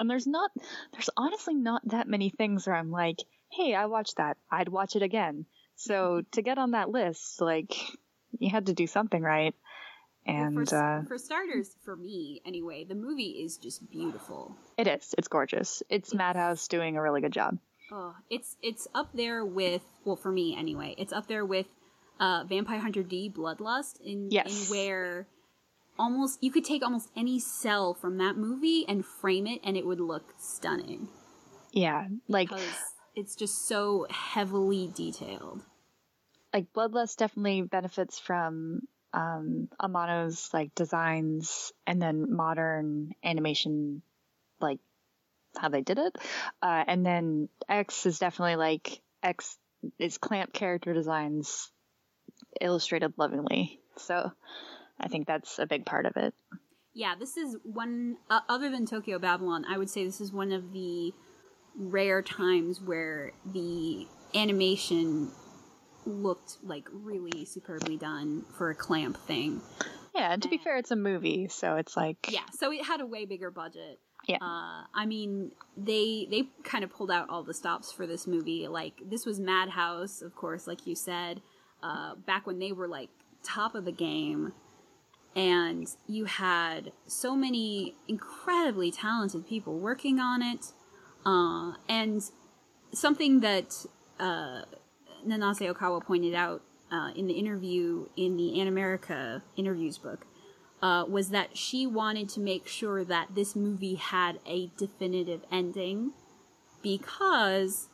and 0.00 0.08
there's 0.08 0.26
not, 0.26 0.50
there's 0.92 1.10
honestly 1.16 1.54
not 1.54 1.82
that 1.88 2.08
many 2.08 2.30
things 2.30 2.66
where 2.66 2.76
I'm 2.76 2.90
like, 2.90 3.18
hey, 3.50 3.74
I 3.74 3.86
watched 3.86 4.16
that. 4.16 4.36
I'd 4.50 4.68
watch 4.68 4.96
it 4.96 5.02
again. 5.02 5.46
So 5.76 6.22
to 6.32 6.42
get 6.42 6.58
on 6.58 6.72
that 6.72 6.90
list, 6.90 7.40
like, 7.40 7.74
you 8.38 8.50
had 8.50 8.66
to 8.66 8.74
do 8.74 8.86
something 8.86 9.22
right. 9.22 9.54
And 10.28 10.56
well, 10.56 10.66
for, 10.66 10.76
uh, 10.76 11.02
for, 11.04 11.16
starters, 11.16 11.74
for 11.84 11.96
me 11.96 12.42
anyway, 12.44 12.84
the 12.84 12.94
movie 12.94 13.42
is 13.42 13.56
just 13.56 13.90
beautiful. 13.90 14.54
It 14.76 14.86
is. 14.86 15.14
It's 15.16 15.26
gorgeous. 15.26 15.82
It's, 15.88 16.10
it's 16.10 16.14
Madhouse 16.14 16.68
doing 16.68 16.98
a 16.98 17.02
really 17.02 17.22
good 17.22 17.32
job. 17.32 17.58
Oh, 17.90 18.14
it's 18.28 18.56
it's 18.62 18.86
up 18.94 19.08
there 19.14 19.42
with 19.42 19.82
well, 20.04 20.16
for 20.16 20.30
me 20.30 20.54
anyway, 20.54 20.94
it's 20.98 21.12
up 21.14 21.26
there 21.26 21.46
with 21.46 21.66
uh, 22.20 22.44
Vampire 22.44 22.80
Hunter 22.80 23.02
D 23.02 23.32
Bloodlust 23.34 24.02
in 24.02 24.30
yes. 24.30 24.68
in 24.70 24.76
where 24.76 25.26
almost 25.98 26.42
you 26.42 26.50
could 26.50 26.64
take 26.64 26.82
almost 26.82 27.08
any 27.16 27.40
cell 27.40 27.94
from 27.94 28.18
that 28.18 28.36
movie 28.36 28.84
and 28.86 29.06
frame 29.06 29.46
it 29.46 29.60
and 29.64 29.76
it 29.78 29.86
would 29.86 30.00
look 30.00 30.34
stunning. 30.38 31.08
Yeah, 31.72 32.08
like 32.28 32.50
because 32.50 32.92
it's 33.16 33.34
just 33.34 33.66
so 33.66 34.06
heavily 34.10 34.92
detailed. 34.94 35.62
Like 36.52 36.72
Bloodlust 36.74 37.16
definitely 37.16 37.62
benefits 37.62 38.18
from 38.18 38.82
um, 39.12 39.68
Amano's 39.80 40.50
like 40.52 40.74
designs 40.74 41.72
and 41.86 42.00
then 42.00 42.34
modern 42.34 43.12
animation, 43.24 44.02
like 44.60 44.78
how 45.56 45.68
they 45.68 45.82
did 45.82 45.98
it. 45.98 46.16
Uh, 46.62 46.84
and 46.86 47.04
then 47.04 47.48
X 47.68 48.06
is 48.06 48.18
definitely 48.18 48.56
like 48.56 49.00
X 49.22 49.56
is 49.98 50.18
clamp 50.18 50.52
character 50.52 50.92
designs 50.92 51.70
illustrated 52.60 53.14
lovingly. 53.16 53.80
So 53.96 54.32
I 55.00 55.08
think 55.08 55.26
that's 55.26 55.58
a 55.58 55.66
big 55.66 55.86
part 55.86 56.06
of 56.06 56.16
it. 56.16 56.34
Yeah, 56.94 57.14
this 57.18 57.36
is 57.36 57.56
one, 57.62 58.16
uh, 58.28 58.40
other 58.48 58.70
than 58.70 58.86
Tokyo 58.86 59.18
Babylon, 59.18 59.64
I 59.68 59.78
would 59.78 59.88
say 59.88 60.04
this 60.04 60.20
is 60.20 60.32
one 60.32 60.52
of 60.52 60.72
the 60.72 61.12
rare 61.76 62.22
times 62.22 62.80
where 62.80 63.32
the 63.46 64.06
animation 64.34 65.30
looked 66.08 66.56
like 66.62 66.88
really 66.92 67.44
superbly 67.44 67.96
done 67.96 68.44
for 68.56 68.70
a 68.70 68.74
clamp 68.74 69.16
thing. 69.16 69.60
Yeah, 70.14 70.32
and 70.32 70.42
to 70.42 70.48
be 70.48 70.58
fair, 70.58 70.76
it's 70.78 70.90
a 70.90 70.96
movie, 70.96 71.48
so 71.48 71.76
it's 71.76 71.96
like 71.96 72.16
yeah, 72.28 72.40
so 72.58 72.72
it 72.72 72.84
had 72.84 73.00
a 73.00 73.06
way 73.06 73.24
bigger 73.24 73.50
budget. 73.50 74.00
Yeah, 74.26 74.38
uh, 74.40 74.84
I 74.94 75.06
mean 75.06 75.52
they 75.76 76.26
they 76.30 76.48
kind 76.64 76.82
of 76.82 76.90
pulled 76.90 77.10
out 77.10 77.28
all 77.28 77.44
the 77.44 77.54
stops 77.54 77.92
for 77.92 78.06
this 78.06 78.26
movie. 78.26 78.66
Like 78.66 78.94
this 79.08 79.24
was 79.24 79.38
Madhouse, 79.38 80.22
of 80.22 80.34
course, 80.34 80.66
like 80.66 80.86
you 80.86 80.96
said, 80.96 81.40
uh, 81.82 82.14
back 82.16 82.46
when 82.46 82.58
they 82.58 82.72
were 82.72 82.88
like 82.88 83.10
top 83.44 83.74
of 83.74 83.84
the 83.84 83.92
game, 83.92 84.52
and 85.36 85.86
you 86.08 86.24
had 86.24 86.92
so 87.06 87.36
many 87.36 87.94
incredibly 88.08 88.90
talented 88.90 89.46
people 89.46 89.78
working 89.78 90.18
on 90.18 90.42
it, 90.42 90.72
uh, 91.24 91.74
and 91.88 92.22
something 92.92 93.40
that 93.40 93.86
uh, 94.18 94.62
Nanase 95.26 95.72
Ohkawa 95.72 96.04
pointed 96.04 96.34
out 96.34 96.62
uh, 96.90 97.10
in 97.14 97.26
the 97.26 97.34
interview 97.34 98.06
in 98.16 98.36
the 98.36 98.54
Animerica 98.58 99.42
interviews 99.56 99.98
book 99.98 100.26
uh, 100.82 101.04
was 101.08 101.30
that 101.30 101.56
she 101.56 101.86
wanted 101.86 102.28
to 102.30 102.40
make 102.40 102.66
sure 102.66 103.04
that 103.04 103.34
this 103.34 103.56
movie 103.56 103.96
had 103.96 104.38
a 104.46 104.70
definitive 104.76 105.42
ending 105.50 106.12
because 106.82 107.88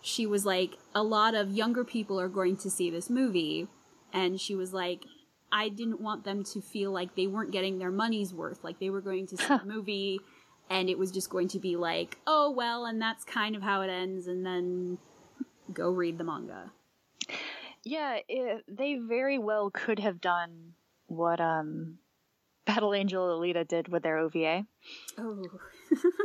she 0.00 0.26
was 0.26 0.46
like, 0.46 0.78
a 0.94 1.02
lot 1.02 1.34
of 1.34 1.52
younger 1.52 1.84
people 1.84 2.18
are 2.18 2.28
going 2.28 2.56
to 2.56 2.70
see 2.70 2.90
this 2.90 3.10
movie. 3.10 3.68
And 4.12 4.40
she 4.40 4.54
was 4.54 4.72
like, 4.72 5.04
I 5.52 5.68
didn't 5.68 6.00
want 6.00 6.24
them 6.24 6.42
to 6.44 6.60
feel 6.60 6.90
like 6.90 7.14
they 7.14 7.26
weren't 7.26 7.50
getting 7.50 7.78
their 7.78 7.90
money's 7.90 8.32
worth. 8.32 8.64
Like 8.64 8.80
they 8.80 8.90
were 8.90 9.00
going 9.00 9.26
to 9.28 9.36
see 9.36 9.46
the 9.46 9.62
movie 9.64 10.20
and 10.70 10.88
it 10.88 10.98
was 10.98 11.10
just 11.10 11.28
going 11.28 11.48
to 11.48 11.58
be 11.58 11.76
like, 11.76 12.18
oh, 12.26 12.50
well, 12.50 12.86
and 12.86 13.02
that's 13.02 13.24
kind 13.24 13.56
of 13.56 13.62
how 13.62 13.82
it 13.82 13.90
ends. 13.90 14.28
And 14.28 14.46
then 14.46 14.98
go 15.72 15.90
read 15.90 16.18
the 16.18 16.24
manga. 16.24 16.70
Yeah, 17.84 18.18
it, 18.28 18.64
they 18.68 18.96
very 18.96 19.38
well 19.38 19.70
could 19.70 19.98
have 20.00 20.20
done 20.20 20.74
what 21.06 21.40
um, 21.40 21.98
Battle 22.66 22.94
Angel 22.94 23.38
Alita 23.38 23.66
did 23.66 23.88
with 23.88 24.02
their 24.02 24.18
OVA. 24.18 24.66
Oh. 25.18 25.42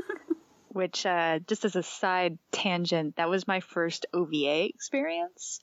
which, 0.75 1.05
uh, 1.05 1.39
just 1.47 1.63
as 1.63 1.77
a 1.77 1.83
side 1.83 2.37
tangent, 2.51 3.15
that 3.15 3.29
was 3.29 3.47
my 3.47 3.61
first 3.61 4.05
OVA 4.13 4.65
experience. 4.65 5.61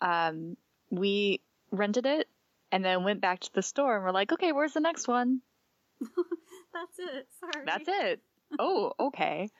Um, 0.00 0.56
we 0.88 1.40
rented 1.72 2.06
it 2.06 2.28
and 2.70 2.84
then 2.84 3.02
went 3.02 3.20
back 3.20 3.40
to 3.40 3.52
the 3.52 3.62
store 3.62 3.96
and 3.96 4.04
we're 4.04 4.12
like, 4.12 4.30
okay, 4.30 4.52
where's 4.52 4.72
the 4.72 4.80
next 4.80 5.08
one? 5.08 5.40
That's 6.00 6.98
it. 6.98 7.26
Sorry. 7.40 7.66
That's 7.66 7.88
it. 7.88 8.20
Oh, 8.56 8.92
okay. 9.00 9.50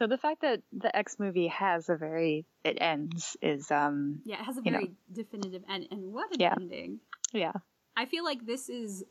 So 0.00 0.06
the 0.06 0.16
fact 0.16 0.40
that 0.40 0.62
the 0.72 0.96
X 0.96 1.16
movie 1.18 1.48
has 1.48 1.90
a 1.90 1.94
very 1.94 2.46
it 2.64 2.78
ends 2.80 3.36
is 3.42 3.70
um 3.70 4.20
yeah 4.24 4.40
it 4.40 4.44
has 4.46 4.56
a 4.56 4.62
very 4.62 4.84
know. 4.84 4.90
definitive 5.12 5.62
end 5.68 5.88
and 5.90 6.14
what 6.14 6.32
an 6.32 6.40
yeah. 6.40 6.54
ending 6.58 7.00
yeah 7.34 7.52
I 7.98 8.06
feel 8.06 8.24
like 8.24 8.46
this 8.46 8.70
is 8.70 9.04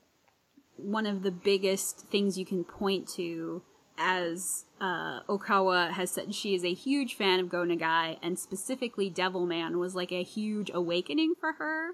one 0.77 1.05
of 1.05 1.21
the 1.21 1.29
biggest 1.29 2.07
things 2.07 2.39
you 2.39 2.45
can 2.45 2.63
point 2.63 3.07
to 3.09 3.61
as 3.99 4.65
uh, 4.81 5.21
Ohkawa 5.29 5.91
has 5.91 6.09
said 6.09 6.33
she 6.33 6.55
is 6.55 6.65
a 6.65 6.73
huge 6.73 7.13
fan 7.13 7.39
of 7.39 7.49
Go 7.49 7.59
Nagai 7.59 8.17
and 8.23 8.39
specifically 8.39 9.11
Devilman 9.11 9.75
was 9.75 9.93
like 9.93 10.11
a 10.11 10.23
huge 10.23 10.71
awakening 10.73 11.35
for 11.39 11.53
her 11.53 11.89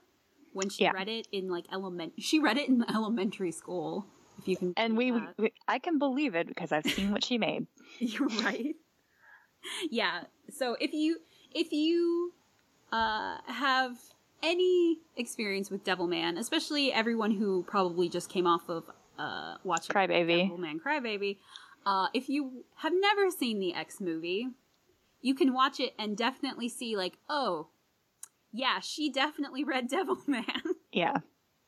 when 0.53 0.69
she 0.69 0.83
yeah. 0.83 0.91
read 0.91 1.09
it 1.09 1.27
in 1.33 1.49
like 1.49 1.65
element 1.69 2.13
she 2.19 2.39
read 2.39 2.57
it 2.57 2.69
in 2.69 2.85
elementary 2.95 3.51
school 3.51 4.05
if 4.37 4.47
you 4.47 4.55
can 4.55 4.73
and 4.77 4.95
we, 4.95 5.11
we, 5.37 5.51
I 5.67 5.79
can 5.79 5.99
believe 5.99 6.33
it 6.33 6.47
because 6.47 6.71
I've 6.71 6.85
seen 6.85 7.11
what 7.11 7.25
she 7.25 7.37
made 7.37 7.67
you're 7.99 8.29
right 8.29 8.75
yeah. 9.89 10.24
So 10.49 10.76
if 10.80 10.93
you 10.93 11.18
if 11.53 11.72
you 11.72 12.34
uh, 12.91 13.38
have 13.47 13.97
any 14.43 14.99
experience 15.18 15.72
with 15.72 15.84
Devilman, 15.84 16.38
especially 16.38 16.93
everyone 16.93 17.32
who 17.32 17.63
probably 17.63 18.09
just 18.09 18.30
came 18.30 18.45
off 18.45 18.70
of 18.70 18.84
uh, 19.18 19.55
watching 19.63 19.95
Crybaby. 19.95 20.49
Devilman 20.49 20.80
Crybaby, 20.80 21.38
uh, 21.86 22.07
if 22.13 22.30
you 22.30 22.66
have 22.78 22.93
never 22.95 23.30
seen 23.32 23.59
the 23.59 23.74
X 23.74 23.99
movie, 23.99 24.49
you 25.22 25.34
can 25.34 25.53
watch 25.53 25.80
it 25.80 25.93
and 25.97 26.16
definitely 26.16 26.70
see 26.70 26.95
like, 26.95 27.18
oh, 27.30 27.68
yeah, 28.51 28.80
she 28.80 29.09
definitely 29.09 29.63
read 29.63 29.89
Devilman. 29.91 30.76
Yeah. 30.91 31.18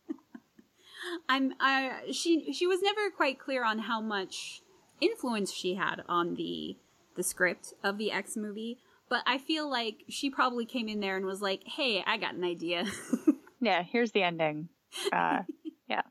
I'm 1.29 1.53
I 1.59 2.11
she 2.11 2.53
she 2.53 2.67
was 2.67 2.81
never 2.81 3.09
quite 3.09 3.39
clear 3.39 3.63
on 3.63 3.79
how 3.79 4.01
much 4.01 4.61
influence 4.99 5.51
she 5.53 5.75
had 5.75 6.03
on 6.09 6.35
the 6.35 6.75
the 7.17 7.23
script 7.23 7.73
of 7.83 7.97
the 7.97 8.11
X 8.11 8.37
movie, 8.37 8.77
but 9.09 9.21
I 9.25 9.37
feel 9.37 9.69
like 9.69 10.03
she 10.07 10.29
probably 10.29 10.65
came 10.65 10.87
in 10.87 11.01
there 11.01 11.17
and 11.17 11.25
was 11.25 11.41
like, 11.41 11.63
"Hey, 11.65 12.01
I 12.07 12.17
got 12.17 12.35
an 12.35 12.43
idea." 12.45 12.85
Yeah, 13.59 13.81
here's 13.81 14.11
the 14.11 14.21
ending. 14.21 14.69
Uh, 15.11 15.39
yeah. 15.89 16.03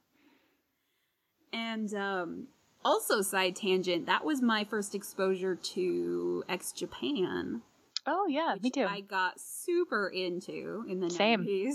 and 1.52 1.94
um 1.94 2.48
also 2.84 3.22
side 3.22 3.54
tangent, 3.54 4.06
that 4.06 4.24
was 4.24 4.42
my 4.42 4.64
first 4.64 4.96
exposure 4.96 5.54
to 5.54 6.42
X 6.48 6.72
Japan, 6.72 7.62
Oh, 8.06 8.26
yeah, 8.28 8.54
me 8.62 8.70
too. 8.70 8.86
I 8.88 9.00
got 9.00 9.40
super 9.40 10.08
into 10.08 10.84
in 10.88 11.00
the 11.00 11.10
Same. 11.10 11.44
90s. 11.44 11.74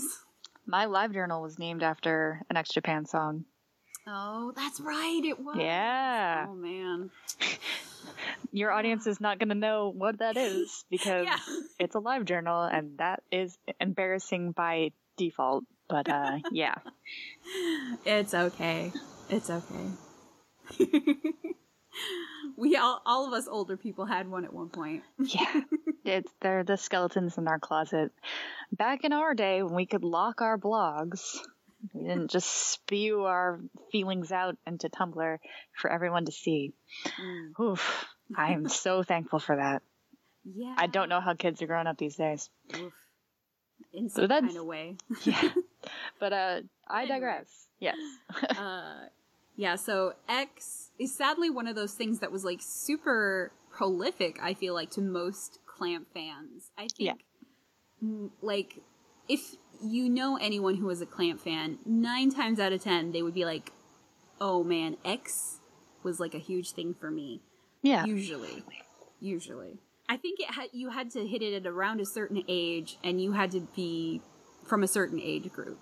My 0.64 0.86
live 0.86 1.12
journal 1.12 1.42
was 1.42 1.58
named 1.58 1.82
after 1.82 2.42
an 2.48 2.56
X 2.56 2.70
Japan 2.70 3.04
song. 3.04 3.44
Oh, 4.06 4.52
that's 4.56 4.80
right, 4.80 5.20
it 5.24 5.38
was. 5.40 5.56
Yeah. 5.58 6.46
Oh 6.48 6.54
man. 6.54 7.10
Your 8.52 8.70
audience 8.70 9.06
is 9.06 9.20
not 9.20 9.38
going 9.38 9.48
to 9.50 9.54
know 9.54 9.92
what 9.94 10.18
that 10.18 10.36
is 10.36 10.84
because 10.90 11.24
Yeah. 11.26 11.38
it's 11.78 11.94
a 11.94 12.00
live 12.00 12.24
journal 12.24 12.62
and 12.62 12.98
that 12.98 13.22
is 13.30 13.56
embarrassing 13.80 14.52
by 14.52 14.92
default. 15.16 15.64
But 15.88 16.08
uh, 16.08 16.38
yeah. 16.52 16.74
It's 18.04 18.34
okay. 18.34 18.92
It's 19.28 19.50
okay. 19.50 19.90
we 22.56 22.76
all 22.76 23.02
all 23.04 23.26
of 23.26 23.32
us 23.32 23.46
older 23.48 23.76
people 23.76 24.04
had 24.04 24.28
one 24.30 24.44
at 24.44 24.52
one 24.52 24.68
point. 24.68 25.02
Yeah. 25.18 25.60
It's 26.04 26.32
they're 26.40 26.64
the 26.64 26.76
skeletons 26.76 27.38
in 27.38 27.46
our 27.48 27.58
closet. 27.58 28.10
Back 28.72 29.04
in 29.04 29.12
our 29.12 29.34
day 29.34 29.62
when 29.62 29.74
we 29.74 29.86
could 29.86 30.02
lock 30.04 30.40
our 30.40 30.58
blogs, 30.58 31.38
we 31.92 32.02
didn't 32.02 32.30
just 32.30 32.48
spew 32.48 33.24
our 33.24 33.60
feelings 33.90 34.30
out 34.32 34.56
into 34.66 34.88
Tumblr 34.88 35.38
for 35.74 35.90
everyone 35.90 36.24
to 36.26 36.32
see. 36.32 36.72
Oof. 37.60 38.06
I 38.36 38.52
am 38.52 38.68
so 38.68 39.02
thankful 39.12 39.38
for 39.38 39.56
that. 39.56 39.82
Yeah. 40.44 40.74
I 40.76 40.86
don't 40.86 41.08
know 41.08 41.20
how 41.20 41.34
kids 41.34 41.60
are 41.62 41.66
growing 41.66 41.86
up 41.86 41.98
these 41.98 42.16
days. 42.16 42.48
Oof. 42.76 42.92
In 43.92 44.08
So 44.08 44.22
some 44.22 44.28
kind 44.28 44.56
of 44.56 44.64
way. 44.64 44.96
Yeah. 45.24 45.50
but 46.20 46.32
uh 46.32 46.60
I 46.88 47.06
digress. 47.06 47.46
Yes. 47.80 47.96
uh, 48.56 49.06
yeah, 49.56 49.76
so 49.76 50.14
X 50.28 50.90
is 50.98 51.14
sadly 51.14 51.50
one 51.50 51.66
of 51.66 51.74
those 51.74 51.94
things 51.94 52.20
that 52.20 52.30
was 52.32 52.44
like 52.44 52.60
super 52.62 53.52
prolific, 53.70 54.38
I 54.42 54.54
feel 54.54 54.72
like, 54.74 54.90
to 54.92 55.00
most 55.00 55.58
Clamp 55.66 56.06
fans. 56.14 56.70
I 56.78 56.82
think, 56.82 56.98
Yeah. 56.98 57.14
mm, 58.04 58.30
like, 58.40 58.78
if 59.28 59.56
you 59.82 60.08
know 60.08 60.36
anyone 60.40 60.76
who 60.76 60.86
was 60.86 61.00
a 61.00 61.06
Clamp 61.06 61.40
fan, 61.40 61.78
nine 61.84 62.30
times 62.30 62.58
out 62.60 62.72
of 62.72 62.82
ten, 62.82 63.12
they 63.12 63.22
would 63.22 63.34
be 63.34 63.44
like, 63.44 63.72
oh 64.40 64.62
man, 64.64 64.96
X 65.04 65.58
was 66.02 66.18
like 66.20 66.34
a 66.34 66.38
huge 66.38 66.70
thing 66.72 66.94
for 66.94 67.10
me. 67.10 67.40
Yeah. 67.82 68.04
Usually. 68.04 68.62
Usually. 69.20 69.78
I 70.08 70.16
think 70.16 70.40
it 70.40 70.50
had 70.50 70.68
you 70.72 70.90
had 70.90 71.10
to 71.12 71.26
hit 71.26 71.42
it 71.42 71.54
at 71.54 71.66
around 71.66 72.00
a 72.00 72.06
certain 72.06 72.42
age 72.48 72.98
and 73.02 73.20
you 73.20 73.32
had 73.32 73.50
to 73.52 73.60
be 73.74 74.20
from 74.64 74.82
a 74.82 74.88
certain 74.88 75.20
age 75.20 75.50
group. 75.52 75.78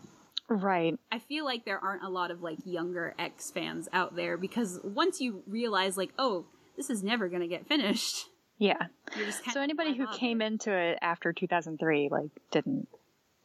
Right. 0.49 0.99
I 1.13 1.19
feel 1.21 1.45
like 1.45 1.65
there 1.65 1.79
aren't 1.79 2.03
a 2.03 2.09
lot 2.09 2.31
of 2.31 2.43
like 2.43 2.59
younger 2.65 3.15
X 3.19 3.51
fans 3.51 3.89
out 3.93 4.17
there 4.17 4.37
because 4.37 4.81
once 4.83 5.21
you 5.21 5.43
realize 5.47 5.97
like, 5.97 6.11
oh, 6.19 6.47
this 6.77 6.91
is 6.91 7.03
never 7.03 7.29
gonna 7.29 7.47
get 7.49 7.67
finished, 7.67 8.27
Yeah. 8.59 8.87
you're 9.17 9.27
just 9.27 9.43
kind 9.45 9.55
So 9.55 9.61
anybody 9.63 9.95
who 9.97 10.07
oh, 10.09 10.17
came 10.17 10.39
bother? 10.39 10.47
into 10.47 10.73
it 10.73 10.99
after 11.03 11.33
2003 11.33 12.09
like 12.11 12.31
didn't 12.51 12.89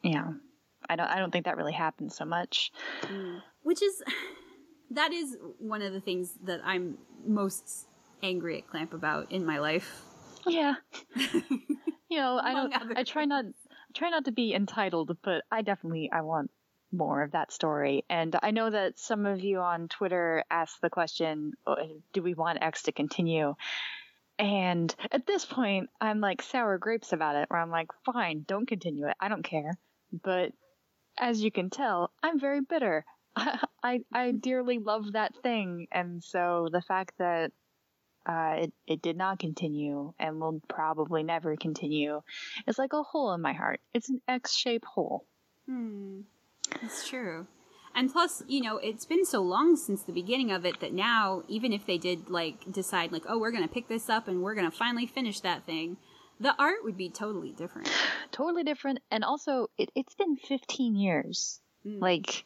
know 0.04 0.34
I 0.88 0.96
don't 0.96 1.08
I 1.08 1.18
don't 1.18 1.30
think 1.30 1.44
that 1.44 1.56
really 1.56 1.72
happens 1.72 2.16
so 2.16 2.24
much. 2.24 2.72
Mm. 3.02 3.40
which 3.62 3.82
is 3.82 4.02
that 4.90 5.12
is 5.12 5.36
one 5.58 5.82
of 5.82 5.92
the 5.92 6.00
things 6.00 6.34
that 6.44 6.60
I'm 6.64 6.98
most 7.26 7.86
angry 8.22 8.58
at 8.58 8.68
Clamp 8.68 8.94
about 8.94 9.32
in 9.32 9.44
my 9.44 9.58
life. 9.58 10.02
Yeah. 10.46 10.74
you 11.14 12.18
know, 12.18 12.38
I 12.42 12.52
don't 12.52 12.98
I 12.98 13.02
try 13.02 13.24
not 13.24 13.44
try 13.94 14.10
not 14.10 14.26
to 14.26 14.32
be 14.32 14.54
entitled, 14.54 15.16
but 15.22 15.42
I 15.50 15.62
definitely 15.62 16.10
I 16.12 16.22
want 16.22 16.50
more 16.92 17.22
of 17.22 17.32
that 17.32 17.52
story. 17.52 18.04
And 18.08 18.36
I 18.42 18.52
know 18.52 18.70
that 18.70 18.98
some 18.98 19.26
of 19.26 19.40
you 19.40 19.58
on 19.58 19.88
Twitter 19.88 20.44
asked 20.50 20.80
the 20.80 20.90
question, 20.90 21.54
"Oh, 21.66 21.76
do 22.12 22.22
we 22.22 22.34
want 22.34 22.62
X 22.62 22.84
to 22.84 22.92
continue? 22.92 23.54
And 24.38 24.94
at 25.10 25.26
this 25.26 25.44
point, 25.46 25.88
I'm 26.00 26.20
like 26.20 26.42
sour 26.42 26.78
grapes 26.78 27.12
about 27.12 27.36
it, 27.36 27.48
where 27.48 27.60
I'm 27.60 27.70
like, 27.70 27.88
fine, 28.04 28.44
don't 28.46 28.68
continue 28.68 29.08
it. 29.08 29.16
I 29.18 29.28
don't 29.28 29.42
care. 29.42 29.78
But 30.22 30.52
as 31.18 31.42
you 31.42 31.50
can 31.50 31.70
tell, 31.70 32.10
I'm 32.22 32.38
very 32.38 32.60
bitter. 32.60 33.04
I, 33.36 34.00
I 34.12 34.32
dearly 34.32 34.78
love 34.78 35.12
that 35.12 35.32
thing. 35.42 35.86
And 35.92 36.22
so 36.22 36.68
the 36.70 36.82
fact 36.82 37.12
that 37.18 37.52
uh, 38.26 38.56
it, 38.58 38.72
it 38.86 39.02
did 39.02 39.16
not 39.16 39.38
continue 39.38 40.12
and 40.18 40.40
will 40.40 40.60
probably 40.68 41.22
never 41.22 41.56
continue 41.56 42.20
is 42.66 42.78
like 42.78 42.92
a 42.92 43.02
hole 43.02 43.32
in 43.32 43.40
my 43.40 43.52
heart. 43.52 43.80
It's 43.94 44.08
an 44.08 44.20
X 44.26 44.54
shaped 44.54 44.84
hole. 44.84 45.24
Hmm. 45.66 46.22
That's 46.80 47.08
true. 47.08 47.46
And 47.94 48.12
plus, 48.12 48.42
you 48.46 48.60
know, 48.60 48.76
it's 48.76 49.06
been 49.06 49.24
so 49.24 49.40
long 49.40 49.76
since 49.76 50.02
the 50.02 50.12
beginning 50.12 50.52
of 50.52 50.66
it 50.66 50.80
that 50.80 50.92
now, 50.92 51.44
even 51.48 51.72
if 51.72 51.86
they 51.86 51.96
did 51.96 52.28
like 52.28 52.70
decide 52.70 53.10
like, 53.10 53.24
oh, 53.26 53.38
we're 53.38 53.52
gonna 53.52 53.68
pick 53.68 53.88
this 53.88 54.10
up 54.10 54.28
and 54.28 54.42
we're 54.42 54.54
gonna 54.54 54.70
finally 54.70 55.06
finish 55.06 55.40
that 55.40 55.64
thing, 55.64 55.96
the 56.40 56.54
art 56.58 56.84
would 56.84 56.96
be 56.96 57.08
totally 57.08 57.52
different. 57.52 57.90
Totally 58.30 58.62
different. 58.62 59.00
And 59.10 59.24
also, 59.24 59.68
it, 59.78 59.90
it's 59.94 60.14
been 60.14 60.36
15 60.36 60.94
years. 60.94 61.60
Mm. 61.86 62.00
Like, 62.00 62.44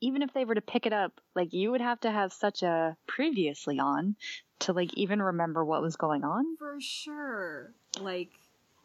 even 0.00 0.22
if 0.22 0.32
they 0.34 0.44
were 0.44 0.54
to 0.54 0.60
pick 0.60 0.86
it 0.86 0.92
up, 0.92 1.20
like, 1.34 1.52
you 1.52 1.70
would 1.70 1.80
have 1.80 2.00
to 2.00 2.10
have 2.10 2.32
such 2.32 2.62
a 2.62 2.96
previously 3.06 3.78
on 3.78 4.16
to, 4.60 4.72
like, 4.72 4.92
even 4.94 5.22
remember 5.22 5.64
what 5.64 5.82
was 5.82 5.96
going 5.96 6.24
on. 6.24 6.56
For 6.58 6.78
sure. 6.80 7.72
Like, 8.00 8.30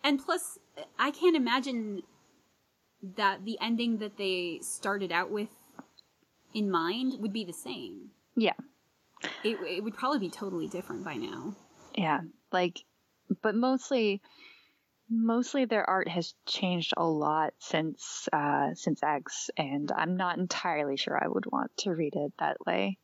and 0.03 0.23
plus, 0.23 0.57
I 0.97 1.11
can't 1.11 1.35
imagine 1.35 2.03
that 3.17 3.45
the 3.45 3.57
ending 3.61 3.97
that 3.97 4.17
they 4.17 4.59
started 4.61 5.11
out 5.11 5.31
with 5.31 5.49
in 6.53 6.69
mind 6.69 7.19
would 7.19 7.33
be 7.33 7.43
the 7.43 7.53
same. 7.53 8.11
Yeah. 8.35 8.53
It, 9.43 9.57
it 9.67 9.83
would 9.83 9.95
probably 9.95 10.19
be 10.19 10.29
totally 10.29 10.67
different 10.67 11.03
by 11.03 11.15
now. 11.15 11.55
Yeah. 11.95 12.21
Like, 12.51 12.83
but 13.41 13.55
mostly, 13.55 14.21
mostly 15.09 15.65
their 15.65 15.89
art 15.89 16.07
has 16.07 16.33
changed 16.47 16.93
a 16.97 17.05
lot 17.05 17.53
since, 17.59 18.27
uh, 18.31 18.73
since 18.75 19.01
X, 19.03 19.49
and 19.57 19.91
I'm 19.91 20.17
not 20.17 20.37
entirely 20.37 20.97
sure 20.97 21.21
I 21.21 21.27
would 21.27 21.45
want 21.51 21.71
to 21.79 21.91
read 21.91 22.15
it 22.15 22.33
that 22.39 22.57
way. 22.65 22.97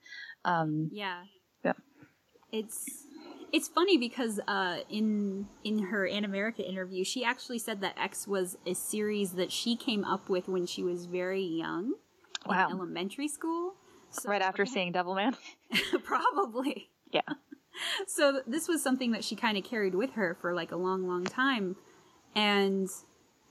Um, 0.45 0.89
Yeah. 0.91 1.23
Yeah. 1.63 1.73
It's 2.51 3.03
it's 3.51 3.67
funny 3.67 3.97
because 3.97 4.39
uh, 4.47 4.79
in 4.89 5.47
in 5.63 5.79
her 5.87 6.07
Animerica 6.07 6.59
interview, 6.59 7.03
she 7.03 7.23
actually 7.23 7.59
said 7.59 7.81
that 7.81 7.97
X 7.97 8.27
was 8.27 8.57
a 8.65 8.73
series 8.73 9.33
that 9.33 9.51
she 9.51 9.75
came 9.75 10.03
up 10.05 10.29
with 10.29 10.47
when 10.47 10.65
she 10.65 10.83
was 10.83 11.05
very 11.05 11.43
young, 11.43 11.93
Wow. 12.45 12.67
in 12.67 12.75
elementary 12.75 13.27
school. 13.27 13.73
So 14.11 14.29
right 14.29 14.41
after 14.41 14.65
seeing 14.65 14.93
Devilman. 14.93 15.35
probably. 16.03 16.89
Yeah. 17.11 17.21
So 18.07 18.41
this 18.47 18.67
was 18.67 18.81
something 18.81 19.11
that 19.11 19.23
she 19.23 19.35
kind 19.35 19.57
of 19.57 19.63
carried 19.63 19.95
with 19.95 20.13
her 20.13 20.37
for 20.39 20.53
like 20.53 20.71
a 20.71 20.77
long, 20.77 21.07
long 21.07 21.23
time, 21.23 21.75
and 22.35 22.89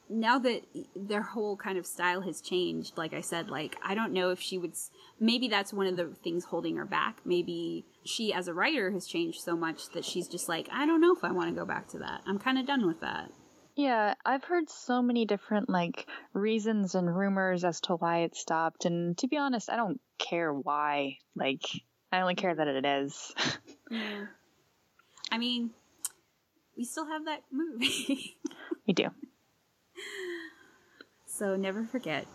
now 0.09 0.39
that 0.39 0.63
their 0.95 1.23
whole 1.23 1.57
kind 1.57 1.79
of 1.79 1.87
style 1.87 2.21
has 2.21 2.41
changed, 2.41 2.97
like 2.97 3.13
I 3.13 3.21
said, 3.21 3.49
like 3.49 3.77
I 3.83 3.95
don't 3.95 4.13
know 4.13 4.31
if 4.31 4.41
she 4.41 4.59
would. 4.59 4.75
Maybe 5.19 5.49
that's 5.49 5.73
one 5.73 5.87
of 5.87 5.97
the 5.97 6.15
things 6.23 6.45
holding 6.45 6.77
her 6.77 6.85
back. 6.85 7.21
Maybe 7.25 7.85
she, 8.05 8.33
as 8.33 8.49
a 8.49 8.55
writer, 8.55 8.91
has 8.93 9.07
changed 9.07 9.41
so 9.41 9.57
much 9.57 9.91
that 9.91 10.05
she's 10.05 10.29
just 10.29 10.49
like, 10.49 10.69
I 10.73 10.87
don't 10.87 11.01
know 11.01 11.15
if 11.15 11.25
I 11.25 11.33
want 11.33 11.51
to 11.51 11.59
go 11.59 11.67
back 11.67 11.89
to 11.89 11.99
that. 11.99 12.23
I'm 12.27 12.39
kind 12.39 12.59
of 12.59 12.67
done 12.67 12.87
with 12.87 13.01
that. 13.01 13.31
Yeah, 13.75 14.15
I've 14.25 14.45
heard 14.45 14.71
so 14.71 15.03
many 15.03 15.27
different 15.27 15.69
like 15.69 16.07
reasons 16.33 16.95
and 16.95 17.15
rumors 17.15 17.65
as 17.65 17.81
to 17.83 17.97
why 17.97 18.21
it 18.21 18.35
stopped, 18.35 18.85
and 18.85 19.19
to 19.19 19.29
be 19.29 19.37
honest, 19.37 19.71
I 19.71 19.77
don't 19.77 20.01
care 20.19 20.53
why. 20.53 21.19
Like, 21.35 21.63
I 22.13 22.21
only 22.21 22.37
care 22.37 22.55
that 22.55 22.69
it 22.69 22.87
is. 22.87 23.35
Yeah. 23.91 24.27
I 25.31 25.39
mean, 25.39 25.71
we 26.77 26.85
still 26.85 27.07
have 27.07 27.25
that 27.27 27.43
movie, 27.51 28.37
we 28.87 28.95
do, 28.95 29.09
so 31.27 31.57
never 31.57 31.85
forget. 31.85 32.27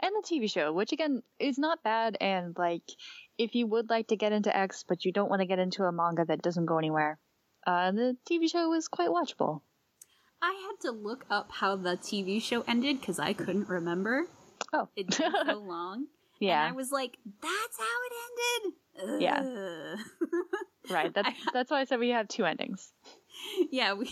and 0.00 0.12
the 0.14 0.26
TV 0.26 0.50
show, 0.50 0.72
which 0.72 0.92
again 0.92 1.22
is 1.38 1.58
not 1.58 1.82
bad. 1.82 2.16
And 2.20 2.54
like, 2.58 2.82
if 3.38 3.54
you 3.54 3.66
would 3.66 3.88
like 3.88 4.08
to 4.08 4.16
get 4.16 4.32
into 4.32 4.54
X, 4.56 4.84
but 4.86 5.04
you 5.04 5.12
don't 5.12 5.30
want 5.30 5.40
to 5.40 5.46
get 5.46 5.58
into 5.58 5.84
a 5.84 5.92
manga 5.92 6.24
that 6.26 6.42
doesn't 6.42 6.66
go 6.66 6.78
anywhere, 6.78 7.18
uh, 7.66 7.92
the 7.92 8.16
TV 8.28 8.50
show 8.50 8.72
is 8.74 8.88
quite 8.88 9.10
watchable. 9.10 9.62
I 10.42 10.52
had 10.68 10.80
to 10.88 10.90
look 10.96 11.24
up 11.30 11.50
how 11.52 11.76
the 11.76 11.96
TV 11.96 12.40
show 12.42 12.62
ended 12.66 13.00
because 13.00 13.18
I 13.18 13.32
couldn't 13.32 13.68
remember. 13.68 14.26
Oh. 14.72 14.88
it 14.96 15.10
took 15.10 15.34
so 15.46 15.58
long. 15.66 16.06
yeah. 16.38 16.64
And 16.66 16.72
I 16.74 16.76
was 16.76 16.90
like, 16.92 17.18
that's 17.42 17.78
how 17.78 17.84
it 18.06 18.12
ended. 18.64 18.74
Yeah. 19.18 19.96
Right. 20.90 21.12
That's 21.14 21.28
that's 21.52 21.70
why 21.70 21.80
I 21.80 21.84
said 21.84 22.00
we 22.00 22.08
have 22.10 22.26
two 22.28 22.44
endings. 22.44 22.92
yeah. 23.70 23.92
We, 23.94 24.10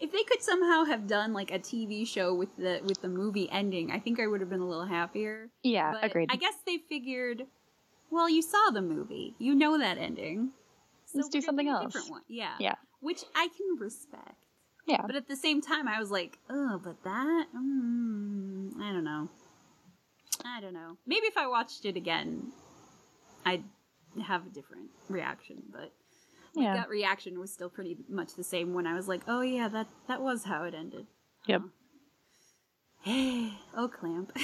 if 0.00 0.12
they 0.12 0.22
could 0.24 0.42
somehow 0.42 0.84
have 0.84 1.06
done 1.06 1.32
like 1.32 1.50
a 1.50 1.58
TV 1.58 2.06
show 2.06 2.34
with 2.34 2.54
the 2.56 2.80
with 2.84 3.00
the 3.00 3.08
movie 3.08 3.48
ending, 3.50 3.90
I 3.90 3.98
think 3.98 4.20
I 4.20 4.26
would 4.26 4.40
have 4.40 4.50
been 4.50 4.60
a 4.60 4.68
little 4.68 4.84
happier. 4.86 5.48
Yeah, 5.62 5.92
But 5.92 6.04
agreed. 6.04 6.28
I 6.30 6.36
guess 6.36 6.54
they 6.66 6.78
figured, 6.88 7.46
well, 8.10 8.28
you 8.28 8.42
saw 8.42 8.70
the 8.72 8.82
movie, 8.82 9.34
you 9.38 9.54
know 9.54 9.78
that 9.78 9.96
ending. 9.98 10.50
So 11.06 11.18
Let's 11.18 11.28
do 11.30 11.40
something 11.40 11.68
else. 11.68 11.86
Different 11.86 12.10
one. 12.10 12.22
Yeah. 12.28 12.54
Yeah. 12.58 12.74
Which 13.00 13.24
I 13.34 13.48
can 13.48 13.78
respect. 13.78 14.44
Yeah. 14.86 15.02
But 15.06 15.16
at 15.16 15.28
the 15.28 15.36
same 15.36 15.60
time, 15.62 15.88
I 15.88 15.98
was 15.98 16.10
like, 16.10 16.38
oh, 16.50 16.80
but 16.82 17.02
that, 17.04 17.46
mm, 17.56 18.70
I 18.80 18.92
don't 18.92 19.04
know. 19.04 19.28
I 20.44 20.60
don't 20.60 20.74
know. 20.74 20.96
Maybe 21.06 21.26
if 21.26 21.36
I 21.36 21.46
watched 21.46 21.84
it 21.84 21.96
again, 21.96 22.52
I'd 23.46 23.64
have 24.26 24.46
a 24.46 24.50
different 24.50 24.90
reaction. 25.08 25.62
But 25.72 25.92
my 26.54 26.62
Yeah. 26.62 26.76
gut 26.78 26.88
reaction 26.88 27.38
was 27.38 27.52
still 27.52 27.70
pretty 27.70 27.96
much 28.08 28.34
the 28.34 28.44
same 28.44 28.74
when 28.74 28.86
I 28.86 28.94
was 28.94 29.08
like, 29.08 29.22
oh 29.28 29.40
yeah, 29.42 29.68
that 29.68 29.86
that 30.06 30.20
was 30.22 30.44
how 30.44 30.64
it 30.64 30.74
ended. 30.74 31.06
Yep. 31.46 31.62
Hey, 33.02 33.52
oh 33.76 33.88
clamp. 33.88 34.32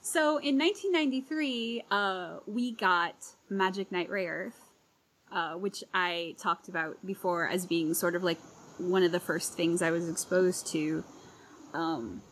so 0.00 0.38
in 0.38 0.58
1993, 0.58 1.84
uh, 1.90 2.38
we 2.46 2.72
got 2.72 3.14
Magic 3.48 3.90
Knight 3.92 4.10
Rayearth, 4.10 4.52
uh, 5.30 5.54
which 5.54 5.82
I 5.94 6.34
talked 6.38 6.68
about 6.68 7.04
before 7.04 7.48
as 7.48 7.66
being 7.66 7.94
sort 7.94 8.14
of 8.14 8.22
like 8.22 8.38
one 8.78 9.02
of 9.02 9.12
the 9.12 9.20
first 9.20 9.54
things 9.54 9.80
I 9.82 9.90
was 9.90 10.08
exposed 10.08 10.66
to. 10.72 11.04
Um, 11.72 12.22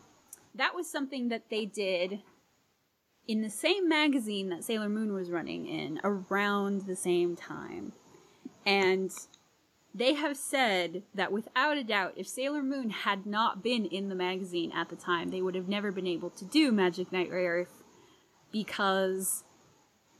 that 0.55 0.75
was 0.75 0.89
something 0.91 1.29
that 1.29 1.49
they 1.49 1.65
did 1.65 2.19
in 3.31 3.41
the 3.41 3.49
same 3.49 3.87
magazine 3.87 4.49
that 4.49 4.61
Sailor 4.61 4.89
Moon 4.89 5.13
was 5.13 5.31
running 5.31 5.65
in 5.65 6.01
around 6.03 6.81
the 6.81 6.97
same 6.97 7.37
time. 7.37 7.93
And 8.65 9.09
they 9.95 10.15
have 10.15 10.35
said 10.35 11.03
that 11.15 11.31
without 11.31 11.77
a 11.77 11.83
doubt, 11.85 12.11
if 12.17 12.27
Sailor 12.27 12.61
Moon 12.61 12.89
had 12.89 13.25
not 13.25 13.63
been 13.63 13.85
in 13.85 14.09
the 14.09 14.15
magazine 14.15 14.73
at 14.73 14.89
the 14.89 14.97
time, 14.97 15.29
they 15.29 15.41
would 15.41 15.55
have 15.55 15.69
never 15.69 15.93
been 15.93 16.07
able 16.07 16.29
to 16.31 16.43
do 16.43 16.73
Magic 16.73 17.09
Knight 17.13 17.29
Earth 17.31 17.83
because 18.51 19.45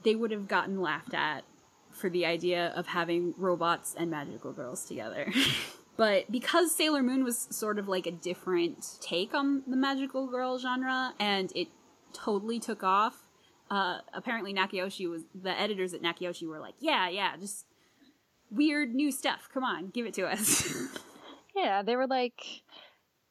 they 0.04 0.16
would 0.16 0.32
have 0.32 0.48
gotten 0.48 0.80
laughed 0.80 1.14
at 1.14 1.44
for 1.92 2.10
the 2.10 2.26
idea 2.26 2.72
of 2.78 2.88
having 2.88 3.34
robots 3.38 3.94
and 3.94 4.10
magical 4.10 4.54
girls 4.54 4.86
together. 4.86 5.34
but 5.98 6.32
because 6.32 6.74
Sailor 6.74 7.04
Moon 7.04 7.26
was 7.26 7.50
sort 7.52 7.78
of 7.78 7.90
like 7.90 8.08
a 8.08 8.12
different 8.12 9.00
take 9.02 9.34
on 9.34 9.64
the 9.68 9.76
magical 9.76 10.28
girl 10.28 10.58
genre 10.58 11.14
and 11.20 11.52
it 11.54 11.68
totally 12.14 12.60
took 12.60 12.84
off, 12.84 13.24
uh, 13.70 14.00
apparently 14.14 14.54
Nakayoshi 14.54 15.10
was, 15.10 15.24
the 15.34 15.58
editors 15.58 15.94
at 15.94 16.02
Nakayoshi 16.02 16.48
were 16.48 16.60
like, 16.60 16.76
yeah, 16.80 17.10
yeah, 17.10 17.38
just 17.38 17.66
weird 18.50 18.94
new 18.94 19.12
stuff. 19.12 19.50
Come 19.54 19.64
on, 19.64 19.90
give 19.90 20.06
it 20.06 20.14
to 20.16 20.28
us. 20.28 20.88
Yeah, 21.54 21.82
they 21.84 21.98
were 21.98 22.08
like, 22.08 22.42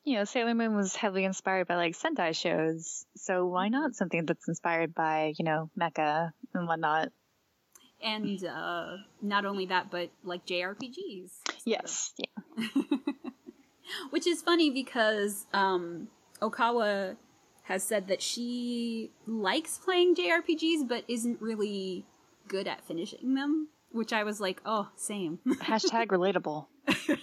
you 0.04 0.16
know, 0.16 0.24
Sailor 0.24 0.52
Moon 0.52 0.76
was 0.76 0.94
heavily 0.94 1.24
inspired 1.24 1.66
by 1.66 1.76
like 1.76 1.96
Sentai 1.96 2.36
shows, 2.36 3.06
so 3.16 3.46
why 3.46 3.68
not 3.68 3.94
something 3.94 4.26
that's 4.26 4.46
inspired 4.46 4.94
by, 4.94 5.32
you 5.38 5.44
know, 5.46 5.70
mecha 5.80 6.32
and 6.52 6.68
whatnot? 6.68 7.12
and 8.02 8.44
uh, 8.44 8.96
not 9.22 9.44
only 9.44 9.66
that, 9.66 9.90
but 9.90 10.10
like 10.24 10.46
JRPGs. 10.46 11.30
Yes, 11.64 12.14
yeah, 12.16 12.64
Which 14.10 14.26
is 14.26 14.42
funny 14.42 14.70
because 14.70 15.46
um, 15.52 16.08
Ohkawa 16.40 17.16
has 17.64 17.82
said 17.82 18.08
that 18.08 18.22
she 18.22 19.12
likes 19.26 19.78
playing 19.78 20.14
JRPGs, 20.14 20.88
but 20.88 21.04
isn't 21.08 21.40
really 21.40 22.04
good 22.48 22.66
at 22.66 22.84
finishing 22.84 23.34
them. 23.34 23.68
Which 23.92 24.12
I 24.12 24.22
was 24.22 24.40
like, 24.40 24.60
oh, 24.64 24.88
same. 24.96 25.40
hashtag 25.48 26.08
relatable. 26.08 26.66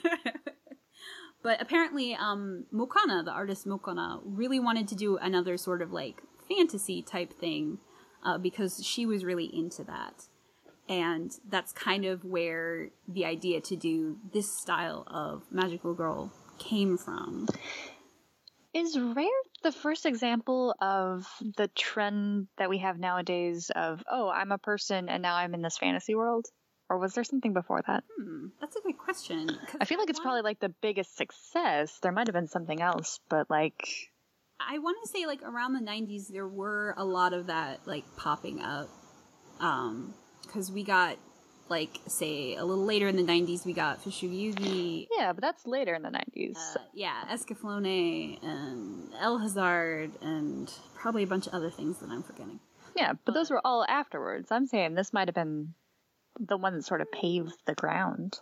but 1.43 1.61
apparently, 1.61 2.13
um, 2.13 2.65
Mokona, 2.73 3.23
the 3.23 3.31
artist 3.31 3.65
Mokona, 3.65 4.19
really 4.25 4.59
wanted 4.59 4.87
to 4.89 4.95
do 4.95 5.17
another 5.17 5.55
sort 5.55 5.81
of 5.81 5.91
like 5.91 6.21
fantasy 6.47 7.01
type 7.01 7.33
thing 7.39 7.77
uh, 8.23 8.37
because 8.37 8.85
she 8.85 9.05
was 9.05 9.23
really 9.23 9.45
into 9.45 9.83
that. 9.85 10.25
And 10.89 11.31
that's 11.49 11.73
kind 11.73 12.05
of 12.05 12.23
where 12.23 12.89
the 13.07 13.25
idea 13.25 13.59
to 13.61 13.75
do 13.75 14.17
this 14.33 14.51
style 14.57 15.03
of 15.07 15.43
magical 15.51 15.93
girl 15.93 16.31
came 16.59 16.97
from. 16.97 17.47
Is 18.77 18.95
Rare 18.95 19.27
the 19.63 19.71
first 19.71 20.05
example 20.05 20.75
of 20.79 21.27
the 21.55 21.67
trend 21.69 22.47
that 22.59 22.69
we 22.69 22.77
have 22.77 22.99
nowadays 22.99 23.71
of, 23.75 24.03
oh, 24.07 24.29
I'm 24.29 24.51
a 24.51 24.59
person 24.59 25.09
and 25.09 25.23
now 25.23 25.35
I'm 25.35 25.55
in 25.55 25.63
this 25.63 25.79
fantasy 25.79 26.13
world? 26.13 26.45
Or 26.87 26.99
was 26.99 27.15
there 27.15 27.23
something 27.23 27.53
before 27.53 27.81
that? 27.87 28.03
Hmm, 28.15 28.49
that's 28.61 28.75
a 28.75 28.81
good 28.81 28.99
question 28.99 29.49
I 29.81 29.85
feel 29.85 29.97
like 29.97 30.11
it's 30.11 30.19
want- 30.19 30.25
probably 30.25 30.43
like 30.43 30.59
the 30.59 30.69
biggest 30.69 31.17
success. 31.17 31.97
There 32.03 32.11
might 32.11 32.27
have 32.27 32.35
been 32.35 32.47
something 32.47 32.79
else, 32.79 33.19
but 33.29 33.49
like, 33.49 34.11
I 34.59 34.77
want 34.77 34.97
to 35.03 35.09
say 35.09 35.25
like 35.25 35.41
around 35.41 35.73
the 35.73 35.81
90s 35.81 36.27
there 36.27 36.47
were 36.47 36.93
a 36.97 37.03
lot 37.03 37.33
of 37.33 37.47
that 37.47 37.87
like 37.87 38.05
popping 38.15 38.61
up 38.61 38.89
um 39.59 40.13
cuz 40.53 40.71
we 40.71 40.83
got 40.83 41.17
like 41.69 41.99
say 42.07 42.55
a 42.55 42.63
little 42.65 42.85
later 42.85 43.07
in 43.07 43.15
the 43.15 43.23
90s 43.23 43.65
we 43.65 43.73
got 43.73 44.03
Fushigi 44.03 44.53
Yugi 44.53 45.07
yeah, 45.17 45.33
but 45.33 45.41
that's 45.41 45.65
later 45.65 45.93
in 45.95 46.01
the 46.01 46.09
90s. 46.09 46.55
uh, 46.75 46.79
yeah 46.93 47.23
Escaflowne 47.31 48.41
and 48.43 49.09
El 49.19 49.37
Hazard 49.37 50.11
and 50.21 50.71
probably 50.95 51.23
a 51.23 51.27
bunch 51.27 51.47
of 51.47 51.53
other 51.53 51.69
things 51.69 51.97
that 51.99 52.09
I'm 52.09 52.23
forgetting. 52.23 52.59
yeah, 52.95 53.13
but 53.25 53.33
those 53.33 53.49
were 53.49 53.61
all 53.65 53.85
afterwards. 53.87 54.51
I'm 54.51 54.65
saying 54.67 54.95
this 54.95 55.13
might 55.13 55.27
have 55.27 55.35
been 55.35 55.73
the 56.39 56.57
one 56.57 56.73
that 56.75 56.83
sort 56.85 57.01
of 57.01 57.11
paved 57.11 57.53
the 57.65 57.73
ground. 57.75 58.39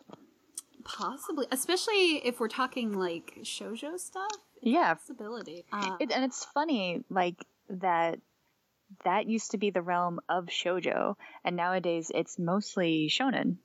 Possibly 0.84 1.48
especially 1.52 2.18
if 2.26 2.40
we're 2.40 2.48
talking 2.48 2.94
like 2.94 3.40
shoujo 3.42 3.98
stuff. 4.00 4.30
Yeah, 4.62 4.94
Possibility. 4.94 5.66
Uh, 5.72 5.98
it, 6.00 6.12
and 6.12 6.24
it's 6.24 6.46
funny 6.46 7.04
like 7.10 7.44
that 7.70 8.20
that 9.04 9.28
used 9.28 9.52
to 9.52 9.58
be 9.58 9.70
the 9.72 9.82
realm 9.82 10.20
of 10.30 10.46
shojo 10.46 11.16
and 11.44 11.56
nowadays 11.56 12.12
it's 12.14 12.38
mostly 12.40 13.08
shonen 13.10 13.58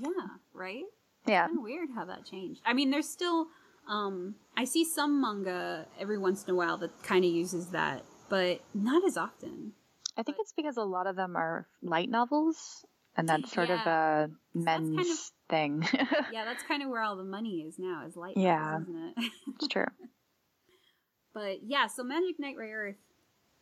yeah, 0.00 0.10
right? 0.54 0.84
yeah 1.26 1.46
kind 1.46 1.58
of 1.58 1.62
weird 1.64 1.88
how 1.94 2.04
that 2.04 2.24
changed. 2.24 2.60
I 2.64 2.72
mean, 2.72 2.90
there's 2.90 3.08
still 3.08 3.48
um 3.88 4.34
I 4.56 4.64
see 4.64 4.84
some 4.84 5.20
manga 5.20 5.86
every 5.98 6.18
once 6.18 6.44
in 6.44 6.50
a 6.50 6.54
while 6.56 6.76
that 6.78 7.02
kind 7.02 7.24
of 7.24 7.30
uses 7.30 7.68
that, 7.70 8.04
but 8.28 8.60
not 8.74 9.04
as 9.04 9.16
often. 9.16 9.72
i 10.16 10.22
think 10.22 10.36
it's 10.40 10.52
because 10.52 10.76
a 10.76 10.82
lot 10.84 11.06
of 11.06 11.16
them 11.16 11.34
are 11.36 11.66
light 11.82 12.08
novels 12.10 12.84
and 13.16 13.28
that's 13.28 13.50
sort 13.52 13.70
of 13.70 13.80
Yeah. 13.84 14.24
a 14.24 14.28
men's 14.54 14.96
kind 14.96 15.10
of- 15.10 15.30
thing 15.48 15.88
Yeah, 16.32 16.44
that's 16.44 16.62
kind 16.62 16.82
of 16.82 16.88
where 16.88 17.02
all 17.02 17.16
the 17.16 17.24
money 17.24 17.62
is 17.66 17.76
now, 17.78 18.04
is 18.06 18.16
light 18.16 18.36
Yeah. 18.36 18.60
novels, 18.78 18.82
isn't 18.88 19.14
it? 19.16 19.32
it's 19.56 19.66
true 19.68 19.86
but 21.34 21.62
yeah, 21.64 21.86
so 21.88 22.02
Magic 22.04 22.38
Knight 22.38 22.56
Rayearth 22.56 22.96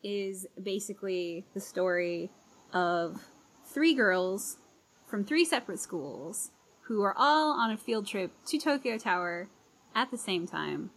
is 0.03 0.47
basically 0.63 1.45
the 1.55 1.61
story 1.61 2.31
of 2.73 3.25
three 3.65 3.95
girls 3.95 4.59
from 5.07 5.25
three 5.25 5.45
separate 5.45 5.79
schools 5.79 6.51
who 6.83 7.03
are 7.03 7.15
all 7.17 7.53
on 7.53 7.71
a 7.71 7.77
field 7.77 8.07
trip 8.07 8.33
to 8.47 8.59
Tokyo 8.59 8.97
Tower 8.97 9.49
at 9.95 10.11
the 10.11 10.19
same 10.19 10.47
time. 10.47 10.91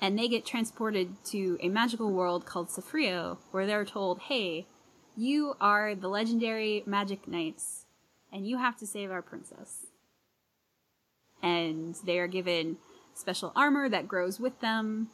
And 0.00 0.18
they 0.18 0.28
get 0.28 0.44
transported 0.44 1.24
to 1.26 1.58
a 1.60 1.68
magical 1.68 2.12
world 2.12 2.44
called 2.44 2.68
Cephiro, 2.68 3.38
where 3.52 3.66
they're 3.66 3.84
told, 3.84 4.20
hey, 4.22 4.66
you 5.16 5.54
are 5.60 5.94
the 5.94 6.08
legendary 6.08 6.82
Magic 6.86 7.28
Knights, 7.28 7.86
and 8.32 8.46
you 8.46 8.58
have 8.58 8.76
to 8.78 8.86
save 8.86 9.10
our 9.10 9.22
princess. 9.22 9.86
And 11.42 11.96
they 12.04 12.18
are 12.18 12.26
given 12.26 12.78
special 13.14 13.52
armor 13.54 13.88
that 13.88 14.08
grows 14.08 14.40
with 14.40 14.60
them. 14.60 15.08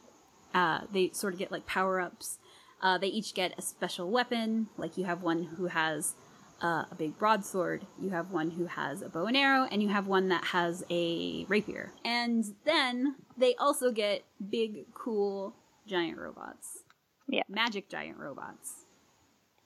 Uh, 0.54 0.80
they 0.90 1.10
sort 1.12 1.34
of 1.34 1.38
get 1.38 1.52
like 1.52 1.66
power 1.66 2.00
ups. 2.00 2.38
Uh, 2.80 2.98
they 2.98 3.08
each 3.08 3.34
get 3.34 3.54
a 3.58 3.62
special 3.62 4.10
weapon. 4.10 4.68
Like 4.76 4.96
you 4.96 5.04
have 5.04 5.22
one 5.22 5.44
who 5.44 5.66
has 5.66 6.14
uh, 6.62 6.84
a 6.90 6.94
big 6.96 7.18
broadsword, 7.18 7.86
you 8.00 8.10
have 8.10 8.30
one 8.30 8.50
who 8.50 8.66
has 8.66 9.02
a 9.02 9.08
bow 9.08 9.26
and 9.26 9.36
arrow, 9.36 9.68
and 9.70 9.82
you 9.82 9.88
have 9.88 10.06
one 10.06 10.28
that 10.28 10.44
has 10.46 10.84
a 10.90 11.44
rapier. 11.48 11.92
And 12.04 12.44
then 12.64 13.16
they 13.36 13.54
also 13.56 13.92
get 13.92 14.24
big, 14.50 14.92
cool 14.92 15.54
giant 15.86 16.18
robots. 16.18 16.82
Yeah. 17.28 17.42
Magic 17.48 17.88
giant 17.88 18.18
robots. 18.18 18.84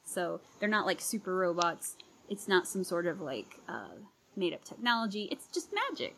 So 0.04 0.40
they're 0.60 0.68
not 0.68 0.86
like 0.86 1.00
super 1.00 1.34
robots. 1.34 1.96
It's 2.28 2.48
not 2.48 2.66
some 2.66 2.84
sort 2.84 3.06
of 3.06 3.20
like 3.20 3.60
uh, 3.68 3.96
made 4.36 4.52
up 4.52 4.64
technology. 4.64 5.28
It's 5.30 5.46
just 5.46 5.70
magic. 5.72 6.14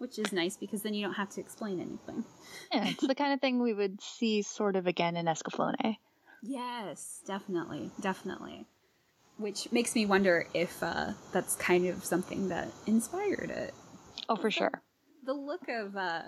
Which 0.00 0.18
is 0.18 0.32
nice 0.32 0.56
because 0.56 0.82
then 0.82 0.94
you 0.94 1.04
don't 1.04 1.14
have 1.14 1.30
to 1.30 1.40
explain 1.40 1.78
anything. 1.78 2.24
yeah 2.72 2.88
it's 2.88 3.06
the 3.06 3.14
kind 3.14 3.32
of 3.32 3.40
thing 3.40 3.62
we 3.62 3.74
would 3.74 4.00
see 4.02 4.42
sort 4.42 4.74
of 4.76 4.86
again 4.86 5.16
in 5.16 5.26
escaflowne 5.26 5.96
Yes, 6.42 7.20
definitely, 7.26 7.90
definitely. 8.00 8.64
Which 9.36 9.70
makes 9.72 9.94
me 9.94 10.06
wonder 10.06 10.46
if 10.54 10.82
uh, 10.82 11.12
that's 11.32 11.54
kind 11.56 11.86
of 11.86 12.02
something 12.02 12.48
that 12.48 12.68
inspired 12.86 13.50
it. 13.50 13.74
oh 14.28 14.36
for 14.36 14.50
sure 14.50 14.82
the 15.24 15.32
look 15.34 15.68
of 15.68 15.96
uh, 15.96 16.22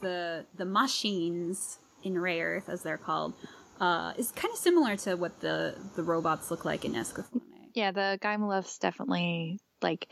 the 0.00 0.46
the 0.56 0.64
machines 0.64 1.78
in 2.02 2.14
Rayearth, 2.14 2.68
as 2.68 2.82
they're 2.82 2.98
called, 2.98 3.34
uh, 3.80 4.12
is 4.16 4.30
kind 4.32 4.52
of 4.52 4.58
similar 4.58 4.96
to 4.98 5.16
what 5.16 5.40
the 5.40 5.74
the 5.96 6.02
robots 6.02 6.50
look 6.50 6.64
like 6.64 6.84
in 6.84 6.92
Escaflowne. 6.94 7.40
Yeah, 7.74 7.90
the 7.90 8.18
Guymelefs 8.22 8.78
definitely 8.78 9.58
like 9.82 10.08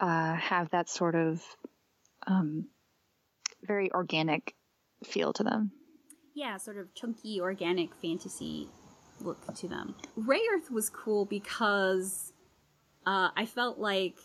uh, 0.00 0.34
have 0.34 0.70
that 0.70 0.88
sort 0.88 1.14
of 1.14 1.42
um, 2.26 2.66
very 3.62 3.90
organic 3.92 4.54
feel 5.04 5.32
to 5.32 5.42
them. 5.42 5.72
Yeah, 6.34 6.56
sort 6.58 6.76
of 6.76 6.94
chunky, 6.94 7.40
organic 7.40 7.94
fantasy 7.94 8.68
look 9.20 9.54
to 9.54 9.68
them. 9.68 9.94
Rayearth 10.18 10.70
was 10.70 10.90
cool 10.90 11.24
because 11.24 12.32
uh, 13.06 13.30
I 13.36 13.46
felt 13.46 13.78
like 13.78 14.18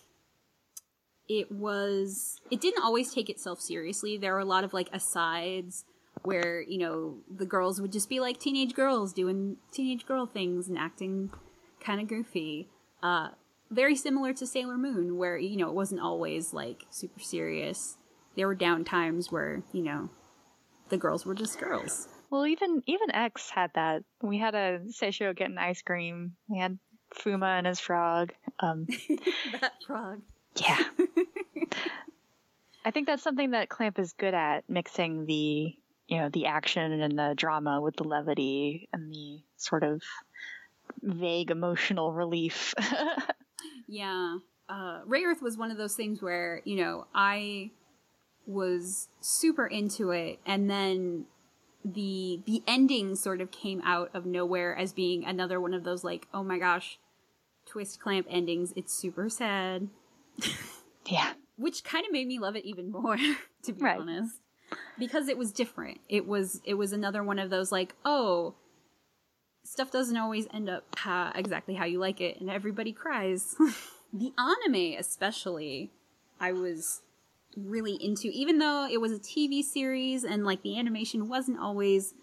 it 1.29 1.51
was 1.51 2.41
it 2.49 2.59
didn't 2.59 2.83
always 2.83 3.13
take 3.13 3.29
itself 3.29 3.61
seriously. 3.61 4.17
There 4.17 4.33
were 4.33 4.39
a 4.39 4.45
lot 4.45 4.63
of 4.63 4.73
like 4.73 4.89
asides 4.91 5.85
where 6.23 6.61
you 6.61 6.77
know 6.77 7.19
the 7.33 7.45
girls 7.45 7.79
would 7.79 7.91
just 7.91 8.09
be 8.09 8.19
like 8.19 8.39
teenage 8.39 8.73
girls 8.75 9.13
doing 9.13 9.57
teenage 9.71 10.05
girl 10.05 10.25
things 10.25 10.67
and 10.67 10.77
acting 10.77 11.31
kind 11.79 12.01
of 12.01 12.07
goofy. 12.07 12.67
Uh, 13.01 13.29
very 13.71 13.95
similar 13.95 14.33
to 14.33 14.45
Sailor 14.45 14.77
Moon, 14.77 15.17
where 15.17 15.37
you 15.37 15.57
know 15.57 15.69
it 15.69 15.73
wasn't 15.73 16.01
always 16.01 16.53
like 16.53 16.85
super 16.89 17.19
serious. 17.19 17.97
There 18.35 18.47
were 18.47 18.55
down 18.55 18.83
times 18.83 19.31
where 19.31 19.63
you 19.71 19.83
know 19.83 20.09
the 20.89 20.97
girls 20.97 21.25
were 21.25 21.33
just 21.33 21.59
girls. 21.59 22.07
Well, 22.29 22.45
even 22.45 22.83
even 22.85 23.11
X 23.11 23.49
had 23.49 23.71
that. 23.75 24.03
We 24.21 24.37
had 24.37 24.53
a 24.55 24.81
Seishiro 24.89 25.35
getting 25.35 25.57
ice 25.57 25.81
cream. 25.81 26.35
We 26.47 26.59
had 26.59 26.77
Fuma 27.15 27.57
and 27.57 27.67
his 27.67 27.79
frog. 27.79 28.33
Um, 28.59 28.87
that 29.59 29.73
frog. 29.85 30.21
Yeah. 30.55 30.83
I 32.83 32.91
think 32.91 33.07
that's 33.07 33.21
something 33.21 33.51
that 33.51 33.69
Clamp 33.69 33.99
is 33.99 34.13
good 34.13 34.33
at, 34.33 34.67
mixing 34.69 35.25
the 35.25 35.75
you 36.07 36.17
know 36.17 36.29
the 36.29 36.47
action 36.47 37.01
and 37.01 37.17
the 37.17 37.33
drama 37.35 37.79
with 37.79 37.95
the 37.95 38.03
levity 38.03 38.89
and 38.91 39.13
the 39.13 39.39
sort 39.57 39.83
of 39.83 40.01
vague 41.01 41.51
emotional 41.51 42.11
relief. 42.11 42.73
yeah. 43.87 44.37
Uh, 44.69 45.01
Rayearth 45.07 45.41
was 45.41 45.57
one 45.57 45.69
of 45.71 45.77
those 45.77 45.95
things 45.95 46.21
where, 46.21 46.61
you 46.63 46.77
know, 46.77 47.05
I 47.13 47.71
was 48.47 49.09
super 49.19 49.67
into 49.67 50.11
it 50.11 50.39
and 50.45 50.69
then 50.69 51.25
the 51.83 52.39
the 52.45 52.63
ending 52.67 53.15
sort 53.15 53.41
of 53.41 53.51
came 53.51 53.81
out 53.83 54.09
of 54.13 54.25
nowhere 54.25 54.75
as 54.75 54.93
being 54.93 55.25
another 55.25 55.59
one 55.59 55.73
of 55.73 55.83
those 55.83 56.03
like, 56.03 56.27
oh 56.33 56.43
my 56.43 56.57
gosh, 56.59 56.99
twist 57.65 57.99
clamp 57.99 58.27
endings. 58.29 58.71
It's 58.75 58.93
super 58.93 59.29
sad. 59.29 59.89
yeah. 61.07 61.33
Which 61.57 61.83
kind 61.83 62.05
of 62.05 62.11
made 62.11 62.27
me 62.27 62.39
love 62.39 62.55
it 62.55 62.65
even 62.65 62.91
more, 62.91 63.17
to 63.63 63.73
be 63.73 63.83
Right. 63.83 63.99
honest. 63.99 64.35
Because 64.97 65.27
it 65.27 65.37
was 65.37 65.51
different. 65.51 65.99
It 66.07 66.25
was 66.27 66.61
it 66.63 66.75
was 66.75 66.93
another 66.93 67.23
one 67.23 67.39
of 67.39 67.49
those 67.49 67.71
like, 67.71 67.93
oh, 68.05 68.55
stuff 69.63 69.91
doesn't 69.91 70.17
always 70.17 70.47
end 70.53 70.69
up 70.69 70.95
exactly 71.35 71.75
how 71.75 71.85
you 71.85 71.99
like 71.99 72.21
it 72.21 72.39
and 72.39 72.49
everybody 72.49 72.91
cries. 72.91 73.55
the 74.13 74.33
anime 74.37 74.97
especially 74.99 75.91
I 76.39 76.51
was 76.51 77.01
really 77.55 77.93
into 77.93 78.29
even 78.29 78.59
though 78.59 78.87
it 78.89 78.99
was 78.99 79.11
a 79.11 79.19
TV 79.19 79.63
series 79.63 80.23
and 80.23 80.45
like 80.45 80.61
the 80.63 80.77
animation 80.77 81.27
wasn't 81.27 81.59
always 81.59 82.13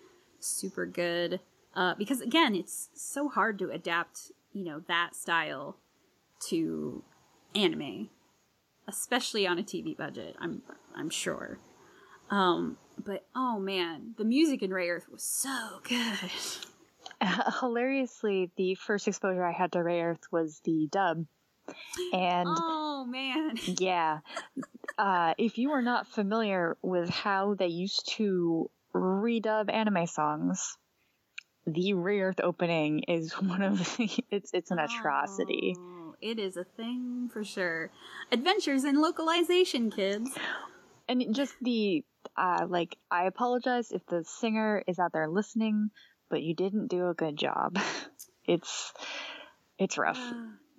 super 0.41 0.86
good 0.86 1.41
uh, 1.74 1.95
because 1.95 2.20
again 2.20 2.55
it's 2.55 2.89
so 2.95 3.28
hard 3.28 3.59
to 3.59 3.70
adapt 3.70 4.32
you 4.53 4.64
know 4.64 4.82
that 4.89 5.14
style 5.14 5.76
to 6.49 7.03
anime 7.55 8.09
especially 8.86 9.47
on 9.47 9.59
a 9.59 9.62
TV 9.62 9.97
budget 9.97 10.36
I'm 10.41 10.62
I'm 10.97 11.11
sure 11.11 11.59
um 12.30 12.78
but 13.03 13.26
oh 13.34 13.59
man 13.59 14.14
the 14.16 14.24
music 14.24 14.62
in 14.62 14.70
Rayearth 14.70 15.11
was 15.11 15.22
so 15.22 15.80
good 15.82 16.30
Hilariously, 17.61 18.51
the 18.57 18.75
first 18.75 19.09
exposure 19.09 19.45
I 19.45 19.53
had 19.53 19.73
to 19.73 19.79
Rayearth 19.79 20.23
was 20.31 20.61
the 20.64 20.89
dub, 20.91 21.27
and 22.12 22.49
oh 22.49 23.07
man 23.09 23.57
yeah, 23.79 24.19
uh, 24.99 25.35
if 25.39 25.59
you 25.59 25.73
are 25.73 25.83
not 25.83 26.07
familiar 26.07 26.77
with 26.83 27.09
how 27.11 27.55
they 27.55 27.66
used 27.69 28.09
to 28.16 28.71
redub 28.95 29.73
anime 29.73 30.07
songs, 30.07 30.77
the 31.66 31.93
Rayearth 31.95 32.41
opening 32.43 33.01
is 33.01 33.33
one 33.41 33.62
of 33.62 33.79
the 33.79 34.25
it's 34.31 34.51
it's 34.53 34.71
an 34.71 34.79
atrocity. 34.79 35.77
Oh, 35.79 36.14
it 36.21 36.39
is 36.39 36.57
a 36.57 36.64
thing 36.64 37.29
for 37.33 37.45
sure. 37.45 37.91
Adventures 38.33 38.85
in 38.85 39.01
localization, 39.01 39.91
kids. 39.91 40.31
and 41.09 41.35
just 41.35 41.55
the 41.62 42.05
uh 42.37 42.66
like 42.69 42.97
i 43.11 43.25
apologize 43.25 43.91
if 43.93 44.05
the 44.07 44.23
singer 44.25 44.83
is 44.87 44.99
out 44.99 45.12
there 45.12 45.29
listening 45.29 45.91
but 46.29 46.43
you 46.43 46.55
didn't 46.55 46.89
do 46.89 47.09
a 47.09 47.14
good 47.14 47.37
job 47.37 47.79
it's 48.45 48.93
it's 49.79 49.99
rough 49.99 50.18
Uh, 50.18 50.35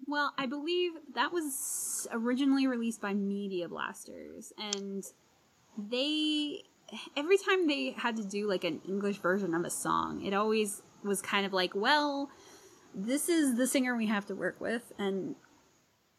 well, 0.08 0.34
I 0.40 0.48
believe 0.48 0.94
that 1.14 1.32
was 1.32 2.08
originally 2.12 2.66
released 2.66 3.00
by 3.00 3.14
Media 3.14 3.70
Blasters, 3.70 4.52
and 4.58 5.04
they 5.78 6.64
every 7.16 7.38
time 7.38 7.68
they 7.68 7.92
had 7.92 8.16
to 8.18 8.24
do 8.24 8.48
like 8.48 8.64
an 8.64 8.82
English 8.88 9.18
version 9.18 9.54
of 9.54 9.64
a 9.66 9.70
song, 9.70 10.26
it 10.26 10.34
always 10.34 10.82
was 11.04 11.22
kind 11.22 11.46
of 11.46 11.54
like, 11.54 11.76
well, 11.76 12.32
this 12.96 13.30
is 13.30 13.56
the 13.56 13.68
singer 13.68 13.96
we 13.96 14.08
have 14.08 14.26
to 14.28 14.36
work 14.36 14.60
with, 14.60 14.92
and 14.98 15.36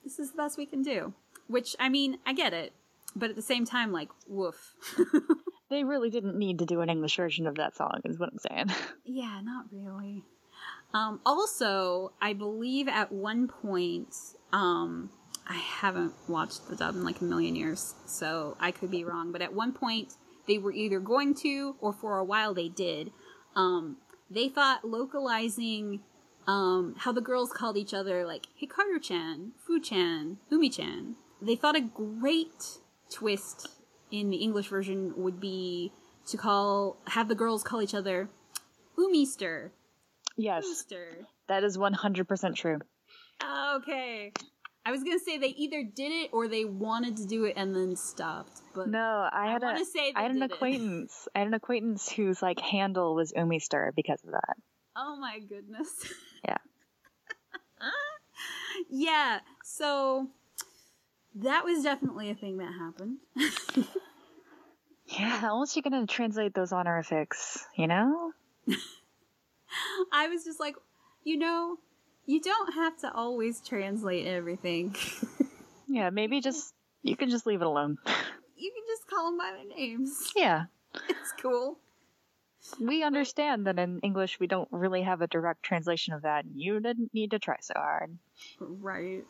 this 0.05 0.21
is 0.21 0.31
the 0.31 0.37
best 0.37 0.57
we 0.57 0.67
can 0.67 0.83
do. 0.83 1.13
Which 1.49 1.75
I 1.81 1.89
mean, 1.89 2.19
I 2.25 2.33
get 2.33 2.53
it, 2.53 2.73
but 3.17 3.31
at 3.31 3.37
the 3.37 3.43
same 3.43 3.65
time, 3.65 3.91
like, 3.91 4.11
woof. 4.29 4.75
they 5.71 5.85
really 5.85 6.11
didn't 6.11 6.37
need 6.37 6.59
to 6.59 6.67
do 6.67 6.81
an 6.81 6.91
english 6.91 7.17
version 7.17 7.47
of 7.47 7.55
that 7.57 7.75
song 7.77 8.01
is 8.05 8.19
what 8.19 8.31
i'm 8.33 8.39
saying 8.39 8.67
Yeah, 9.05 9.41
not 9.43 9.67
really. 9.73 10.23
Um, 10.95 11.21
also, 11.27 12.13
I 12.21 12.33
believe 12.33 12.87
at 12.89 13.11
one 13.11 13.49
point, 13.49 14.15
um, 14.53 15.11
I 15.49 15.55
haven't 15.57 16.13
watched 16.29 16.69
the 16.69 16.77
dub 16.77 16.95
in 16.95 17.05
like 17.05 17.21
a 17.21 17.25
million 17.25 17.57
years, 17.57 17.95
so 18.07 18.57
I 18.61 18.71
could 18.71 18.91
be 18.91 19.05
wrong, 19.05 19.33
but 19.33 19.43
at 19.43 19.53
one 19.53 19.73
point 19.73 20.15
they 20.47 20.59
were 20.59 20.73
either 20.73 21.01
going 21.01 21.35
to, 21.43 21.77
or 21.81 21.93
for 21.93 22.19
a 22.19 22.25
while 22.25 22.55
they 22.55 22.69
did, 22.69 23.11
um, 23.57 23.97
they 24.31 24.49
thought 24.49 24.85
localizing 24.85 26.01
um, 26.47 26.95
how 26.99 27.11
the 27.13 27.21
girls 27.21 27.53
called 27.53 27.77
each 27.77 27.93
other, 27.95 28.25
like 28.25 28.47
Hikaru 28.61 29.03
chan, 29.03 29.53
Fu 29.67 29.81
chan, 29.81 30.39
Umi 30.51 30.71
chan, 30.71 31.17
they 31.43 31.57
thought 31.57 31.77
a 31.77 31.81
great 31.81 32.79
twist 33.11 33.69
in 34.11 34.31
the 34.31 34.37
English 34.39 34.69
version 34.69 35.13
would 35.17 35.41
be 35.41 35.93
to 36.27 36.37
call, 36.37 36.97
have 37.09 37.29
the 37.29 37.35
girls 37.35 37.63
call 37.63 37.81
each 37.83 37.95
other 37.95 38.29
Umister. 38.99 39.71
yes 40.37 40.65
Umister. 40.67 41.25
that 41.49 41.65
is 41.65 41.77
100% 41.79 42.55
true 42.57 42.79
Okay. 43.77 44.33
I 44.85 44.91
was 44.91 45.03
gonna 45.03 45.19
say 45.19 45.39
they 45.39 45.49
either 45.49 45.83
did 45.83 46.11
it 46.13 46.31
or 46.33 46.47
they 46.49 46.65
wanted 46.65 47.17
to 47.19 47.27
do 47.27 47.45
it 47.45 47.55
and 47.57 47.75
then 47.75 47.97
stopped. 47.97 48.61
But 48.75 48.89
no 48.89 49.29
i 49.33 49.47
I 49.49 49.53
had 49.53 49.63
want 49.63 49.81
a 49.81 49.85
say 49.85 50.13
I 50.15 50.23
had 50.23 50.31
an 50.33 50.41
did 50.41 50.51
it. 50.51 50.55
acquaintance. 50.55 51.29
I 51.35 51.39
had 51.41 51.49
an 51.49 51.55
acquaintance 51.55 52.11
whose 52.11 52.41
like 52.43 52.61
handle 52.61 53.15
was 53.15 53.33
Umistar 53.33 53.91
because 53.95 54.23
of 54.25 54.31
that. 54.33 54.57
Oh 54.97 55.17
my 55.17 55.39
goodness. 55.41 55.89
Yeah. 56.49 56.57
yeah. 58.89 59.41
So 59.65 60.29
that 61.37 61.65
was 61.65 61.83
definitely 61.83 62.31
a 62.31 62.35
thing 62.35 62.59
that 62.59 62.73
happened. 62.73 63.19
Yeah, 65.07 65.39
how 65.39 65.59
else 65.59 65.75
you 65.75 65.83
gonna 65.83 66.07
translate 66.07 66.55
those 66.55 66.73
honorifics? 66.73 67.67
You 67.77 67.89
know? 67.89 68.33
I 70.13 70.29
was 70.29 70.45
just 70.45 70.61
like, 70.61 70.77
you 71.25 71.37
know, 71.37 71.79
you 72.27 72.41
don't 72.41 72.75
have 72.75 72.97
to 72.99 73.13
always 73.13 73.61
translate 73.61 74.27
everything. 74.27 74.95
Yeah, 75.93 76.11
maybe 76.11 76.41
just 76.41 76.73
you 77.03 77.17
can 77.17 77.31
just 77.31 77.47
leave 77.47 77.63
it 77.63 77.67
alone. 77.67 77.99
you 78.57 78.71
can 78.71 78.85
just 78.87 79.11
call 79.11 79.27
them 79.27 79.39
by 79.39 79.51
their 79.57 79.77
names. 79.77 80.33
yeah. 80.37 80.67
It's 81.09 81.33
cool. 81.43 81.79
We 82.81 83.03
understand 83.03 83.67
that 83.67 83.77
in 83.77 83.99
English 84.01 84.39
we 84.39 84.47
don't 84.47 84.69
really 84.71 85.03
have 85.03 85.21
a 85.21 85.27
direct 85.27 85.65
translation 85.65 86.15
of 86.15 86.23
that. 86.23 86.45
You 86.55 86.79
didn't 86.79 87.13
need 87.13 87.33
to 87.33 87.41
try 87.41 87.57
so 87.61 87.75
hard. 87.75 88.17
Right. 88.61 89.25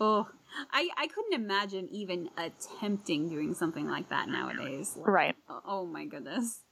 oh, 0.00 0.28
I 0.72 0.88
I 0.96 1.06
couldn't 1.06 1.34
imagine 1.34 1.88
even 1.90 2.30
attempting 2.36 3.28
doing 3.28 3.54
something 3.54 3.88
like 3.88 4.08
that 4.10 4.28
nowadays. 4.28 4.96
Like, 4.96 5.08
Right. 5.08 5.36
oh, 5.48 5.86
my 5.86 6.04
goodness. 6.04 6.62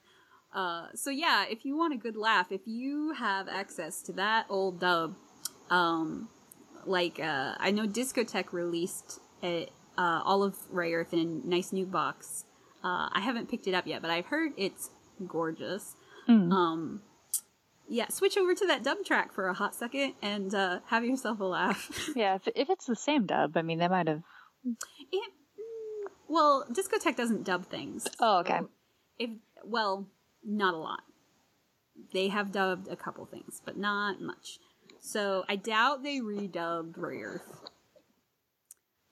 Uh, 0.53 0.87
so 0.95 1.11
yeah, 1.11 1.45
if 1.49 1.64
you 1.64 1.76
want 1.76 1.93
a 1.93 1.97
good 1.97 2.16
laugh, 2.16 2.51
if 2.51 2.62
you 2.66 3.12
have 3.12 3.49
access 3.49 4.01
to 4.03 4.12
that 4.14 4.47
old 4.49 4.81
dub, 4.81 5.14
um, 5.70 6.29
like 6.87 7.20
uh, 7.20 7.55
I 7.59 7.70
know 7.70 7.87
Discotek 7.87 8.53
released 8.53 9.20
it, 9.43 9.70
uh, 9.99 10.22
all 10.24 10.43
of 10.43 10.57
Rayearth 10.72 11.12
in 11.12 11.18
a 11.18 11.49
nice 11.49 11.72
new 11.72 11.85
box. 11.85 12.45
Uh, 12.83 13.09
I 13.12 13.20
haven't 13.20 13.51
picked 13.51 13.66
it 13.66 13.74
up 13.74 13.87
yet, 13.87 14.01
but 14.01 14.11
I've 14.11 14.26
heard 14.26 14.53
it's 14.57 14.91
gorgeous. 15.26 15.97
Mm. 16.29 16.51
Um, 16.53 17.03
yeah, 17.89 18.09
switch 18.09 18.36
over 18.36 18.55
to 18.55 18.66
that 18.66 18.82
dub 18.82 19.05
track 19.05 19.32
for 19.32 19.49
a 19.49 19.55
hot 19.55 19.74
second 19.74 20.14
and 20.22 20.55
uh, 20.55 20.80
have 20.86 21.05
yourself 21.05 21.41
a 21.41 21.45
laugh. 21.45 22.11
Yeah, 22.16 22.36
if, 22.36 22.49
if 22.55 22.70
it's 22.70 22.86
the 22.86 22.97
same 22.97 23.26
dub, 23.26 23.57
I 23.57 23.62
mean, 23.62 23.78
they 23.78 23.89
might 23.89 24.09
have. 24.09 24.22
it, 24.64 24.74
mm, 25.12 26.11
well, 26.28 26.66
Discotek 26.70 27.16
doesn't 27.16 27.45
dub 27.45 27.66
things. 27.66 28.07
Oh, 28.20 28.39
okay. 28.41 28.59
So 28.59 28.68
if 29.18 29.30
well, 29.64 30.07
not 30.45 30.74
a 30.74 30.78
lot. 30.78 31.03
They 32.12 32.28
have 32.28 32.53
dubbed 32.53 32.89
a 32.89 32.97
couple 32.97 33.26
things, 33.26 33.61
but 33.64 33.76
not 33.76 34.20
much. 34.20 34.59
So 35.01 35.45
I 35.49 35.57
doubt 35.57 36.03
they 36.03 36.18
redubbed 36.18 36.97
Rayearth. 36.97 37.41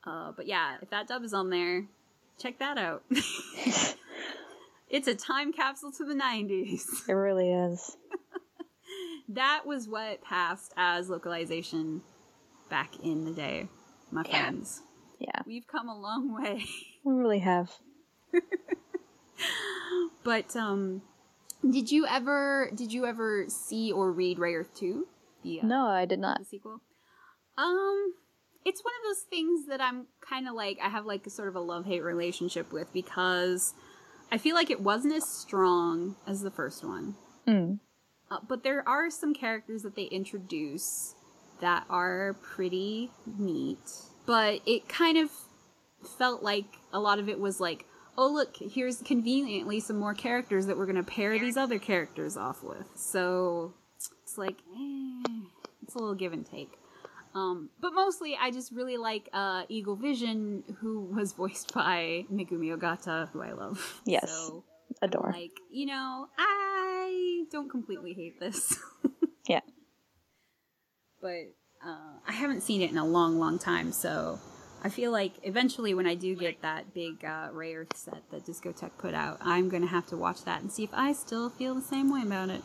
Uh, 0.04 0.32
but 0.36 0.46
yeah, 0.46 0.76
if 0.80 0.90
that 0.90 1.08
dub 1.08 1.24
is 1.24 1.34
on 1.34 1.50
there, 1.50 1.84
check 2.38 2.58
that 2.58 2.78
out. 2.78 3.02
it's 4.88 5.08
a 5.08 5.14
time 5.14 5.52
capsule 5.52 5.92
to 5.92 6.04
the 6.04 6.14
90s. 6.14 7.08
It 7.08 7.12
really 7.12 7.52
is. 7.52 7.96
That 9.28 9.62
was 9.66 9.88
what 9.88 10.22
passed 10.22 10.72
as 10.76 11.08
localization 11.08 12.02
back 12.70 12.98
in 13.02 13.24
the 13.24 13.32
day, 13.32 13.68
my 14.10 14.22
Yeah. 14.26 14.30
friends. 14.50 14.82
Yeah, 15.18 15.42
We've 15.46 15.66
come 15.66 15.88
a 15.88 15.98
long 15.98 16.32
way. 16.34 16.64
we 17.04 17.12
really 17.12 17.38
have. 17.40 17.70
But 20.24 20.56
um 20.56 21.02
did 21.68 21.90
you 21.90 22.06
ever 22.06 22.70
did 22.74 22.92
you 22.92 23.06
ever 23.06 23.46
see 23.48 23.92
or 23.92 24.10
read 24.12 24.38
Rayearth 24.38 24.74
2? 24.74 25.06
The 25.42 25.60
uh, 25.60 25.66
No, 25.66 25.86
I 25.86 26.04
did 26.04 26.18
not. 26.18 26.38
the 26.38 26.44
sequel? 26.44 26.80
Um 27.56 28.14
it's 28.64 28.82
one 28.84 28.92
of 29.00 29.08
those 29.08 29.22
things 29.30 29.66
that 29.68 29.80
I'm 29.80 30.06
kind 30.20 30.48
of 30.48 30.54
like 30.54 30.78
I 30.82 30.88
have 30.88 31.06
like 31.06 31.26
a 31.26 31.30
sort 31.30 31.48
of 31.48 31.54
a 31.54 31.60
love-hate 31.60 32.02
relationship 32.02 32.72
with 32.72 32.92
because 32.92 33.74
I 34.32 34.38
feel 34.38 34.54
like 34.56 34.70
it 34.70 34.80
wasn't 34.80 35.14
as 35.14 35.28
strong 35.28 36.16
as 36.26 36.42
the 36.42 36.50
first 36.50 36.84
one. 36.84 37.14
Mm. 37.46 37.78
Uh, 38.30 38.38
but 38.46 38.62
there 38.62 38.86
are 38.88 39.10
some 39.10 39.34
characters 39.34 39.82
that 39.82 39.94
they 39.94 40.04
introduce 40.04 41.14
that 41.60 41.84
are 41.88 42.34
pretty 42.42 43.10
neat. 43.38 43.78
But 44.26 44.60
it 44.66 44.88
kind 44.88 45.16
of 45.16 45.30
felt 46.18 46.42
like 46.42 46.66
a 46.92 46.98
lot 46.98 47.18
of 47.18 47.28
it 47.28 47.38
was 47.38 47.60
like, 47.60 47.86
oh, 48.18 48.28
look, 48.28 48.56
here's 48.56 49.02
conveniently 49.02 49.80
some 49.80 49.98
more 49.98 50.14
characters 50.14 50.66
that 50.66 50.76
we're 50.76 50.86
going 50.86 50.96
to 50.96 51.02
pair 51.02 51.38
these 51.38 51.56
other 51.56 51.78
characters 51.78 52.36
off 52.36 52.62
with. 52.62 52.86
So 52.96 53.74
it's 53.96 54.38
like, 54.38 54.56
eh, 54.74 55.22
it's 55.82 55.94
a 55.94 55.98
little 55.98 56.14
give 56.14 56.32
and 56.32 56.44
take. 56.44 56.72
Um, 57.34 57.68
but 57.80 57.92
mostly, 57.92 58.36
I 58.40 58.50
just 58.50 58.72
really 58.72 58.96
like 58.96 59.28
uh, 59.32 59.64
Eagle 59.68 59.96
Vision, 59.96 60.64
who 60.78 61.02
was 61.02 61.32
voiced 61.34 61.74
by 61.74 62.24
Megumi 62.32 62.76
Ogata, 62.76 63.28
who 63.30 63.42
I 63.42 63.52
love. 63.52 64.00
Yes. 64.06 64.30
So, 64.30 64.64
Adore. 65.02 65.32
like, 65.32 65.52
you 65.70 65.86
know, 65.86 66.28
I 66.38 66.85
don't 67.50 67.70
completely 67.70 68.12
hate 68.14 68.40
this. 68.40 68.78
Yeah. 69.48 69.60
But 71.20 71.54
uh, 71.84 72.18
I 72.26 72.32
haven't 72.32 72.62
seen 72.62 72.82
it 72.82 72.90
in 72.90 72.98
a 72.98 73.06
long, 73.06 73.38
long 73.38 73.58
time, 73.58 73.92
so 73.92 74.38
I 74.82 74.88
feel 74.88 75.12
like 75.12 75.32
eventually 75.42 75.94
when 75.94 76.06
I 76.06 76.14
do 76.14 76.34
get 76.34 76.62
that 76.62 76.92
big 76.94 77.24
uh, 77.24 77.50
Rayearth 77.50 77.96
set 77.96 78.22
that 78.30 78.44
Discotek 78.44 78.98
put 78.98 79.14
out, 79.14 79.38
I'm 79.40 79.68
going 79.68 79.82
to 79.82 79.88
have 79.88 80.06
to 80.08 80.16
watch 80.16 80.44
that 80.44 80.62
and 80.62 80.70
see 80.70 80.84
if 80.84 80.90
I 80.92 81.12
still 81.12 81.48
feel 81.48 81.74
the 81.74 81.80
same 81.80 82.12
way 82.12 82.22
about 82.22 82.50
it. 82.50 82.62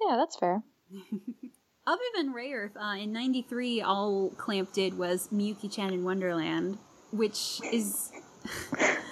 Yeah, 0.00 0.16
that's 0.16 0.36
fair. 0.36 0.62
Other 1.86 2.02
than 2.16 2.34
Rayearth, 2.34 2.76
uh, 2.76 2.96
in 3.00 3.12
93, 3.12 3.80
all 3.80 4.30
Clamp 4.36 4.72
did 4.72 4.98
was 4.98 5.28
Miyuki 5.32 5.72
Chan 5.72 5.92
in 5.92 6.02
Wonderland, 6.02 6.78
which 7.12 7.60
is 7.72 8.10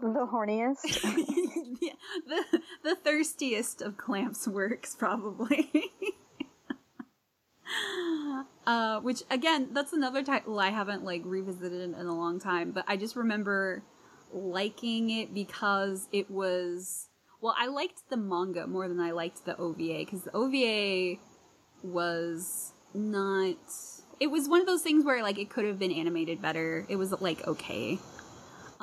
The 0.00 0.26
horniest. 0.26 0.84
yeah, 1.80 1.92
the 2.26 2.60
the 2.82 2.96
thirstiest 2.96 3.82
of 3.82 3.96
Clamp's 3.96 4.46
works, 4.46 4.94
probably. 4.94 5.70
uh, 8.66 9.00
which 9.00 9.22
again, 9.30 9.68
that's 9.72 9.92
another 9.92 10.22
title 10.22 10.58
I 10.58 10.70
haven't 10.70 11.04
like 11.04 11.22
revisited 11.24 11.80
in, 11.80 11.94
in 11.94 12.06
a 12.06 12.14
long 12.14 12.40
time, 12.40 12.72
but 12.72 12.84
I 12.86 12.96
just 12.96 13.16
remember 13.16 13.82
liking 14.32 15.10
it 15.10 15.32
because 15.32 16.08
it 16.12 16.30
was 16.30 17.08
well, 17.44 17.54
I 17.58 17.66
liked 17.66 18.08
the 18.08 18.16
manga 18.16 18.66
more 18.66 18.88
than 18.88 19.00
I 19.00 19.10
liked 19.10 19.44
the 19.44 19.54
OVA 19.58 19.98
because 19.98 20.22
the 20.22 20.34
OVA 20.34 21.20
was 21.82 22.72
not. 22.94 23.58
It 24.18 24.28
was 24.28 24.48
one 24.48 24.62
of 24.62 24.66
those 24.66 24.80
things 24.80 25.04
where 25.04 25.22
like 25.22 25.38
it 25.38 25.50
could 25.50 25.66
have 25.66 25.78
been 25.78 25.92
animated 25.92 26.40
better. 26.40 26.86
It 26.88 26.96
was 26.96 27.12
like 27.20 27.46
okay. 27.46 27.98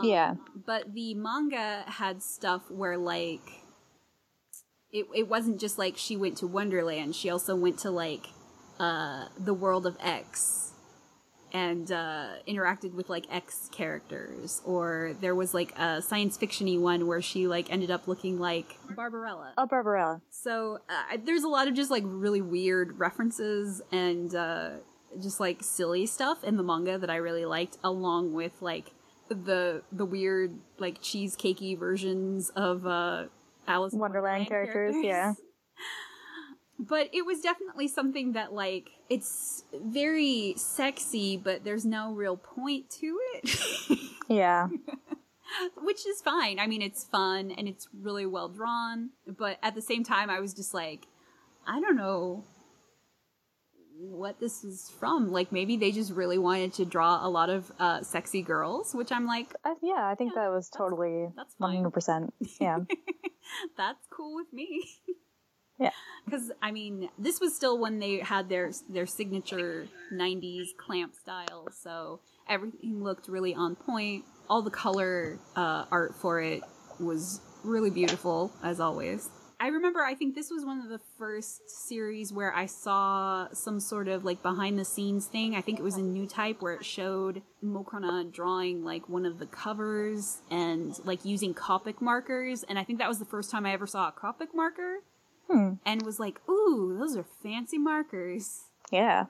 Um, 0.02 0.08
Yeah. 0.08 0.36
But 0.66 0.94
the 0.94 1.14
manga 1.16 1.84
had 1.88 2.22
stuff 2.22 2.70
where 2.70 2.98
like 2.98 3.64
it 4.92 5.06
it 5.16 5.28
wasn't 5.28 5.60
just 5.60 5.78
like 5.78 5.98
she 5.98 6.18
went 6.18 6.38
to 6.38 6.48
Wonderland. 6.48 7.16
She 7.16 7.30
also 7.30 7.56
went 7.56 7.80
to 7.80 7.92
like 7.92 8.28
uh 8.80 9.26
the 9.38 9.54
world 9.54 9.86
of 9.86 9.98
X 10.02 10.74
and 11.54 11.92
uh 11.92 12.28
interacted 12.48 12.94
with 12.94 13.10
like 13.10 13.26
X 13.30 13.70
characters 13.72 14.62
or 14.66 15.16
there 15.20 15.36
was 15.36 15.54
like 15.54 15.78
a 15.78 16.02
science 16.02 16.38
fictiony 16.38 16.80
one 16.80 17.08
where 17.08 17.22
she 17.22 17.48
like 17.48 17.72
ended 17.72 17.92
up 17.92 18.08
looking 18.08 18.40
like 18.40 18.78
Barbarella. 18.96 19.54
Oh, 19.58 19.66
Barbarella. 19.66 20.22
So 20.30 20.80
uh, 20.90 21.18
there's 21.24 21.44
a 21.44 21.50
lot 21.50 21.68
of 21.68 21.74
just 21.74 21.92
like 21.92 22.04
really 22.06 22.42
weird 22.42 23.00
references 23.00 23.82
and 23.92 24.34
uh, 24.34 24.70
just 25.22 25.40
like 25.42 25.62
silly 25.62 26.06
stuff 26.06 26.44
in 26.44 26.56
the 26.58 26.64
manga 26.64 26.98
that 26.98 27.10
I 27.10 27.18
really 27.18 27.46
liked, 27.46 27.78
along 27.84 28.34
with 28.34 28.54
like 28.62 28.92
the 29.34 29.84
the 29.92 30.06
weird 30.06 30.56
like 30.78 31.02
cheesecakey 31.02 31.78
versions 31.78 32.50
of 32.56 32.86
uh, 32.86 33.26
Alice 33.68 33.94
in 33.94 34.00
Wonderland 34.00 34.48
characters, 34.48 34.96
yeah. 35.02 35.34
But 36.84 37.10
it 37.14 37.28
was 37.28 37.42
definitely 37.42 37.88
something 37.88 38.32
that 38.32 38.54
like 38.54 38.90
it's 39.08 39.64
very 39.72 40.56
sexy, 40.58 41.38
but 41.38 41.64
there's 41.64 41.86
no 41.86 42.12
real 42.12 42.38
point 42.38 42.90
to 43.02 43.20
it. 43.36 44.00
Yeah. 44.28 44.70
which 45.82 46.08
is 46.08 46.22
fine. 46.22 46.60
I 46.60 46.68
mean, 46.68 46.82
it's 46.82 47.04
fun 47.04 47.52
and 47.52 47.68
it's 47.68 47.88
really 47.94 48.26
well 48.26 48.48
drawn, 48.48 49.10
but 49.28 49.58
at 49.62 49.76
the 49.76 49.82
same 49.82 50.04
time, 50.04 50.30
I 50.30 50.40
was 50.40 50.54
just 50.54 50.74
like, 50.74 51.08
I 51.68 51.80
don't 51.82 51.98
know 51.98 52.44
what 54.10 54.40
this 54.40 54.64
is 54.64 54.90
from. 55.00 55.32
Like, 55.32 55.52
maybe 55.52 55.78
they 55.78 55.92
just 55.92 56.12
really 56.12 56.38
wanted 56.38 56.74
to 56.76 56.86
draw 56.86 57.26
a 57.26 57.30
lot 57.30 57.50
of 57.50 57.72
uh, 57.80 58.02
sexy 58.02 58.42
girls, 58.42 58.94
which 58.94 59.12
I'm 59.12 59.26
like, 59.26 59.54
I, 59.64 59.76
yeah, 59.82 60.08
I 60.08 60.16
think 60.16 60.34
Yeah, 60.36 60.44
that 60.44 60.52
was 60.52 60.70
totally 60.70 61.28
that's 61.36 61.56
100%. 61.62 62.30
Yeah. 62.60 62.80
that's 63.78 64.08
cool 64.10 64.36
with 64.36 64.52
me. 64.52 64.84
Yeah. 65.80 65.92
Because 66.26 66.52
I 66.62 66.70
mean, 66.72 67.10
this 67.18 67.42
was 67.42 67.56
still 67.56 67.80
when 67.80 67.98
they 67.98 68.20
had 68.20 68.48
their 68.48 68.72
their 68.88 69.08
signature 69.08 69.88
'90s 70.14 70.68
clamp 70.78 71.16
style, 71.16 71.68
so 71.74 72.20
everything 72.48 73.04
looked 73.04 73.28
really 73.28 73.56
on 73.56 73.76
point. 73.76 74.24
All 74.48 74.62
the 74.62 74.70
color 74.70 75.40
uh, 75.56 75.86
art 75.92 76.14
for 76.14 76.40
it 76.40 76.62
was 77.00 77.42
really 77.64 77.90
beautiful, 77.90 78.52
as 78.64 78.80
always. 78.80 79.32
I 79.64 79.68
remember, 79.68 80.02
I 80.04 80.16
think 80.16 80.34
this 80.34 80.50
was 80.50 80.66
one 80.66 80.80
of 80.82 80.90
the 80.90 81.00
first 81.20 81.70
series 81.70 82.34
where 82.34 82.52
I 82.52 82.66
saw 82.66 83.48
some 83.54 83.80
sort 83.80 84.08
of 84.08 84.26
like 84.26 84.42
behind 84.42 84.80
the 84.80 84.84
scenes 84.86 85.28
thing. 85.28 85.56
I 85.56 85.62
think 85.62 85.78
it 85.78 85.84
was 85.84 85.98
in 85.98 86.16
Newtype 86.16 86.62
where 86.62 86.74
it 86.74 86.84
showed 86.84 87.44
Mokona 87.64 88.34
drawing 88.34 88.84
like 88.84 89.08
one 89.08 89.24
of 89.24 89.38
the 89.38 89.46
covers 89.46 90.42
and 90.50 91.00
like 91.06 91.24
using 91.26 91.54
Copic 91.54 92.02
markers. 92.02 92.64
And 92.64 92.80
I 92.80 92.84
think 92.84 92.98
that 92.98 93.08
was 93.08 93.20
the 93.20 93.26
first 93.26 93.52
time 93.52 93.68
I 93.68 93.74
ever 93.74 93.86
saw 93.86 94.08
a 94.08 94.12
Copic 94.12 94.48
marker 94.56 94.98
Hmm. 95.48 95.74
and 95.86 96.02
was 96.02 96.20
like, 96.20 96.40
ooh, 96.50 96.98
those 96.98 97.16
are 97.16 97.26
fancy 97.44 97.78
markers. 97.78 98.62
Yeah. 98.92 99.26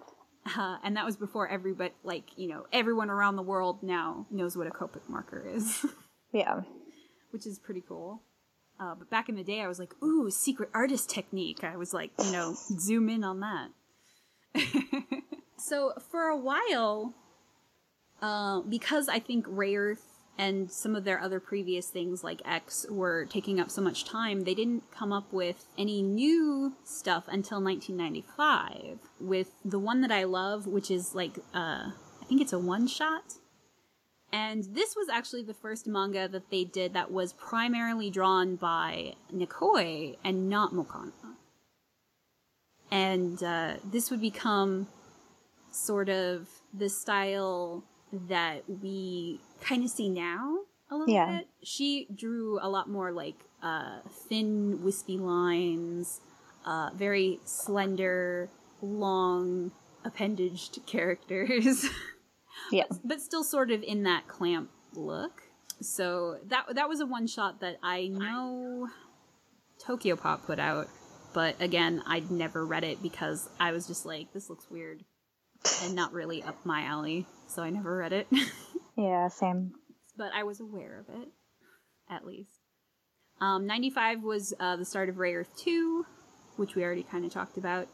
Uh, 0.58 0.78
and 0.84 0.96
that 0.96 1.06
was 1.06 1.18
before 1.18 1.50
everybody, 1.50 1.94
like, 2.04 2.26
you 2.38 2.48
know, 2.48 2.68
everyone 2.72 3.10
around 3.10 3.36
the 3.36 3.42
world 3.44 3.84
now 3.84 4.28
knows 4.32 4.56
what 4.56 4.66
a 4.68 4.72
Copic 4.72 5.10
marker 5.10 5.46
is, 5.46 5.86
Yeah. 6.32 6.62
which 7.32 7.46
is 7.46 7.60
pretty 7.60 7.84
cool. 7.86 8.22
Uh, 8.82 8.96
but 8.96 9.10
back 9.12 9.30
in 9.30 9.36
the 9.36 9.44
day, 9.44 9.62
I 9.62 9.68
was 9.68 9.78
like, 9.78 9.94
ooh, 10.04 10.32
secret 10.32 10.70
artist 10.74 11.08
technique. 11.08 11.64
I 11.64 11.78
was 11.78 11.94
like, 11.94 12.10
you 12.24 12.32
know, 12.32 12.56
zoom 12.80 13.10
in 13.10 13.24
on 13.24 13.40
that. 13.42 13.70
so 15.58 15.94
for 16.10 16.24
a 16.24 16.38
while, 16.38 17.14
uh, 18.24 18.62
because 18.62 19.08
I 19.08 19.20
think 19.20 19.46
Earth 19.76 20.08
and 20.36 20.72
some 20.72 20.96
of 20.96 21.04
their 21.04 21.20
other 21.20 21.40
previous 21.40 21.90
things 21.90 22.24
like 22.24 22.42
X 22.44 22.88
were 22.90 23.26
taking 23.26 23.60
up 23.60 23.70
so 23.70 23.84
much 23.84 24.04
time, 24.04 24.46
they 24.46 24.56
didn't 24.56 24.90
come 24.90 25.14
up 25.14 25.32
with 25.32 25.68
any 25.78 26.02
new 26.02 26.74
stuff 26.84 27.26
until 27.28 27.62
1995 27.62 28.98
with 29.20 29.52
the 29.64 29.78
one 29.78 30.02
that 30.02 30.12
I 30.12 30.24
love, 30.24 30.66
which 30.66 30.90
is 30.90 31.14
like, 31.14 31.38
uh, 31.54 31.92
I 32.20 32.26
think 32.28 32.42
it's 32.42 32.54
a 32.54 32.60
one 32.60 32.88
shot. 32.88 33.36
And 34.34 34.64
this 34.64 34.96
was 34.96 35.10
actually 35.10 35.44
the 35.44 35.54
first 35.54 35.88
manga 35.88 36.28
that 36.28 36.50
they 36.50 36.64
did 36.64 36.94
that 36.94 37.12
was 37.12 37.34
primarily 37.34 38.10
drawn 38.10 38.56
by 38.56 39.14
Nekoi 39.34 40.16
and 40.24 40.50
not 40.50 40.72
Mokona. 40.74 41.12
And 42.90 43.42
uh, 43.44 43.74
this 43.84 44.10
would 44.10 44.22
become 44.22 44.88
sort 45.72 46.10
of 46.10 46.48
the 46.74 46.90
style 46.90 47.84
that 48.28 48.64
we 48.82 49.40
kind 49.62 49.84
of 49.84 49.90
see 49.90 50.10
now 50.10 50.60
a 50.90 50.96
little 50.96 51.14
Yeah. 51.14 51.40
bit. 51.40 51.48
She 51.64 52.08
drew 52.14 52.60
a 52.62 52.70
lot 52.70 52.90
more 52.90 53.12
like 53.12 53.36
uh, 53.64 54.00
thin, 54.10 54.84
wispy 54.84 55.18
lines, 55.18 56.20
uh, 56.66 56.90
very 56.94 57.40
slender, 57.46 58.50
long 58.82 59.72
appendaged 60.04 60.80
characters. 60.86 61.86
Yeah. 62.72 62.84
but 63.04 63.22
still 63.22 63.44
sort 63.44 63.72
of 63.72 63.84
in 63.84 64.04
that 64.04 64.28
clamp 64.28 64.70
look. 64.94 65.44
So 65.82 66.38
that 66.48 66.76
that 66.76 66.88
was 66.90 67.00
a 67.00 67.06
one 67.06 67.28
shot 67.28 67.62
that 67.62 67.78
I 67.82 68.08
know 68.08 68.88
Tokyo 69.80 70.16
Pop 70.16 70.46
put 70.46 70.60
out, 70.60 70.88
but 71.34 71.60
again, 71.60 72.04
I'd 72.06 72.30
never 72.30 72.66
read 72.66 72.84
it 72.84 73.02
because 73.02 73.50
I 73.60 73.72
was 73.72 73.88
just 73.88 74.06
like, 74.06 74.32
this 74.32 74.50
looks 74.50 74.70
weird 74.70 75.04
and 75.84 75.96
not 75.96 76.14
really 76.14 76.44
up 76.44 76.64
my 76.66 76.84
alley, 76.84 77.26
so 77.48 77.64
I 77.64 77.70
never 77.72 77.98
read 77.98 78.14
it. 78.14 78.28
Yeah, 78.98 79.30
same. 79.30 79.72
but 80.18 80.32
I 80.36 80.44
was 80.44 80.60
aware 80.60 81.00
of 81.00 81.22
it, 81.22 81.30
at 82.10 82.26
least. 82.26 82.60
Um, 83.40 83.66
95 83.66 84.22
was 84.22 84.54
uh, 84.60 84.76
the 84.76 84.86
start 84.86 85.10
of 85.10 85.16
Rayearth 85.16 85.58
2, 85.58 86.06
which 86.58 86.76
we 86.76 86.84
already 86.84 87.02
kind 87.04 87.26
of 87.26 87.32
talked 87.32 87.58
about. 87.58 87.88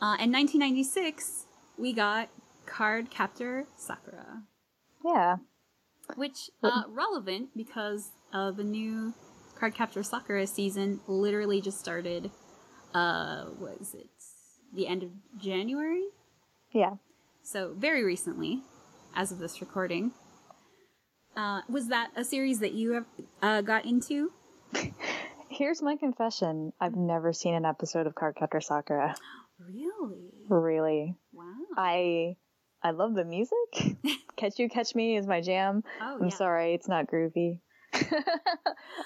Uh, 0.00 0.16
and 0.18 0.32
1996, 0.32 1.44
we 1.76 1.92
got 1.92 2.28
Cardcaptor 2.68 3.64
Sakura, 3.76 4.42
Yeah. 5.04 5.36
which 6.16 6.50
uh, 6.62 6.82
relevant 6.88 7.50
because 7.56 8.10
uh, 8.32 8.50
the 8.50 8.64
new 8.64 9.14
Cardcaptor 9.58 10.04
Sakura 10.04 10.46
season 10.46 11.00
literally 11.06 11.60
just 11.60 11.78
started. 11.80 12.30
Uh, 12.94 13.46
was 13.58 13.94
it 13.94 14.08
the 14.74 14.86
end 14.86 15.02
of 15.02 15.10
January? 15.40 16.04
Yeah. 16.72 16.94
So 17.42 17.74
very 17.76 18.04
recently, 18.04 18.62
as 19.14 19.32
of 19.32 19.38
this 19.38 19.60
recording. 19.60 20.12
Uh, 21.36 21.60
was 21.68 21.88
that 21.88 22.10
a 22.16 22.24
series 22.24 22.58
that 22.60 22.72
you 22.72 22.92
have 22.92 23.04
uh, 23.42 23.60
got 23.62 23.84
into? 23.84 24.32
Here's 25.48 25.80
my 25.82 25.96
confession. 25.96 26.72
I've 26.80 26.96
never 26.96 27.32
seen 27.32 27.54
an 27.54 27.64
episode 27.64 28.06
of 28.06 28.14
Cardcaptor 28.14 28.62
Sakura. 28.62 29.14
Really? 29.60 30.30
Really. 30.48 31.16
Wow. 31.32 31.52
I 31.76 32.36
I 32.82 32.90
love 32.92 33.14
the 33.14 33.24
music. 33.24 33.96
Catch 34.36 34.58
You 34.58 34.68
Catch 34.68 34.94
Me 34.94 35.16
is 35.16 35.26
my 35.26 35.40
jam. 35.40 35.82
Oh, 36.00 36.16
I'm 36.20 36.28
yeah. 36.28 36.34
sorry, 36.34 36.74
it's 36.74 36.88
not 36.88 37.06
groovy. 37.06 37.60
I'm, 37.94 38.04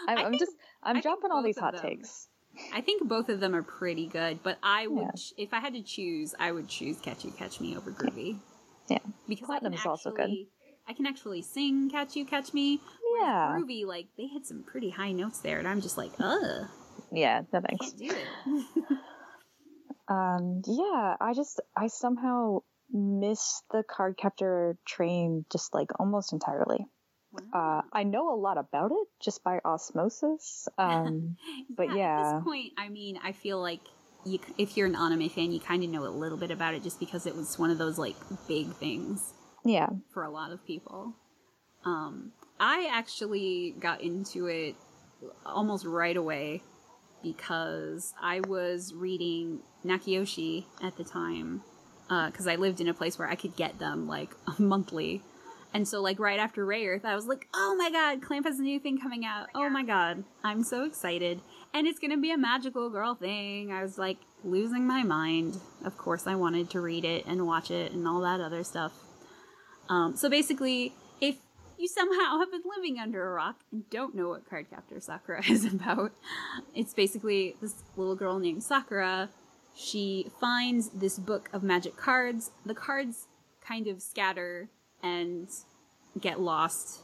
I 0.09 0.15
I'm 0.25 0.31
think- 0.31 0.41
just 0.41 0.53
I 0.83 0.91
I'm 0.91 0.95
think 0.97 1.05
dropping 1.05 1.31
all 1.31 1.43
these 1.43 1.59
hot 1.59 1.75
them. 1.75 1.83
takes. 1.83 2.29
I 2.75 2.83
think 2.83 3.09
both 3.09 3.31
of 3.31 3.41
them 3.41 3.55
are 3.55 3.63
pretty 3.63 4.07
good, 4.07 4.43
but 4.43 4.59
I 4.63 4.87
would, 4.87 5.03
Yeah. 5.05 5.11
ch- 5.13 5.33
if 5.39 5.55
I 5.55 5.61
had 5.61 5.73
to 5.73 5.83
choose, 5.83 6.35
I 6.39 6.53
would 6.53 6.69
choose 6.69 7.01
Catch 7.01 7.25
You 7.25 7.31
Catch 7.31 7.61
Me 7.61 7.75
over 7.77 7.91
Groovy. 7.91 8.39
Yeah. 8.91 8.99
Because 9.27 9.49
I 9.49 9.59
can 9.61 9.71
Platinum's 9.73 9.87
also 9.87 10.11
good. 10.11 10.29
I 10.87 10.93
can 10.93 11.07
actually 11.07 11.41
sing 11.41 11.89
Catch 11.89 12.15
You 12.17 12.27
Catch 12.27 12.53
Me. 12.53 12.79
Yeah. 13.21 13.57
Groovy, 13.57 13.87
like, 13.87 14.09
they 14.19 14.27
hit 14.27 14.45
some 14.45 14.65
pretty 14.65 14.91
high 14.91 15.13
notes 15.13 15.41
there, 15.41 15.59
and 15.61 15.67
I'm 15.67 15.81
just 15.81 15.97
like, 15.97 16.11
ugh, 16.21 16.67
Yeah, 17.11 17.43
no 17.55 17.61
thanks. 17.61 17.93
do 17.93 18.11
it. 18.11 18.99
Um, 20.09 20.63
yeah, 20.67 21.17
I 21.21 21.33
just 21.35 21.61
I 21.77 21.87
somehow 21.87 22.59
miss 22.93 23.63
the 23.71 23.83
card 23.83 24.17
captor 24.17 24.77
train 24.87 25.45
just 25.51 25.75
like 25.75 25.89
almost 25.99 26.33
entirely. 26.33 26.87
Wow. 27.33 27.83
Uh, 27.83 27.83
I 27.93 28.03
know 28.03 28.35
a 28.35 28.37
lot 28.37 28.59
about 28.59 28.93
it 28.93 29.09
just 29.23 29.43
by 29.43 29.59
osmosis. 29.65 30.69
Um, 30.77 31.37
but 31.71 31.95
yeah. 31.95 32.21
At 32.21 32.35
this 32.35 32.45
point, 32.45 32.73
I 32.77 32.89
mean, 32.89 33.19
I 33.23 33.33
feel 33.33 33.61
like 33.61 33.81
you, 34.25 34.39
if 34.59 34.77
you're 34.77 34.87
an 34.87 34.97
anime 34.97 35.29
fan, 35.31 35.53
you 35.53 35.61
kind 35.61 35.83
of 35.83 35.91
know 35.91 36.05
a 36.05 36.09
little 36.09 36.39
bit 36.39 36.51
about 36.51 36.75
it 36.75 36.83
just 36.83 37.01
because 37.01 37.27
it 37.27 37.35
was 37.35 37.59
one 37.59 37.71
of 37.71 37.79
those 37.79 37.99
like 37.99 38.17
big 38.47 38.73
things 38.75 39.33
yeah, 39.65 39.89
for 40.13 40.25
a 40.25 40.31
lot 40.31 40.53
of 40.53 40.65
people. 40.67 41.15
Um, 41.85 42.33
I 42.61 42.89
actually 42.93 43.75
got 43.79 44.01
into 44.01 44.47
it 44.47 44.77
almost 45.45 45.85
right 45.85 46.17
away 46.17 46.63
because 47.23 48.15
I 48.21 48.41
was 48.41 48.93
reading 48.95 49.61
Nakayoshi 49.85 50.67
at 50.83 50.97
the 50.97 51.05
time 51.05 51.63
because 52.27 52.47
I 52.47 52.57
lived 52.57 52.81
in 52.81 52.89
a 52.89 52.95
place 52.95 53.19
where 53.19 53.29
I 53.29 53.35
could 53.35 53.57
get 53.57 53.79
them 53.79 54.07
like 54.07 54.31
monthly. 54.59 55.23
And 55.75 55.89
so, 55.89 56.03
like, 56.03 56.19
right 56.19 56.39
after 56.39 56.67
Rayearth, 56.67 57.05
I 57.05 57.15
was 57.15 57.27
like, 57.27 57.49
oh 57.55 57.75
my 57.79 57.91
god, 57.91 58.21
Clamp 58.21 58.47
has 58.47 58.59
a 58.59 58.63
new 58.63 58.79
thing 58.79 59.01
coming 59.01 59.25
out. 59.25 59.49
Oh 59.55 59.71
my 59.71 59.83
god, 59.83 60.25
I'm 60.45 60.63
so 60.63 60.85
excited. 60.85 61.41
And 61.73 61.87
it's 61.87 61.99
gonna 61.99 62.19
be 62.19 62.31
a 62.31 62.37
magical 62.37 62.91
girl 62.91 63.15
thing. 63.15 63.73
I 63.73 63.83
was 63.83 63.97
like 63.97 64.19
losing 64.45 64.87
my 64.87 65.03
mind. 65.03 65.59
Of 65.85 65.97
course, 65.97 66.27
I 66.27 66.35
wanted 66.35 66.69
to 66.71 66.81
read 66.81 67.05
it 67.05 67.25
and 67.27 67.47
watch 67.47 67.71
it 67.71 67.93
and 67.93 68.07
all 68.07 68.21
that 68.21 68.41
other 68.41 68.65
stuff. 68.65 68.93
Um, 69.89 70.15
so 70.17 70.29
basically, 70.29 70.93
if 71.21 71.37
you 71.79 71.89
somehow 71.89 72.39
have 72.41 72.51
been 72.51 72.63
living 72.77 72.99
under 72.99 73.27
a 73.27 73.33
rock 73.33 73.61
and 73.73 73.89
don't 73.89 74.15
know 74.15 74.29
what 74.29 74.49
Cardcaptor 74.49 75.03
Sakura 75.03 75.43
is 75.49 75.65
about, 75.65 76.13
it's 76.75 76.93
basically 76.93 77.57
this 77.63 77.83
little 77.97 78.17
girl 78.17 78.39
named 78.39 78.63
Sakura. 78.63 79.31
She 79.75 80.27
finds 80.41 80.91
this 80.91 81.19
book 81.19 81.49
of 81.53 81.63
magic 81.63 81.97
cards. 81.97 82.51
The 82.67 82.75
cards 82.75 83.27
kind 83.67 83.87
of 83.87 84.03
scatter 84.03 84.69
and 85.03 85.49
get 86.21 86.41
lost, 86.41 87.01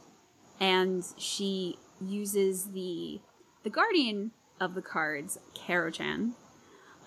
and 0.59 1.03
she 1.17 1.77
uses 2.01 2.71
the 2.71 3.21
the 3.63 3.69
guardian 3.69 4.31
of 4.59 4.73
the 4.75 4.81
cards, 4.81 5.37
Kero-chan, 5.53 6.33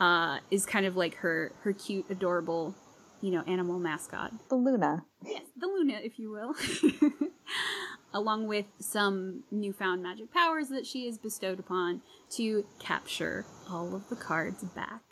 uh, 0.00 0.38
is 0.50 0.66
kind 0.66 0.84
of 0.86 0.96
like 0.96 1.16
her 1.16 1.52
her 1.62 1.72
cute, 1.72 2.06
adorable, 2.10 2.74
you 3.20 3.30
know, 3.30 3.42
animal 3.46 3.78
mascot 3.78 4.32
the 4.48 4.56
Luna. 4.56 5.04
yes, 5.24 5.42
the 5.56 5.66
Luna, 5.66 6.00
if 6.02 6.18
you 6.18 6.30
will, 6.30 6.54
along 8.14 8.46
with 8.48 8.66
some 8.78 9.44
newfound 9.50 10.02
magic 10.02 10.32
powers 10.32 10.68
that 10.68 10.86
she 10.86 11.06
is 11.06 11.18
bestowed 11.18 11.60
upon 11.60 12.02
to 12.30 12.64
capture 12.78 13.46
all 13.70 13.94
of 13.94 14.08
the 14.08 14.16
cards 14.16 14.62
back. 14.64 15.02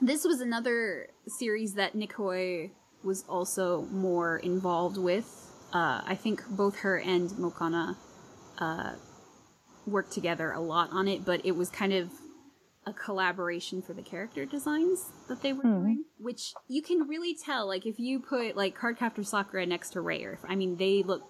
This 0.00 0.24
was 0.24 0.40
another 0.40 1.08
series 1.26 1.74
that 1.74 1.94
Nekoi 1.94 2.70
was 3.02 3.24
also 3.28 3.82
more 3.90 4.38
involved 4.38 4.96
with. 4.96 5.26
Uh, 5.72 6.02
I 6.04 6.14
think 6.14 6.42
both 6.48 6.78
her 6.78 6.98
and 6.98 7.30
Mokona 7.30 7.96
uh, 8.58 8.92
worked 9.86 10.12
together 10.12 10.52
a 10.52 10.60
lot 10.60 10.90
on 10.92 11.08
it, 11.08 11.24
but 11.24 11.44
it 11.44 11.52
was 11.56 11.68
kind 11.68 11.92
of 11.92 12.10
a 12.86 12.92
collaboration 12.92 13.82
for 13.82 13.92
the 13.92 14.02
character 14.02 14.46
designs 14.46 15.10
that 15.28 15.42
they 15.42 15.52
were 15.52 15.62
Hmm. 15.62 15.80
doing, 15.82 16.04
which 16.18 16.54
you 16.68 16.80
can 16.80 17.06
really 17.06 17.34
tell. 17.34 17.66
Like 17.66 17.84
if 17.84 17.98
you 17.98 18.18
put 18.20 18.56
like 18.56 18.78
Cardcaptor 18.78 19.26
Sakura 19.26 19.66
next 19.66 19.90
to 19.90 19.98
Rayearth, 19.98 20.40
I 20.48 20.54
mean 20.54 20.76
they 20.76 21.02
look 21.02 21.22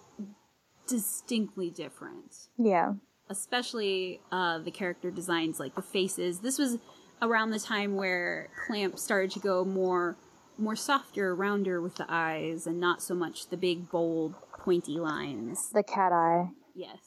distinctly 0.86 1.70
different. 1.70 2.48
Yeah, 2.58 2.94
Especially 3.30 4.20
uh, 4.32 4.58
the 4.60 4.70
character 4.70 5.10
designs, 5.10 5.58
like 5.58 5.74
the 5.74 5.82
faces. 5.82 6.40
This 6.40 6.58
was 6.58 6.78
around 7.22 7.50
the 7.50 7.58
time 7.58 7.96
where 7.96 8.48
Clamp 8.66 8.98
started 8.98 9.30
to 9.32 9.40
go 9.40 9.64
more 9.64 10.16
more 10.60 10.74
softer, 10.76 11.34
rounder 11.36 11.80
with 11.80 11.94
the 11.96 12.06
eyes, 12.08 12.66
and 12.66 12.80
not 12.80 13.00
so 13.00 13.14
much 13.14 13.48
the 13.48 13.56
big, 13.56 13.88
bold, 13.90 14.34
pointy 14.58 14.98
lines. 14.98 15.70
the 15.72 15.84
cat 15.84 16.12
eye. 16.12 16.50
Yes, 16.74 16.98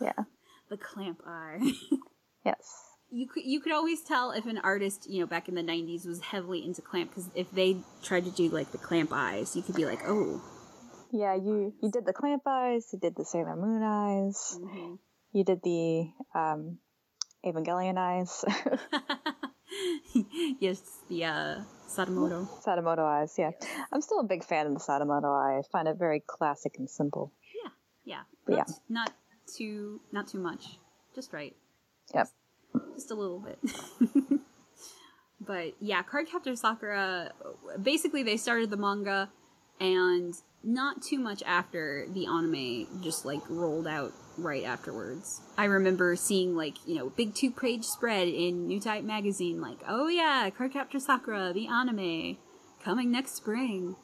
Yeah, 0.00 0.12
the 0.68 0.76
Clamp 0.76 1.20
eye. 1.26 1.58
yes. 2.44 2.84
you 3.10 3.26
could 3.26 3.42
you 3.44 3.60
could 3.60 3.72
always 3.72 4.02
tell 4.02 4.30
if 4.30 4.46
an 4.46 4.58
artist 4.58 5.06
you 5.10 5.18
know 5.20 5.26
back 5.26 5.48
in 5.48 5.54
the 5.56 5.62
90s 5.62 6.06
was 6.06 6.20
heavily 6.20 6.64
into 6.64 6.80
clamp 6.80 7.10
because 7.10 7.28
if 7.34 7.50
they 7.50 7.76
tried 8.04 8.24
to 8.24 8.30
do 8.30 8.48
like 8.48 8.70
the 8.70 8.78
clamp 8.78 9.10
eyes 9.12 9.56
you 9.56 9.62
could 9.62 9.74
be 9.74 9.84
like 9.84 10.00
oh 10.06 10.40
Yeah, 11.10 11.34
you 11.34 11.74
you 11.82 11.90
did 11.90 12.06
the 12.06 12.12
clamp 12.12 12.42
eyes. 12.46 12.86
You 12.92 13.00
did 13.00 13.16
the 13.16 13.24
Sailor 13.24 13.56
Moon 13.56 13.82
eyes. 13.82 14.56
mhm. 14.62 14.98
You 15.32 15.42
did 15.44 15.60
the 15.64 16.06
um, 16.38 16.78
Evangelion 17.44 17.98
eyes. 17.98 18.44
yes 20.60 20.80
the 21.08 21.24
uh 21.24 21.60
sadamoto 21.88 22.46
Sadamoto 22.64 23.00
eyes. 23.00 23.34
Yeah, 23.38 23.50
I'm 23.92 24.00
still 24.00 24.20
a 24.20 24.24
big 24.24 24.44
fan 24.44 24.66
of 24.66 24.74
the 24.74 24.80
Sadamoto 24.80 25.24
eye. 25.34 25.58
I 25.58 25.62
find 25.72 25.88
it 25.88 25.96
very 25.98 26.22
classic 26.26 26.76
and 26.78 26.88
simple. 26.88 27.32
yeah 27.64 27.70
yeah. 28.04 28.22
But 28.46 28.56
not, 28.56 28.68
yeah. 28.68 28.74
not 28.88 29.12
too 29.56 30.00
not 30.12 30.28
too 30.28 30.38
much 30.38 30.78
just 31.14 31.32
right 31.32 31.54
Yep. 32.14 32.28
just 32.94 33.10
a 33.10 33.14
little 33.14 33.40
bit 33.40 33.58
but 35.40 35.74
yeah 35.80 36.02
cardcaptor 36.02 36.56
sakura 36.56 37.32
basically 37.82 38.22
they 38.22 38.36
started 38.36 38.70
the 38.70 38.76
manga 38.76 39.28
and 39.80 40.34
not 40.62 41.02
too 41.02 41.18
much 41.18 41.42
after 41.46 42.06
the 42.10 42.26
anime 42.26 42.86
just 43.02 43.24
like 43.24 43.40
rolled 43.48 43.86
out 43.86 44.12
right 44.42 44.64
afterwards 44.64 45.40
i 45.56 45.64
remember 45.64 46.16
seeing 46.16 46.56
like 46.56 46.74
you 46.86 46.94
know 46.94 47.10
big 47.10 47.34
two 47.34 47.50
page 47.50 47.84
spread 47.84 48.28
in 48.28 48.68
Newtype 48.68 49.04
magazine 49.04 49.60
like 49.60 49.78
oh 49.88 50.08
yeah 50.08 50.48
cardcaptor 50.50 51.00
sakura 51.00 51.52
the 51.52 51.66
anime 51.66 52.36
coming 52.82 53.10
next 53.10 53.34
spring 53.34 53.96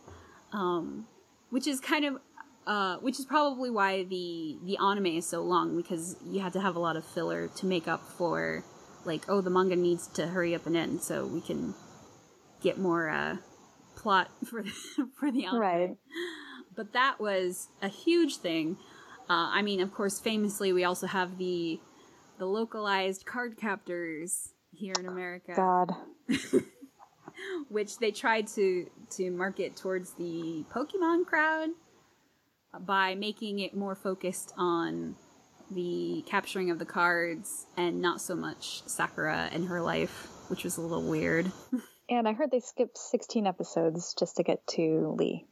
um 0.52 1.06
which 1.50 1.66
is 1.66 1.80
kind 1.80 2.04
of 2.04 2.18
uh, 2.66 2.96
which 2.96 3.20
is 3.20 3.24
probably 3.24 3.70
why 3.70 4.02
the 4.02 4.58
the 4.64 4.76
anime 4.78 5.06
is 5.06 5.28
so 5.28 5.40
long 5.40 5.76
because 5.76 6.16
you 6.26 6.40
had 6.40 6.52
to 6.52 6.60
have 6.60 6.74
a 6.74 6.80
lot 6.80 6.96
of 6.96 7.04
filler 7.04 7.46
to 7.46 7.64
make 7.64 7.86
up 7.86 8.02
for 8.18 8.64
like 9.04 9.22
oh 9.28 9.40
the 9.40 9.50
manga 9.50 9.76
needs 9.76 10.08
to 10.08 10.26
hurry 10.26 10.52
up 10.52 10.66
and 10.66 10.76
end 10.76 11.00
so 11.00 11.24
we 11.24 11.40
can 11.40 11.74
get 12.60 12.78
more 12.78 13.08
uh, 13.08 13.36
plot 13.94 14.30
for 14.44 14.64
for 15.18 15.30
the 15.30 15.46
anime. 15.46 15.60
Right. 15.60 15.96
But 16.74 16.92
that 16.92 17.18
was 17.18 17.68
a 17.80 17.88
huge 17.88 18.36
thing. 18.36 18.76
Uh, 19.28 19.50
I 19.52 19.62
mean, 19.62 19.80
of 19.80 19.92
course, 19.92 20.20
famously 20.20 20.72
we 20.72 20.84
also 20.84 21.06
have 21.06 21.38
the 21.38 21.80
the 22.38 22.46
localized 22.46 23.24
Cardcaptors 23.26 24.50
here 24.74 24.94
in 24.98 25.06
America 25.06 25.52
God. 25.56 25.92
which 27.68 27.98
they 27.98 28.10
tried 28.10 28.46
to 28.48 28.88
to 29.10 29.30
market 29.30 29.76
towards 29.76 30.12
the 30.12 30.64
Pokemon 30.72 31.26
crowd. 31.26 31.70
by 32.80 33.14
making 33.14 33.58
it 33.60 33.74
more 33.74 33.94
focused 33.94 34.52
on 34.58 35.16
the 35.70 36.22
capturing 36.26 36.70
of 36.70 36.78
the 36.78 36.84
cards 36.84 37.66
and 37.76 38.00
not 38.02 38.20
so 38.20 38.36
much 38.36 38.82
Sakura 38.86 39.48
and 39.50 39.66
her 39.68 39.80
life, 39.80 40.28
which 40.48 40.62
was 40.62 40.76
a 40.76 40.80
little 40.80 41.02
weird. 41.08 41.50
And 42.08 42.28
I 42.28 42.34
heard 42.34 42.52
they 42.52 42.60
skipped 42.60 42.98
16 42.98 43.48
episodes 43.48 44.14
just 44.14 44.36
to 44.36 44.44
get 44.44 44.64
to 44.68 45.12
Lee. 45.18 45.44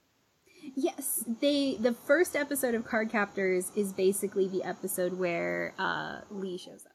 Yes, 0.76 1.24
they 1.40 1.76
the 1.78 1.92
first 1.92 2.34
episode 2.34 2.74
of 2.74 2.84
Cardcaptors 2.84 3.76
is 3.76 3.92
basically 3.92 4.48
the 4.48 4.64
episode 4.64 5.14
where 5.14 5.72
uh, 5.78 6.20
Lee 6.30 6.58
shows 6.58 6.84
up. 6.86 6.92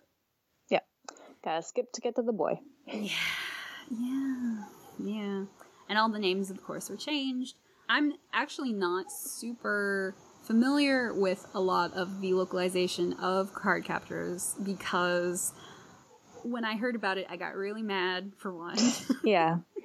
Yeah. 0.70 0.80
Gotta 1.44 1.64
skip 1.64 1.92
to 1.94 2.02
get 2.02 2.16
to 2.16 2.22
the 2.22 2.34
boy. 2.34 2.60
Yeah, 2.88 3.10
yeah, 3.90 4.64
yeah. 5.00 5.44
And 5.88 5.98
all 5.98 6.10
the 6.10 6.20
names, 6.20 6.50
of 6.50 6.64
course, 6.64 6.90
were 6.90 6.98
changed. 6.98 7.56
I'm 7.88 8.14
actually 8.34 8.74
not 8.74 9.12
super 9.12 10.14
familiar 10.44 11.14
with 11.14 11.48
a 11.54 11.60
lot 11.62 11.94
of 11.94 12.22
the 12.22 12.34
localization 12.34 13.14
of 13.14 13.54
Cardcaptors 13.54 14.64
because 14.64 15.54
when 16.44 16.66
I 16.66 16.76
heard 16.76 16.96
about 16.96 17.18
it, 17.18 17.28
I 17.30 17.38
got 17.38 17.56
really 17.56 17.84
mad 17.84 18.34
for 18.38 18.54
one. 18.54 18.78
Yeah. 19.24 19.60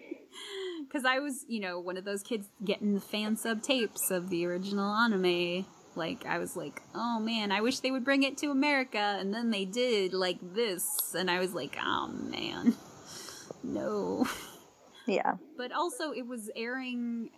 Because 0.94 1.04
I 1.04 1.18
was, 1.18 1.44
you 1.48 1.58
know, 1.58 1.80
one 1.80 1.96
of 1.96 2.04
those 2.04 2.22
kids 2.22 2.48
getting 2.64 2.94
the 2.94 3.00
fan 3.00 3.36
sub 3.36 3.62
tapes 3.62 4.12
of 4.12 4.30
the 4.30 4.46
original 4.46 4.94
anime. 4.94 5.66
Like, 5.96 6.24
I 6.24 6.38
was 6.38 6.56
like, 6.56 6.82
oh 6.94 7.18
man, 7.18 7.50
I 7.50 7.62
wish 7.62 7.80
they 7.80 7.90
would 7.90 8.04
bring 8.04 8.22
it 8.22 8.38
to 8.38 8.52
America. 8.52 9.16
And 9.18 9.34
then 9.34 9.50
they 9.50 9.64
did, 9.64 10.14
like 10.14 10.38
this. 10.54 11.12
And 11.18 11.28
I 11.28 11.40
was 11.40 11.52
like, 11.52 11.76
oh 11.82 12.06
man. 12.06 12.74
No. 13.64 14.26
Yeah. 15.06 15.36
But 15.56 15.72
also, 15.72 16.12
it 16.12 16.26
was 16.26 16.50
airing 16.54 17.30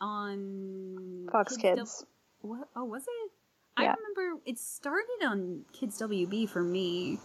on 0.00 1.28
Fox 1.30 1.56
Kids. 1.56 1.78
Kids. 1.78 2.04
W- 2.42 2.58
what? 2.60 2.68
Oh, 2.74 2.84
was 2.84 3.04
it? 3.04 3.30
I 3.76 3.82
remember 3.82 4.42
it 4.44 4.58
started 4.58 5.24
on 5.24 5.64
Kids 5.72 6.02
WB 6.02 6.48
for 6.48 6.62
me. 6.62 7.20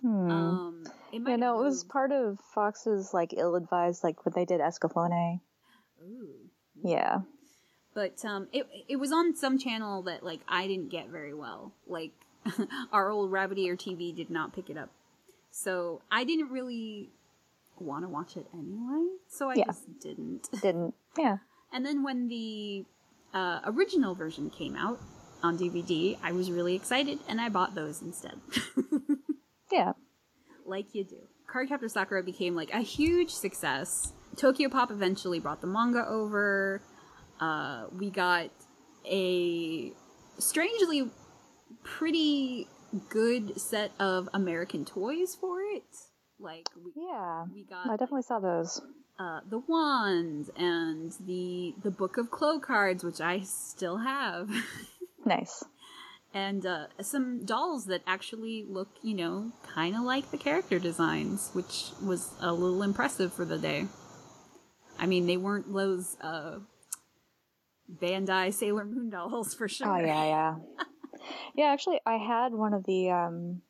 Hmm. 0.00 0.30
Um, 0.30 0.84
it 1.12 1.22
yeah, 1.24 1.30
have 1.30 1.40
it 1.56 1.58
was 1.58 1.84
part 1.84 2.12
of 2.12 2.38
Fox's 2.54 3.12
like 3.14 3.32
ill-advised, 3.36 4.02
like 4.04 4.24
when 4.24 4.32
they 4.34 4.44
did 4.44 4.60
Escaflowne. 4.60 5.40
Ooh. 6.02 6.34
Yeah. 6.82 7.20
but 7.94 8.24
um 8.24 8.48
it 8.52 8.66
it 8.88 8.96
was 8.96 9.10
on 9.12 9.34
some 9.34 9.58
channel 9.58 10.02
that 10.02 10.22
like 10.22 10.40
I 10.48 10.66
didn't 10.66 10.90
get 10.90 11.08
very 11.08 11.34
well. 11.34 11.72
Like 11.86 12.12
our 12.92 13.10
old 13.10 13.32
rabbit 13.32 13.58
ear 13.58 13.76
TV 13.76 14.14
did 14.14 14.30
not 14.30 14.52
pick 14.54 14.70
it 14.70 14.76
up. 14.76 14.90
So 15.50 16.02
I 16.10 16.24
didn't 16.24 16.50
really 16.50 17.10
want 17.80 18.04
to 18.04 18.08
watch 18.08 18.36
it 18.36 18.46
anyway, 18.54 19.06
so 19.28 19.50
I 19.50 19.54
Yeah. 19.54 19.64
just 19.66 20.00
didn't. 20.00 20.48
Didn't. 20.62 20.94
Yeah. 21.16 21.38
And 21.72 21.84
then 21.84 22.02
when 22.02 22.28
the 22.28 22.84
uh, 23.34 23.60
original 23.64 24.14
version 24.14 24.50
came 24.50 24.74
out 24.76 24.98
on 25.42 25.58
DVD, 25.58 26.16
I 26.22 26.32
was 26.32 26.50
really 26.50 26.74
excited 26.74 27.18
and 27.28 27.40
I 27.40 27.48
bought 27.48 27.74
those 27.74 28.02
instead. 28.02 28.38
Yeah. 29.70 29.92
Like 30.68 30.94
you 30.94 31.04
do. 31.04 31.16
Cardcaptor 31.52 31.90
Sakura 31.90 32.22
became 32.22 32.54
like 32.54 32.70
a 32.74 32.80
huge 32.80 33.30
success. 33.30 34.12
Tokyo 34.36 34.68
Pop 34.68 34.90
eventually 34.90 35.40
brought 35.40 35.60
the 35.60 35.66
manga 35.66 36.06
over. 36.06 36.82
Uh, 37.40 37.86
we 37.92 38.10
got 38.10 38.50
a 39.10 39.92
strangely 40.38 41.10
pretty 41.82 42.68
good 43.08 43.58
set 43.60 43.92
of 43.98 44.28
American 44.34 44.84
toys 44.84 45.36
for 45.40 45.60
it. 45.62 45.84
Like 46.38 46.68
we, 46.76 46.92
Yeah. 46.96 47.44
we 47.52 47.64
got 47.64 47.86
I 47.86 47.92
definitely 47.96 48.22
saw 48.22 48.38
those. 48.40 48.80
uh, 49.18 49.40
the 49.48 49.58
wand 49.58 50.50
and 50.56 51.12
the 51.26 51.74
the 51.82 51.90
book 51.90 52.16
of 52.18 52.30
Clow 52.30 52.58
cards, 52.60 53.02
which 53.02 53.20
I 53.20 53.40
still 53.40 53.98
have. 53.98 54.50
Nice. 55.26 55.62
And 56.34 56.64
uh, 56.66 56.86
some 57.00 57.44
dolls 57.44 57.86
that 57.86 58.02
actually 58.06 58.64
look, 58.68 58.88
you 59.02 59.14
know, 59.14 59.52
kind 59.74 59.96
of 59.96 60.02
like 60.02 60.30
the 60.30 60.38
character 60.38 60.78
designs, 60.78 61.50
which 61.52 61.90
was 62.02 62.32
a 62.40 62.52
little 62.52 62.82
impressive 62.82 63.32
for 63.32 63.44
the 63.44 63.58
day. 63.58 63.86
I 64.98 65.06
mean, 65.06 65.26
they 65.26 65.36
weren't 65.36 65.72
those 65.72 66.16
uh, 66.20 66.58
Bandai 67.92 68.52
Sailor 68.52 68.84
Moon 68.84 69.10
dolls 69.10 69.54
for 69.54 69.68
sure. 69.68 69.88
Oh 69.88 69.98
yeah, 70.04 70.24
yeah. 70.24 70.54
yeah, 71.54 71.66
actually 71.66 72.00
I 72.04 72.16
had 72.16 72.52
one 72.52 72.74
of 72.74 72.84
the 72.84 73.10
um 73.10 73.62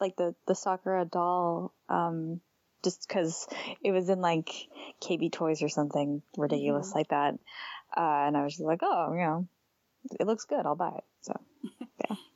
like 0.00 0.16
the 0.16 0.34
the 0.46 0.54
Sakura 0.54 1.04
doll 1.04 1.72
um 1.88 2.40
just 2.84 3.08
cuz 3.08 3.46
it 3.82 3.90
was 3.90 4.08
in 4.08 4.20
like 4.20 4.50
KB 5.00 5.32
Toys 5.32 5.62
or 5.62 5.68
something 5.68 6.22
ridiculous 6.36 6.94
like 6.94 7.08
that. 7.08 7.34
Uh 7.96 8.26
and 8.26 8.36
I 8.36 8.44
was 8.44 8.54
just 8.54 8.64
like, 8.64 8.80
"Oh, 8.82 9.12
you 9.12 9.20
know, 9.20 9.48
it 10.20 10.26
looks 10.26 10.44
good. 10.44 10.64
I'll 10.66 10.76
buy 10.76 10.94
it." 10.96 11.04
So, 11.22 11.40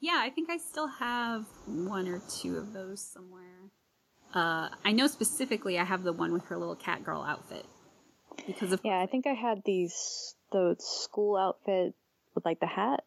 Yeah, 0.00 0.18
I 0.24 0.30
think 0.30 0.48
I 0.50 0.56
still 0.56 0.88
have 0.88 1.44
one 1.66 2.08
or 2.08 2.20
two 2.40 2.56
of 2.56 2.72
those 2.72 3.00
somewhere. 3.02 3.70
Uh, 4.34 4.68
I 4.84 4.92
know 4.92 5.06
specifically 5.06 5.78
I 5.78 5.84
have 5.84 6.02
the 6.04 6.12
one 6.12 6.32
with 6.32 6.44
her 6.46 6.56
little 6.56 6.76
cat 6.76 7.04
girl 7.04 7.22
outfit 7.22 7.66
because 8.46 8.72
of 8.72 8.80
yeah, 8.84 8.98
I 9.00 9.06
think 9.06 9.26
I 9.26 9.32
had 9.34 9.62
these 9.64 10.34
the 10.52 10.76
school 10.78 11.36
outfit 11.36 11.94
with 12.34 12.44
like 12.44 12.60
the 12.60 12.66
hat. 12.66 13.04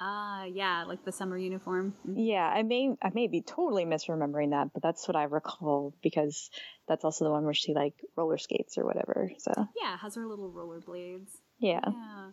ah 0.00 0.44
yeah, 0.44 0.84
like 0.86 1.04
the 1.04 1.12
summer 1.12 1.38
uniform. 1.38 1.94
Yeah, 2.04 2.46
I 2.46 2.62
may 2.64 2.90
I 3.00 3.10
may 3.14 3.28
be 3.28 3.40
totally 3.40 3.84
misremembering 3.84 4.50
that, 4.50 4.72
but 4.72 4.82
that's 4.82 5.06
what 5.08 5.16
I 5.16 5.24
recall 5.24 5.94
because 6.02 6.50
that's 6.88 7.04
also 7.04 7.24
the 7.24 7.30
one 7.30 7.44
where 7.44 7.54
she 7.54 7.72
like 7.72 7.94
roller 8.16 8.38
skates 8.38 8.78
or 8.78 8.84
whatever. 8.84 9.30
So, 9.38 9.52
Yeah, 9.80 9.96
has 9.98 10.16
her 10.16 10.26
little 10.26 10.50
rollerblades. 10.50 11.30
yeah. 11.58 11.80
Yeah. 11.86 12.30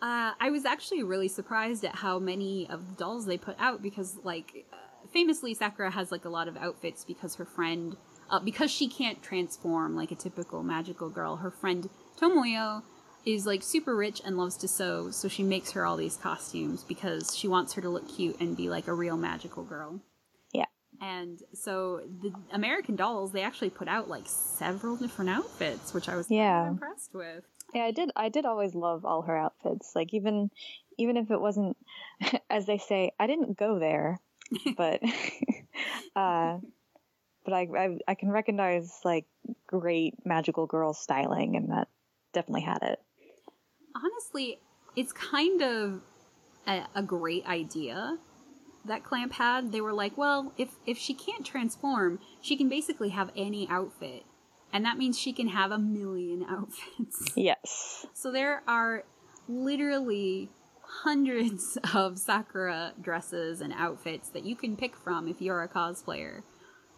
Uh, 0.00 0.32
I 0.40 0.50
was 0.50 0.64
actually 0.64 1.02
really 1.02 1.28
surprised 1.28 1.84
at 1.84 1.96
how 1.96 2.18
many 2.18 2.68
of 2.70 2.88
the 2.88 2.94
dolls 2.94 3.26
they 3.26 3.38
put 3.38 3.56
out 3.58 3.82
because, 3.82 4.16
like, 4.22 4.66
uh, 4.72 4.76
famously, 5.12 5.54
Sakura 5.54 5.90
has 5.90 6.12
like 6.12 6.24
a 6.24 6.28
lot 6.28 6.46
of 6.48 6.56
outfits 6.56 7.04
because 7.04 7.34
her 7.36 7.44
friend, 7.44 7.96
uh, 8.30 8.38
because 8.38 8.70
she 8.70 8.88
can't 8.88 9.20
transform 9.22 9.96
like 9.96 10.12
a 10.12 10.14
typical 10.14 10.62
magical 10.62 11.08
girl. 11.08 11.36
Her 11.36 11.50
friend 11.50 11.88
Tomoyo 12.20 12.82
is 13.24 13.44
like 13.44 13.62
super 13.64 13.96
rich 13.96 14.22
and 14.24 14.38
loves 14.38 14.56
to 14.58 14.68
sew, 14.68 15.10
so 15.10 15.26
she 15.28 15.42
makes 15.42 15.72
her 15.72 15.84
all 15.84 15.96
these 15.96 16.16
costumes 16.16 16.84
because 16.84 17.36
she 17.36 17.48
wants 17.48 17.72
her 17.72 17.82
to 17.82 17.88
look 17.88 18.08
cute 18.08 18.40
and 18.40 18.56
be 18.56 18.68
like 18.68 18.86
a 18.86 18.94
real 18.94 19.16
magical 19.16 19.64
girl. 19.64 20.00
Yeah. 20.52 20.66
And 21.00 21.42
so 21.54 22.02
the 22.22 22.32
American 22.52 22.94
dolls, 22.94 23.32
they 23.32 23.42
actually 23.42 23.70
put 23.70 23.88
out 23.88 24.08
like 24.08 24.24
several 24.26 24.94
different 24.96 25.30
outfits, 25.30 25.92
which 25.92 26.08
I 26.08 26.14
was 26.16 26.30
Yeah. 26.30 26.68
impressed 26.68 27.12
with. 27.12 27.44
Yeah, 27.74 27.84
I 27.84 27.90
did. 27.90 28.10
I 28.16 28.28
did 28.28 28.46
always 28.46 28.74
love 28.74 29.04
all 29.04 29.22
her 29.22 29.36
outfits. 29.36 29.92
Like 29.94 30.14
even, 30.14 30.50
even 30.96 31.16
if 31.16 31.30
it 31.30 31.40
wasn't, 31.40 31.76
as 32.50 32.66
they 32.66 32.78
say, 32.78 33.12
I 33.18 33.26
didn't 33.26 33.58
go 33.58 33.78
there, 33.78 34.18
but, 34.76 35.02
uh, 36.16 36.58
but 37.44 37.54
I, 37.54 37.68
I 37.76 37.98
I 38.08 38.14
can 38.14 38.30
recognize 38.30 39.00
like 39.04 39.26
great 39.66 40.14
magical 40.24 40.66
girl 40.66 40.94
styling, 40.94 41.56
and 41.56 41.70
that 41.70 41.88
definitely 42.32 42.62
had 42.62 42.82
it. 42.82 43.00
honestly, 43.94 44.58
it's 44.96 45.12
kind 45.12 45.62
of 45.62 46.00
a, 46.66 46.84
a 46.94 47.02
great 47.02 47.46
idea 47.46 48.18
that 48.84 49.04
Clamp 49.04 49.32
had. 49.34 49.72
They 49.72 49.80
were 49.80 49.92
like, 49.92 50.16
well, 50.16 50.52
if 50.56 50.70
if 50.86 50.98
she 50.98 51.14
can't 51.14 51.44
transform, 51.44 52.20
she 52.40 52.56
can 52.56 52.68
basically 52.68 53.10
have 53.10 53.30
any 53.36 53.68
outfit, 53.68 54.24
and 54.72 54.84
that 54.84 54.98
means 54.98 55.18
she 55.18 55.32
can 55.32 55.48
have 55.48 55.70
a 55.70 55.78
million 55.78 56.44
outfits. 56.48 57.32
Yes. 57.36 58.06
so 58.14 58.30
there 58.30 58.62
are 58.66 59.04
literally 59.48 60.50
hundreds 61.02 61.78
of 61.94 62.18
Sakura 62.18 62.92
dresses 63.00 63.60
and 63.60 63.72
outfits 63.72 64.28
that 64.30 64.44
you 64.44 64.56
can 64.56 64.76
pick 64.76 64.96
from 64.96 65.28
if 65.28 65.40
you're 65.40 65.62
a 65.62 65.68
cosplayer, 65.68 66.42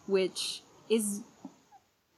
which 0.07 0.63
is 0.89 1.21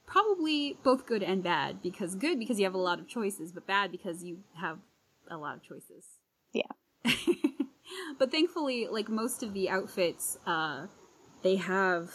probably 0.06 0.76
both 0.82 1.06
good 1.06 1.22
and 1.22 1.42
bad 1.42 1.82
because 1.82 2.14
good 2.14 2.38
because 2.38 2.58
you 2.58 2.64
have 2.64 2.74
a 2.74 2.78
lot 2.78 2.98
of 2.98 3.08
choices, 3.08 3.52
but 3.52 3.66
bad 3.66 3.90
because 3.90 4.22
you 4.22 4.38
have 4.60 4.78
a 5.30 5.36
lot 5.36 5.56
of 5.56 5.62
choices. 5.62 6.04
Yeah. 6.52 6.62
but 8.18 8.30
thankfully, 8.30 8.86
like 8.88 9.08
most 9.08 9.42
of 9.42 9.54
the 9.54 9.68
outfits, 9.68 10.38
uh, 10.46 10.86
they 11.42 11.56
have 11.56 12.10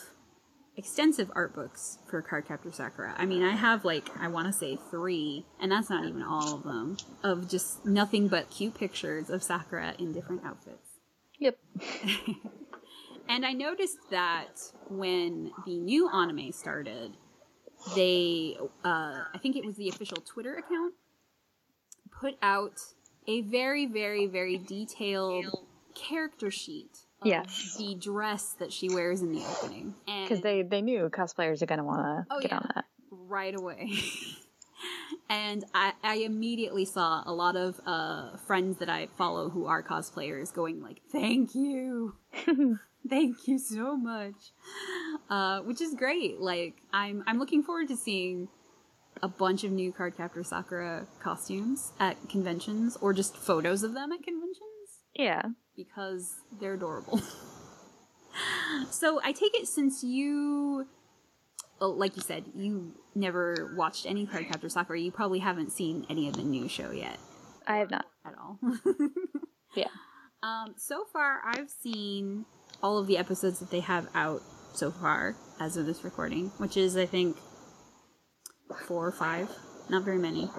extensive 0.80 1.30
art 1.36 1.54
books 1.54 2.00
for 2.10 2.24
Cardcaptor 2.24 2.74
Sakura. 2.74 3.14
I 3.18 3.26
mean, 3.26 3.44
I 3.44 3.52
have 3.52 3.86
like 3.86 4.10
I 4.20 4.28
want 4.30 4.48
to 4.48 4.54
say 4.54 4.80
three, 4.90 5.46
and 5.60 5.72
that's 5.72 5.90
not 5.90 6.06
even 6.06 6.24
all 6.24 6.56
of 6.56 6.64
them, 6.64 6.98
of 7.22 7.48
just 7.50 7.86
nothing 7.86 8.28
but 8.28 8.50
cute 8.50 8.74
pictures 8.74 9.30
of 9.30 9.44
Sakura 9.44 9.94
in 10.00 10.12
different 10.14 10.44
outfits. 10.44 11.00
Yep. 11.38 11.58
And 13.30 13.46
I 13.46 13.54
noticed 13.54 14.00
that 14.10 14.60
when 14.90 15.52
the 15.68 15.78
new 15.78 16.10
anime 16.10 16.52
started, 16.52 17.16
they, 17.96 18.58
uh, 18.84 19.22
I 19.32 19.38
think 19.40 19.56
it 19.56 19.64
was 19.64 19.76
the 19.76 19.88
official 19.88 20.18
Twitter 20.18 20.56
account, 20.56 20.96
put 22.20 22.38
out 22.42 22.80
a 23.28 23.42
very, 23.42 23.86
very, 23.86 24.26
very 24.26 24.58
detailed 24.58 25.46
character 25.94 26.50
sheet 26.50 27.02
Yes. 27.24 27.76
the 27.78 27.96
dress 27.96 28.54
that 28.60 28.72
she 28.72 28.90
wears 28.90 29.22
in 29.22 29.32
the 29.34 29.44
opening. 29.46 29.94
Because 30.06 30.42
they 30.42 30.62
they 30.62 30.82
knew 30.82 31.10
cosplayers 31.10 31.62
are 31.62 31.66
gonna 31.66 31.84
want 31.84 32.02
to 32.28 32.34
Oh, 32.34 32.40
get 32.40 32.52
yeah. 32.52 32.58
on 32.58 32.70
that. 32.76 32.86
right 33.12 33.56
away. 33.56 33.92
and 35.30 35.64
I, 35.74 35.94
I 36.04 36.16
immediately 36.18 36.86
saw 36.86 37.24
a 37.26 37.34
lot 37.34 37.56
of 37.56 37.80
uh, 37.86 38.38
friends 38.38 38.78
that 38.78 38.90
I 38.90 39.08
follow 39.18 39.50
who 39.50 39.66
are 39.66 39.84
cosplayers 39.84 40.54
going 40.54 40.82
like, 40.82 41.02
"Thank 41.12 41.54
you, 41.56 42.16
thank 43.10 43.48
you 43.48 43.60
so 43.60 43.98
much," 43.98 44.54
uh, 45.30 45.60
which 45.62 45.82
is 45.82 45.94
great. 45.96 46.40
Like, 46.40 46.76
I'm 46.94 47.24
I'm 47.28 47.40
looking 47.40 47.64
forward 47.64 47.88
to 47.90 47.98
seeing 47.98 48.48
a 49.22 49.28
bunch 49.28 49.64
of 49.66 49.72
new 49.72 49.92
Cardcaptor 49.92 50.46
Sakura 50.46 51.06
costumes 51.20 51.92
at 52.00 52.16
conventions, 52.30 52.98
or 53.02 53.14
just 53.14 53.36
photos 53.36 53.84
of 53.84 53.94
them 53.94 54.12
at 54.14 54.24
conventions. 54.24 54.64
Yeah, 55.16 55.42
because 55.80 56.36
they're 56.60 56.74
adorable. 56.74 57.22
so 58.92 59.22
I 59.24 59.32
take 59.32 59.56
it 59.56 59.68
since 59.68 60.04
you 60.04 60.88
well, 61.80 61.96
like 61.96 62.18
you 62.18 62.22
said, 62.22 62.44
you 62.54 62.94
never 63.16 63.74
watched 63.78 64.06
any 64.06 64.28
Cardcaptor 64.28 64.70
Sakura. 64.70 65.00
You 65.00 65.12
probably 65.12 65.40
haven't 65.40 65.72
seen 65.72 66.06
any 66.10 66.28
of 66.28 66.36
the 66.36 66.44
new 66.44 66.68
show 66.68 66.92
yet. 66.92 67.18
I 67.66 67.78
have 67.78 67.90
not 67.90 68.06
at 68.26 68.34
all. 68.38 68.60
yeah. 69.76 69.88
Um, 70.44 70.74
so 70.78 71.06
far, 71.14 71.40
I've 71.46 71.70
seen 71.70 72.46
all 72.84 72.98
of 72.98 73.08
the 73.08 73.18
episodes 73.18 73.60
that 73.60 73.72
they 73.72 73.80
have 73.80 74.08
out 74.14 74.42
so 74.74 74.92
far 74.92 75.36
as 75.60 75.78
of 75.78 75.86
this 75.86 76.04
recording, 76.04 76.52
which 76.58 76.76
is, 76.76 76.98
I 76.98 77.06
think, 77.06 77.38
four 78.86 79.08
or 79.08 79.12
five. 79.12 79.50
Not 79.90 80.04
very 80.04 80.18
many. 80.18 80.50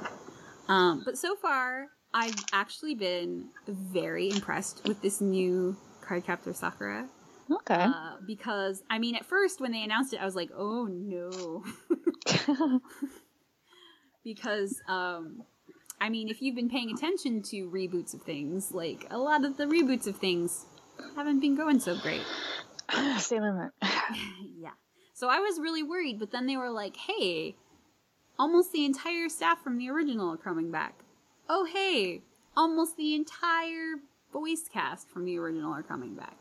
Um, 0.68 1.02
but 1.04 1.18
so 1.18 1.36
far, 1.36 1.88
I've 2.12 2.34
actually 2.52 2.94
been 2.94 3.48
very 3.68 4.30
impressed 4.30 4.82
with 4.86 5.00
this 5.00 5.20
new 5.20 5.76
Cardcaptor 6.02 6.54
Sakura. 6.54 7.08
Okay. 7.50 7.74
Uh, 7.74 8.16
because 8.26 8.82
I 8.90 8.98
mean, 8.98 9.14
at 9.14 9.24
first 9.24 9.60
when 9.60 9.72
they 9.72 9.82
announced 9.82 10.12
it, 10.12 10.20
I 10.20 10.24
was 10.24 10.36
like, 10.36 10.50
"Oh 10.56 10.86
no," 10.86 11.64
because 14.24 14.80
um, 14.88 15.42
I 16.00 16.08
mean, 16.08 16.28
if 16.28 16.40
you've 16.42 16.54
been 16.54 16.70
paying 16.70 16.90
attention 16.90 17.42
to 17.42 17.68
reboots 17.70 18.14
of 18.14 18.22
things, 18.22 18.72
like 18.72 19.06
a 19.10 19.18
lot 19.18 19.44
of 19.44 19.56
the 19.56 19.64
reboots 19.64 20.06
of 20.06 20.16
things 20.16 20.66
haven't 21.16 21.40
been 21.40 21.56
going 21.56 21.80
so 21.80 21.96
great. 21.98 22.22
Sailor 23.18 23.52
Moon. 23.52 23.70
yeah. 24.58 24.70
So 25.14 25.28
I 25.28 25.40
was 25.40 25.58
really 25.58 25.82
worried, 25.82 26.18
but 26.18 26.30
then 26.30 26.46
they 26.46 26.56
were 26.56 26.70
like, 26.70 26.96
"Hey, 26.96 27.56
almost 28.38 28.72
the 28.72 28.84
entire 28.84 29.28
staff 29.28 29.62
from 29.62 29.78
the 29.78 29.90
original 29.90 30.32
are 30.32 30.36
coming 30.36 30.70
back." 30.70 31.04
Oh, 31.52 31.64
hey, 31.64 32.22
almost 32.56 32.96
the 32.96 33.16
entire 33.16 33.96
voice 34.32 34.70
cast 34.72 35.10
from 35.10 35.24
the 35.24 35.36
original 35.36 35.72
are 35.72 35.82
coming 35.82 36.14
back. 36.14 36.36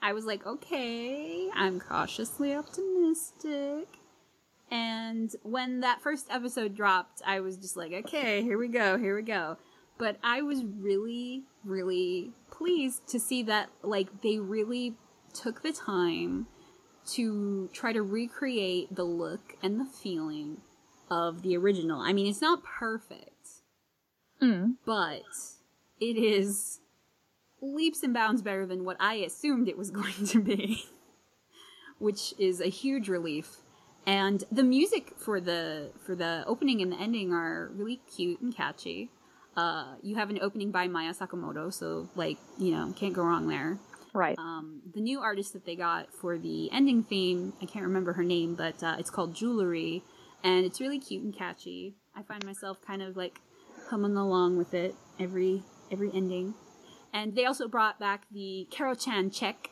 I 0.00 0.12
was 0.12 0.24
like, 0.24 0.46
okay, 0.46 1.48
I'm 1.52 1.80
cautiously 1.80 2.54
optimistic. 2.54 3.88
And 4.70 5.34
when 5.42 5.80
that 5.80 6.02
first 6.02 6.28
episode 6.30 6.76
dropped, 6.76 7.20
I 7.26 7.40
was 7.40 7.56
just 7.56 7.76
like, 7.76 7.92
okay, 7.92 8.42
here 8.42 8.58
we 8.58 8.68
go, 8.68 8.96
here 8.96 9.16
we 9.16 9.22
go. 9.22 9.56
But 9.98 10.18
I 10.22 10.42
was 10.42 10.62
really, 10.64 11.42
really 11.64 12.30
pleased 12.52 13.08
to 13.08 13.18
see 13.18 13.42
that, 13.42 13.70
like, 13.82 14.22
they 14.22 14.38
really 14.38 14.94
took 15.34 15.64
the 15.64 15.72
time 15.72 16.46
to 17.14 17.68
try 17.72 17.92
to 17.92 18.02
recreate 18.02 18.94
the 18.94 19.02
look 19.02 19.56
and 19.64 19.80
the 19.80 19.84
feeling 19.84 20.58
of 21.10 21.42
the 21.42 21.56
original. 21.56 22.00
I 22.00 22.12
mean, 22.12 22.28
it's 22.28 22.40
not 22.40 22.62
perfect, 22.62 23.31
mm. 24.42 24.74
but 24.84 25.22
it 26.00 26.16
is 26.16 26.80
leaps 27.60 28.02
and 28.02 28.12
bounds 28.12 28.42
better 28.42 28.66
than 28.66 28.84
what 28.84 28.96
I 29.00 29.14
assumed 29.14 29.68
it 29.68 29.78
was 29.78 29.90
going 30.00 30.26
to 30.26 30.42
be, 30.42 30.84
which 31.98 32.34
is 32.38 32.60
a 32.60 32.68
huge 32.68 33.08
relief. 33.08 33.58
And 34.04 34.42
the 34.50 34.64
music 34.64 35.12
for 35.16 35.40
the 35.40 35.90
for 36.04 36.16
the 36.16 36.42
opening 36.46 36.82
and 36.82 36.90
the 36.90 36.96
ending 36.96 37.32
are 37.32 37.70
really 37.72 38.00
cute 38.14 38.40
and 38.40 38.54
catchy. 38.54 39.10
Uh, 39.56 39.94
you 40.02 40.16
have 40.16 40.30
an 40.30 40.38
opening 40.42 40.72
by 40.72 40.88
Maya 40.88 41.14
Sakamoto, 41.14 41.72
so 41.72 42.08
like 42.16 42.38
you 42.58 42.72
know 42.72 42.92
can't 42.96 43.14
go 43.14 43.22
wrong 43.22 43.46
there. 43.46 43.78
Right. 44.12 44.36
Um, 44.38 44.82
the 44.92 45.00
new 45.00 45.20
artist 45.20 45.52
that 45.52 45.64
they 45.64 45.76
got 45.76 46.12
for 46.12 46.36
the 46.36 46.70
ending 46.70 47.02
theme, 47.02 47.54
I 47.62 47.66
can't 47.66 47.84
remember 47.84 48.12
her 48.14 48.24
name, 48.24 48.54
but 48.54 48.82
uh, 48.82 48.96
it's 48.98 49.08
called 49.08 49.34
Jewelry, 49.34 50.02
and 50.42 50.66
it's 50.66 50.80
really 50.80 50.98
cute 50.98 51.22
and 51.22 51.34
catchy. 51.34 51.94
I 52.14 52.22
find 52.22 52.44
myself 52.44 52.78
kind 52.84 53.02
of 53.02 53.16
like 53.16 53.40
humming 53.88 54.16
along 54.16 54.56
with 54.56 54.74
it 54.74 54.94
every 55.18 55.62
every 55.90 56.10
ending. 56.12 56.54
And 57.12 57.34
they 57.34 57.44
also 57.44 57.68
brought 57.68 57.98
back 58.00 58.22
the 58.30 58.66
Kero-chan 58.70 59.30
check 59.30 59.70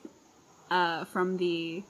uh, 0.71 1.05
from 1.05 1.39
the 1.39 1.83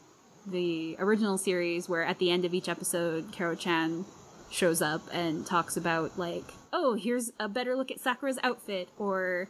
the 0.47 0.97
original 0.99 1.37
series, 1.37 1.89
where 1.89 2.05
at 2.05 2.19
the 2.19 2.31
end 2.31 2.45
of 2.45 2.55
each 2.55 2.69
episode, 2.69 3.33
Kero-chan 3.33 4.05
shows 4.51 4.81
up 4.81 5.03
and 5.13 5.47
talks 5.47 5.77
about 5.77 6.19
like, 6.19 6.45
oh, 6.73 6.95
here's 6.95 7.33
a 7.39 7.49
better 7.49 7.77
look 7.77 7.91
at 7.91 8.01
Sakura's 8.01 8.39
outfit, 8.43 8.89
or 8.99 9.49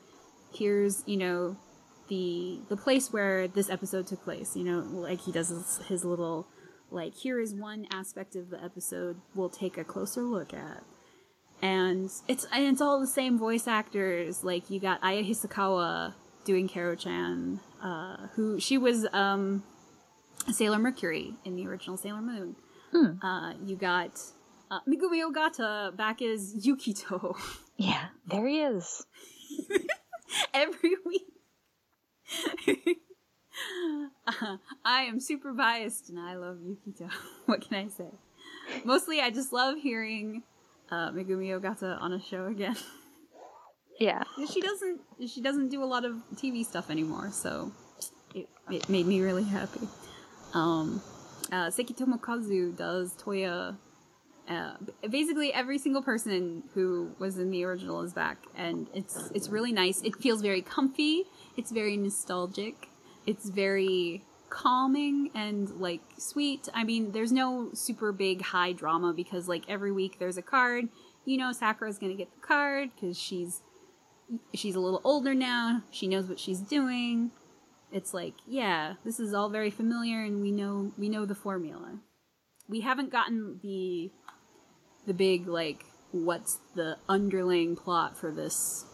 here's 0.53 1.03
you 1.07 1.17
know 1.17 1.57
the 2.09 2.61
the 2.69 2.77
place 2.77 3.13
where 3.13 3.47
this 3.47 3.71
episode 3.71 4.07
took 4.07 4.25
place. 4.25 4.57
You 4.57 4.65
know, 4.65 4.79
like 4.81 5.21
he 5.21 5.33
does 5.33 5.49
his, 5.49 5.81
his 5.87 6.05
little 6.05 6.49
like 6.91 7.15
here 7.15 7.39
is 7.41 7.55
one 7.55 7.87
aspect 7.91 8.35
of 8.35 8.51
the 8.51 8.63
episode 8.63 9.21
we'll 9.35 9.49
take 9.49 9.79
a 9.79 9.85
closer 9.85 10.23
look 10.23 10.53
at 10.53 10.83
and 11.63 12.11
it's 12.29 12.47
and 12.53 12.65
it's 12.65 12.81
all 12.81 13.01
the 13.01 13.07
same 13.07 13.39
voice 13.39 13.67
actors. 13.67 14.45
Like 14.45 14.71
you 14.71 14.81
got 14.81 15.03
Aya 15.03 15.23
Hisakawa 15.23 16.15
doing 16.45 16.69
Kero-chan, 16.69 17.61
uh, 17.83 18.29
who 18.35 18.59
she 18.59 18.79
was 18.79 19.07
um, 19.13 19.63
Sailor 20.51 20.79
Mercury 20.79 21.35
in 21.45 21.57
the 21.57 21.67
original 21.67 21.97
Sailor 21.97 22.23
Moon. 22.23 22.57
Hmm. 22.93 23.25
Uh, 23.25 23.55
you 23.65 23.77
got 23.77 24.19
uh, 24.71 24.81
Megumi 24.89 25.23
Ogata 25.23 25.97
back 25.97 26.23
as 26.23 26.55
Yukito. 26.67 27.37
Yeah, 27.83 28.09
there 28.27 28.47
he 28.47 28.61
is. 28.61 29.07
Every 30.53 30.97
week. 31.07 31.23
uh, 34.27 34.57
I 34.85 35.05
am 35.05 35.19
super 35.19 35.55
biased 35.55 36.11
and 36.11 36.19
I 36.19 36.35
love 36.35 36.59
Yukito. 36.59 37.11
what 37.47 37.63
can 37.67 37.79
I 37.79 37.89
say? 37.89 38.11
Mostly, 38.85 39.23
I 39.23 39.31
just 39.31 39.51
love 39.51 39.79
hearing 39.79 40.43
uh, 40.91 41.11
Megumi 41.11 41.49
Ogata 41.59 42.01
on 42.01 42.13
a 42.13 42.21
show 42.21 42.47
again. 42.47 42.77
Yeah. 43.99 44.23
she 44.51 44.63
doesn't 44.63 45.03
she 45.29 45.43
doesn't 45.43 45.69
do 45.69 45.85
a 45.85 45.85
lot 45.85 46.07
of 46.07 46.15
TV 46.35 46.65
stuff 46.65 46.91
anymore, 46.91 47.29
so 47.33 47.71
it, 48.35 48.49
it 48.71 48.89
made 48.89 49.07
me 49.07 49.21
really 49.21 49.45
happy. 49.45 49.87
Um, 50.55 51.03
uh, 51.53 51.71
Seki 51.71 51.93
Tomokazu 51.93 52.75
does 52.75 53.13
Toya. 53.15 53.77
Uh, 54.49 54.73
basically, 55.11 55.53
every 55.53 55.77
single 55.77 56.01
person 56.01 56.63
who 56.73 57.15
was 57.19 57.39
in 57.39 57.51
the 57.51 57.63
original 57.63 58.01
is 58.01 58.15
back, 58.15 58.39
and 58.57 58.89
it's 58.95 59.31
it's 59.35 59.51
really 59.51 59.71
nice. 59.71 60.01
It 60.01 60.17
feels 60.17 60.41
very 60.41 60.63
comfy. 60.63 61.25
It's 61.59 61.71
very 61.71 61.99
nostalgic. 61.99 62.89
It's 63.27 63.51
very 63.51 64.25
calming 64.51 65.31
and 65.35 65.71
like 65.81 66.03
sweet. 66.19 66.69
I 66.75 66.85
mean, 66.85 67.13
there's 67.13 67.33
no 67.33 67.71
super 67.73 68.13
big 68.13 68.43
high 68.43 68.73
drama 68.73 69.13
because 69.15 69.49
like 69.49 69.65
every 69.69 69.93
week 69.93 70.19
there's 70.19 70.37
a 70.37 70.43
card. 70.43 70.89
You 71.25 71.39
know 71.39 71.53
Sakura's 71.53 71.99
to 71.99 72.15
get 72.15 72.35
the 72.35 72.47
card 72.47 72.91
cuz 73.01 73.19
she's 73.19 73.63
she's 74.55 74.75
a 74.75 74.81
little 74.81 75.01
older 75.05 75.35
now. 75.35 75.83
She 75.91 76.07
knows 76.07 76.29
what 76.29 76.41
she's 76.41 76.61
doing. 76.61 77.31
It's 77.93 78.15
like, 78.15 78.35
yeah, 78.47 78.95
this 79.05 79.19
is 79.19 79.35
all 79.35 79.49
very 79.49 79.71
familiar 79.71 80.23
and 80.23 80.41
we 80.41 80.53
know 80.53 80.93
we 80.99 81.09
know 81.09 81.25
the 81.25 81.35
formula. 81.35 82.01
We 82.69 82.81
haven't 82.81 83.11
gotten 83.11 83.61
the 83.63 84.11
the 85.07 85.15
big 85.15 85.49
like 85.49 85.85
what's 86.13 86.59
the 86.75 86.99
underlying 87.09 87.77
plot 87.77 88.17
for 88.17 88.33
this 88.33 88.85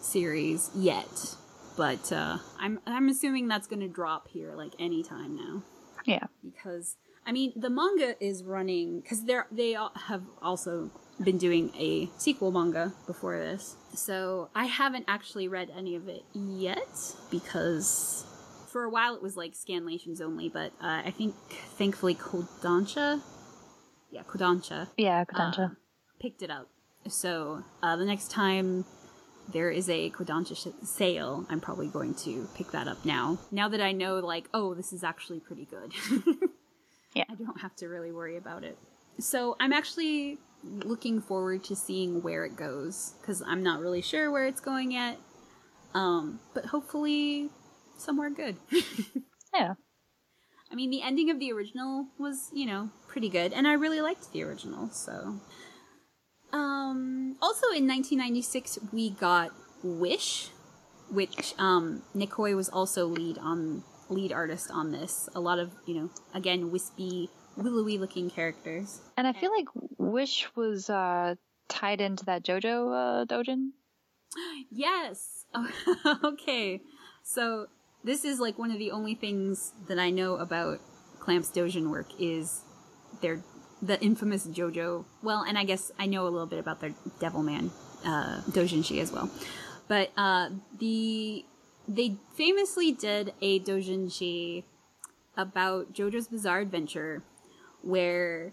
series 0.00 0.70
yet 0.74 1.36
but 1.76 2.12
uh, 2.12 2.38
I'm 2.58 2.80
I'm 2.86 3.08
assuming 3.08 3.48
that's 3.48 3.66
going 3.66 3.80
to 3.80 3.88
drop 3.88 4.28
here 4.28 4.54
like 4.54 4.72
anytime 4.78 5.36
now. 5.36 5.62
Yeah, 6.04 6.26
because 6.44 6.96
I 7.26 7.32
mean 7.32 7.52
the 7.56 7.70
manga 7.70 8.22
is 8.24 8.44
running 8.44 9.00
because 9.00 9.24
they're 9.24 9.46
they 9.50 9.72
have 9.72 10.22
also 10.40 10.90
been 11.22 11.38
doing 11.38 11.72
a 11.76 12.08
sequel 12.18 12.50
manga 12.50 12.92
before 13.06 13.38
this, 13.38 13.76
so 13.94 14.50
I 14.54 14.66
haven't 14.66 15.04
actually 15.08 15.48
read 15.48 15.70
any 15.76 15.94
of 15.94 16.08
it 16.08 16.24
yet 16.34 17.14
because 17.30 18.26
for 18.68 18.84
a 18.84 18.90
while 18.90 19.14
it 19.14 19.22
was 19.22 19.36
like 19.36 19.52
scanlations 19.52 20.20
only, 20.20 20.48
but 20.48 20.72
uh, 20.80 21.02
I 21.04 21.12
think 21.16 21.34
thankfully 21.76 22.14
Kodansha, 22.14 23.20
yeah 24.10 24.22
Kodansha, 24.22 24.88
yeah 24.96 25.24
Kodansha, 25.24 25.72
uh, 25.72 25.74
picked 26.20 26.42
it 26.42 26.50
up. 26.50 26.68
So 27.08 27.64
uh, 27.82 27.96
the 27.96 28.04
next 28.04 28.30
time 28.30 28.84
there 29.48 29.70
is 29.70 29.88
a 29.88 30.10
Kodansha 30.10 30.56
sh- 30.56 30.86
sale, 30.86 31.46
I'm 31.48 31.60
probably 31.60 31.88
going 31.88 32.14
to 32.16 32.48
pick 32.54 32.70
that 32.72 32.88
up 32.88 33.04
now. 33.04 33.38
Now 33.50 33.68
that 33.68 33.80
I 33.80 33.92
know, 33.92 34.16
like, 34.16 34.48
oh, 34.54 34.74
this 34.74 34.92
is 34.92 35.04
actually 35.04 35.40
pretty 35.40 35.66
good. 35.66 35.92
yeah. 37.14 37.24
I 37.30 37.34
don't 37.34 37.60
have 37.60 37.74
to 37.76 37.88
really 37.88 38.12
worry 38.12 38.36
about 38.36 38.64
it. 38.64 38.78
So 39.18 39.56
I'm 39.60 39.72
actually 39.72 40.38
looking 40.62 41.20
forward 41.20 41.64
to 41.64 41.76
seeing 41.76 42.22
where 42.22 42.44
it 42.44 42.56
goes, 42.56 43.14
because 43.20 43.42
I'm 43.42 43.62
not 43.62 43.80
really 43.80 44.02
sure 44.02 44.30
where 44.30 44.46
it's 44.46 44.60
going 44.60 44.92
yet. 44.92 45.18
Um, 45.94 46.40
but 46.54 46.66
hopefully 46.66 47.50
somewhere 47.98 48.30
good. 48.30 48.56
yeah. 49.54 49.74
I 50.70 50.74
mean, 50.74 50.90
the 50.90 51.02
ending 51.02 51.30
of 51.30 51.38
the 51.38 51.52
original 51.52 52.06
was, 52.18 52.50
you 52.54 52.64
know, 52.64 52.88
pretty 53.06 53.28
good, 53.28 53.52
and 53.52 53.68
I 53.68 53.74
really 53.74 54.00
liked 54.00 54.32
the 54.32 54.42
original, 54.42 54.88
so 54.88 55.38
Um, 56.52 57.36
also 57.40 57.66
in 57.68 57.86
1996, 57.88 58.78
we 58.92 59.10
got 59.10 59.50
Wish, 59.82 60.50
which 61.10 61.54
um, 61.58 62.02
Nekoi 62.14 62.54
was 62.54 62.68
also 62.68 63.06
lead 63.06 63.38
on 63.38 63.82
lead 64.08 64.32
artist 64.32 64.70
on 64.70 64.92
this. 64.92 65.28
A 65.34 65.40
lot 65.40 65.58
of 65.58 65.72
you 65.86 65.94
know, 65.94 66.10
again, 66.34 66.70
wispy, 66.70 67.30
willowy 67.56 67.98
looking 67.98 68.30
characters. 68.30 69.00
And 69.16 69.26
I 69.26 69.32
feel 69.32 69.50
like 69.50 69.66
Wish 69.98 70.48
was 70.54 70.90
uh, 70.90 71.36
tied 71.68 72.00
into 72.00 72.24
that 72.26 72.44
JoJo 72.44 73.22
uh, 73.22 73.24
Dojin. 73.26 73.70
Yes. 74.70 75.44
okay. 76.24 76.80
So 77.22 77.66
this 78.02 78.24
is 78.24 78.40
like 78.40 78.58
one 78.58 78.70
of 78.70 78.78
the 78.78 78.90
only 78.90 79.14
things 79.14 79.74
that 79.88 79.98
I 79.98 80.10
know 80.10 80.36
about 80.36 80.80
Clamp's 81.20 81.50
Dojin 81.50 81.90
work 81.90 82.08
is 82.18 82.62
their 83.20 83.42
the 83.82 84.00
infamous 84.00 84.46
JoJo. 84.46 85.04
Well, 85.22 85.42
and 85.42 85.58
I 85.58 85.64
guess 85.64 85.90
I 85.98 86.06
know 86.06 86.22
a 86.22 86.30
little 86.30 86.46
bit 86.46 86.60
about 86.60 86.80
their 86.80 86.94
Devilman 87.18 87.70
uh, 88.04 88.40
Dojinshi 88.50 89.00
as 89.00 89.10
well. 89.12 89.28
But 89.88 90.12
uh, 90.16 90.50
the 90.78 91.44
they 91.88 92.16
famously 92.34 92.92
did 92.92 93.34
a 93.42 93.58
Dojinshi 93.60 94.62
about 95.36 95.92
JoJo's 95.92 96.28
Bizarre 96.28 96.60
Adventure, 96.60 97.22
where 97.82 98.52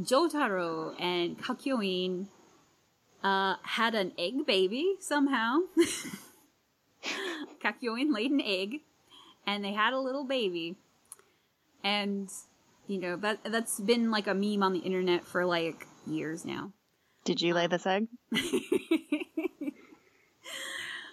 Jotaro 0.00 0.94
and 1.00 1.36
Kakyoin 1.38 2.28
uh, 3.24 3.56
had 3.62 3.94
an 3.94 4.12
egg 4.16 4.46
baby 4.46 4.94
somehow. 5.00 5.58
Kakyoin 7.62 8.14
laid 8.14 8.30
an 8.30 8.40
egg, 8.40 8.80
and 9.46 9.64
they 9.64 9.72
had 9.72 9.92
a 9.92 9.98
little 9.98 10.24
baby. 10.24 10.76
And 11.82 12.30
you 12.88 12.98
know 12.98 13.16
that 13.16 13.44
that's 13.44 13.78
been 13.80 14.10
like 14.10 14.26
a 14.26 14.34
meme 14.34 14.62
on 14.62 14.72
the 14.72 14.80
internet 14.80 15.24
for 15.24 15.44
like 15.44 15.86
years 16.06 16.44
now. 16.44 16.72
Did 17.24 17.40
you 17.42 17.54
lay 17.54 17.66
this 17.66 17.86
egg? 17.86 18.08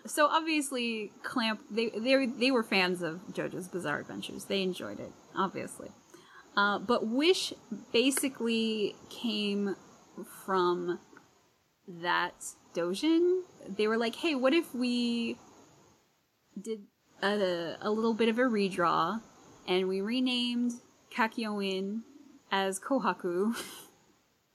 so 0.06 0.28
obviously, 0.28 1.12
Clamp 1.24 1.62
they 1.70 1.90
they 1.90 2.26
they 2.26 2.52
were 2.52 2.64
fans 2.64 3.02
of 3.02 3.20
JoJo's 3.32 3.68
Bizarre 3.68 4.00
Adventures. 4.00 4.46
They 4.46 4.64
enjoyed 4.64 5.00
it, 5.00 5.12
obviously. 5.36 5.90
Uh, 6.56 6.80
but 6.80 7.06
Wish 7.06 7.54
basically 7.92 8.96
came 9.10 9.76
from 10.46 11.00
that 11.88 12.34
Dojin. 12.74 13.42
They 13.68 13.88
were 13.88 13.98
like, 13.98 14.16
"Hey, 14.16 14.36
what 14.36 14.54
if 14.54 14.74
we 14.74 15.38
did 16.60 16.84
a, 17.22 17.76
a 17.82 17.90
little 17.90 18.14
bit 18.14 18.30
of 18.30 18.40
a 18.40 18.44
redraw 18.44 19.22
and 19.68 19.88
we 19.88 20.02
renamed 20.02 20.74
Kakyoin 21.16 22.02
as 22.52 22.80
Kohaku. 22.80 23.56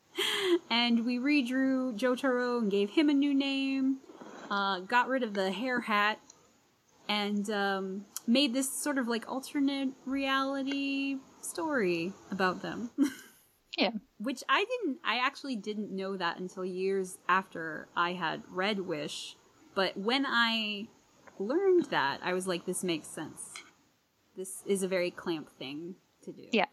and 0.71 1.07
we 1.07 1.19
redrew 1.19 1.97
Jotaro 1.99 2.59
and 2.59 2.71
gave 2.71 2.91
him 2.91 3.09
a 3.09 3.15
new 3.15 3.35
name, 3.35 3.99
uh, 4.51 4.81
got 4.81 5.09
rid 5.09 5.23
of 5.23 5.35
the 5.35 5.51
hair 5.51 5.81
hat, 5.81 6.21
and 7.09 7.49
um, 7.51 8.05
made 8.27 8.53
this 8.53 8.71
sort 8.71 8.99
of 8.99 9.09
like 9.09 9.29
alternate 9.31 9.91
reality 10.05 11.17
story 11.41 12.13
about 12.31 12.61
them. 12.61 12.91
yeah. 13.79 13.93
Which 14.19 14.45
I 14.49 14.65
didn't, 14.65 14.99
I 15.03 15.17
actually 15.17 15.57
didn't 15.57 15.91
know 15.91 16.17
that 16.17 16.39
until 16.39 16.65
years 16.65 17.17
after 17.29 17.89
I 17.97 18.13
had 18.13 18.43
read 18.49 18.81
Wish. 18.81 19.37
But 19.75 19.97
when 19.97 20.27
I 20.27 20.89
learned 21.39 21.87
that, 21.87 22.21
I 22.23 22.35
was 22.35 22.47
like, 22.47 22.67
this 22.67 22.85
makes 22.85 23.09
sense. 23.09 23.55
This 24.37 24.63
is 24.67 24.83
a 24.83 24.89
very 24.89 25.11
clamp 25.11 25.49
thing 25.59 25.95
to 26.25 26.33
do. 26.33 26.45
Yeah. 26.53 26.67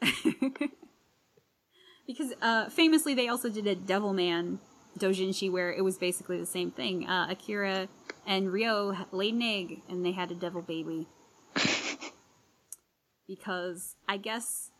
because 2.06 2.32
uh, 2.40 2.68
famously, 2.68 3.14
they 3.14 3.28
also 3.28 3.48
did 3.48 3.66
a 3.66 3.74
Devilman 3.74 4.58
Dojinshi 4.98 5.50
where 5.50 5.72
it 5.72 5.82
was 5.82 5.98
basically 5.98 6.38
the 6.38 6.46
same 6.46 6.70
thing. 6.70 7.08
Uh, 7.08 7.28
Akira 7.30 7.88
and 8.26 8.52
Ryo 8.52 8.96
laid 9.12 9.34
an 9.34 9.42
egg 9.42 9.82
and 9.88 10.04
they 10.04 10.12
had 10.12 10.30
a 10.30 10.34
devil 10.34 10.62
baby. 10.62 11.06
because 13.28 13.96
I 14.08 14.16
guess 14.16 14.70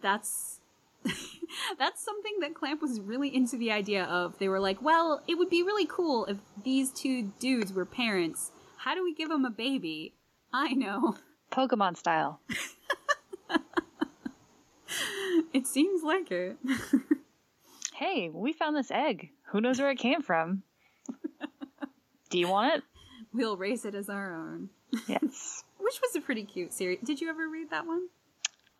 that's 0.00 0.60
that's 1.78 2.04
something 2.04 2.38
that 2.40 2.54
Clamp 2.54 2.80
was 2.80 3.00
really 3.00 3.34
into 3.34 3.56
the 3.56 3.72
idea 3.72 4.04
of. 4.04 4.38
They 4.38 4.48
were 4.48 4.60
like, 4.60 4.80
well, 4.80 5.22
it 5.26 5.36
would 5.36 5.50
be 5.50 5.62
really 5.62 5.86
cool 5.86 6.26
if 6.26 6.38
these 6.62 6.90
two 6.90 7.32
dudes 7.40 7.72
were 7.72 7.84
parents. 7.84 8.52
How 8.78 8.94
do 8.94 9.02
we 9.02 9.14
give 9.14 9.28
them 9.28 9.44
a 9.44 9.50
baby? 9.50 10.14
I 10.52 10.72
know. 10.72 11.16
Pokemon 11.52 11.96
style. 11.96 12.40
it 15.52 15.66
seems 15.66 16.02
like 16.02 16.30
it. 16.30 16.56
hey, 17.94 18.30
we 18.30 18.52
found 18.52 18.76
this 18.76 18.90
egg. 18.90 19.30
Who 19.50 19.60
knows 19.60 19.78
where 19.78 19.90
it 19.90 19.98
came 19.98 20.22
from? 20.22 20.62
Do 22.30 22.38
you 22.38 22.48
want 22.48 22.76
it? 22.76 22.82
We'll 23.32 23.56
raise 23.56 23.84
it 23.84 23.94
as 23.94 24.08
our 24.08 24.34
own. 24.34 24.70
Yes. 25.06 25.64
Which 25.78 26.00
was 26.00 26.16
a 26.16 26.20
pretty 26.20 26.44
cute 26.44 26.72
series. 26.72 26.98
Did 27.04 27.20
you 27.20 27.28
ever 27.28 27.48
read 27.48 27.70
that 27.70 27.86
one? 27.86 28.08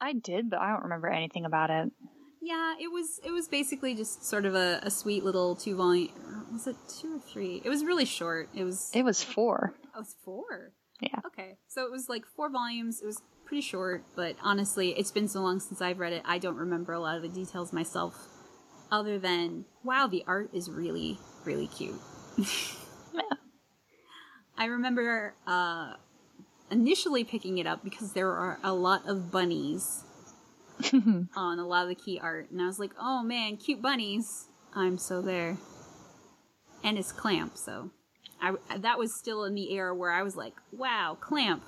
I 0.00 0.14
did, 0.14 0.50
but 0.50 0.60
I 0.60 0.70
don't 0.70 0.84
remember 0.84 1.08
anything 1.08 1.44
about 1.44 1.70
it. 1.70 1.92
Yeah, 2.40 2.74
it 2.80 2.90
was 2.90 3.20
it 3.24 3.30
was 3.30 3.46
basically 3.46 3.94
just 3.94 4.24
sort 4.24 4.46
of 4.46 4.56
a, 4.56 4.80
a 4.82 4.90
sweet 4.90 5.24
little 5.24 5.54
two 5.54 5.76
volume. 5.76 6.10
Was 6.52 6.66
it 6.66 6.76
two 6.88 7.16
or 7.16 7.20
three? 7.20 7.62
It 7.64 7.68
was 7.68 7.84
really 7.84 8.04
short. 8.04 8.48
It 8.54 8.64
was. 8.64 8.90
It 8.92 9.04
was 9.04 9.22
four. 9.22 9.74
Oh, 9.94 9.98
it 9.98 10.00
was 10.00 10.16
four. 10.24 10.72
Yeah. 11.01 11.20
Okay, 11.27 11.56
so 11.66 11.85
it 11.85 11.90
was 11.90 12.09
like 12.09 12.24
four 12.27 12.51
volumes. 12.51 13.01
It 13.01 13.06
was 13.06 13.23
pretty 13.44 13.62
short, 13.62 14.05
but 14.14 14.36
honestly, 14.43 14.90
it's 14.90 15.10
been 15.10 15.28
so 15.28 15.40
long 15.40 15.60
since 15.60 15.81
I've 15.81 15.98
read 15.98 16.12
it. 16.12 16.23
I 16.24 16.39
don't 16.39 16.56
remember 16.56 16.93
a 16.93 17.01
lot 17.01 17.16
of 17.16 17.23
the 17.23 17.28
details 17.28 17.73
myself, 17.73 18.28
other 18.90 19.19
than 19.19 19.64
wow, 19.82 20.06
the 20.06 20.24
art 20.27 20.51
is 20.52 20.70
really 20.70 21.19
really 21.44 21.66
cute. 21.66 22.01
yeah. 23.14 23.20
I 24.56 24.66
remember 24.66 25.35
uh, 25.47 25.94
initially 26.70 27.24
picking 27.24 27.59
it 27.59 27.66
up 27.66 27.82
because 27.82 28.12
there 28.12 28.31
are 28.31 28.59
a 28.62 28.73
lot 28.73 29.09
of 29.09 29.31
bunnies 29.32 30.05
on 30.93 31.59
a 31.59 31.66
lot 31.66 31.82
of 31.82 31.89
the 31.89 31.94
key 31.94 32.20
art, 32.23 32.51
and 32.51 32.60
I 32.62 32.66
was 32.66 32.78
like, 32.78 32.93
"Oh 33.01 33.23
man, 33.23 33.56
cute 33.56 33.82
bunnies!" 33.82 34.48
I'm 34.74 34.98
so 34.98 35.20
there, 35.20 35.56
and 36.85 36.97
it's 36.97 37.12
Clamp, 37.12 37.56
so 37.56 37.90
I 38.43 38.55
that 38.78 38.98
was 38.98 39.14
still 39.14 39.44
in 39.44 39.55
the 39.55 39.73
era 39.73 39.94
where 39.94 40.10
I 40.10 40.23
was 40.23 40.36
like, 40.36 40.55
"Wow, 40.73 41.16
Clamp, 41.20 41.62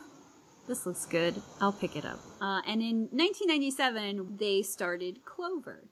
this 0.67 0.85
looks 0.85 1.07
good. 1.07 1.41
I'll 1.61 1.73
pick 1.73 1.97
it 1.97 2.05
up." 2.05 2.19
Uh, 2.41 2.61
and 2.67 2.83
in 2.83 3.09
1997, 3.13 4.37
they 4.39 4.63
started 4.63 5.25
Clover. 5.25 5.85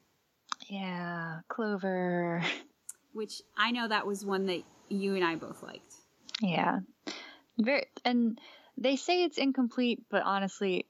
Yeah, 0.69 1.41
Clover. 1.49 2.43
Which 3.13 3.43
I 3.57 3.71
know 3.71 3.87
that 3.89 4.07
was 4.07 4.25
one 4.25 4.47
that 4.47 4.63
you 4.89 5.15
and 5.15 5.25
I 5.25 5.37
both 5.37 5.63
liked. 5.63 5.95
Yeah, 6.41 6.81
very 7.59 7.87
and 8.05 8.39
they 8.77 8.97
say 8.97 9.23
it's 9.23 9.39
incomplete, 9.39 10.03
but 10.11 10.23
honestly, 10.25 10.87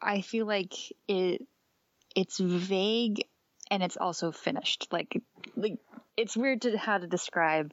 I 0.00 0.20
feel 0.20 0.46
like 0.46 0.74
it 1.08 1.44
it's 2.14 2.38
vague 2.38 3.26
and 3.70 3.82
it's 3.82 3.96
also 3.96 4.30
finished. 4.30 4.86
Like 4.92 5.20
like 5.56 5.78
it's 6.16 6.36
weird 6.36 6.62
to 6.62 6.78
how 6.78 6.98
to 6.98 7.06
describe 7.08 7.72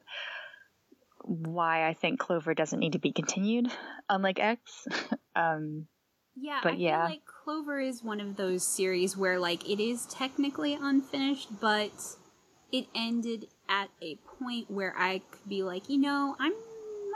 why 1.24 1.88
I 1.88 1.94
think 1.94 2.20
Clover 2.20 2.54
doesn't 2.54 2.78
need 2.78 2.92
to 2.92 2.98
be 2.98 3.12
continued, 3.12 3.70
unlike 4.08 4.38
X. 4.38 4.86
um, 5.36 5.86
yeah, 6.34 6.60
but 6.62 6.74
I 6.74 6.76
yeah. 6.76 7.02
feel 7.02 7.10
like 7.10 7.26
Clover 7.44 7.80
is 7.80 8.02
one 8.02 8.20
of 8.20 8.36
those 8.36 8.66
series 8.66 9.16
where 9.16 9.38
like 9.38 9.68
it 9.68 9.80
is 9.80 10.06
technically 10.06 10.74
unfinished, 10.80 11.60
but 11.60 11.92
it 12.70 12.86
ended 12.94 13.46
at 13.68 13.90
a 14.02 14.16
point 14.38 14.70
where 14.70 14.94
I 14.96 15.20
could 15.30 15.48
be 15.48 15.62
like, 15.62 15.88
you 15.88 15.98
know, 15.98 16.36
I'm 16.38 16.54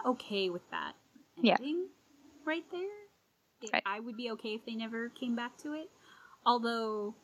okay 0.05 0.51
with 0.51 0.69
that 0.71 0.93
ending 1.39 1.57
yeah. 1.59 1.85
right 2.45 2.65
there. 2.71 2.83
It, 3.63 3.71
right. 3.73 3.83
I 3.87 4.01
would 4.01 4.17
be 4.17 4.31
okay 4.33 4.51
if 4.51 4.67
they 4.67 4.75
never 4.75 5.09
came 5.09 5.35
back 5.35 5.57
to 5.59 5.73
it. 5.73 5.91
Although, 6.45 7.15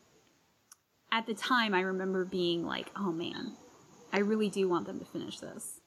at 1.13 1.27
the 1.27 1.35
time, 1.35 1.75
I 1.75 1.81
remember 1.83 2.25
being 2.25 2.65
like, 2.65 2.91
oh 2.97 3.13
man, 3.13 3.53
I 4.13 4.21
really 4.21 4.49
do 4.49 4.69
want 4.69 4.87
them 4.87 4.99
to 4.99 5.05
finish 5.05 5.39
this. 5.39 5.82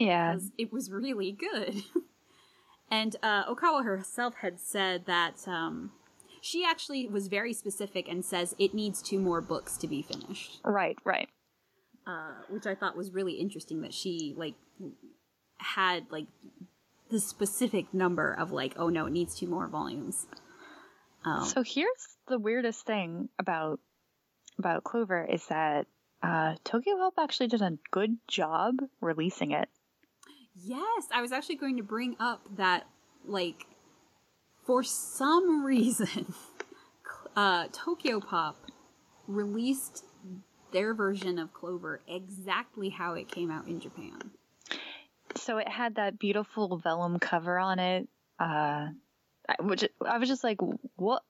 Yeah. 0.00 0.32
Because 0.32 0.50
it 0.58 0.72
was 0.72 0.90
really 0.90 1.30
good. 1.30 1.84
and 2.90 3.14
uh, 3.22 3.44
Ohkawa 3.44 3.84
herself 3.84 4.34
had 4.40 4.58
said 4.58 5.06
that 5.06 5.46
um, 5.46 5.92
she 6.40 6.64
actually 6.64 7.06
was 7.06 7.28
very 7.28 7.52
specific 7.52 8.08
and 8.08 8.24
says 8.24 8.56
it 8.58 8.74
needs 8.74 9.00
two 9.00 9.20
more 9.20 9.40
books 9.40 9.76
to 9.76 9.86
be 9.86 10.02
finished. 10.02 10.58
Right, 10.64 10.98
right. 11.04 11.28
Uh, 12.06 12.32
which 12.48 12.66
I 12.66 12.74
thought 12.74 12.96
was 12.96 13.12
really 13.12 13.34
interesting 13.34 13.82
that 13.82 13.94
she, 13.94 14.34
like, 14.36 14.54
had, 15.58 16.06
like, 16.10 16.26
the 17.10 17.20
specific 17.20 17.92
number 17.92 18.32
of 18.32 18.52
like, 18.52 18.74
oh 18.76 18.88
no, 18.88 19.06
it 19.06 19.12
needs 19.12 19.34
two 19.34 19.46
more 19.46 19.66
volumes. 19.66 20.26
Um, 21.24 21.44
so 21.44 21.62
here's 21.62 22.16
the 22.28 22.38
weirdest 22.38 22.86
thing 22.86 23.28
about 23.38 23.80
about 24.58 24.84
Clover 24.84 25.24
is 25.24 25.44
that 25.46 25.86
uh, 26.22 26.54
Tokyo 26.64 26.96
Pop 26.96 27.14
actually 27.18 27.48
did 27.48 27.62
a 27.62 27.78
good 27.90 28.16
job 28.28 28.74
releasing 29.00 29.50
it. 29.52 29.68
Yes, 30.64 31.08
I 31.12 31.22
was 31.22 31.32
actually 31.32 31.56
going 31.56 31.76
to 31.76 31.82
bring 31.82 32.16
up 32.18 32.42
that 32.56 32.86
like 33.24 33.66
for 34.64 34.82
some 34.82 35.64
reason 35.64 36.34
uh, 37.36 37.68
Tokyo 37.72 38.20
Pop 38.20 38.56
released 39.26 40.04
their 40.72 40.94
version 40.94 41.38
of 41.38 41.52
Clover 41.52 42.00
exactly 42.08 42.90
how 42.90 43.14
it 43.14 43.28
came 43.28 43.50
out 43.50 43.66
in 43.66 43.80
Japan. 43.80 44.30
So 45.36 45.58
it 45.58 45.68
had 45.68 45.96
that 45.96 46.18
beautiful 46.18 46.76
vellum 46.78 47.18
cover 47.18 47.58
on 47.58 47.78
it, 47.78 48.08
uh, 48.38 48.88
which 49.60 49.84
I 50.04 50.18
was 50.18 50.28
just 50.28 50.44
like, 50.44 50.58
what, 50.96 51.22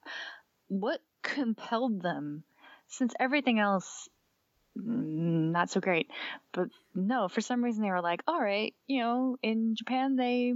what 0.69 1.01
compelled 1.23 2.02
them? 2.02 2.44
Since 2.89 3.15
everything 3.20 3.59
else, 3.59 4.09
not 4.77 5.71
so 5.71 5.81
great. 5.81 6.11
But 6.53 6.69
no, 6.95 7.29
for 7.29 7.41
some 7.41 7.63
reason 7.63 7.83
they 7.83 7.91
were 7.91 8.03
like, 8.03 8.23
all 8.27 8.41
right, 8.41 8.75
you 8.87 9.01
know, 9.01 9.37
in 9.43 9.75
Japan 9.77 10.17
they, 10.17 10.55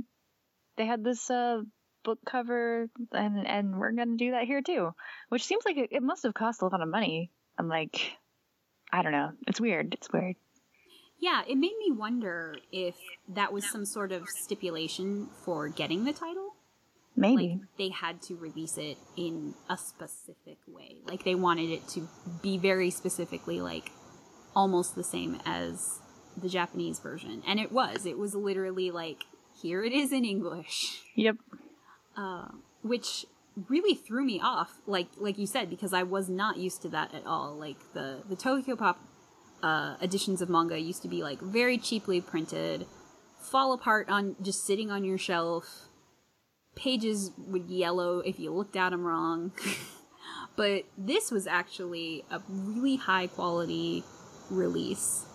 they 0.76 0.86
had 0.86 1.04
this, 1.04 1.30
uh, 1.30 1.62
book 2.04 2.18
cover 2.26 2.86
and 3.12 3.46
and 3.46 3.78
we're 3.78 3.92
gonna 3.92 4.18
do 4.18 4.32
that 4.32 4.44
here 4.44 4.60
too 4.60 4.94
which 5.30 5.42
seems 5.42 5.64
like 5.64 5.78
it, 5.78 5.88
it 5.90 6.02
must 6.02 6.22
have 6.24 6.34
cost 6.34 6.60
a 6.60 6.66
lot 6.66 6.82
of 6.82 6.86
money 6.86 7.30
i'm 7.56 7.66
like 7.66 8.18
i 8.92 9.00
don't 9.00 9.12
know 9.12 9.30
it's 9.46 9.58
weird 9.58 9.94
it's 9.94 10.12
weird 10.12 10.36
yeah, 11.24 11.42
it 11.48 11.56
made 11.56 11.72
me 11.78 11.90
wonder 11.90 12.56
if 12.70 12.96
that 13.28 13.50
was 13.50 13.68
some 13.70 13.86
sort 13.86 14.12
of 14.12 14.28
stipulation 14.28 15.28
for 15.44 15.68
getting 15.68 16.04
the 16.04 16.12
title. 16.12 16.54
maybe 17.16 17.60
Like 17.60 17.78
they 17.78 17.88
had 17.88 18.20
to 18.22 18.34
release 18.36 18.76
it 18.76 18.98
in 19.16 19.54
a 19.70 19.78
specific 19.78 20.58
way. 20.66 20.96
Like 21.06 21.24
they 21.24 21.34
wanted 21.34 21.70
it 21.70 21.88
to 21.88 22.06
be 22.42 22.58
very 22.58 22.90
specifically 22.90 23.60
like 23.60 23.90
almost 24.54 24.94
the 24.94 25.04
same 25.04 25.40
as 25.44 26.00
the 26.36 26.48
Japanese 26.48 26.98
version. 26.98 27.42
And 27.46 27.60
it 27.60 27.72
was. 27.72 28.06
It 28.06 28.18
was 28.18 28.34
literally 28.34 28.90
like 28.90 29.24
here 29.60 29.84
it 29.84 29.92
is 29.92 30.12
in 30.12 30.24
English. 30.24 31.02
yep 31.14 31.36
Uh, 32.16 32.48
which 32.82 33.26
really 33.68 33.94
threw 33.94 34.24
me 34.24 34.40
off 34.42 34.80
like 34.86 35.06
like 35.16 35.38
you 35.38 35.46
said 35.46 35.70
because 35.70 35.92
I 35.92 36.02
was 36.02 36.28
not 36.28 36.56
used 36.56 36.82
to 36.82 36.88
that 36.90 37.14
at 37.14 37.26
all. 37.26 37.54
Like 37.56 37.76
the 37.92 38.22
the 38.28 38.36
Tokyo 38.36 38.76
Pop 38.76 39.00
uh, 39.62 39.96
editions 40.02 40.42
of 40.42 40.48
manga 40.48 40.78
used 40.78 41.02
to 41.02 41.08
be 41.08 41.22
like 41.22 41.40
very 41.40 41.78
cheaply 41.78 42.20
printed, 42.20 42.86
fall 43.40 43.72
apart 43.72 44.08
on 44.08 44.36
just 44.42 44.64
sitting 44.64 44.90
on 44.90 45.04
your 45.04 45.18
shelf. 45.18 45.88
Pages 46.76 47.30
would 47.38 47.70
yellow 47.70 48.18
if 48.18 48.38
you 48.38 48.52
looked 48.52 48.76
at 48.76 48.90
them 48.90 49.04
wrong. 49.04 49.52
but 50.56 50.84
this 50.98 51.30
was 51.30 51.46
actually 51.46 52.24
a 52.30 52.42
really 52.48 52.96
high 52.96 53.28
quality 53.28 54.02
release. 54.50 55.26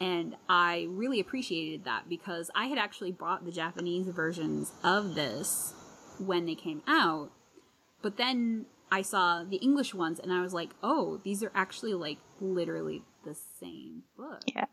And 0.00 0.36
I 0.48 0.86
really 0.88 1.20
appreciated 1.20 1.84
that 1.84 2.08
because 2.08 2.50
I 2.54 2.66
had 2.66 2.78
actually 2.78 3.12
bought 3.12 3.44
the 3.44 3.52
Japanese 3.52 4.08
versions 4.08 4.72
of 4.82 5.14
this 5.14 5.74
when 6.18 6.46
they 6.46 6.54
came 6.54 6.82
out. 6.86 7.30
But 8.00 8.16
then 8.16 8.66
I 8.90 9.02
saw 9.02 9.44
the 9.44 9.56
English 9.56 9.94
ones 9.94 10.18
and 10.18 10.32
I 10.32 10.40
was 10.40 10.54
like, 10.54 10.70
oh, 10.82 11.20
these 11.22 11.42
are 11.42 11.52
actually 11.54 11.92
like 11.94 12.18
literally 12.40 13.02
the 13.24 13.34
same 13.34 14.04
book. 14.16 14.40
yeah 14.46 14.64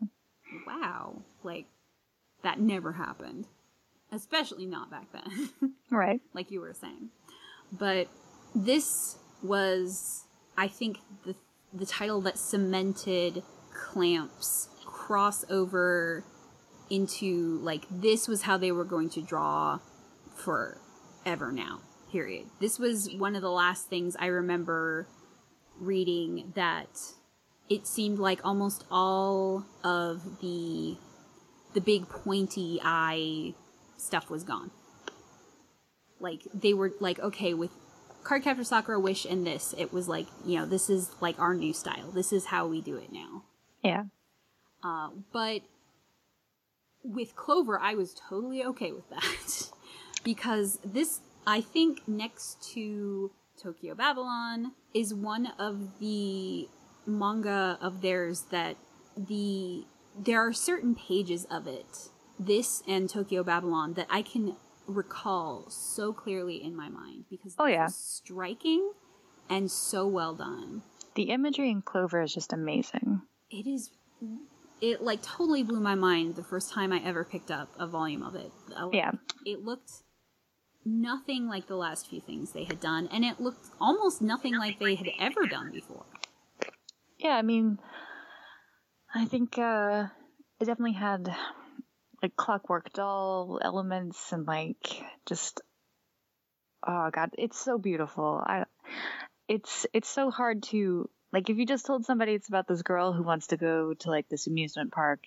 Wow. 0.65 1.23
Like, 1.43 1.65
that 2.43 2.59
never 2.59 2.93
happened. 2.93 3.47
Especially 4.11 4.65
not 4.65 4.89
back 4.89 5.07
then, 5.11 5.73
right 5.91 6.21
like 6.33 6.49
you 6.49 6.61
were 6.61 6.73
saying. 6.73 7.09
But 7.71 8.07
this 8.55 9.17
was, 9.43 10.23
I 10.57 10.69
think, 10.69 10.99
the, 11.25 11.35
the 11.73 11.85
title 11.85 12.21
that 12.21 12.37
cemented 12.37 13.43
Clamps 13.77 14.69
crossover 14.85 16.23
into, 16.89 17.59
like, 17.59 17.85
this 17.91 18.27
was 18.27 18.43
how 18.43 18.57
they 18.57 18.71
were 18.71 18.85
going 18.85 19.09
to 19.11 19.21
draw 19.21 19.79
forever 20.35 21.51
now, 21.51 21.81
period. 22.11 22.47
This 22.59 22.79
was 22.79 23.13
one 23.13 23.35
of 23.35 23.41
the 23.41 23.51
last 23.51 23.87
things 23.87 24.15
I 24.19 24.27
remember 24.27 25.07
reading 25.79 26.53
that 26.55 26.87
it 27.69 27.85
seemed 27.85 28.19
like 28.19 28.39
almost 28.43 28.85
all 28.89 29.65
of 29.83 30.39
the 30.41 30.97
the 31.73 31.81
big 31.81 32.07
pointy 32.09 32.79
eye 32.83 33.53
stuff 33.97 34.29
was 34.29 34.43
gone. 34.43 34.71
Like 36.19 36.41
they 36.53 36.73
were 36.73 36.93
like 36.99 37.19
okay 37.19 37.53
with 37.53 37.71
Cardcaptor 38.23 38.65
Sakura 38.65 38.99
Wish 38.99 39.25
and 39.25 39.45
this 39.45 39.75
it 39.77 39.93
was 39.93 40.07
like 40.07 40.27
you 40.45 40.57
know 40.57 40.65
this 40.65 40.89
is 40.89 41.11
like 41.21 41.39
our 41.39 41.53
new 41.53 41.73
style. 41.73 42.11
This 42.11 42.31
is 42.31 42.45
how 42.45 42.67
we 42.67 42.81
do 42.81 42.95
it 42.97 43.11
now. 43.11 43.43
Yeah. 43.87 44.03
Uh, 44.83 45.09
but 45.33 45.61
with 47.03 47.35
Clover, 47.35 47.79
I 47.79 47.95
was 47.95 48.13
totally 48.29 48.63
okay 48.63 48.91
with 48.91 49.09
that. 49.09 49.71
Because 50.23 50.79
this, 50.83 51.21
I 51.45 51.61
think, 51.61 52.05
next 52.05 52.61
to 52.73 53.31
Tokyo 53.61 53.95
Babylon, 53.95 54.73
is 54.93 55.13
one 55.13 55.53
of 55.57 55.99
the 55.99 56.67
manga 57.05 57.77
of 57.81 58.01
theirs 58.01 58.45
that 58.51 58.75
the 59.15 59.85
there 60.19 60.45
are 60.45 60.51
certain 60.51 60.95
pages 60.95 61.45
of 61.49 61.65
it, 61.65 62.09
this 62.37 62.83
and 62.87 63.09
Tokyo 63.09 63.41
Babylon, 63.43 63.93
that 63.93 64.07
I 64.09 64.21
can 64.21 64.57
recall 64.85 65.69
so 65.69 66.11
clearly 66.11 66.61
in 66.61 66.75
my 66.75 66.89
mind 66.89 67.25
because 67.29 67.55
Oh, 67.57 67.67
yeah. 67.67 67.87
striking 67.87 68.91
and 69.49 69.71
so 69.71 70.07
well 70.07 70.33
done. 70.33 70.81
The 71.15 71.29
imagery 71.29 71.69
in 71.71 71.83
clover 71.83 72.21
is 72.21 72.33
just 72.33 72.51
amazing 72.51 73.21
it 73.49 73.67
is 73.67 73.91
it 74.81 75.01
like 75.01 75.21
totally 75.21 75.63
blew 75.63 75.79
my 75.79 75.95
mind 75.95 76.35
the 76.35 76.43
first 76.43 76.71
time 76.71 76.91
i 76.91 76.99
ever 77.03 77.23
picked 77.23 77.51
up 77.51 77.69
a 77.79 77.87
volume 77.87 78.23
of 78.23 78.35
it 78.35 78.51
Yeah. 78.93 79.11
it 79.45 79.63
looked 79.63 79.91
nothing 80.85 81.47
like 81.47 81.67
the 81.67 81.75
last 81.75 82.07
few 82.09 82.21
things 82.21 82.51
they 82.51 82.63
had 82.63 82.79
done 82.79 83.07
and 83.11 83.25
it 83.25 83.39
looked 83.41 83.67
almost 83.79 84.21
nothing 84.21 84.57
like 84.57 84.79
they 84.79 84.95
had 84.95 85.09
ever 85.19 85.45
done 85.47 85.71
before 85.71 86.05
Yeah, 87.19 87.35
I 87.35 87.41
mean, 87.41 87.79
I 89.13 89.25
think 89.25 89.57
uh, 89.57 90.07
it 90.59 90.65
definitely 90.65 90.93
had 90.93 91.27
like 92.21 92.35
clockwork 92.35 92.93
doll 92.93 93.59
elements 93.63 94.31
and 94.31 94.45
like 94.45 95.03
just 95.25 95.61
oh 96.87 97.09
god, 97.11 97.31
it's 97.37 97.59
so 97.59 97.77
beautiful. 97.77 98.41
I 98.45 98.65
it's 99.47 99.85
it's 99.93 100.07
so 100.09 100.29
hard 100.29 100.63
to 100.71 101.09
like 101.37 101.51
if 101.51 101.57
you 101.57 101.67
just 101.67 101.85
told 101.85 102.03
somebody 102.03 102.33
it's 102.33 102.47
about 102.47 102.67
this 102.67 102.81
girl 102.81 103.13
who 103.13 103.21
wants 103.21 103.45
to 103.47 103.57
go 103.57 103.93
to 103.93 104.09
like 104.09 104.27
this 104.27 104.47
amusement 104.47 104.91
park 104.91 105.19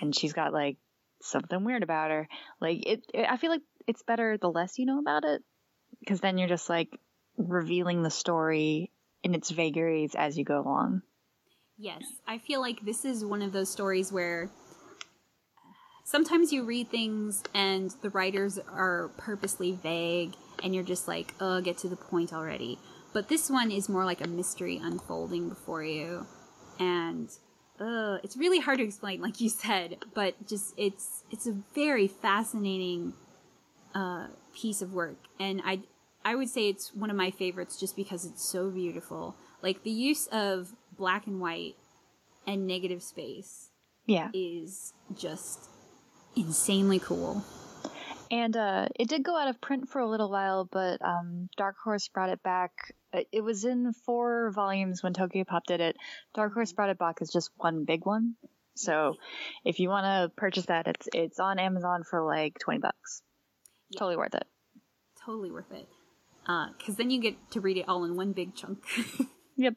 and 0.00 0.16
she's 0.16 0.32
got 0.32 0.50
like 0.50 0.78
something 1.20 1.62
weird 1.62 1.82
about 1.82 2.10
her. 2.10 2.26
Like 2.58 2.86
it, 2.86 3.04
it 3.12 3.26
I 3.28 3.36
feel 3.36 3.50
like 3.50 3.60
it's 3.86 4.02
better 4.02 4.38
the 4.38 4.50
less 4.50 4.78
you 4.78 4.86
know 4.86 4.98
about 4.98 5.24
it 5.24 5.42
because 6.00 6.22
then 6.22 6.38
you're 6.38 6.48
just 6.48 6.70
like 6.70 6.88
revealing 7.36 8.02
the 8.02 8.08
story 8.08 8.90
in 9.22 9.34
its 9.34 9.50
vagaries 9.50 10.14
as 10.14 10.38
you 10.38 10.44
go 10.44 10.58
along. 10.58 11.02
yes 11.76 12.02
i 12.26 12.38
feel 12.38 12.60
like 12.60 12.84
this 12.84 13.04
is 13.04 13.24
one 13.24 13.42
of 13.42 13.52
those 13.52 13.70
stories 13.70 14.12
where 14.12 14.50
sometimes 16.04 16.52
you 16.52 16.64
read 16.64 16.88
things 16.90 17.42
and 17.54 17.94
the 18.02 18.10
writers 18.10 18.58
are 18.70 19.10
purposely 19.16 19.72
vague 19.72 20.34
and 20.62 20.74
you're 20.74 20.84
just 20.84 21.08
like 21.08 21.34
oh 21.40 21.60
get 21.60 21.78
to 21.78 21.88
the 21.88 21.96
point 21.96 22.32
already 22.32 22.78
but 23.12 23.28
this 23.28 23.50
one 23.50 23.70
is 23.70 23.88
more 23.88 24.04
like 24.04 24.20
a 24.24 24.28
mystery 24.28 24.78
unfolding 24.82 25.48
before 25.48 25.82
you 25.84 26.26
and 26.80 27.28
uh, 27.80 28.18
it's 28.22 28.36
really 28.36 28.60
hard 28.60 28.78
to 28.78 28.84
explain 28.84 29.20
like 29.20 29.40
you 29.40 29.48
said 29.48 29.96
but 30.14 30.34
just 30.46 30.74
it's 30.76 31.24
it's 31.30 31.46
a 31.46 31.52
very 31.74 32.06
fascinating 32.08 33.12
uh, 33.94 34.26
piece 34.54 34.80
of 34.82 34.92
work 34.92 35.16
and 35.38 35.60
i 35.64 35.80
i 36.24 36.34
would 36.34 36.48
say 36.48 36.68
it's 36.68 36.94
one 36.94 37.10
of 37.10 37.16
my 37.16 37.30
favorites 37.30 37.78
just 37.78 37.96
because 37.96 38.24
it's 38.24 38.42
so 38.44 38.70
beautiful 38.70 39.34
like 39.62 39.82
the 39.82 39.90
use 39.90 40.26
of 40.28 40.72
black 40.96 41.26
and 41.26 41.40
white 41.40 41.74
and 42.46 42.66
negative 42.66 43.02
space 43.02 43.70
Yeah. 44.06 44.30
is 44.32 44.92
just 45.14 45.68
insanely 46.36 46.98
cool 46.98 47.44
And 48.30 48.56
uh, 48.56 48.88
it 48.98 49.08
did 49.08 49.22
go 49.24 49.36
out 49.36 49.48
of 49.48 49.60
print 49.60 49.90
for 49.90 50.00
a 50.00 50.08
little 50.08 50.30
while, 50.30 50.64
but 50.64 51.02
um, 51.04 51.50
Dark 51.58 51.76
Horse 51.84 52.08
brought 52.08 52.30
it 52.30 52.42
back. 52.42 52.72
It 53.12 53.28
it 53.32 53.40
was 53.42 53.64
in 53.64 53.92
four 54.06 54.50
volumes 54.50 55.02
when 55.02 55.12
Tokyo 55.14 55.44
Pop 55.44 55.64
did 55.66 55.80
it. 55.80 55.96
Dark 56.34 56.54
Horse 56.54 56.72
brought 56.72 56.90
it 56.90 56.98
back 56.98 57.18
as 57.20 57.30
just 57.30 57.50
one 57.56 57.84
big 57.84 58.04
one. 58.06 58.34
So 58.74 59.16
if 59.64 59.80
you 59.80 59.88
want 59.88 60.04
to 60.06 60.34
purchase 60.36 60.66
that, 60.66 60.86
it's 60.88 61.08
it's 61.12 61.38
on 61.40 61.58
Amazon 61.58 62.04
for 62.08 62.24
like 62.24 62.58
twenty 62.58 62.80
bucks. 62.80 63.22
Yeah. 63.90 63.98
Totally 63.98 64.16
worth 64.16 64.34
it. 64.34 64.46
totally 65.24 65.50
worth 65.50 65.70
it 65.72 65.86
because 66.78 66.96
then 66.96 67.10
you 67.10 67.20
get 67.20 67.36
to 67.52 67.60
read 67.60 67.76
it 67.76 67.84
all 67.88 68.04
in 68.04 68.16
one 68.16 68.32
big 68.32 68.54
chunk 68.56 68.82
Yep. 69.56 69.74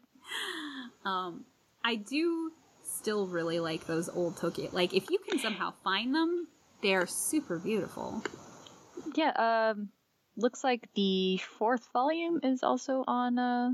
um 1.06 1.46
i 1.84 1.94
do 1.96 2.52
still 2.82 3.28
really 3.28 3.60
like 3.60 3.86
those 3.86 4.10
old 4.10 4.36
tokyo 4.38 4.70
like 4.72 4.94
if 4.96 5.12
you 5.12 5.20
can 5.20 5.38
somehow 5.38 5.74
find 5.84 6.16
them 6.16 6.48
they're 6.82 7.06
super 7.06 7.60
beautiful 7.60 8.24
Yeah. 9.16 9.32
Um, 9.76 9.90
looks 10.38 10.64
like 10.64 10.88
the 10.96 11.38
fourth 11.38 11.88
volume 11.94 12.40
is 12.44 12.64
also 12.64 13.04
on 13.08 13.40
uh 13.40 13.72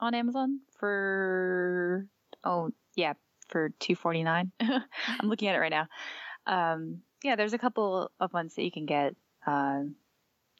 on 0.00 0.14
Amazon 0.14 0.60
for 0.78 2.06
oh 2.44 2.70
yeah 2.96 3.14
for 3.48 3.70
two 3.78 3.94
forty 3.94 4.22
nine. 4.22 4.52
I'm 4.60 5.28
looking 5.28 5.48
at 5.48 5.54
it 5.54 5.58
right 5.58 5.70
now. 5.70 5.88
Um, 6.46 7.02
yeah, 7.24 7.36
there's 7.36 7.54
a 7.54 7.58
couple 7.58 8.10
of 8.20 8.32
ones 8.32 8.54
that 8.54 8.62
you 8.62 8.70
can 8.70 8.86
get 8.86 9.16
uh, 9.46 9.82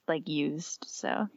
like 0.09 0.29
used. 0.29 0.85
So 0.89 1.29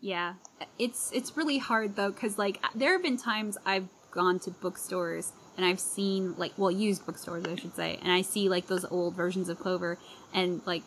Yeah, 0.00 0.34
it's 0.78 1.12
it's 1.12 1.36
really 1.36 1.58
hard 1.58 1.96
though 1.96 2.10
because 2.10 2.38
like 2.38 2.58
there 2.74 2.92
have 2.92 3.02
been 3.02 3.16
times 3.16 3.58
I've 3.66 3.88
gone 4.10 4.38
to 4.40 4.50
bookstores 4.50 5.32
and 5.56 5.66
I've 5.66 5.80
seen 5.80 6.34
like 6.36 6.52
well 6.56 6.70
used 6.70 7.04
bookstores 7.04 7.44
I 7.44 7.56
should 7.56 7.74
say, 7.74 7.98
and 8.02 8.12
I 8.12 8.22
see 8.22 8.48
like 8.48 8.66
those 8.68 8.84
old 8.84 9.14
versions 9.14 9.48
of 9.48 9.58
Clover, 9.58 9.98
and 10.32 10.62
like 10.66 10.84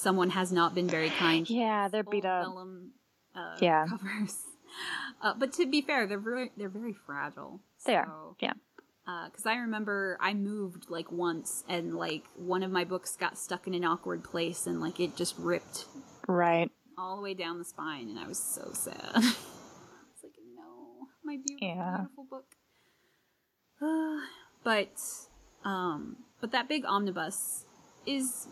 someone 0.00 0.30
has 0.30 0.50
not 0.52 0.74
been 0.74 0.88
very 0.88 1.10
kind. 1.10 1.48
Yeah, 1.62 1.88
they're 1.88 2.02
beat 2.02 2.24
up. 2.24 2.44
vellum, 2.44 2.92
uh, 3.34 3.56
Yeah. 3.60 3.86
covers. 3.88 4.36
Uh, 5.20 5.34
but 5.36 5.52
to 5.52 5.66
be 5.66 5.82
fair, 5.82 6.06
they're 6.06 6.18
very 6.20 6.50
they're 6.56 6.68
very 6.70 6.92
fragile. 6.94 7.60
They 7.84 7.96
are. 7.96 8.08
Yeah. 8.40 8.52
because 9.26 9.44
I 9.44 9.56
remember 9.56 10.16
I 10.20 10.32
moved 10.32 10.88
like 10.88 11.10
once 11.10 11.64
and 11.68 11.92
like 11.94 12.22
one 12.36 12.62
of 12.62 12.70
my 12.70 12.84
books 12.84 13.16
got 13.16 13.36
stuck 13.36 13.66
in 13.66 13.74
an 13.74 13.84
awkward 13.84 14.22
place 14.22 14.66
and 14.68 14.80
like 14.80 15.00
it 15.00 15.16
just 15.16 15.34
ripped 15.38 15.86
Right. 16.28 16.70
all 16.96 17.16
the 17.16 17.22
way 17.22 17.34
down 17.34 17.58
the 17.58 17.64
spine 17.64 18.08
and 18.08 18.18
I 18.18 18.26
was 18.28 18.38
so 18.38 18.70
sad. 18.72 19.10
it's 19.16 20.22
like 20.22 20.32
no, 20.56 21.08
my 21.24 21.36
beautiful, 21.44 21.68
Yeah. 21.68 21.96
beautiful 21.98 22.24
book. 22.30 22.46
Uh, 23.82 24.20
but 24.64 24.94
um, 25.68 26.16
but 26.40 26.52
that 26.52 26.68
big 26.68 26.84
omnibus 26.86 27.66
is 28.06 28.46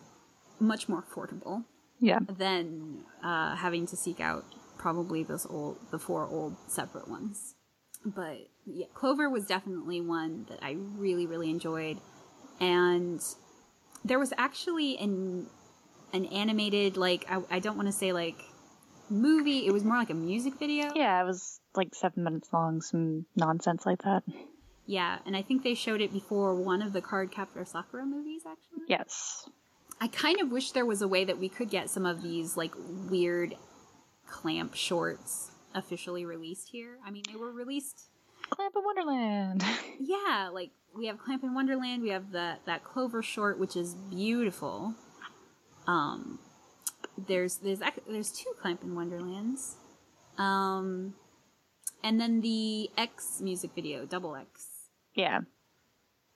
much 0.61 0.89
more 0.89 1.03
affordable 1.03 1.65
Yeah. 2.01 2.21
than 2.21 3.05
uh, 3.23 3.57
having 3.57 3.87
to 3.87 3.97
seek 3.97 4.21
out 4.21 4.45
probably 4.77 5.23
those 5.25 5.47
old 5.47 5.77
the 5.91 5.99
four 5.99 6.27
old 6.27 6.55
separate 6.69 7.09
ones 7.09 7.55
but 8.05 8.39
yeah 8.65 8.87
clover 8.95 9.29
was 9.29 9.45
definitely 9.45 10.01
one 10.01 10.47
that 10.49 10.59
i 10.63 10.77
really 10.97 11.27
really 11.27 11.51
enjoyed 11.51 11.99
and 12.61 13.21
there 14.05 14.19
was 14.21 14.33
actually 14.39 14.97
an 14.99 15.47
an 16.13 16.27
animated 16.27 16.97
like 16.97 17.25
i, 17.29 17.43
I 17.51 17.59
don't 17.59 17.77
want 17.77 17.89
to 17.89 17.93
say 17.93 18.13
like 18.13 18.37
movie 19.11 19.67
it 19.67 19.73
was 19.73 19.83
more 19.83 19.97
like 19.97 20.11
a 20.11 20.15
music 20.15 20.55
video 20.61 20.93
Yeah, 20.95 21.21
it 21.23 21.25
was 21.27 21.61
like 21.75 21.95
seven 21.95 22.23
minutes 22.25 22.49
long, 22.53 22.81
some 22.83 23.27
nonsense 23.37 23.85
like 23.85 24.03
that. 24.03 24.23
yeah 24.87 25.19
and 25.27 25.37
i 25.37 25.43
think 25.43 25.65
they 25.65 25.75
showed 25.75 26.01
it 26.01 26.13
before 26.13 26.55
one 26.55 26.83
of 26.83 26.93
the 26.93 27.01
card 27.01 27.33
captor 27.33 27.65
sakura 27.65 28.05
movies 28.07 28.43
actually 28.47 28.85
Yes. 28.87 29.49
I 30.01 30.09
kind 30.09 30.41
of 30.41 30.51
wish 30.51 30.73
there 30.73 30.87
was 30.87 31.03
a 31.03 31.09
way 31.09 31.25
that 31.25 31.39
we 31.39 31.49
could 31.49 31.71
get 31.71 31.91
some 31.91 32.07
of 32.07 32.23
these 32.23 32.57
like 32.57 32.73
weird 33.11 33.57
clamp 34.27 34.75
shorts 34.75 35.51
officially 35.75 36.25
released 36.25 36.69
here. 36.71 36.99
I 37.05 37.11
mean, 37.11 37.25
they 37.31 37.39
were 37.39 37.53
released. 37.53 38.09
Clamp 38.51 38.75
in 38.77 38.85
Wonderland. 38.85 39.65
Yeah, 40.01 40.51
like 40.53 40.71
we 40.97 41.07
have 41.07 41.19
Clamp 41.19 41.43
in 41.43 41.55
Wonderland. 41.55 42.03
We 42.03 42.11
have 42.11 42.31
that 42.31 42.65
that 42.67 42.85
Clover 42.85 43.21
short, 43.21 43.59
which 43.59 43.75
is 43.75 43.97
beautiful. 43.97 44.95
Um, 45.89 46.39
there's 47.27 47.57
there's 47.57 47.81
there's 48.09 48.31
two 48.31 48.53
Clamp 48.61 48.85
in 48.85 48.95
Wonderlands. 48.95 49.77
Um, 50.39 51.15
and 52.05 52.21
then 52.21 52.41
the 52.41 52.91
X 52.97 53.41
music 53.41 53.73
video, 53.75 54.07
Double 54.07 54.37
X, 54.37 54.69
yeah. 55.15 55.41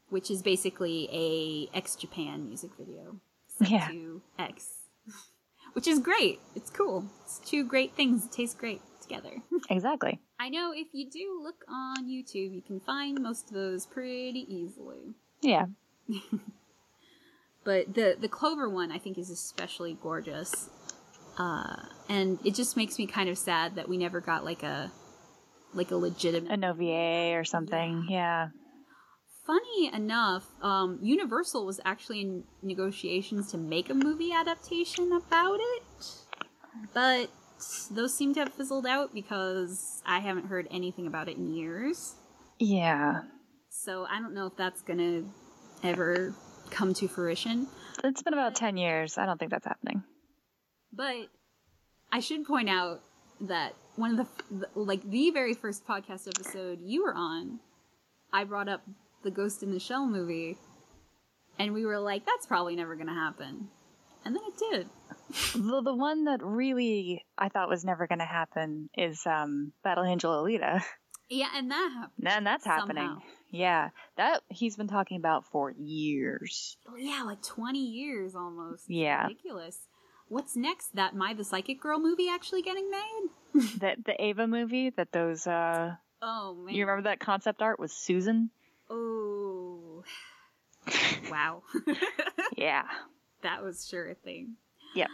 which 0.09 0.29
is 0.29 0.43
basically 0.43 1.09
a 1.13 1.77
X 1.77 1.95
Japan 1.95 2.49
music 2.49 2.71
video. 2.77 3.21
Yeah. 3.69 3.89
To 3.89 4.23
X, 4.39 4.69
which 5.73 5.87
is 5.87 5.99
great. 5.99 6.41
It's 6.55 6.71
cool. 6.71 7.05
It's 7.25 7.39
two 7.41 7.65
great 7.65 7.95
things 7.95 8.23
that 8.23 8.33
taste 8.33 8.59
great 8.59 8.81
together. 9.01 9.43
Exactly. 9.71 10.21
I 10.41 10.49
know 10.49 10.73
if 10.75 10.89
you 10.93 11.09
do 11.09 11.41
look 11.43 11.65
on 11.69 12.07
YouTube, 12.07 12.53
you 12.53 12.63
can 12.67 12.81
find 12.81 13.23
most 13.23 13.49
of 13.49 13.55
those 13.55 13.87
pretty 13.87 14.45
easily. 14.49 15.15
Yeah. 15.41 15.67
But 17.65 17.95
the 17.95 18.17
the 18.19 18.29
clover 18.29 18.69
one, 18.69 18.91
I 18.91 18.99
think, 18.99 19.19
is 19.19 19.31
especially 19.31 19.97
gorgeous, 20.03 20.69
uh, 21.39 21.77
and 22.09 22.41
it 22.45 22.55
just 22.57 22.77
makes 22.77 22.99
me 22.99 23.07
kind 23.07 23.29
of 23.29 23.39
sad 23.39 23.77
that 23.77 23.89
we 23.89 23.97
never 23.97 24.21
got 24.21 24.45
like 24.45 24.65
a 24.65 24.91
like 25.73 25.93
a 25.93 25.97
legitimate. 25.97 26.51
An 26.51 26.65
OVA 26.65 27.39
or 27.39 27.45
something. 27.45 28.07
Yeah. 28.09 28.49
Funny 29.47 29.93
enough, 29.93 30.47
um, 30.63 30.99
Universal 31.03 31.67
was 31.67 31.81
actually 31.85 32.21
in 32.21 32.45
negotiations 32.63 33.51
to 33.51 33.59
make 33.59 33.91
a 33.91 33.95
movie 33.95 34.33
adaptation 34.33 35.13
about 35.13 35.59
it, 35.61 35.83
but 36.95 37.29
those 37.91 38.15
seem 38.15 38.35
to 38.35 38.41
have 38.41 38.55
fizzled 38.55 38.87
out 38.87 39.13
because 39.13 40.01
I 40.07 40.21
haven't 40.21 40.47
heard 40.47 40.69
anything 40.71 41.09
about 41.09 41.29
it 41.29 41.37
in 41.39 41.53
years. 41.53 42.15
Yeah. 42.61 43.23
So 43.69 44.07
I 44.09 44.21
don't 44.21 44.33
know 44.33 44.47
if 44.47 44.57
that's 44.57 44.83
gonna 44.83 45.25
ever 45.83 46.35
come 46.71 46.95
to 46.95 47.09
fruition. 47.09 47.67
It's 48.05 48.23
been 48.23 48.35
about 48.35 48.55
10 48.55 48.77
years. 48.77 49.19
I 49.19 49.27
don't 49.27 49.39
think 49.39 49.51
that's 49.51 49.67
happening. 49.67 50.05
But 50.93 51.29
I 52.13 52.21
should 52.21 52.45
point 52.45 52.69
out 52.69 53.01
that 53.41 53.75
one 53.97 54.19
of 54.19 54.29
the, 54.51 54.67
the 54.77 54.81
like 54.81 55.03
the 55.03 55.31
very 55.31 55.55
first 55.55 55.87
podcast 55.87 56.29
episode 56.29 56.79
you 56.83 57.03
were 57.03 57.15
on, 57.15 57.59
I 58.33 58.45
brought 58.45 58.69
up 58.69 58.83
the 59.23 59.31
Ghost 59.31 59.63
in 59.63 59.71
the 59.71 59.79
Shell 59.81 60.07
movie, 60.07 60.59
and 61.59 61.73
we 61.73 61.85
were 61.87 61.99
like, 61.99 62.25
"That's 62.27 62.47
probably 62.47 62.77
never 62.77 62.97
gonna 62.97 63.15
happen," 63.15 63.69
and 64.25 64.35
then 64.35 64.43
it 64.47 64.57
did. 64.71 64.89
The, 65.55 65.81
the 65.83 65.95
one 65.95 66.25
that 66.25 66.43
really 66.43 67.25
I 67.39 67.49
thought 67.49 67.69
was 67.71 67.85
never 67.87 68.07
going 68.07 68.19
to 68.19 68.25
happen 68.27 68.91
is 68.99 69.23
um, 69.25 69.73
Battle 69.83 70.05
Angel 70.05 70.31
Alita. 70.31 70.83
Yeah, 71.31 71.49
and 71.55 71.71
that 71.71 71.91
happened. 71.95 72.29
And 72.29 72.47
that's 72.47 72.67
happening. 72.67 73.05
Somehow. 73.07 73.23
Yeah. 73.51 73.89
That 74.19 74.43
he's 74.51 74.77
been 74.77 74.89
talking 74.89 75.17
about 75.17 75.47
for 75.47 75.71
years. 75.71 76.77
Oh, 76.87 76.97
yeah, 76.97 77.23
like 77.25 77.41
twenty 77.43 77.87
years 77.87 78.35
almost. 78.35 78.85
Yeah. 78.89 79.23
ridiculous. 79.29 79.79
What's 80.29 80.55
next? 80.57 80.95
That 80.97 81.15
Mai 81.17 81.33
the 81.33 81.45
Psychic 81.45 81.81
Girl 81.81 81.99
movie 81.99 82.29
actually 82.29 82.61
getting 82.61 82.91
made? 82.91 83.63
that 83.81 84.05
the 84.05 84.23
Ava 84.23 84.47
movie 84.47 84.91
that 84.91 85.13
those 85.13 85.47
uh 85.47 85.95
Oh 86.21 86.55
man. 86.55 86.75
you 86.75 86.85
remember 86.85 87.09
that 87.09 87.21
concept 87.21 87.63
art 87.63 87.79
with 87.81 87.91
Susan? 87.93 88.51
Oh. 88.93 90.05
wow. 91.31 91.63
Yeah. 92.57 92.85
that 93.43 93.63
was 93.63 93.87
sure 93.89 94.11
a 94.11 94.15
thing. 94.15 94.57
Yep. 94.95 95.09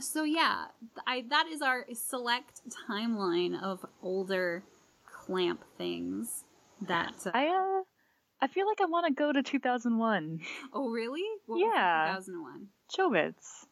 So 0.00 0.22
yeah, 0.22 0.66
I 1.06 1.24
that 1.30 1.46
is 1.50 1.60
our 1.62 1.84
select 1.92 2.60
timeline 2.88 3.60
of 3.60 3.84
older 4.02 4.62
clamp 5.04 5.64
things 5.76 6.44
that. 6.86 7.26
Uh, 7.26 7.30
I 7.34 7.46
uh 7.48 7.82
I 8.40 8.46
feel 8.46 8.66
like 8.66 8.80
I 8.80 8.84
want 8.86 9.06
to 9.06 9.12
go 9.12 9.32
to 9.32 9.42
2001. 9.42 10.40
oh 10.72 10.88
really? 10.88 11.24
Yeah. 11.48 12.06
Two 12.06 12.14
thousand 12.14 12.42
one. 12.42 12.66
Chobits. 12.96 13.66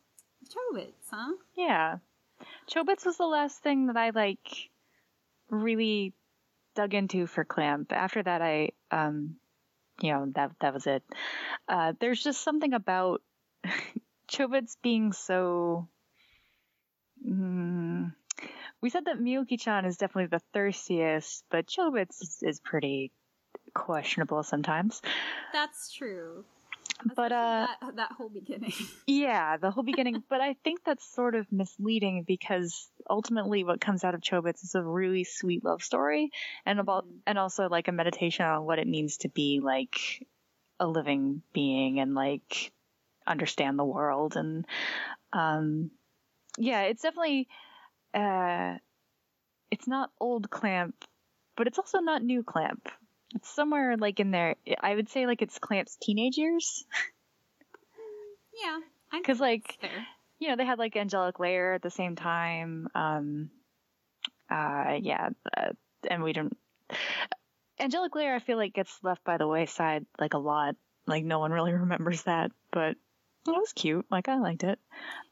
Chobits, 0.51 1.09
huh? 1.11 1.35
Yeah. 1.57 1.99
Chobits 2.69 3.07
was 3.07 3.17
the 3.17 3.27
last 3.27 3.63
thing 3.63 3.87
that 3.87 3.97
I 3.97 4.11
like 4.11 4.71
really 5.51 6.13
dug 6.77 6.95
into 6.95 7.27
for 7.27 7.45
clamp. 7.45 7.93
After 7.93 8.23
that 8.23 8.43
I 8.43 8.71
um 8.91 9.37
you 10.01 10.13
know, 10.13 10.27
that 10.35 10.53
that 10.61 10.75
was 10.75 10.87
it. 10.87 11.03
Uh 11.69 11.93
there's 11.99 12.23
just 12.23 12.43
something 12.43 12.75
about 12.75 13.23
Chobits 14.31 14.77
being 14.83 15.13
so 15.13 15.89
mm, 17.27 18.13
we 18.81 18.91
said 18.91 19.07
that 19.07 19.19
Miyuki-chan 19.19 19.85
is 19.85 19.97
definitely 19.97 20.29
the 20.37 20.45
thirstiest, 20.53 21.45
but 21.51 21.67
Chobits 21.67 22.23
is, 22.23 22.39
is 22.43 22.61
pretty 22.61 23.13
questionable 23.75 24.43
sometimes. 24.43 25.01
That's 25.53 25.93
true. 25.93 26.45
But 27.15 27.33
uh 27.33 27.67
that, 27.83 27.97
that 27.97 28.13
whole 28.13 28.29
beginning. 28.29 28.73
Yeah, 29.09 29.57
the 29.57 29.71
whole 29.71 29.85
beginning. 29.85 30.25
but 30.29 30.41
I 30.41 30.57
think 30.65 30.81
that's 30.85 31.07
sort 31.15 31.37
of 31.37 31.51
misleading 31.53 32.25
because 32.27 32.91
ultimately 33.09 33.63
what 33.63 33.81
comes 33.81 34.03
out 34.03 34.17
of 34.17 34.21
Chobits 34.21 34.65
is 34.65 34.75
a 34.75 34.83
really 34.83 35.23
sweet 35.23 35.63
love 35.65 35.81
story 35.83 36.33
and 36.65 36.81
about 36.81 37.07
Mhm. 37.07 37.19
and 37.27 37.39
also 37.39 37.69
like 37.69 37.87
a 37.87 37.93
meditation 37.93 38.45
on 38.45 38.65
what 38.65 38.81
it 38.81 38.87
means 38.89 39.19
to 39.19 39.29
be 39.29 39.61
like 39.63 40.27
a 40.81 40.89
living 40.89 41.43
being 41.53 42.01
and 42.01 42.17
like 42.17 42.73
understand 43.29 43.79
the 43.79 43.85
world 43.85 44.37
and 44.37 44.67
um 45.33 45.91
yeah, 46.59 46.83
it's 46.83 47.03
definitely 47.03 47.47
uh 48.13 48.79
it's 49.71 49.87
not 49.87 50.11
old 50.21 50.51
clamp, 50.51 51.05
but 51.57 51.67
it's 51.69 51.79
also 51.79 52.01
not 52.01 52.23
new 52.23 52.43
clamp. 52.43 52.89
It's 53.35 53.53
somewhere 53.55 53.97
like 53.97 54.21
in 54.21 54.31
there. 54.31 54.57
I 54.81 54.95
would 54.95 55.09
say 55.09 55.27
like 55.27 55.43
it's 55.43 55.59
Clamp's 55.59 55.97
teenage 56.01 56.37
years. 56.37 56.85
yeah, 58.65 58.79
because 59.13 59.41
like, 59.41 59.79
you 60.39 60.49
know, 60.49 60.57
they 60.57 60.65
had 60.65 60.79
like 60.79 60.97
Angelic 60.97 61.39
Layer 61.39 61.75
at 61.75 61.83
the 61.83 61.91
same 61.91 62.17
time. 62.17 62.89
Um, 62.95 63.51
uh, 64.51 64.99
yeah, 65.01 65.31
uh, 65.57 65.73
and 66.09 66.23
we 66.23 66.33
don't. 66.33 66.57
Angelic 67.79 68.15
Layer, 68.15 68.35
I 68.35 68.39
feel 68.39 68.57
like 68.57 68.73
gets 68.73 68.97
left 69.03 69.25
by 69.25 69.37
the 69.37 69.47
wayside 69.47 70.07
like 70.19 70.35
a 70.35 70.39
lot. 70.39 70.77
Like 71.07 71.25
no 71.25 71.39
one 71.39 71.53
really 71.53 71.73
remembers 71.75 72.23
that, 72.23 72.53
but 72.73 72.91
it 72.91 73.51
was 73.51 73.73
cute. 73.75 74.07
Like 74.11 74.29
I 74.29 74.39
liked 74.39 74.65
it. 74.65 74.79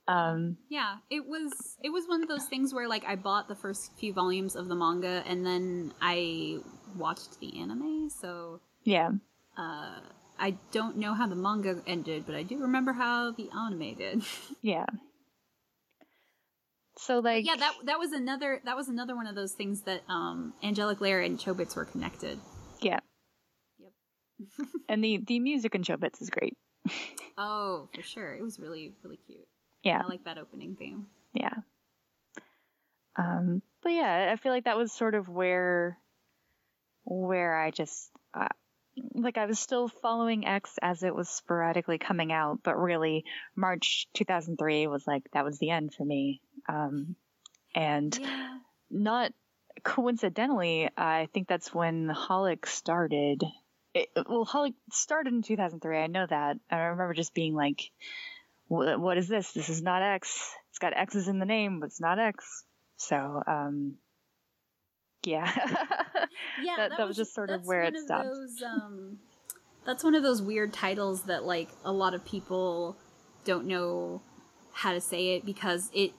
Um, 0.07 0.59
Yeah, 0.69 0.97
it 1.11 1.25
was 1.27 1.77
it 1.83 1.91
was 1.91 2.07
one 2.07 2.23
of 2.23 2.29
those 2.29 2.45
things 2.47 2.75
where 2.75 2.89
like 2.89 3.05
I 3.07 3.17
bought 3.17 3.49
the 3.49 3.55
first 3.55 3.93
few 3.99 4.13
volumes 4.13 4.57
of 4.57 4.69
the 4.69 4.75
manga 4.75 5.23
and 5.27 5.47
then 5.47 5.95
I 6.01 6.59
watched 6.97 7.41
the 7.41 7.59
anime, 7.61 8.11
so 8.11 8.61
yeah, 8.85 9.11
uh 9.57 10.01
I 10.39 10.57
don't 10.73 10.97
know 10.97 11.15
how 11.15 11.27
the 11.27 11.37
manga 11.37 11.81
ended, 11.87 12.25
but 12.27 12.35
I 12.35 12.43
do 12.43 12.59
remember 12.59 12.93
how 12.93 13.31
the 13.31 13.49
anime 13.57 13.95
did. 13.95 14.23
yeah. 14.63 14.87
So 16.97 17.19
like 17.19 17.47
yeah, 17.47 17.57
that 17.57 17.75
that 17.85 17.99
was 17.99 18.13
another 18.13 18.61
that 18.65 18.77
was 18.77 18.89
another 18.89 19.17
one 19.17 19.27
of 19.27 19.35
those 19.35 19.53
things 19.53 19.83
that 19.83 20.03
um 20.09 20.55
Angelic 20.63 21.01
Layer 21.01 21.21
and 21.21 21.39
Chobits 21.39 21.77
were 21.77 21.85
connected. 21.85 22.39
Yeah. 22.81 23.01
Yep. 23.79 24.69
and 24.89 25.03
the 25.05 25.19
the 25.27 25.41
music 25.41 25.75
in 25.75 25.83
Chobits 25.83 26.21
is 26.21 26.31
great. 26.31 26.57
Oh, 27.37 27.89
for 27.93 28.03
sure. 28.03 28.33
It 28.33 28.43
was 28.43 28.61
really 28.61 28.93
really 29.03 29.19
cute. 29.27 29.49
Yeah. 29.83 30.01
I 30.05 30.07
like 30.07 30.23
that 30.25 30.39
opening 30.39 30.77
theme. 30.77 31.07
Yeah. 31.33 31.55
Um, 33.17 33.61
but 33.83 33.91
yeah, 33.91 34.31
I 34.33 34.37
feel 34.37 34.53
like 34.53 34.65
that 34.65 34.77
was 34.77 34.93
sort 34.93 35.15
of 35.15 35.29
where, 35.29 35.99
where 37.05 37.55
I 37.57 37.71
just, 37.71 38.11
uh, 38.33 38.49
like 39.15 39.39
I 39.39 39.47
was 39.47 39.59
still 39.59 39.89
following 39.89 40.47
X 40.47 40.79
as 40.81 41.03
it 41.03 41.15
was 41.15 41.29
sporadically 41.29 41.99
coming 41.99 42.33
out, 42.33 42.61
but 42.63 42.77
really 42.77 43.25
March 43.57 44.09
2003 44.15 44.87
was 44.87 45.07
like, 45.07 45.23
that 45.33 45.45
was 45.45 45.59
the 45.59 45.71
end 45.71 45.95
for 45.95 46.05
me. 46.05 46.41
Um, 46.69 47.17
and 47.75 48.17
Yeah. 48.17 48.59
not 48.91 49.33
coincidentally, 49.83 50.89
I 50.97 51.29
think 51.33 51.49
that's 51.49 51.75
when 51.75 52.09
Holic 52.09 52.67
started. 52.67 53.43
It, 53.95 54.11
well, 54.29 54.47
Holic 54.47 54.75
started 54.93 55.33
in 55.33 55.43
2003. 55.43 55.99
I 55.99 56.07
know 56.07 56.27
that. 56.27 56.57
I 56.71 56.77
remember 56.77 57.15
just 57.15 57.35
being 57.35 57.55
like, 57.55 57.91
"What? 58.69 59.01
What 59.01 59.19
is 59.19 59.29
this? 59.29 59.53
This 59.53 59.69
is 59.69 59.83
not 59.83 60.03
X. 60.03 60.53
It's 60.71 60.79
got 60.79 60.97
X's 60.97 61.29
in 61.29 61.39
the 61.39 61.47
name, 61.47 61.81
but 61.81 61.87
it's 61.87 62.01
not 62.01 62.19
X." 62.19 62.65
So, 62.97 63.43
um, 63.47 63.97
yeah, 65.27 65.51
Yeah, 66.63 66.77
That- 66.77 66.97
that 66.99 67.07
was 67.07 67.17
just 67.17 67.35
sort 67.35 67.51
of 67.51 67.67
where 67.67 67.83
it 67.83 67.95
of 67.95 68.01
stopped. 68.03 68.25
Those, 68.25 68.63
um, 68.63 69.19
that's 69.85 70.03
one 70.05 70.15
of 70.15 70.23
those 70.23 70.41
weird 70.43 70.73
titles 70.73 71.23
that 71.25 71.45
like 71.45 71.69
a 71.85 71.93
lot 71.93 72.15
of 72.15 72.25
people 72.25 72.97
don't 73.45 73.67
know 73.67 74.23
how 74.73 74.93
to 74.93 75.01
say 75.01 75.35
it 75.37 75.45
because 75.45 75.91
it 75.95 76.13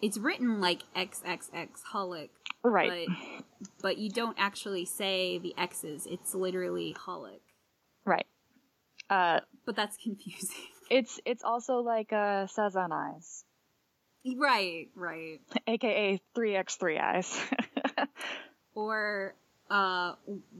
it's 0.00 0.18
written 0.18 0.60
like 0.60 0.82
XXX 0.96 1.68
holic, 1.92 2.30
right, 2.64 3.06
but 3.08 3.44
but 3.80 3.98
you 3.98 4.10
don't 4.10 4.36
actually 4.38 4.84
say 4.84 5.38
the 5.38 5.54
X's. 5.56 6.06
It's 6.06 6.34
literally 6.34 6.94
holic, 6.98 7.40
right. 8.04 8.26
Uh, 9.08 9.40
but 9.64 9.76
that's 9.76 9.96
confusing. 10.02 10.56
it's 10.90 11.20
it's 11.24 11.44
also 11.44 11.76
like 11.76 12.12
uh, 12.12 12.46
Sazan 12.46 12.90
Eyes, 12.92 13.44
right, 14.36 14.86
right. 14.96 15.38
aka 15.68 16.20
3x3 16.36 17.00
Eyes. 17.00 17.40
or 18.74 19.34
uh, 19.70 20.14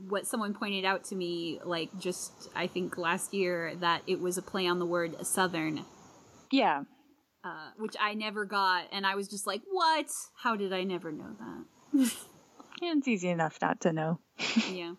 what 0.08 0.26
someone 0.26 0.54
pointed 0.54 0.84
out 0.84 1.04
to 1.04 1.14
me, 1.14 1.60
like 1.64 1.90
just 1.98 2.48
I 2.54 2.66
think 2.66 2.96
last 2.96 3.34
year, 3.34 3.74
that 3.80 4.02
it 4.06 4.20
was 4.20 4.38
a 4.38 4.42
play 4.42 4.66
on 4.66 4.78
the 4.78 4.86
word 4.86 5.26
southern, 5.26 5.84
yeah, 6.50 6.84
uh, 7.44 7.70
which 7.78 7.94
I 8.00 8.14
never 8.14 8.44
got, 8.44 8.84
and 8.92 9.06
I 9.06 9.14
was 9.14 9.28
just 9.28 9.46
like, 9.46 9.62
"What? 9.70 10.06
How 10.42 10.56
did 10.56 10.72
I 10.72 10.84
never 10.84 11.12
know 11.12 11.36
that?" 11.38 12.12
it's 12.82 13.08
easy 13.08 13.28
enough 13.28 13.58
not 13.60 13.80
to 13.82 13.92
know. 13.92 14.20
yeah, 14.70 14.94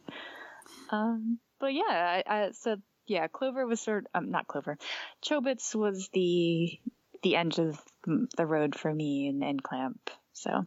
Um, 0.89 1.39
but 1.59 1.73
yeah, 1.73 1.83
I, 1.89 2.23
I 2.27 2.51
so 2.51 2.77
yeah, 3.07 3.27
Clover 3.27 3.65
was 3.65 3.81
sort 3.81 4.05
um 4.13 4.29
not 4.29 4.47
Clover, 4.47 4.77
Chobits 5.25 5.73
was 5.73 6.09
the 6.13 6.79
the 7.23 7.35
end 7.35 7.57
of 7.57 7.79
the 8.37 8.45
road 8.45 8.75
for 8.75 8.93
me 8.93 9.29
and, 9.29 9.43
and 9.43 9.63
Clamp. 9.63 10.09
So 10.33 10.65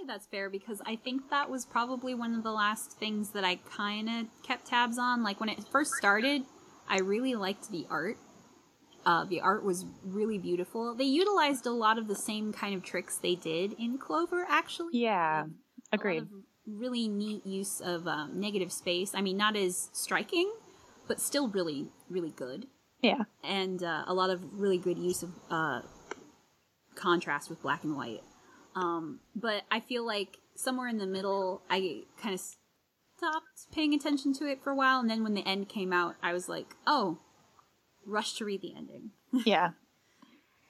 say 0.00 0.06
that's 0.06 0.26
fair 0.26 0.50
because 0.50 0.80
I 0.86 0.96
think 0.96 1.30
that 1.30 1.50
was 1.50 1.64
probably 1.64 2.14
one 2.14 2.34
of 2.34 2.42
the 2.42 2.52
last 2.52 2.92
things 2.92 3.30
that 3.30 3.44
I 3.44 3.56
kind 3.56 4.08
of 4.08 4.26
kept 4.42 4.66
tabs 4.66 4.98
on. 4.98 5.22
Like 5.22 5.40
when 5.40 5.48
it 5.48 5.64
first 5.70 5.92
started, 5.94 6.42
I 6.88 7.00
really 7.00 7.34
liked 7.34 7.70
the 7.70 7.86
art. 7.90 8.16
Uh, 9.06 9.24
the 9.24 9.40
art 9.40 9.64
was 9.64 9.86
really 10.04 10.38
beautiful. 10.38 10.94
They 10.94 11.04
utilized 11.04 11.66
a 11.66 11.70
lot 11.70 11.98
of 11.98 12.06
the 12.06 12.14
same 12.14 12.52
kind 12.52 12.74
of 12.74 12.82
tricks 12.82 13.16
they 13.16 13.34
did 13.34 13.74
in 13.78 13.96
Clover, 13.96 14.44
actually. 14.48 14.90
yeah, 14.92 15.40
a 15.40 15.44
lot 15.44 15.50
agreed. 15.92 16.28
really 16.66 17.08
neat 17.08 17.46
use 17.46 17.80
of 17.80 18.06
um, 18.06 18.38
negative 18.38 18.70
space. 18.70 19.12
I 19.14 19.22
mean, 19.22 19.38
not 19.38 19.56
as 19.56 19.88
striking, 19.92 20.52
but 21.08 21.18
still 21.18 21.48
really, 21.48 21.86
really 22.10 22.30
good. 22.30 22.66
Yeah, 23.02 23.22
And 23.42 23.82
uh, 23.82 24.04
a 24.06 24.12
lot 24.12 24.28
of 24.28 24.60
really 24.60 24.76
good 24.76 24.98
use 24.98 25.22
of 25.22 25.30
uh, 25.50 25.80
contrast 26.94 27.48
with 27.48 27.62
black 27.62 27.82
and 27.82 27.96
white. 27.96 28.20
Um, 28.74 29.20
but 29.34 29.62
I 29.70 29.80
feel 29.80 30.04
like 30.06 30.38
somewhere 30.54 30.88
in 30.88 30.98
the 30.98 31.06
middle, 31.06 31.62
I 31.68 32.02
kind 32.20 32.34
of 32.34 32.40
stopped 32.40 33.72
paying 33.72 33.94
attention 33.94 34.32
to 34.34 34.46
it 34.46 34.62
for 34.62 34.70
a 34.70 34.74
while. 34.74 35.00
And 35.00 35.10
then 35.10 35.22
when 35.22 35.34
the 35.34 35.46
end 35.46 35.68
came 35.68 35.92
out, 35.92 36.16
I 36.22 36.32
was 36.32 36.48
like, 36.48 36.74
oh, 36.86 37.18
rush 38.06 38.34
to 38.34 38.44
read 38.44 38.62
the 38.62 38.74
ending. 38.76 39.10
yeah, 39.44 39.70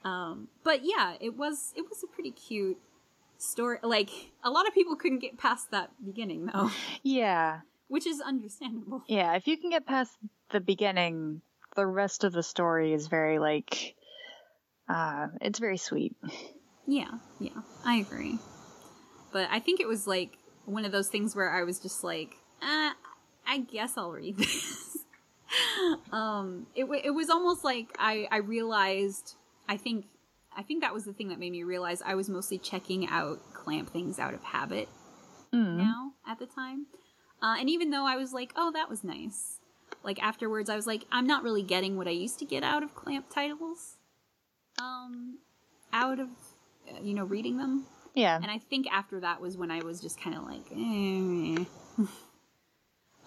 Um, 0.05 0.49
but 0.65 0.81
yeah, 0.85 1.15
it 1.21 1.37
was 1.37 1.73
it 1.77 1.83
was 1.89 2.03
a 2.03 2.07
pretty 2.07 2.31
cute 2.31 2.79
story. 3.39 3.79
Like 3.83 4.11
a 4.45 4.51
lot 4.51 4.67
of 4.67 4.75
people 4.75 4.97
couldn't 4.97 5.21
get 5.21 5.39
past 5.39 5.71
that 5.71 5.91
beginning 6.05 6.47
though, 6.47 6.71
yeah, 7.03 7.61
which 7.89 8.07
is 8.07 8.21
understandable. 8.21 9.03
yeah. 9.07 9.35
If 9.35 9.47
you 9.47 9.57
can 9.57 9.71
get 9.71 9.87
past 9.87 10.13
the 10.51 10.61
beginning, 10.61 11.41
the 11.77 11.87
rest 11.87 12.25
of 12.25 12.33
the 12.33 12.43
story 12.43 12.93
is 12.93 13.07
very 13.07 13.39
like, 13.39 13.95
uh, 14.89 15.29
it's 15.41 15.59
very 15.59 15.79
sweet. 15.79 16.15
Yeah, 16.91 17.19
yeah, 17.39 17.51
I 17.85 17.97
agree. 17.99 18.39
But 19.33 19.49
I 19.51 19.61
think 19.61 19.79
it 19.79 19.87
was 19.87 20.09
like 20.09 20.39
one 20.65 20.85
of 20.85 20.91
those 20.91 21.07
things 21.07 21.37
where 21.37 21.49
I 21.51 21.63
was 21.63 21.79
just 21.79 22.03
like, 22.03 22.35
uh, 22.61 22.91
I 23.47 23.59
guess 23.71 23.97
I'll 23.97 24.11
read 24.11 24.37
this. 24.39 24.97
um, 26.13 26.67
it 26.75 26.85
it 27.05 27.11
was 27.11 27.31
almost 27.31 27.63
like 27.65 27.95
I 27.99 28.27
I 28.33 28.39
realized 28.39 29.35
I 29.69 29.77
think 29.77 30.07
I 30.57 30.63
think 30.63 30.83
that 30.83 30.93
was 30.93 31.05
the 31.05 31.13
thing 31.13 31.29
that 31.29 31.39
made 31.39 31.53
me 31.53 31.63
realize 31.63 32.03
I 32.05 32.17
was 32.17 32.29
mostly 32.29 32.59
checking 32.59 33.07
out 33.09 33.39
clamp 33.55 33.91
things 33.91 34.19
out 34.19 34.35
of 34.35 34.43
habit 34.43 34.89
Mm. 35.53 35.77
now 35.79 36.13
at 36.29 36.39
the 36.39 36.47
time. 36.47 36.87
Uh, 37.43 37.57
and 37.59 37.69
even 37.71 37.91
though 37.91 38.05
I 38.07 38.17
was 38.17 38.33
like, 38.33 38.53
oh, 38.55 38.71
that 38.73 38.89
was 38.89 39.03
nice, 39.03 39.59
like 40.05 40.23
afterwards, 40.23 40.69
I 40.71 40.77
was 40.77 40.87
like, 40.87 41.05
I'm 41.11 41.27
not 41.27 41.43
really 41.43 41.63
getting 41.63 41.97
what 41.97 42.07
I 42.07 42.13
used 42.13 42.39
to 42.41 42.45
get 42.45 42.63
out 42.63 42.83
of 42.85 42.95
clamp 42.95 43.27
titles. 43.35 43.97
Um, 44.81 45.39
out 45.93 46.21
of 46.21 46.29
you 47.03 47.15
know 47.15 47.25
reading 47.25 47.59
them, 47.59 47.87
Yeah, 48.15 48.37
and 48.37 48.51
I 48.51 48.59
think 48.59 48.87
after 48.93 49.21
that 49.21 49.41
was 49.41 49.57
when 49.57 49.71
I 49.71 49.83
was 49.83 50.01
just 50.01 50.21
kind 50.21 50.37
of 50.37 50.45
like, 50.45 50.67
eh. 50.73 52.07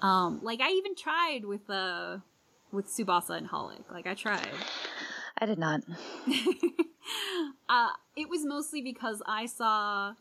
um, 0.02 0.40
like 0.42 0.62
I 0.62 0.72
even 0.72 0.96
tried 0.96 1.46
with 1.46 1.70
uh 1.70 2.18
with 2.72 2.88
Tsubasa 2.88 3.38
and 3.38 3.50
Holic. 3.50 3.90
Like 3.92 4.08
I 4.08 4.14
tried. 4.14 4.48
I 5.38 5.46
did 5.46 5.60
not. 5.60 5.82
uh, 7.70 7.90
it 8.16 8.30
was 8.30 8.46
mostly 8.46 8.82
because 8.82 9.22
I 9.26 9.46
saw 9.46 10.14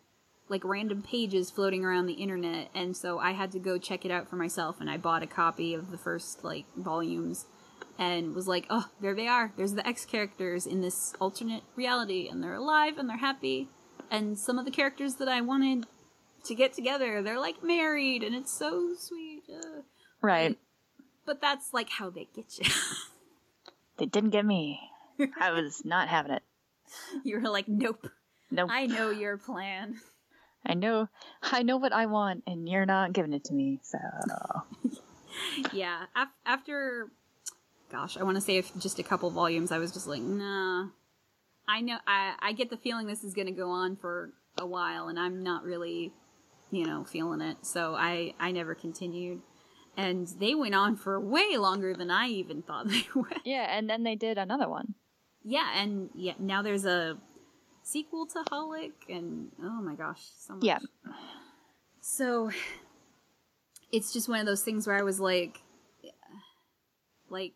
like 0.48 0.64
random 0.64 1.02
pages 1.02 1.50
floating 1.50 1.84
around 1.84 2.06
the 2.06 2.14
internet, 2.14 2.68
and 2.74 2.96
so 2.96 3.18
I 3.18 3.32
had 3.32 3.52
to 3.52 3.58
go 3.58 3.78
check 3.78 4.04
it 4.04 4.10
out 4.10 4.28
for 4.28 4.36
myself. 4.36 4.80
And 4.80 4.90
I 4.90 4.96
bought 4.98 5.22
a 5.22 5.26
copy 5.26 5.74
of 5.74 5.90
the 5.90 5.98
first 5.98 6.44
like 6.44 6.66
volumes, 6.76 7.46
and 7.98 8.34
was 8.34 8.48
like, 8.48 8.66
"Oh, 8.70 8.88
there 9.00 9.14
they 9.14 9.28
are. 9.28 9.52
There's 9.56 9.74
the 9.74 9.86
X 9.86 10.04
characters 10.04 10.66
in 10.66 10.80
this 10.80 11.14
alternate 11.20 11.62
reality, 11.76 12.28
and 12.28 12.42
they're 12.42 12.54
alive 12.54 12.98
and 12.98 13.08
they're 13.08 13.16
happy. 13.18 13.68
And 14.10 14.38
some 14.38 14.58
of 14.58 14.64
the 14.64 14.70
characters 14.70 15.16
that 15.16 15.28
I 15.28 15.40
wanted 15.40 15.86
to 16.44 16.54
get 16.54 16.72
together, 16.72 17.22
they're 17.22 17.38
like 17.40 17.62
married, 17.62 18.22
and 18.22 18.34
it's 18.34 18.52
so 18.52 18.94
sweet." 18.98 19.42
Uh, 19.52 19.82
Right. 20.20 20.56
but 21.26 21.40
that's 21.40 21.72
like 21.74 21.90
how 21.90 22.10
they 22.10 22.28
get 22.34 22.58
you. 22.58 22.70
They 23.98 24.06
didn't 24.06 24.30
get 24.30 24.44
me. 24.46 24.80
I 25.38 25.50
was 25.50 25.84
not 25.84 26.08
having 26.08 26.32
it. 26.32 26.42
you 27.24 27.38
were 27.38 27.48
like, 27.48 27.68
"Nope, 27.68 28.08
Nope. 28.50 28.70
I 28.72 28.86
know 28.86 29.10
your 29.10 29.36
plan." 29.36 30.00
I 30.64 30.74
know, 30.74 31.08
I 31.42 31.62
know 31.62 31.76
what 31.76 31.92
I 31.92 32.06
want, 32.06 32.42
and 32.46 32.68
you're 32.68 32.86
not 32.86 33.12
giving 33.12 33.32
it 33.34 33.44
to 33.44 33.54
me. 33.54 33.80
So 33.82 33.98
yeah 35.72 36.04
af- 36.16 36.28
after 36.46 37.10
gosh 37.92 38.16
i 38.16 38.22
want 38.22 38.34
to 38.36 38.40
say 38.40 38.56
if 38.56 38.74
just 38.78 38.98
a 38.98 39.02
couple 39.02 39.30
volumes 39.30 39.70
i 39.70 39.78
was 39.78 39.92
just 39.92 40.06
like 40.06 40.22
nah. 40.22 40.86
I 41.68 41.80
know 41.80 41.98
i 42.06 42.32
i 42.40 42.52
get 42.52 42.70
the 42.70 42.76
feeling 42.76 43.06
this 43.06 43.22
is 43.22 43.34
going 43.34 43.46
to 43.46 43.52
go 43.52 43.70
on 43.70 43.96
for 43.96 44.32
a 44.58 44.66
while 44.66 45.08
and 45.08 45.18
i'm 45.18 45.42
not 45.42 45.62
really 45.62 46.12
you 46.70 46.84
know 46.86 47.04
feeling 47.04 47.40
it. 47.42 47.58
So 47.62 47.94
i 47.94 48.34
i 48.40 48.50
never 48.50 48.74
continued. 48.74 49.42
And 49.94 50.26
they 50.40 50.54
went 50.54 50.74
on 50.74 50.96
for 50.96 51.20
way 51.20 51.56
longer 51.58 51.94
than 51.94 52.10
i 52.10 52.26
even 52.28 52.62
thought 52.62 52.88
they 52.94 53.04
would. 53.14 53.40
Yeah, 53.44 53.66
and 53.76 53.88
then 53.90 54.02
they 54.04 54.16
did 54.16 54.38
another 54.38 54.68
one. 54.68 54.94
yeah 55.44 55.68
and 55.80 56.08
yeah 56.14 56.34
now 56.38 56.62
there's 56.62 56.86
a 56.86 57.18
sequel 57.82 58.26
to 58.26 58.38
holic 58.50 58.92
and 59.08 59.48
oh 59.62 59.82
my 59.82 59.94
gosh 59.94 60.22
so 60.38 60.54
much. 60.54 60.64
Yeah. 60.64 60.78
so 62.00 62.50
it's 63.90 64.12
just 64.12 64.28
one 64.28 64.40
of 64.40 64.46
those 64.46 64.62
things 64.62 64.86
where 64.86 64.96
i 64.96 65.02
was 65.02 65.18
like 65.18 65.60
like 67.28 67.54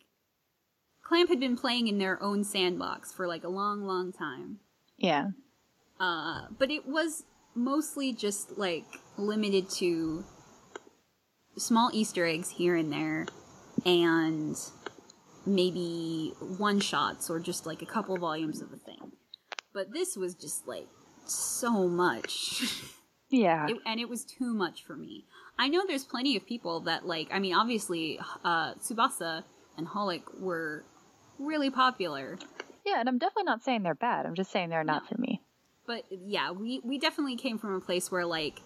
clamp 1.07 1.29
had 1.29 1.41
been 1.41 1.57
playing 1.57 1.89
in 1.89 1.99
their 1.99 2.23
own 2.23 2.43
sandbox 2.43 3.13
for 3.13 3.27
like 3.27 3.45
a 3.45 3.49
long 3.49 3.85
long 3.85 4.13
time 4.13 4.59
Yeah, 4.97 5.29
uh 6.01 6.47
but 6.59 6.71
it 6.71 6.87
was 6.87 7.25
mostly 7.55 8.13
just 8.13 8.59
like 8.59 8.85
limited 9.17 9.71
to 9.71 10.25
small 11.57 11.91
easter 11.93 12.27
eggs 12.27 12.51
here 12.51 12.77
and 12.77 12.93
there 12.93 13.27
and 13.85 14.57
maybe 15.47 16.33
one 16.59 16.81
shots 16.81 17.31
or 17.31 17.39
just 17.41 17.67
like 17.67 17.81
a 17.83 17.87
couple 17.87 18.17
volumes 18.17 18.61
of 18.61 18.73
a 18.73 18.77
thing 18.77 19.13
but 19.73 19.93
this 19.93 20.17
was 20.17 20.35
just 20.35 20.67
like 20.67 20.89
so 21.29 21.89
much. 21.89 22.63
Yeah. 23.29 23.67
It, 23.69 23.79
and 23.85 23.99
it 23.99 24.09
was 24.09 24.25
too 24.25 24.55
much 24.55 24.85
for 24.85 24.95
me. 24.95 25.25
I 25.59 25.67
know 25.67 25.83
there's 25.85 26.05
plenty 26.05 26.37
of 26.37 26.47
people 26.47 26.79
that 26.83 27.07
like. 27.07 27.27
I 27.33 27.41
mean, 27.41 27.55
obviously, 27.55 28.21
uh, 28.45 28.75
Tsubasa 28.75 29.43
and 29.77 29.89
Holic 29.89 30.23
were 30.39 30.85
really 31.39 31.71
popular, 31.71 32.39
yeah, 32.85 33.01
and 33.01 33.09
I'm 33.09 33.19
definitely 33.19 33.45
not 33.45 33.63
saying 33.63 33.83
they're 33.83 33.95
bad. 33.95 34.27
I'm 34.27 34.35
just 34.35 34.51
saying 34.51 34.71
they're 34.71 34.85
not 34.85 35.09
for 35.09 35.21
me. 35.21 35.43
but 35.87 36.05
yeah, 36.11 36.51
we 36.53 36.81
we 36.85 36.99
definitely 36.99 37.37
came 37.37 37.59
from 37.59 37.75
a 37.75 37.81
place 37.81 38.11
where 38.11 38.27
like 38.27 38.61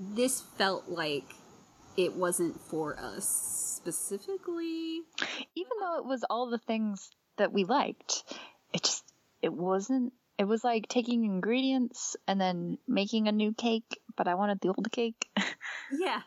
this 0.00 0.40
felt 0.56 0.88
like 0.88 1.24
it 1.96 2.14
wasn't 2.14 2.60
for 2.60 2.98
us 2.98 3.26
specifically. 3.76 5.00
Even 5.54 5.72
though 5.80 5.98
it 5.98 6.04
was 6.04 6.24
all 6.30 6.50
the 6.50 6.58
things 6.58 7.10
that 7.36 7.52
we 7.52 7.64
liked, 7.64 8.24
it 8.72 8.82
just 8.82 9.04
it 9.42 9.52
wasn't 9.52 10.12
it 10.38 10.44
was 10.44 10.62
like 10.62 10.86
taking 10.88 11.24
ingredients 11.24 12.16
and 12.28 12.40
then 12.40 12.78
making 12.86 13.26
a 13.26 13.32
new 13.32 13.52
cake, 13.52 13.98
but 14.16 14.28
I 14.28 14.34
wanted 14.34 14.60
the 14.60 14.68
old 14.68 14.90
cake. 14.92 15.26
Yeah. 15.90 16.20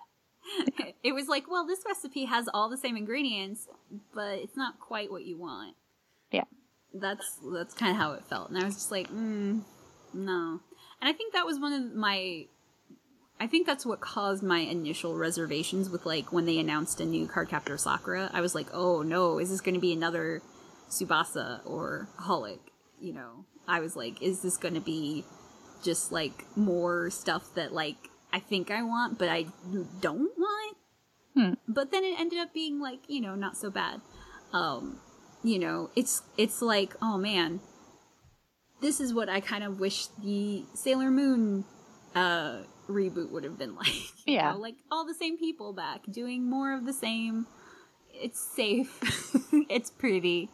it 1.03 1.13
was 1.13 1.27
like, 1.27 1.49
well, 1.49 1.65
this 1.65 1.83
recipe 1.85 2.25
has 2.25 2.47
all 2.53 2.69
the 2.69 2.77
same 2.77 2.97
ingredients, 2.97 3.67
but 4.13 4.39
it's 4.39 4.57
not 4.57 4.79
quite 4.79 5.11
what 5.11 5.25
you 5.25 5.37
want. 5.37 5.75
Yeah. 6.31 6.43
That's 6.93 7.39
that's 7.53 7.73
kind 7.73 7.91
of 7.91 7.97
how 7.97 8.13
it 8.13 8.25
felt, 8.25 8.49
and 8.49 8.59
I 8.59 8.65
was 8.65 8.75
just 8.75 8.91
like, 8.91 9.09
mm, 9.09 9.61
no. 10.13 10.59
And 10.99 11.09
I 11.09 11.13
think 11.13 11.33
that 11.33 11.45
was 11.45 11.59
one 11.59 11.73
of 11.73 11.95
my. 11.95 12.47
I 13.39 13.47
think 13.47 13.65
that's 13.65 13.85
what 13.85 14.01
caused 14.01 14.43
my 14.43 14.59
initial 14.59 15.15
reservations 15.17 15.89
with 15.89 16.05
like 16.05 16.31
when 16.31 16.45
they 16.45 16.59
announced 16.59 17.01
a 17.01 17.05
new 17.05 17.27
Cardcaptor 17.27 17.79
Sakura. 17.79 18.29
I 18.33 18.41
was 18.41 18.53
like, 18.53 18.67
oh 18.73 19.01
no, 19.01 19.39
is 19.39 19.49
this 19.49 19.61
going 19.61 19.73
to 19.73 19.81
be 19.81 19.93
another 19.93 20.41
Tsubasa 20.89 21.61
or 21.65 22.07
Holic? 22.19 22.59
You 22.99 23.13
know, 23.13 23.45
I 23.67 23.79
was 23.79 23.95
like, 23.95 24.21
is 24.21 24.41
this 24.41 24.57
going 24.57 24.75
to 24.75 24.81
be 24.81 25.23
just 25.83 26.11
like 26.11 26.45
more 26.55 27.09
stuff 27.09 27.55
that 27.55 27.73
like 27.73 28.10
I 28.33 28.39
think 28.39 28.71
I 28.71 28.83
want, 28.83 29.17
but 29.19 29.29
I 29.29 29.45
don't 29.99 30.31
want. 30.37 30.77
Hmm. 31.35 31.53
But 31.67 31.91
then 31.91 32.03
it 32.03 32.19
ended 32.19 32.39
up 32.39 32.53
being 32.53 32.79
like 32.79 32.99
you 33.07 33.21
know 33.21 33.35
not 33.35 33.57
so 33.57 33.69
bad. 33.69 34.01
Um, 34.53 34.99
you 35.43 35.59
know, 35.59 35.89
it's 35.95 36.23
it's 36.37 36.61
like 36.61 36.93
oh 37.01 37.17
man, 37.17 37.59
this 38.81 38.99
is 38.99 39.13
what 39.13 39.29
I 39.29 39.39
kind 39.39 39.63
of 39.63 39.79
wish 39.79 40.07
the 40.23 40.63
Sailor 40.73 41.11
Moon 41.11 41.65
uh 42.15 42.59
reboot 42.89 43.31
would 43.31 43.43
have 43.45 43.57
been 43.57 43.75
like. 43.81 43.87
you 44.25 44.35
Yeah. 44.35 44.51
know, 44.51 44.57
like 44.59 44.75
all 44.91 45.05
the 45.05 45.13
same 45.13 45.37
people 45.37 45.73
back 45.73 46.01
doing 46.11 46.49
more 46.49 46.73
of 46.73 46.85
the 46.85 46.93
same. 46.93 47.47
It's 48.13 48.39
safe. 48.39 49.01
it's 49.69 49.89
pretty. 49.89 50.49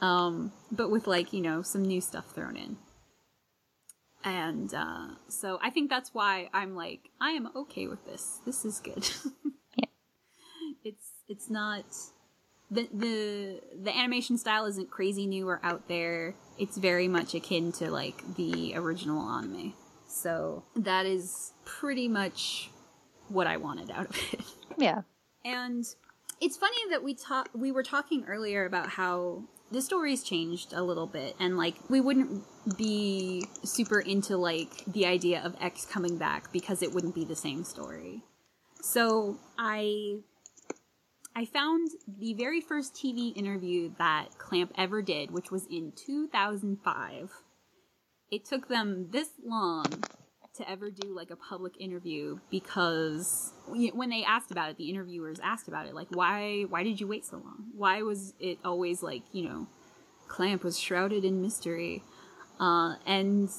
Um, 0.00 0.52
but 0.70 0.90
with 0.90 1.06
like, 1.06 1.32
you 1.32 1.40
know, 1.40 1.62
some 1.62 1.82
new 1.82 2.00
stuff 2.00 2.26
thrown 2.34 2.56
in. 2.56 2.76
And 4.24 4.72
uh, 4.72 5.08
so 5.28 5.58
I 5.62 5.70
think 5.70 5.90
that's 5.90 6.14
why 6.14 6.48
I'm 6.54 6.74
like, 6.74 7.10
I 7.20 7.30
am 7.30 7.50
okay 7.54 7.86
with 7.86 8.04
this. 8.06 8.40
This 8.44 8.64
is 8.64 8.80
good. 8.80 9.08
Yeah. 9.76 9.86
It's 10.84 11.10
it's 11.28 11.50
not 11.50 11.84
the 12.70 12.88
the 12.92 13.60
the 13.82 13.96
animation 13.96 14.38
style 14.38 14.66
isn't 14.66 14.88
crazy 14.88 15.26
new 15.26 15.48
or 15.48 15.58
out 15.64 15.88
there. 15.88 16.34
It's 16.58 16.76
very 16.76 17.08
much 17.08 17.34
akin 17.34 17.72
to 17.72 17.90
like 17.90 18.36
the 18.36 18.76
original 18.76 19.28
anime. 19.28 19.74
So 20.06 20.62
that 20.76 21.06
is 21.06 21.52
pretty 21.64 22.06
much 22.06 22.70
what 23.28 23.48
I 23.48 23.56
wanted 23.56 23.90
out 23.90 24.10
of 24.10 24.16
it. 24.32 24.40
yeah. 24.78 25.02
And 25.44 25.84
it's 26.40 26.56
funny 26.56 26.90
that 26.90 27.02
we 27.02 27.14
talk 27.14 27.48
we 27.52 27.72
were 27.72 27.82
talking 27.82 28.24
earlier 28.28 28.64
about 28.64 28.90
how 28.90 29.42
the 29.74 29.82
story's 29.82 30.22
changed 30.22 30.72
a 30.72 30.82
little 30.82 31.06
bit 31.06 31.34
and 31.40 31.58
like 31.58 31.74
we 31.90 32.00
wouldn't 32.00 32.44
be 32.78 33.44
super 33.64 33.98
into 33.98 34.36
like 34.36 34.84
the 34.86 35.04
idea 35.04 35.42
of 35.42 35.56
X 35.60 35.84
coming 35.84 36.16
back 36.16 36.52
because 36.52 36.80
it 36.80 36.92
wouldn't 36.92 37.14
be 37.14 37.24
the 37.24 37.34
same 37.34 37.64
story. 37.64 38.22
So 38.80 39.36
I 39.58 40.18
I 41.34 41.44
found 41.44 41.90
the 42.06 42.34
very 42.34 42.60
first 42.60 42.94
TV 42.94 43.36
interview 43.36 43.90
that 43.98 44.38
Clamp 44.38 44.72
ever 44.78 45.02
did, 45.02 45.32
which 45.32 45.50
was 45.50 45.66
in 45.66 45.92
2005. 45.96 47.32
It 48.30 48.44
took 48.44 48.68
them 48.68 49.08
this 49.10 49.30
long 49.44 49.86
to 50.54 50.70
ever 50.70 50.90
do 50.90 51.14
like 51.14 51.30
a 51.30 51.36
public 51.36 51.74
interview 51.80 52.38
because 52.50 53.52
when 53.66 54.08
they 54.08 54.22
asked 54.22 54.52
about 54.52 54.70
it 54.70 54.76
the 54.76 54.88
interviewers 54.88 55.40
asked 55.42 55.66
about 55.66 55.86
it 55.86 55.94
like 55.94 56.06
why 56.10 56.64
why 56.68 56.82
did 56.84 57.00
you 57.00 57.06
wait 57.06 57.24
so 57.24 57.36
long? 57.38 57.66
Why 57.76 58.02
was 58.02 58.34
it 58.38 58.58
always 58.64 59.02
like 59.02 59.22
you 59.32 59.48
know 59.48 59.66
clamp 60.28 60.62
was 60.62 60.78
shrouded 60.78 61.24
in 61.24 61.42
mystery? 61.42 62.02
Uh, 62.60 62.94
and 63.04 63.50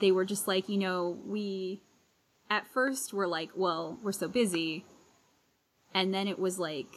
they 0.00 0.12
were 0.12 0.26
just 0.26 0.46
like 0.46 0.68
you 0.68 0.78
know 0.78 1.18
we 1.26 1.80
at 2.50 2.66
first 2.66 3.14
were 3.14 3.26
like 3.26 3.50
well 3.56 3.98
we're 4.02 4.12
so 4.12 4.28
busy. 4.28 4.84
And 5.94 6.12
then 6.12 6.28
it 6.28 6.38
was 6.38 6.58
like 6.58 6.88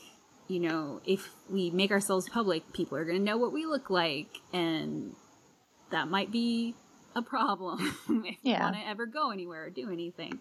you 0.50 0.60
know 0.60 1.02
if 1.06 1.30
we 1.50 1.72
make 1.72 1.92
ourselves 1.92 2.28
public 2.28 2.74
people 2.74 2.98
are 2.98 3.06
to 3.06 3.20
know 3.20 3.38
what 3.38 3.54
we 3.54 3.66
look 3.66 3.90
like. 3.90 4.42
And 4.52 5.16
that 5.92 6.10
might 6.10 6.30
be 6.30 6.76
a 7.16 7.22
problem 7.22 7.80
if 8.26 8.36
Yeah. 8.44 8.60
we 8.60 8.64
want 8.64 8.76
to 8.76 8.88
ever 8.88 9.06
go 9.06 9.32
anywhere 9.32 9.66
or 9.66 9.70
do 9.70 9.92
anything. 9.92 10.40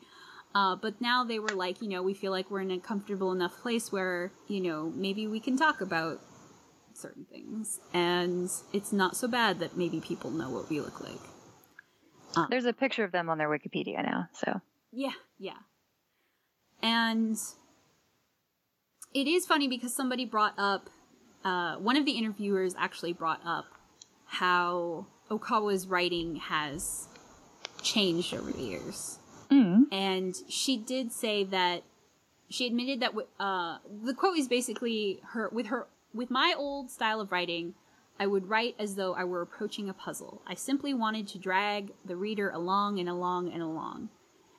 Uh, 0.55 0.77
but 0.77 1.01
now 1.01 1.25
they 1.25 1.39
were 1.39 1.49
like, 1.49 1.83
you 1.83 1.89
know, 1.89 2.03
we 2.03 2.15
feel 2.15 2.31
like 2.31 2.51
we're 2.51 2.61
in 2.61 2.71
a 2.71 2.79
comfortable 2.79 3.33
enough 3.33 3.61
place 3.61 3.91
where, 3.91 4.31
you 4.47 4.61
know, 4.61 4.93
maybe 4.95 5.27
we 5.27 5.41
can 5.41 5.57
talk 5.57 5.81
about 5.81 6.21
certain 6.93 7.25
things. 7.25 7.81
And 7.93 8.49
it's 8.73 8.93
not 8.93 9.17
so 9.17 9.27
bad 9.27 9.59
that 9.59 9.77
maybe 9.77 10.01
people 10.01 10.31
know 10.31 10.51
what 10.51 10.71
we 10.71 10.81
look 10.81 11.01
like. 11.01 11.21
There's 12.51 12.65
a 12.65 12.73
picture 12.73 13.05
of 13.05 13.13
them 13.13 13.29
on 13.31 13.39
their 13.39 13.49
Wikipedia 13.49 14.03
now, 14.05 14.29
so 14.33 14.61
Yeah, 14.93 15.13
yeah. 15.39 15.59
And 16.83 17.37
it 19.13 19.27
is 19.27 19.47
funny 19.47 19.69
because 19.69 19.95
somebody 19.95 20.25
brought 20.25 20.55
up, 20.59 20.91
uh, 21.45 21.77
one 21.77 21.97
of 21.97 22.05
the 22.05 22.13
interviewers 22.13 22.75
actually 22.79 23.13
brought 23.13 23.41
up 23.45 23.67
how 24.27 25.07
Ohkawa's 25.31 25.87
writing 25.87 26.37
has 26.37 27.09
changed 27.83 28.35
over 28.35 28.53
the 28.53 28.63
years. 28.63 29.19
mm. 29.51 29.85
And 29.93 30.35
she 30.49 30.77
did 30.77 31.13
say 31.13 31.45
that 31.45 31.83
she 32.49 32.67
admitted 32.67 33.01
that 33.01 33.13
uh, 33.41 33.79
the 34.03 34.15
quote 34.15 34.39
is 34.39 34.49
basically 34.49 35.21
her 35.33 35.49
with 35.53 35.67
her 35.67 35.87
with 36.13 36.31
my 36.31 36.55
old 36.57 36.91
style 36.91 37.21
of 37.21 37.33
writing. 37.33 37.75
I 38.19 38.29
would 38.29 38.49
write 38.49 38.77
as 38.79 38.95
though 38.95 39.15
I 39.15 39.25
were 39.25 39.43
approaching 39.43 39.89
a 39.89 39.95
puzzle. 39.95 40.41
I 40.47 40.55
simply 40.55 40.95
wanted 40.95 41.27
to 41.29 41.39
drag 41.39 41.93
the 42.05 42.15
reader 42.15 42.49
along 42.51 43.01
and 43.01 43.09
along 43.09 43.53
and 43.53 43.61
along. 43.61 44.11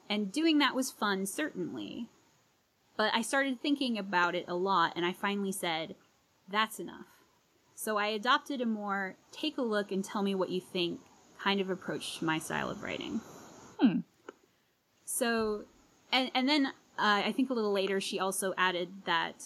And 0.09 0.29
doing 0.29 0.57
that 0.57 0.75
was 0.75 0.91
fun, 0.91 1.25
certainly. 1.25 2.09
But 2.97 3.11
I 3.13 3.21
started 3.21 3.61
thinking 3.61 3.97
about 3.97 4.35
it 4.35 4.45
a 4.47 4.55
lot, 4.55 4.93
and 4.97 5.05
I 5.05 5.13
finally 5.13 5.53
said, 5.53 5.95
that's 6.49 6.79
enough. 6.79 7.14
So 7.75 7.97
I 7.97 8.07
adopted 8.07 8.61
a 8.61 8.65
more 8.65 9.15
take 9.31 9.57
a 9.57 9.61
look 9.61 9.91
and 9.91 10.03
tell 10.03 10.23
me 10.23 10.33
what 10.33 10.49
you 10.49 10.61
think 10.61 11.01
kind 11.39 11.59
of 11.59 11.69
approach 11.69 12.19
to 12.19 12.25
my 12.25 12.39
style 12.39 12.69
of 12.69 12.81
writing. 12.81 13.19
Hmm. 13.79 13.99
So, 15.03 15.65
and, 16.11 16.31
and 16.33 16.47
then 16.49 16.67
uh, 16.67 16.71
I 17.25 17.33
think 17.35 17.49
a 17.49 17.53
little 17.53 17.73
later 17.73 17.99
she 17.99 18.19
also 18.19 18.53
added 18.57 18.89
that 19.05 19.43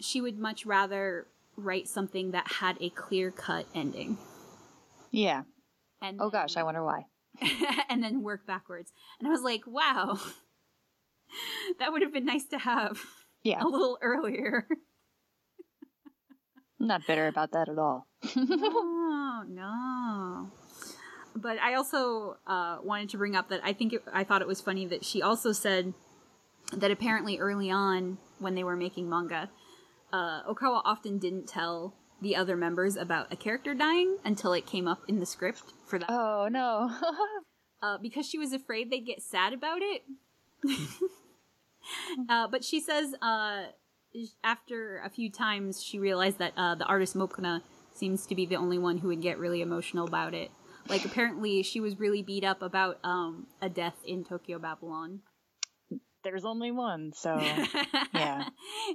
she 0.00 0.20
would 0.20 0.38
much 0.38 0.66
rather 0.66 1.26
write 1.56 1.86
something 1.86 2.30
that 2.32 2.50
had 2.50 2.76
a 2.80 2.88
clear 2.90 3.30
cut 3.30 3.66
ending. 3.74 4.18
yeah. 5.10 5.42
And 6.00 6.20
Oh 6.20 6.30
gosh, 6.30 6.56
I 6.56 6.64
wonder 6.64 6.82
why. 6.82 7.04
and 7.88 8.02
then 8.02 8.22
work 8.22 8.46
backwards. 8.46 8.90
And 9.18 9.28
I 9.28 9.30
was 9.30 9.42
like, 9.42 9.62
wow, 9.66 10.18
that 11.78 11.92
would 11.92 12.02
have 12.02 12.12
been 12.12 12.24
nice 12.24 12.46
to 12.46 12.58
have 12.58 12.98
Yeah. 13.44 13.62
a 13.62 13.68
little 13.68 13.98
earlier. 14.02 14.66
I'm 16.82 16.88
not 16.88 17.06
bitter 17.06 17.28
about 17.28 17.52
that 17.52 17.68
at 17.68 17.78
all. 17.78 18.08
no, 18.36 19.44
no. 19.48 20.50
But 21.36 21.58
I 21.60 21.74
also 21.74 22.38
uh, 22.44 22.78
wanted 22.82 23.08
to 23.10 23.18
bring 23.18 23.36
up 23.36 23.50
that 23.50 23.60
I 23.62 23.72
think 23.72 23.92
it, 23.92 24.02
I 24.12 24.24
thought 24.24 24.42
it 24.42 24.48
was 24.48 24.60
funny 24.60 24.84
that 24.86 25.04
she 25.04 25.22
also 25.22 25.52
said 25.52 25.94
that 26.72 26.90
apparently 26.90 27.38
early 27.38 27.70
on 27.70 28.18
when 28.40 28.56
they 28.56 28.64
were 28.64 28.74
making 28.74 29.08
manga, 29.08 29.48
uh, 30.12 30.42
Ohkawa 30.42 30.82
often 30.84 31.18
didn't 31.18 31.46
tell 31.46 31.94
the 32.20 32.34
other 32.34 32.56
members 32.56 32.96
about 32.96 33.32
a 33.32 33.36
character 33.36 33.74
dying 33.74 34.18
until 34.24 34.52
it 34.52 34.66
came 34.66 34.88
up 34.88 35.02
in 35.06 35.20
the 35.20 35.26
script 35.26 35.62
for 35.86 36.00
that 36.00 36.10
Oh 36.10 36.48
no. 36.50 36.90
uh, 37.82 37.98
because 37.98 38.26
she 38.26 38.38
was 38.38 38.52
afraid 38.52 38.90
they'd 38.90 39.06
get 39.06 39.22
sad 39.22 39.52
about 39.52 39.82
it. 39.82 40.02
uh, 42.28 42.48
but 42.48 42.64
she 42.64 42.80
says 42.80 43.14
uh, 43.22 43.66
after 44.44 45.00
a 45.04 45.10
few 45.10 45.30
times, 45.30 45.82
she 45.82 45.98
realized 45.98 46.38
that 46.38 46.52
uh, 46.56 46.74
the 46.74 46.84
artist 46.84 47.16
Mokona 47.16 47.62
seems 47.94 48.26
to 48.26 48.34
be 48.34 48.46
the 48.46 48.56
only 48.56 48.78
one 48.78 48.98
who 48.98 49.08
would 49.08 49.22
get 49.22 49.38
really 49.38 49.62
emotional 49.62 50.06
about 50.06 50.34
it. 50.34 50.50
Like 50.88 51.04
apparently, 51.04 51.62
she 51.62 51.80
was 51.80 51.98
really 51.98 52.22
beat 52.22 52.44
up 52.44 52.62
about 52.62 52.98
um, 53.04 53.46
a 53.60 53.68
death 53.68 53.96
in 54.04 54.24
Tokyo 54.24 54.58
Babylon. 54.58 55.20
there's 56.24 56.44
only 56.44 56.70
one, 56.70 57.12
so 57.14 57.38
yeah. 58.14 58.48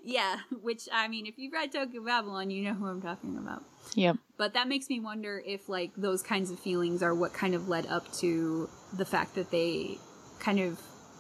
yeah, 0.04 0.38
which 0.62 0.90
I 0.92 1.08
mean, 1.08 1.26
if 1.26 1.36
you've 1.38 1.54
read 1.54 1.72
Tokyo 1.72 2.04
Babylon, 2.04 2.50
you 2.50 2.64
know 2.64 2.74
who 2.74 2.88
I'm 2.88 3.02
talking 3.02 3.38
about. 3.38 3.64
Yep. 3.96 4.18
But 4.38 4.54
that 4.54 4.68
makes 4.68 4.90
me 4.90 5.00
wonder 5.00 5.42
if 5.46 5.70
like 5.70 5.92
those 5.96 6.22
kinds 6.22 6.52
of 6.52 6.60
feelings 6.60 7.02
are 7.02 7.16
what 7.16 7.34
kind 7.34 7.56
of 7.56 7.70
led 7.70 7.88
up 7.88 8.12
to 8.16 8.70
the 8.94 9.06
fact 9.06 9.36
that 9.36 9.50
they 9.50 9.98
kind 10.40 10.60
of 10.60 10.80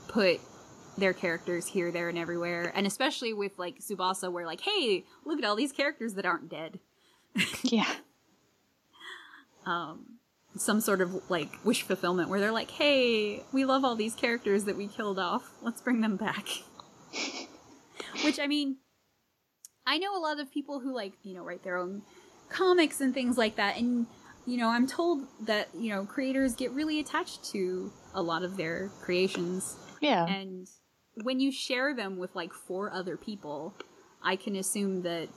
put 0.09 0.41
their 0.97 1.13
characters 1.13 1.67
here, 1.67 1.91
there, 1.91 2.09
and 2.09 2.17
everywhere, 2.17 2.71
and 2.75 2.87
especially 2.87 3.33
with 3.33 3.57
like 3.57 3.79
Tsubasa, 3.79 4.31
where 4.31 4.45
like, 4.45 4.61
hey, 4.61 5.05
look 5.25 5.39
at 5.39 5.45
all 5.45 5.55
these 5.55 5.71
characters 5.71 6.15
that 6.15 6.25
aren't 6.25 6.49
dead. 6.49 6.79
yeah. 7.63 7.91
Um, 9.65 10.17
some 10.55 10.81
sort 10.81 11.01
of 11.01 11.29
like 11.29 11.49
wish 11.63 11.83
fulfillment 11.83 12.29
where 12.29 12.39
they're 12.39 12.51
like, 12.51 12.71
hey, 12.71 13.43
we 13.51 13.65
love 13.65 13.83
all 13.83 13.95
these 13.95 14.15
characters 14.15 14.63
that 14.65 14.77
we 14.77 14.87
killed 14.87 15.19
off. 15.19 15.51
Let's 15.61 15.81
bring 15.81 16.01
them 16.01 16.17
back. 16.17 16.47
Which 18.23 18.39
I 18.39 18.47
mean, 18.47 18.77
I 19.85 19.97
know 19.97 20.17
a 20.17 20.19
lot 20.19 20.39
of 20.39 20.51
people 20.51 20.79
who 20.79 20.93
like, 20.93 21.13
you 21.23 21.33
know, 21.33 21.43
write 21.43 21.63
their 21.63 21.77
own 21.77 22.01
comics 22.49 23.01
and 23.01 23.13
things 23.13 23.37
like 23.37 23.55
that. 23.57 23.77
And, 23.77 24.07
you 24.45 24.57
know, 24.57 24.69
I'm 24.69 24.87
told 24.87 25.27
that, 25.41 25.69
you 25.77 25.89
know, 25.89 26.05
creators 26.05 26.55
get 26.55 26.71
really 26.71 26.99
attached 26.99 27.43
to 27.51 27.91
a 28.13 28.21
lot 28.21 28.43
of 28.43 28.57
their 28.57 28.89
creations. 29.01 29.75
Yeah. 30.01 30.25
And 30.25 30.67
when 31.23 31.39
you 31.39 31.51
share 31.51 31.95
them 31.95 32.17
with 32.17 32.35
like 32.35 32.53
four 32.53 32.91
other 32.91 33.17
people, 33.17 33.73
I 34.21 34.35
can 34.35 34.55
assume 34.55 35.03
that 35.03 35.29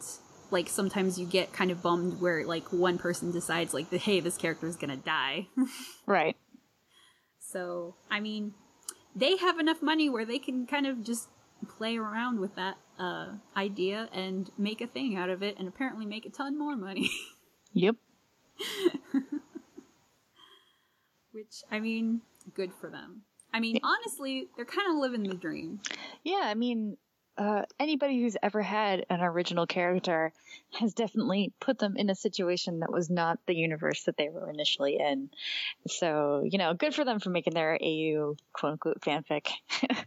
like 0.50 0.68
sometimes 0.68 1.18
you 1.18 1.26
get 1.26 1.52
kind 1.52 1.70
of 1.70 1.82
bummed 1.82 2.20
where 2.20 2.44
like 2.44 2.72
one 2.72 2.98
person 2.98 3.30
decides 3.30 3.72
like 3.72 3.90
hey 3.92 4.20
this 4.20 4.36
character 4.36 4.66
is 4.66 4.76
gonna 4.76 4.96
die. 4.96 5.46
Right. 6.06 6.36
So 7.38 7.94
i 8.10 8.20
mean 8.20 8.54
they 9.14 9.36
have 9.36 9.58
enough 9.58 9.82
money 9.82 10.08
where 10.08 10.24
they 10.24 10.38
can 10.38 10.66
kind 10.66 10.86
of 10.86 11.02
just 11.02 11.28
play 11.68 11.96
around 11.96 12.40
with 12.40 12.54
that 12.56 12.76
uh, 12.98 13.34
idea 13.56 14.08
and 14.12 14.50
make 14.56 14.80
a 14.80 14.86
thing 14.86 15.16
out 15.16 15.28
of 15.30 15.42
it 15.42 15.56
and 15.58 15.66
apparently 15.68 16.06
make 16.06 16.24
a 16.26 16.30
ton 16.30 16.58
more 16.58 16.76
money. 16.76 17.10
Yep. 17.72 17.94
Which 21.32 21.62
i 21.70 21.78
mean 21.78 22.22
good 22.54 22.72
for 22.80 22.90
them 22.90 23.22
i 23.52 23.60
mean 23.60 23.78
honestly 23.82 24.48
they're 24.56 24.64
kind 24.64 24.90
of 24.90 24.96
living 24.96 25.22
the 25.22 25.34
dream 25.34 25.80
yeah 26.24 26.42
i 26.44 26.54
mean 26.54 26.96
uh, 27.40 27.62
anybody 27.78 28.20
who's 28.20 28.36
ever 28.42 28.60
had 28.60 29.06
an 29.08 29.22
original 29.22 29.66
character 29.66 30.30
has 30.78 30.92
definitely 30.92 31.54
put 31.58 31.78
them 31.78 31.96
in 31.96 32.10
a 32.10 32.14
situation 32.14 32.80
that 32.80 32.92
was 32.92 33.08
not 33.08 33.38
the 33.46 33.54
universe 33.54 34.02
that 34.02 34.18
they 34.18 34.28
were 34.28 34.50
initially 34.50 34.98
in. 34.98 35.30
So, 35.88 36.42
you 36.44 36.58
know, 36.58 36.74
good 36.74 36.94
for 36.94 37.02
them 37.02 37.18
for 37.18 37.30
making 37.30 37.54
their 37.54 37.78
AU 37.82 38.36
quote 38.52 38.72
unquote 38.72 39.00
fanfic. 39.00 39.48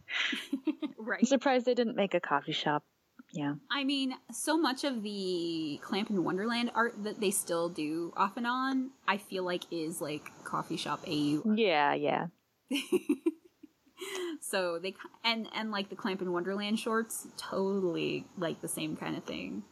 right. 0.98 1.18
I'm 1.20 1.26
surprised 1.26 1.66
they 1.66 1.74
didn't 1.74 1.96
make 1.96 2.14
a 2.14 2.20
coffee 2.20 2.52
shop. 2.52 2.84
Yeah. 3.32 3.54
I 3.68 3.82
mean, 3.82 4.14
so 4.30 4.56
much 4.56 4.84
of 4.84 5.02
the 5.02 5.80
Clamp 5.82 6.10
in 6.10 6.22
Wonderland 6.22 6.70
art 6.72 7.02
that 7.02 7.20
they 7.20 7.32
still 7.32 7.68
do 7.68 8.12
off 8.16 8.36
and 8.36 8.46
on, 8.46 8.90
I 9.08 9.16
feel 9.16 9.42
like 9.42 9.64
is 9.72 10.00
like 10.00 10.30
coffee 10.44 10.76
shop 10.76 11.00
AU. 11.04 11.42
Art. 11.44 11.58
Yeah, 11.58 11.94
yeah. 11.94 12.26
so 14.40 14.78
they 14.78 14.94
and 15.24 15.48
and 15.54 15.70
like 15.70 15.88
the 15.88 15.96
Clamp 15.96 16.22
in 16.22 16.32
Wonderland 16.32 16.78
shorts, 16.78 17.26
totally 17.36 18.26
like 18.38 18.60
the 18.60 18.68
same 18.68 18.96
kind 18.96 19.16
of 19.16 19.24
thing. 19.24 19.62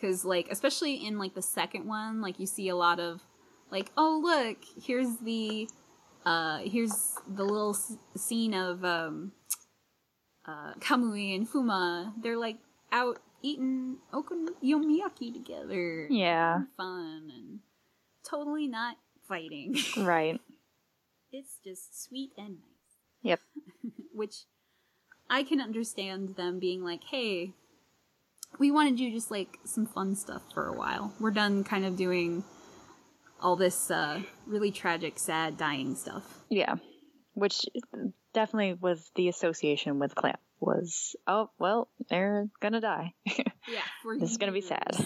Cause 0.00 0.24
like 0.24 0.48
especially 0.50 0.94
in 1.06 1.18
like 1.18 1.34
the 1.34 1.42
second 1.42 1.86
one, 1.86 2.20
like 2.20 2.38
you 2.40 2.46
see 2.46 2.68
a 2.68 2.76
lot 2.76 2.98
of 3.00 3.20
like, 3.70 3.90
oh 3.96 4.20
look, 4.22 4.58
here's 4.82 5.18
the 5.18 5.68
uh 6.24 6.58
here's 6.58 7.16
the 7.28 7.44
little 7.44 7.74
s- 7.74 7.96
scene 8.16 8.54
of 8.54 8.84
um 8.84 9.32
uh 10.46 10.74
Kamui 10.80 11.34
and 11.34 11.48
Fuma. 11.48 12.12
They're 12.22 12.38
like 12.38 12.56
out 12.92 13.18
eating 13.42 13.96
okonomiyaki 14.12 15.32
together. 15.32 16.06
Yeah. 16.10 16.62
Fun 16.76 17.30
and 17.34 17.60
totally 18.28 18.66
not 18.68 18.96
fighting. 19.28 19.76
Right. 19.96 20.40
It's 21.32 21.56
just 21.64 22.02
sweet 22.04 22.32
and 22.36 22.56
nice. 22.56 22.96
Yep. 23.22 23.40
Which 24.14 24.44
I 25.28 25.42
can 25.42 25.60
understand 25.60 26.36
them 26.36 26.58
being 26.58 26.82
like, 26.82 27.04
hey, 27.04 27.52
we 28.58 28.70
want 28.70 28.88
to 28.90 28.96
do 28.96 29.10
just 29.12 29.30
like 29.30 29.58
some 29.64 29.86
fun 29.86 30.16
stuff 30.16 30.42
for 30.52 30.66
a 30.66 30.72
while. 30.76 31.12
We're 31.20 31.30
done 31.30 31.64
kind 31.64 31.84
of 31.84 31.96
doing 31.96 32.42
all 33.40 33.56
this 33.56 33.90
uh, 33.90 34.22
really 34.46 34.70
tragic, 34.70 35.18
sad, 35.18 35.56
dying 35.56 35.94
stuff. 35.94 36.24
Yeah. 36.48 36.74
Which 37.34 37.64
definitely 38.34 38.74
was 38.80 39.10
the 39.14 39.28
association 39.28 39.98
with 39.98 40.14
Clamp 40.14 40.40
was, 40.58 41.16
oh, 41.26 41.48
well, 41.58 41.88
they're 42.08 42.48
gonna 42.60 42.80
die. 42.80 43.14
Yeah, 43.68 43.82
This 44.18 44.30
is 44.32 44.36
gonna 44.38 44.52
be 44.52 44.62
sad. 44.62 44.96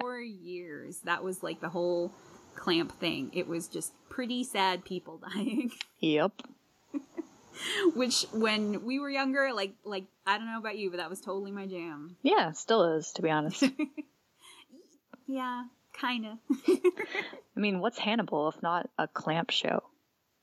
Four 0.00 0.20
Yeah. 0.20 0.32
Years. 0.40 1.00
That 1.04 1.22
was 1.24 1.42
like 1.42 1.60
the 1.60 1.68
whole 1.68 2.12
clamp 2.54 2.92
thing. 2.98 3.30
It 3.32 3.46
was 3.48 3.68
just 3.68 3.92
pretty 4.08 4.44
sad 4.44 4.84
people 4.84 5.18
dying. 5.34 5.72
yep. 6.00 6.32
Which 7.94 8.24
when 8.32 8.84
we 8.84 8.98
were 8.98 9.10
younger, 9.10 9.52
like 9.52 9.74
like 9.84 10.04
I 10.26 10.38
don't 10.38 10.46
know 10.46 10.58
about 10.58 10.78
you, 10.78 10.90
but 10.90 10.96
that 10.96 11.10
was 11.10 11.20
totally 11.20 11.52
my 11.52 11.66
jam. 11.66 12.16
Yeah, 12.22 12.52
still 12.52 12.96
is, 12.96 13.12
to 13.12 13.22
be 13.22 13.30
honest. 13.30 13.64
Yeah, 15.30 15.64
kinda. 15.92 16.38
I 16.68 17.60
mean, 17.60 17.78
what's 17.78 17.98
Hannibal 17.98 18.48
if 18.48 18.60
not 18.62 18.90
a 18.98 19.06
Clamp 19.06 19.50
show? 19.50 19.84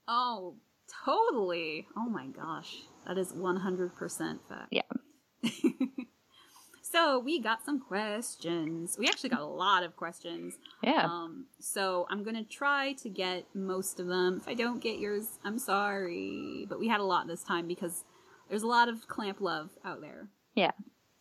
Oh, 0.08 0.56
totally. 1.04 1.86
Oh 1.98 2.08
my 2.08 2.28
gosh. 2.28 2.74
That 3.06 3.18
is 3.18 3.34
100% 3.34 4.40
fact. 4.48 4.72
Yeah. 4.72 4.84
So, 6.92 7.20
we 7.20 7.42
got 7.42 7.66
some 7.66 7.80
questions. 7.80 8.96
We 8.98 9.08
actually 9.08 9.30
got 9.30 9.42
a 9.42 9.46
lot 9.46 9.84
of 9.84 9.96
questions. 9.96 10.56
Yeah. 10.84 11.06
Um, 11.06 11.46
so, 11.60 12.08
I'm 12.10 12.24
going 12.24 12.36
to 12.36 12.44
try 12.44 12.94
to 12.94 13.10
get 13.10 13.46
most 13.54 14.00
of 14.00 14.08
them. 14.08 14.38
If 14.42 14.48
I 14.48 14.54
don't 14.54 14.82
get 14.82 15.00
yours, 15.00 15.40
I'm 15.44 15.60
sorry. 15.60 16.66
But 16.70 16.80
we 16.80 16.88
had 16.88 17.00
a 17.00 17.04
lot 17.04 17.28
this 17.28 17.44
time 17.44 17.68
because 17.68 18.04
there's 18.50 18.64
a 18.64 18.68
lot 18.68 18.90
of 18.90 19.08
clamp 19.08 19.42
love 19.42 19.70
out 19.84 20.02
there, 20.02 20.28
yeah. 20.56 20.72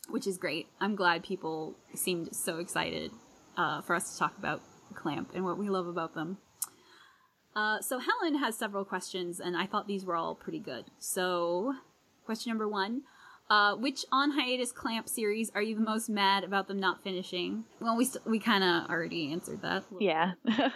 which 0.08 0.26
is 0.26 0.38
great. 0.38 0.68
I'm 0.80 0.94
glad 0.94 1.24
people 1.24 1.76
seemed 1.94 2.34
so 2.34 2.58
excited 2.58 3.10
uh, 3.56 3.80
for 3.80 3.96
us 3.96 4.12
to 4.12 4.18
talk 4.18 4.38
about 4.38 4.62
clamp 4.94 5.30
and 5.34 5.44
what 5.44 5.58
we 5.58 5.68
love 5.68 5.86
about 5.86 6.14
them. 6.14 6.38
Uh, 7.54 7.80
so 7.80 7.98
Helen 7.98 8.36
has 8.38 8.56
several 8.56 8.84
questions, 8.84 9.40
and 9.40 9.56
I 9.56 9.66
thought 9.66 9.86
these 9.86 10.04
were 10.04 10.14
all 10.14 10.34
pretty 10.34 10.60
good. 10.60 10.84
So, 10.98 11.74
question 12.24 12.50
number 12.50 12.68
one: 12.68 13.02
uh, 13.50 13.74
Which 13.76 14.04
on 14.12 14.32
hiatus 14.32 14.72
clamp 14.72 15.08
series 15.08 15.50
are 15.54 15.62
you 15.62 15.74
the 15.74 15.80
most 15.80 16.08
mad 16.08 16.44
about 16.44 16.68
them 16.68 16.78
not 16.80 17.02
finishing? 17.02 17.64
Well, 17.80 17.96
we 17.96 18.04
st- 18.04 18.26
we 18.26 18.38
kind 18.38 18.64
of 18.64 18.90
already 18.90 19.32
answered 19.32 19.62
that. 19.62 19.84
Yeah. 20.00 20.32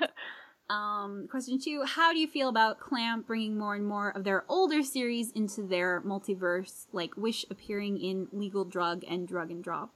Um, 0.70 1.26
question 1.28 1.58
two: 1.60 1.82
How 1.84 2.12
do 2.12 2.20
you 2.20 2.28
feel 2.28 2.48
about 2.48 2.78
Clamp 2.78 3.26
bringing 3.26 3.58
more 3.58 3.74
and 3.74 3.84
more 3.84 4.10
of 4.10 4.22
their 4.22 4.44
older 4.48 4.84
series 4.84 5.32
into 5.32 5.62
their 5.62 6.00
multiverse, 6.02 6.86
like 6.92 7.16
Wish 7.16 7.44
appearing 7.50 8.00
in 8.00 8.28
Legal 8.30 8.64
Drug 8.64 9.02
and 9.08 9.26
Drug 9.26 9.50
and 9.50 9.64
Drop? 9.64 9.90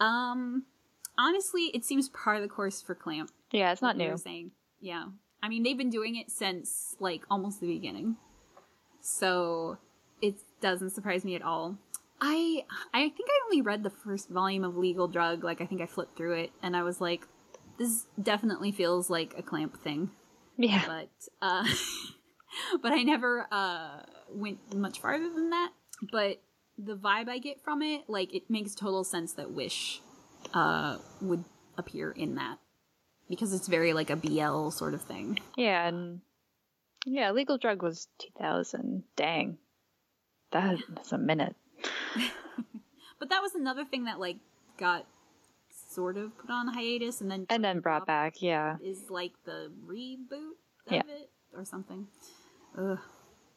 Um, 0.00 0.64
honestly, 1.16 1.70
it 1.72 1.84
seems 1.84 2.08
part 2.08 2.36
of 2.38 2.42
the 2.42 2.48
course 2.48 2.82
for 2.82 2.96
Clamp. 2.96 3.30
yeah, 3.52 3.70
it's 3.70 3.80
not 3.80 3.96
new. 3.96 4.16
saying. 4.16 4.50
Yeah. 4.80 5.04
I 5.40 5.48
mean, 5.48 5.62
they've 5.62 5.78
been 5.78 5.88
doing 5.90 6.16
it 6.16 6.32
since 6.32 6.96
like 6.98 7.22
almost 7.30 7.60
the 7.60 7.68
beginning. 7.68 8.16
So 9.00 9.78
doesn't 10.60 10.90
surprise 10.90 11.24
me 11.24 11.34
at 11.34 11.42
all. 11.42 11.78
I 12.20 12.64
I 12.92 13.08
think 13.08 13.28
I 13.28 13.40
only 13.46 13.62
read 13.62 13.82
the 13.82 13.90
first 13.90 14.28
volume 14.28 14.64
of 14.64 14.76
Legal 14.76 15.08
Drug, 15.08 15.44
like 15.44 15.60
I 15.60 15.66
think 15.66 15.80
I 15.80 15.86
flipped 15.86 16.16
through 16.16 16.34
it 16.34 16.50
and 16.62 16.76
I 16.76 16.82
was 16.82 17.00
like 17.00 17.26
this 17.78 18.06
definitely 18.20 18.72
feels 18.72 19.08
like 19.08 19.34
a 19.36 19.42
clamp 19.42 19.82
thing. 19.82 20.10
Yeah. 20.56 20.84
But 20.86 21.10
uh 21.40 21.64
but 22.82 22.92
I 22.92 23.02
never 23.02 23.46
uh 23.52 24.02
went 24.30 24.74
much 24.74 25.00
farther 25.00 25.30
than 25.32 25.50
that. 25.50 25.70
But 26.10 26.40
the 26.76 26.96
vibe 26.96 27.28
I 27.28 27.38
get 27.38 27.62
from 27.62 27.82
it, 27.82 28.08
like 28.08 28.34
it 28.34 28.50
makes 28.50 28.74
total 28.74 29.04
sense 29.04 29.34
that 29.34 29.52
Wish 29.52 30.00
uh 30.54 30.98
would 31.20 31.44
appear 31.76 32.10
in 32.10 32.34
that 32.34 32.58
because 33.28 33.52
it's 33.52 33.68
very 33.68 33.92
like 33.92 34.10
a 34.10 34.16
BL 34.16 34.70
sort 34.70 34.94
of 34.94 35.02
thing. 35.02 35.38
Yeah, 35.56 35.86
and 35.86 36.20
yeah, 37.06 37.30
legal 37.30 37.58
drug 37.58 37.82
was 37.82 38.08
2000. 38.18 39.04
Dang. 39.16 39.58
That, 40.52 40.78
that's 40.88 41.12
a 41.12 41.18
minute. 41.18 41.54
But 43.20 43.30
that 43.30 43.42
was 43.42 43.56
another 43.56 43.84
thing 43.84 44.04
that 44.04 44.20
like 44.20 44.36
got 44.78 45.04
sort 45.90 46.16
of 46.16 46.38
put 46.38 46.50
on 46.50 46.68
hiatus 46.68 47.20
and 47.20 47.28
then 47.28 47.46
And 47.50 47.64
then 47.64 47.80
brought 47.80 48.06
back, 48.06 48.40
yeah. 48.40 48.76
is 48.80 49.10
like 49.10 49.32
the 49.44 49.72
reboot 49.84 50.52
of 50.86 50.92
Yeah. 50.92 51.02
it 51.08 51.28
or 51.52 51.64
something. 51.64 52.06
Ugh. 52.78 52.98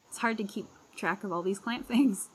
It's 0.09 0.17
hard 0.17 0.37
to 0.39 0.43
keep 0.43 0.65
track 0.95 1.23
of 1.23 1.31
all 1.31 1.43
these 1.43 1.59
clamp 1.59 1.87
things. 1.95 2.29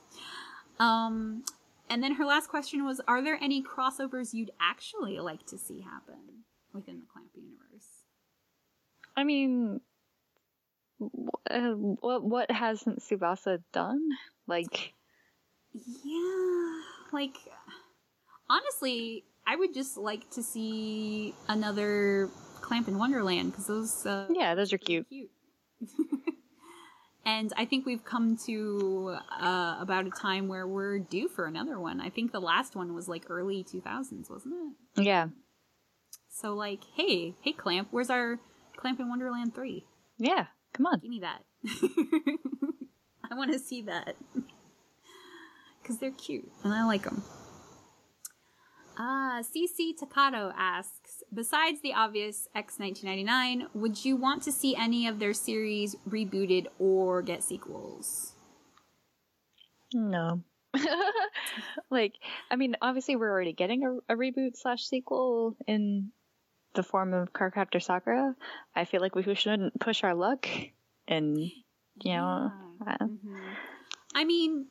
Um 0.79 1.43
and 1.89 2.01
then 2.01 2.15
her 2.15 2.25
last 2.25 2.47
question 2.49 2.85
was 2.85 3.01
Are 3.09 3.21
there 3.21 3.37
any 3.41 3.61
crossovers 3.61 4.33
you'd 4.33 4.51
actually 4.61 5.19
like 5.19 5.45
to 5.47 5.57
see 5.57 5.81
happen 5.81 6.45
within 6.73 7.01
the 7.01 7.05
clamp 7.11 7.31
universe? 7.35 8.03
I 9.17 9.25
mean, 9.25 9.81
uh, 10.99 11.71
what 11.71 12.23
what 12.23 12.51
hasn't 12.51 12.99
Tsubasa 12.99 13.61
done? 13.71 14.01
Like, 14.47 14.93
yeah, 15.73 16.81
like 17.11 17.37
honestly, 18.49 19.23
I 19.45 19.55
would 19.55 19.73
just 19.73 19.97
like 19.97 20.29
to 20.31 20.43
see 20.43 21.33
another 21.47 22.29
Clamp 22.61 22.87
in 22.87 22.97
Wonderland 22.97 23.51
because 23.51 23.67
those 23.67 24.05
uh, 24.05 24.27
yeah, 24.33 24.55
those 24.55 24.73
are 24.73 24.77
cute. 24.77 25.07
cute. 25.09 25.29
and 27.25 27.53
I 27.55 27.65
think 27.65 27.85
we've 27.85 28.03
come 28.03 28.37
to 28.45 29.17
uh, 29.39 29.77
about 29.79 30.07
a 30.07 30.09
time 30.09 30.47
where 30.47 30.67
we're 30.67 30.99
due 30.99 31.27
for 31.27 31.45
another 31.45 31.79
one. 31.79 32.01
I 32.01 32.09
think 32.09 32.31
the 32.31 32.41
last 32.41 32.75
one 32.75 32.93
was 32.93 33.07
like 33.07 33.25
early 33.29 33.63
2000s, 33.63 34.29
wasn't 34.29 34.55
it? 34.97 35.03
Yeah. 35.03 35.27
So 36.29 36.53
like, 36.55 36.81
hey, 36.95 37.35
hey, 37.41 37.53
Clamp, 37.53 37.89
where's 37.91 38.09
our 38.09 38.39
Clamp 38.75 38.99
in 38.99 39.09
Wonderland 39.09 39.55
three? 39.55 39.85
Yeah, 40.17 40.47
come 40.77 40.85
on. 40.85 40.99
Give 40.99 41.09
me 41.09 41.19
that. 41.19 41.43
I 43.31 43.35
want 43.35 43.51
to 43.51 43.59
see 43.59 43.81
that 43.83 44.15
because 45.81 45.97
they're 45.97 46.11
cute 46.11 46.49
and 46.63 46.73
I 46.73 46.85
like 46.85 47.03
them. 47.03 47.23
Ah, 48.99 49.41
CC 49.41 49.93
Takato 49.95 50.51
asks, 50.57 51.23
besides 51.31 51.81
the 51.81 51.93
obvious 51.93 52.47
X 52.55 52.79
1999, 52.79 53.69
would 53.75 54.03
you 54.03 54.15
want 54.15 54.41
to 54.43 54.51
see 54.51 54.75
any 54.75 55.07
of 55.07 55.19
their 55.19 55.33
series 55.33 55.95
rebooted 56.09 56.65
or 56.79 57.21
get 57.21 57.43
sequels? 57.43 58.33
No. 59.93 60.41
like, 61.91 62.13
I 62.49 62.55
mean, 62.55 62.75
obviously 62.81 63.15
we're 63.15 63.29
already 63.29 63.53
getting 63.53 63.83
a, 63.83 64.13
a 64.13 64.17
reboot 64.17 64.55
slash 64.55 64.83
sequel 64.85 65.55
in 65.67 66.11
the 66.77 66.83
form 66.83 67.13
of 67.13 67.33
Cardcaptor 67.33 67.83
Sakura. 67.83 68.33
I 68.73 68.85
feel 68.85 69.01
like 69.01 69.15
we 69.15 69.35
shouldn't 69.35 69.77
push 69.79 70.03
our 70.03 70.15
luck 70.15 70.47
and, 71.07 71.37
you 71.37 71.51
know. 72.05 72.51
Yeah. 72.87 72.97
Mm-hmm. 73.01 73.35
I 74.15 74.23
mean, 74.23 74.67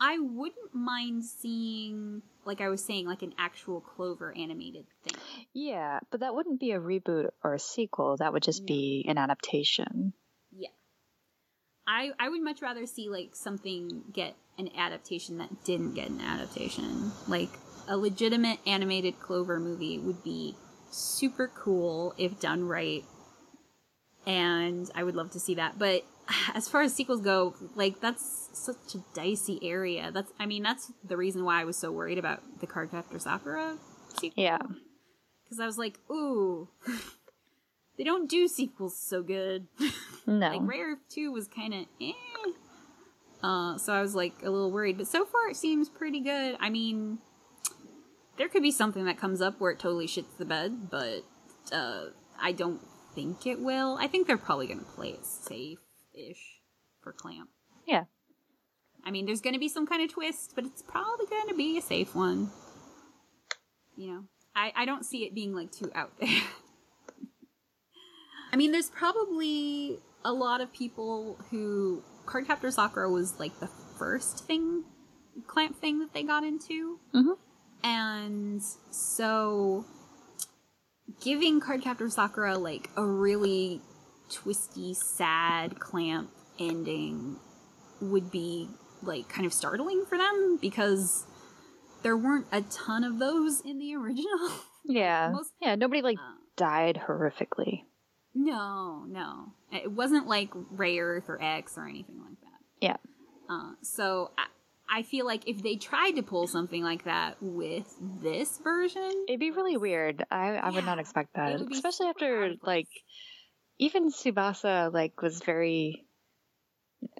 I 0.00 0.18
wouldn't 0.18 0.74
mind 0.74 1.24
seeing, 1.24 2.22
like 2.44 2.60
I 2.60 2.68
was 2.68 2.82
saying, 2.82 3.06
like 3.06 3.22
an 3.22 3.34
actual 3.38 3.80
Clover 3.80 4.32
animated 4.36 4.86
thing. 5.02 5.20
Yeah, 5.52 6.00
but 6.10 6.20
that 6.20 6.34
wouldn't 6.34 6.60
be 6.60 6.72
a 6.72 6.80
reboot 6.80 7.28
or 7.42 7.54
a 7.54 7.58
sequel. 7.58 8.16
That 8.16 8.32
would 8.32 8.42
just 8.42 8.62
No. 8.62 8.66
be 8.66 9.04
an 9.08 9.18
adaptation. 9.18 10.14
Yeah. 10.50 10.70
I 11.86 12.12
I 12.18 12.28
would 12.28 12.42
much 12.42 12.62
rather 12.62 12.86
see 12.86 13.08
like 13.08 13.34
something 13.34 14.04
get 14.12 14.34
an 14.58 14.70
adaptation 14.76 15.38
that 15.38 15.64
didn't 15.64 15.94
get 15.94 16.08
an 16.08 16.20
adaptation. 16.20 17.12
Like 17.28 17.50
a 17.88 17.96
legitimate 17.96 18.60
animated 18.66 19.20
Clover 19.20 19.60
movie 19.60 19.98
would 19.98 20.24
be 20.24 20.56
super 20.94 21.48
cool 21.48 22.14
if 22.16 22.40
done 22.40 22.64
right. 22.64 23.04
And 24.26 24.90
I 24.94 25.02
would 25.02 25.14
love 25.14 25.30
to 25.32 25.40
see 25.40 25.54
that. 25.56 25.78
But 25.78 26.04
as 26.54 26.68
far 26.68 26.82
as 26.82 26.94
sequels 26.94 27.20
go, 27.20 27.54
like 27.74 28.00
that's 28.00 28.48
such 28.52 28.94
a 28.94 28.98
dicey 29.14 29.58
area. 29.62 30.10
That's 30.12 30.32
I 30.38 30.46
mean, 30.46 30.62
that's 30.62 30.92
the 31.02 31.16
reason 31.16 31.44
why 31.44 31.60
I 31.60 31.64
was 31.64 31.76
so 31.76 31.90
worried 31.90 32.18
about 32.18 32.60
the 32.60 32.66
Cardcaptor 32.66 33.20
Sakura 33.20 33.76
sequel. 34.18 34.42
Yeah. 34.42 34.58
Because 35.44 35.60
I 35.60 35.66
was 35.66 35.78
like, 35.78 35.98
ooh, 36.10 36.68
they 37.98 38.04
don't 38.04 38.28
do 38.28 38.48
sequels 38.48 38.96
so 38.96 39.22
good. 39.22 39.66
No. 40.26 40.48
Like 40.48 40.60
Rayearth 40.62 41.00
2 41.10 41.32
was 41.32 41.48
kind 41.48 41.74
of 41.74 41.84
eh. 42.00 42.12
Uh, 43.42 43.76
so 43.76 43.92
I 43.92 44.00
was 44.00 44.14
like 44.14 44.32
a 44.42 44.48
little 44.48 44.70
worried, 44.70 44.96
but 44.96 45.06
so 45.06 45.26
far 45.26 45.50
it 45.50 45.56
seems 45.56 45.90
pretty 45.90 46.20
good. 46.20 46.56
I 46.60 46.70
mean, 46.70 47.18
there 48.36 48.48
could 48.48 48.62
be 48.62 48.70
something 48.70 49.04
that 49.04 49.18
comes 49.18 49.40
up 49.40 49.60
where 49.60 49.70
it 49.70 49.78
totally 49.78 50.06
shits 50.06 50.36
the 50.38 50.44
bed, 50.44 50.90
but 50.90 51.22
uh, 51.72 52.06
I 52.40 52.52
don't 52.52 52.80
think 53.14 53.46
it 53.46 53.60
will. 53.60 53.96
I 54.00 54.06
think 54.06 54.26
they're 54.26 54.36
probably 54.36 54.66
going 54.66 54.80
to 54.80 54.84
play 54.84 55.10
it 55.10 55.24
safe 55.24 55.78
ish 56.14 56.60
for 57.00 57.12
Clamp. 57.12 57.48
Yeah. 57.86 58.04
I 59.04 59.10
mean, 59.10 59.26
there's 59.26 59.40
going 59.40 59.54
to 59.54 59.60
be 59.60 59.68
some 59.68 59.86
kind 59.86 60.02
of 60.02 60.10
twist, 60.12 60.52
but 60.54 60.64
it's 60.64 60.82
probably 60.82 61.26
going 61.26 61.48
to 61.48 61.54
be 61.54 61.78
a 61.78 61.82
safe 61.82 62.14
one. 62.14 62.50
You 63.96 64.08
know, 64.08 64.24
I, 64.56 64.72
I 64.74 64.84
don't 64.84 65.04
see 65.04 65.24
it 65.24 65.34
being 65.34 65.54
like 65.54 65.70
too 65.70 65.90
out 65.94 66.12
there. 66.18 66.28
I 68.52 68.56
mean, 68.56 68.72
there's 68.72 68.90
probably 68.90 69.98
a 70.24 70.32
lot 70.32 70.60
of 70.60 70.72
people 70.72 71.38
who 71.50 72.02
Cardcaptor 72.24 72.72
Sakura 72.72 73.10
was 73.10 73.38
like 73.38 73.60
the 73.60 73.68
first 73.98 74.46
thing, 74.46 74.84
clamp 75.46 75.76
thing 75.80 75.98
that 76.00 76.14
they 76.14 76.22
got 76.22 76.42
into. 76.44 76.98
Mhm. 77.14 77.36
And 77.84 78.60
so 78.90 79.84
giving 81.22 81.60
Cardcaptor 81.60 82.10
Sakura 82.10 82.56
like 82.58 82.88
a 82.96 83.04
really 83.04 83.80
twisty, 84.30 84.94
sad 84.94 85.78
clamp 85.78 86.30
ending 86.58 87.36
would 88.00 88.30
be 88.30 88.68
like 89.02 89.28
kind 89.28 89.46
of 89.46 89.52
startling 89.52 90.04
for 90.08 90.16
them 90.18 90.58
because 90.60 91.26
there 92.02 92.16
weren't 92.16 92.46
a 92.50 92.62
ton 92.62 93.04
of 93.04 93.18
those 93.18 93.60
in 93.60 93.78
the 93.78 93.94
original. 93.94 94.50
Yeah. 94.86 95.30
Most- 95.32 95.54
yeah, 95.62 95.76
nobody 95.76 96.02
like 96.02 96.18
Uh, 96.18 96.32
died 96.56 97.00
horrifically. 97.06 97.84
No, 98.34 99.04
no. 99.08 99.52
It 99.72 99.90
wasn't 99.92 100.26
like 100.26 100.50
Rayearth 100.50 101.26
or 101.30 101.40
X 101.42 101.78
or 101.78 101.86
anything 101.88 102.20
like 102.20 102.38
that. 102.42 102.60
Yeah. 102.82 102.96
Uh, 103.48 103.72
so 103.80 104.32
I, 104.36 104.44
I 104.88 105.02
feel 105.02 105.26
like 105.26 105.48
if 105.48 105.62
they 105.62 105.76
tried 105.76 106.12
to 106.12 106.22
pull 106.22 106.46
something 106.46 106.82
like 106.82 107.04
that 107.04 107.36
with 107.40 107.92
this 108.22 108.58
version, 108.58 109.24
It'd 109.28 109.40
be 109.40 109.50
really 109.50 109.76
weird. 109.76 110.24
I, 110.30 110.56
I 110.56 110.70
would 110.70 110.84
not 110.84 110.98
expect 110.98 111.34
that. 111.34 111.60
Especially 111.72 112.08
after 112.08 112.54
like 112.62 112.88
even 113.78 114.10
Tsubasa 114.10 114.92
like 114.92 115.20
was 115.22 115.40
very 115.40 116.04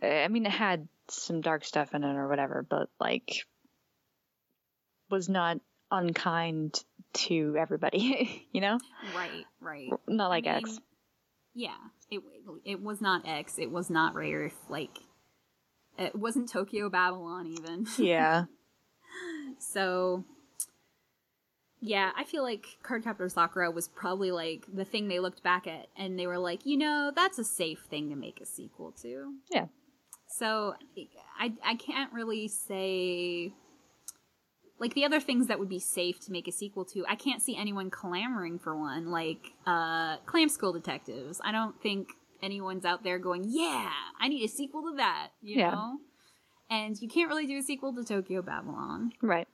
I 0.02 0.28
mean 0.28 0.46
it 0.46 0.52
had 0.52 0.88
some 1.08 1.40
dark 1.40 1.64
stuff 1.64 1.94
in 1.94 2.04
it 2.04 2.14
or 2.16 2.28
whatever, 2.28 2.64
but 2.68 2.88
like 3.00 3.44
was 5.10 5.28
not 5.28 5.58
unkind 5.90 6.82
to 7.12 7.56
everybody, 7.58 8.46
you 8.52 8.60
know? 8.60 8.78
right, 9.14 9.44
right. 9.60 9.90
Not 10.08 10.28
like 10.28 10.46
I 10.46 10.56
X. 10.56 10.70
mean, 10.70 10.78
Yeah, 11.54 11.76
it 12.10 12.20
it 12.64 12.82
was 12.82 13.00
not 13.00 13.26
X. 13.26 13.58
It 13.58 13.70
was 13.70 13.90
not 13.90 14.14
Rayearth. 14.14 14.54
Like 14.68 14.98
it 15.98 16.14
wasn't 16.14 16.48
Tokyo 16.48 16.88
Babylon 16.88 17.46
even. 17.46 17.86
Yeah. 17.98 18.44
So, 19.58 20.24
yeah, 21.80 22.10
I 22.16 22.24
feel 22.24 22.42
like 22.42 22.66
Cardcaptor 22.82 23.30
Sakura 23.30 23.70
was 23.70 23.86
probably 23.88 24.32
like 24.32 24.64
the 24.72 24.84
thing 24.84 25.06
they 25.06 25.20
looked 25.20 25.42
back 25.44 25.66
at 25.68 25.86
and 25.96 26.18
they 26.18 26.26
were 26.26 26.38
like, 26.38 26.66
you 26.66 26.76
know, 26.76 27.12
that's 27.14 27.38
a 27.38 27.44
safe 27.44 27.84
thing 27.88 28.10
to 28.10 28.16
make 28.16 28.40
a 28.40 28.46
sequel 28.46 28.92
to. 29.02 29.34
Yeah. 29.50 29.66
So, 30.26 30.74
I 31.38 31.52
I 31.64 31.76
can't 31.76 32.12
really 32.12 32.48
say 32.48 33.52
like 34.80 34.94
the 34.94 35.04
other 35.04 35.20
things 35.20 35.46
that 35.46 35.58
would 35.58 35.68
be 35.68 35.78
safe 35.78 36.18
to 36.20 36.32
make 36.32 36.48
a 36.48 36.52
sequel 36.52 36.84
to. 36.86 37.04
I 37.08 37.14
can't 37.14 37.40
see 37.40 37.56
anyone 37.56 37.90
clamoring 37.90 38.58
for 38.58 38.76
one 38.76 39.10
like 39.10 39.52
uh 39.66 40.16
Clamp 40.26 40.50
School 40.50 40.72
Detectives. 40.72 41.40
I 41.44 41.52
don't 41.52 41.80
think 41.80 42.08
anyone's 42.44 42.84
out 42.84 43.02
there 43.02 43.18
going, 43.18 43.44
"Yeah, 43.46 43.90
I 44.20 44.28
need 44.28 44.44
a 44.44 44.48
sequel 44.48 44.82
to 44.90 44.96
that," 44.96 45.30
you 45.42 45.56
Yeah. 45.56 45.70
know? 45.72 45.98
And 46.70 47.00
you 47.00 47.08
can't 47.08 47.28
really 47.28 47.46
do 47.46 47.58
a 47.58 47.62
sequel 47.62 47.94
to 47.94 48.04
Tokyo 48.04 48.42
Babylon. 48.42 49.12
Right. 49.22 49.48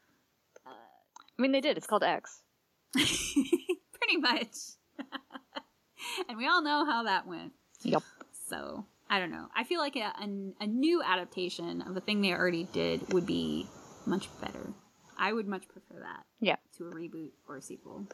Uh, 0.67 0.71
I 0.71 1.43
mean 1.43 1.53
they 1.53 1.61
did. 1.61 1.77
It's 1.77 1.87
called 1.87 2.03
X. 2.05 2.43
Pretty 2.93 4.17
much. 4.19 4.57
and 6.29 6.37
we 6.39 6.47
all 6.47 6.63
know 6.63 6.85
how 6.85 7.05
that 7.05 7.27
went. 7.27 7.53
Yep. 7.83 8.03
So, 8.49 8.85
I 9.09 9.19
don't 9.19 9.31
know. 9.31 9.47
I 9.55 9.65
feel 9.65 9.81
like 9.81 9.97
a, 9.97 10.13
a, 10.21 10.53
a 10.61 10.67
new 10.67 11.03
adaptation 11.03 11.83
of 11.83 11.95
the 11.95 12.01
thing 12.01 12.21
they 12.21 12.33
already 12.33 12.65
did 12.65 13.13
would 13.13 13.27
be 13.27 13.67
much 14.07 14.29
better. 14.41 14.73
I 15.19 15.33
would 15.33 15.47
much 15.47 15.69
prefer 15.69 16.01
that 16.01 16.25
Yeah. 16.41 16.57
to 16.79 16.89
a 16.89 16.93
reboot 16.93 17.31
or 17.49 17.57
a 17.57 17.63
sequel. 17.63 18.07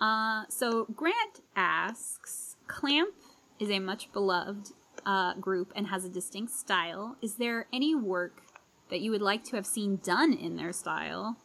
Uh, 0.00 0.44
so, 0.48 0.84
Grant 0.94 1.40
asks 1.54 2.55
Clamp 2.66 3.14
is 3.58 3.70
a 3.70 3.78
much 3.78 4.12
beloved 4.12 4.72
uh, 5.04 5.34
group 5.34 5.72
and 5.76 5.86
has 5.88 6.04
a 6.04 6.08
distinct 6.08 6.52
style. 6.52 7.16
Is 7.22 7.36
there 7.36 7.66
any 7.72 7.94
work 7.94 8.42
that 8.90 9.00
you 9.00 9.10
would 9.10 9.22
like 9.22 9.44
to 9.44 9.56
have 9.56 9.66
seen 9.66 10.00
done 10.02 10.32
in 10.32 10.56
their 10.56 10.72
style? 10.72 11.36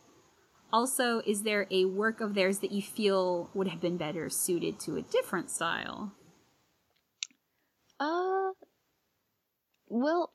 Also, 0.74 1.22
is 1.26 1.44
there 1.44 1.68
a 1.70 1.86
work 1.86 2.22
of 2.22 2.34
theirs 2.34 2.60
that 2.60 2.72
you 2.72 2.82
feel 2.82 3.50
would 3.54 3.68
have 3.68 3.82
been 3.82 3.98
better 3.98 4.30
suited 4.30 4.80
to 4.80 4.96
a 4.96 5.02
different 5.02 5.50
style? 5.50 6.14
Uh, 8.00 8.52
well, 9.88 10.34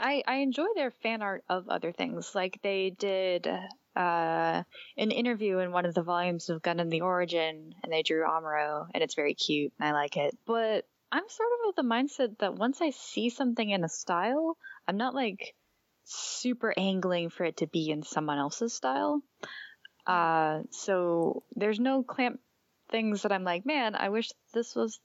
I 0.00 0.22
I 0.26 0.36
enjoy 0.36 0.66
their 0.74 0.90
fan 0.90 1.22
art 1.22 1.44
of 1.48 1.68
other 1.68 1.92
things. 1.92 2.34
Like 2.34 2.60
they 2.62 2.90
did 2.90 3.46
uh 3.98 4.62
an 4.96 5.10
interview 5.10 5.58
in 5.58 5.72
one 5.72 5.84
of 5.84 5.94
the 5.94 6.02
volumes 6.02 6.48
of 6.48 6.62
Gundam: 6.62 6.88
The 6.88 7.02
Origin, 7.02 7.74
and 7.82 7.92
they 7.92 8.02
drew 8.02 8.24
Amuro, 8.24 8.86
and 8.94 9.02
it's 9.02 9.14
very 9.14 9.34
cute, 9.34 9.72
and 9.78 9.88
I 9.88 9.92
like 9.92 10.16
it. 10.16 10.36
But 10.46 10.86
I'm 11.10 11.28
sort 11.28 11.48
of 11.52 11.68
of 11.68 11.74
the 11.76 11.82
mindset 11.82 12.38
that 12.38 12.54
once 12.54 12.80
I 12.80 12.90
see 12.90 13.30
something 13.30 13.68
in 13.68 13.84
a 13.84 13.88
style, 13.88 14.56
I'm 14.86 14.96
not 14.96 15.14
like 15.14 15.54
super 16.04 16.72
angling 16.76 17.30
for 17.30 17.44
it 17.44 17.58
to 17.58 17.66
be 17.66 17.90
in 17.90 18.02
someone 18.02 18.38
else's 18.38 18.72
style. 18.74 19.22
Uh, 20.06 20.62
so 20.70 21.42
there's 21.54 21.78
no 21.78 22.02
clamp 22.02 22.40
things 22.90 23.22
that 23.22 23.32
I'm 23.32 23.44
like, 23.44 23.66
man, 23.66 23.94
I 23.94 24.08
wish 24.08 24.30
this 24.54 24.74
was 24.74 24.98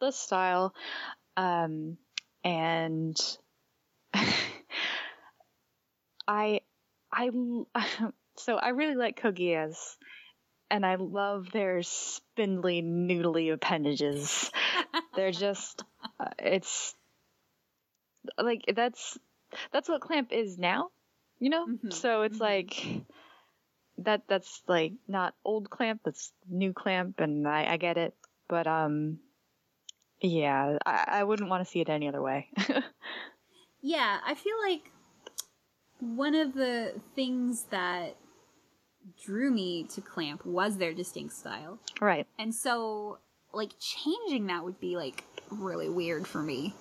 the 0.00 0.10
style, 0.10 0.74
um, 1.36 1.98
and 2.42 3.16
I, 6.26 6.60
I, 7.12 7.30
so 8.36 8.56
I 8.56 8.70
really 8.70 8.94
like 8.94 9.20
Kogias, 9.20 9.96
and 10.70 10.86
I 10.86 10.96
love 10.96 11.50
their 11.52 11.82
spindly, 11.82 12.82
noodly 12.82 13.52
appendages. 13.52 14.50
They're 15.16 15.32
just, 15.32 15.84
uh, 16.18 16.30
it's 16.38 16.94
like 18.38 18.62
that's 18.74 19.18
that's 19.72 19.88
what 19.88 20.00
clamp 20.00 20.32
is 20.32 20.58
now, 20.58 20.88
you 21.38 21.50
know. 21.50 21.66
Mm-hmm. 21.66 21.90
So 21.90 22.22
it's 22.22 22.38
mm-hmm. 22.38 22.44
like 22.44 23.04
that. 23.98 24.22
That's 24.28 24.62
like 24.66 24.94
not 25.08 25.34
old 25.44 25.70
clamp. 25.70 26.02
That's 26.04 26.32
new 26.48 26.72
clamp, 26.72 27.20
and 27.20 27.46
I, 27.46 27.72
I 27.72 27.76
get 27.76 27.98
it. 27.98 28.14
But 28.48 28.66
um, 28.66 29.18
yeah, 30.20 30.78
I, 30.86 31.04
I 31.08 31.24
wouldn't 31.24 31.50
want 31.50 31.64
to 31.64 31.70
see 31.70 31.80
it 31.80 31.88
any 31.88 32.08
other 32.08 32.22
way. 32.22 32.48
yeah, 33.82 34.18
I 34.24 34.34
feel 34.34 34.56
like 34.66 34.91
one 36.02 36.34
of 36.34 36.54
the 36.54 37.00
things 37.14 37.66
that 37.70 38.16
drew 39.24 39.52
me 39.52 39.84
to 39.84 40.00
Clamp 40.00 40.44
was 40.44 40.76
their 40.78 40.92
distinct 40.92 41.32
style. 41.32 41.78
Right. 42.00 42.26
And 42.40 42.52
so, 42.52 43.18
like, 43.52 43.70
changing 43.78 44.46
that 44.46 44.64
would 44.64 44.80
be, 44.80 44.96
like, 44.96 45.22
really 45.48 45.88
weird 45.88 46.26
for 46.26 46.42
me. 46.42 46.74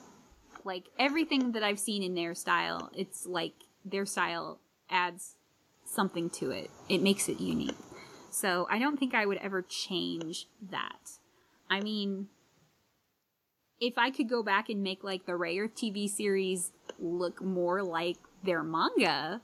Like, 0.64 0.86
everything 0.98 1.52
that 1.52 1.62
I've 1.62 1.80
seen 1.80 2.02
in 2.02 2.16
their 2.16 2.34
style, 2.34 2.90
it's 2.96 3.28
like 3.28 3.54
their 3.86 4.08
style 4.08 4.60
adds 4.90 5.36
something 5.86 6.32
to 6.32 6.50
it, 6.50 6.72
it 6.90 7.04
makes 7.04 7.30
it 7.30 7.40
unique. 7.40 7.78
So, 8.32 8.66
I 8.72 8.80
don't 8.80 8.98
think 8.98 9.14
I 9.14 9.28
would 9.28 9.38
ever 9.38 9.62
change 9.62 10.48
that. 10.72 11.12
I 11.70 11.82
mean, 11.82 12.28
if 13.80 14.00
I 14.00 14.10
could 14.10 14.30
go 14.30 14.42
back 14.42 14.70
and 14.70 14.82
make, 14.82 15.04
like, 15.04 15.28
the 15.28 15.34
Rayearth 15.34 15.76
TV 15.76 16.10
series 16.10 16.72
look 16.98 17.40
more 17.40 17.84
like 17.84 18.18
their 18.44 18.64
manga, 18.64 19.42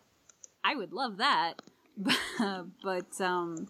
I 0.64 0.76
would 0.76 0.94
love 0.94 1.18
that. 1.18 1.54
but 2.84 3.22
um, 3.22 3.68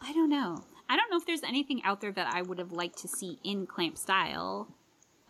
I 0.00 0.12
don't 0.12 0.30
know. 0.30 0.64
I 0.88 0.96
don't 0.96 1.10
know 1.10 1.18
if 1.18 1.26
there's 1.26 1.42
anything 1.42 1.82
out 1.84 2.00
there 2.00 2.12
that 2.12 2.34
I 2.34 2.42
would 2.42 2.58
have 2.58 2.72
liked 2.72 2.98
to 2.98 3.08
see 3.08 3.38
in 3.44 3.66
Clamp 3.66 3.98
style. 3.98 4.68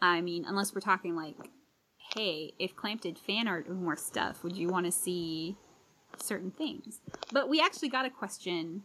I 0.00 0.20
mean, 0.20 0.44
unless 0.46 0.74
we're 0.74 0.80
talking 0.80 1.16
like, 1.16 1.34
hey, 2.14 2.52
if 2.58 2.76
Clamp 2.76 3.02
did 3.02 3.18
fan 3.18 3.48
art 3.48 3.68
of 3.68 3.76
more 3.76 3.96
stuff, 3.96 4.44
would 4.44 4.56
you 4.56 4.68
want 4.68 4.86
to 4.86 4.92
see 4.92 5.56
certain 6.16 6.52
things? 6.52 7.00
But 7.32 7.48
we 7.48 7.60
actually 7.60 7.88
got 7.88 8.06
a 8.06 8.10
question 8.10 8.82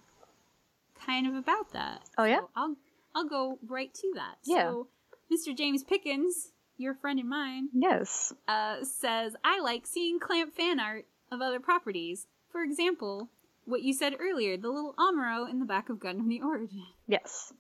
kind 1.06 1.28
of 1.28 1.36
about 1.36 1.72
that. 1.74 2.02
Oh 2.18 2.24
yeah. 2.24 2.40
So 2.40 2.50
I'll 2.56 2.76
I'll 3.16 3.28
go 3.28 3.60
right 3.68 3.94
to 3.94 4.12
that. 4.16 4.36
Yeah. 4.46 4.64
So, 4.64 4.88
Mr. 5.32 5.56
James 5.56 5.84
Pickens, 5.84 6.52
your 6.78 6.96
friend 6.96 7.20
and 7.20 7.30
mine. 7.30 7.70
Yes. 7.74 8.34
Uh, 8.48 8.84
says, 8.84 9.36
I 9.44 9.60
like 9.62 9.86
seeing 9.86 10.20
Clamp 10.20 10.56
fan 10.56 10.80
art 10.80 11.06
of 11.32 11.42
other 11.42 11.60
properties. 11.60 12.28
For 12.52 12.64
example, 12.64 13.30
what 13.66 13.84
you 13.84 13.94
said 13.94 14.16
earlier, 14.20 14.58
the 14.58 14.70
little 14.70 14.94
Amuro 14.98 15.50
in 15.50 15.60
the 15.60 15.66
back 15.66 15.90
of 15.90 15.98
Gundam 15.98 16.30
the 16.30 16.42
Origin. 16.42 16.86
Yes. 17.08 17.54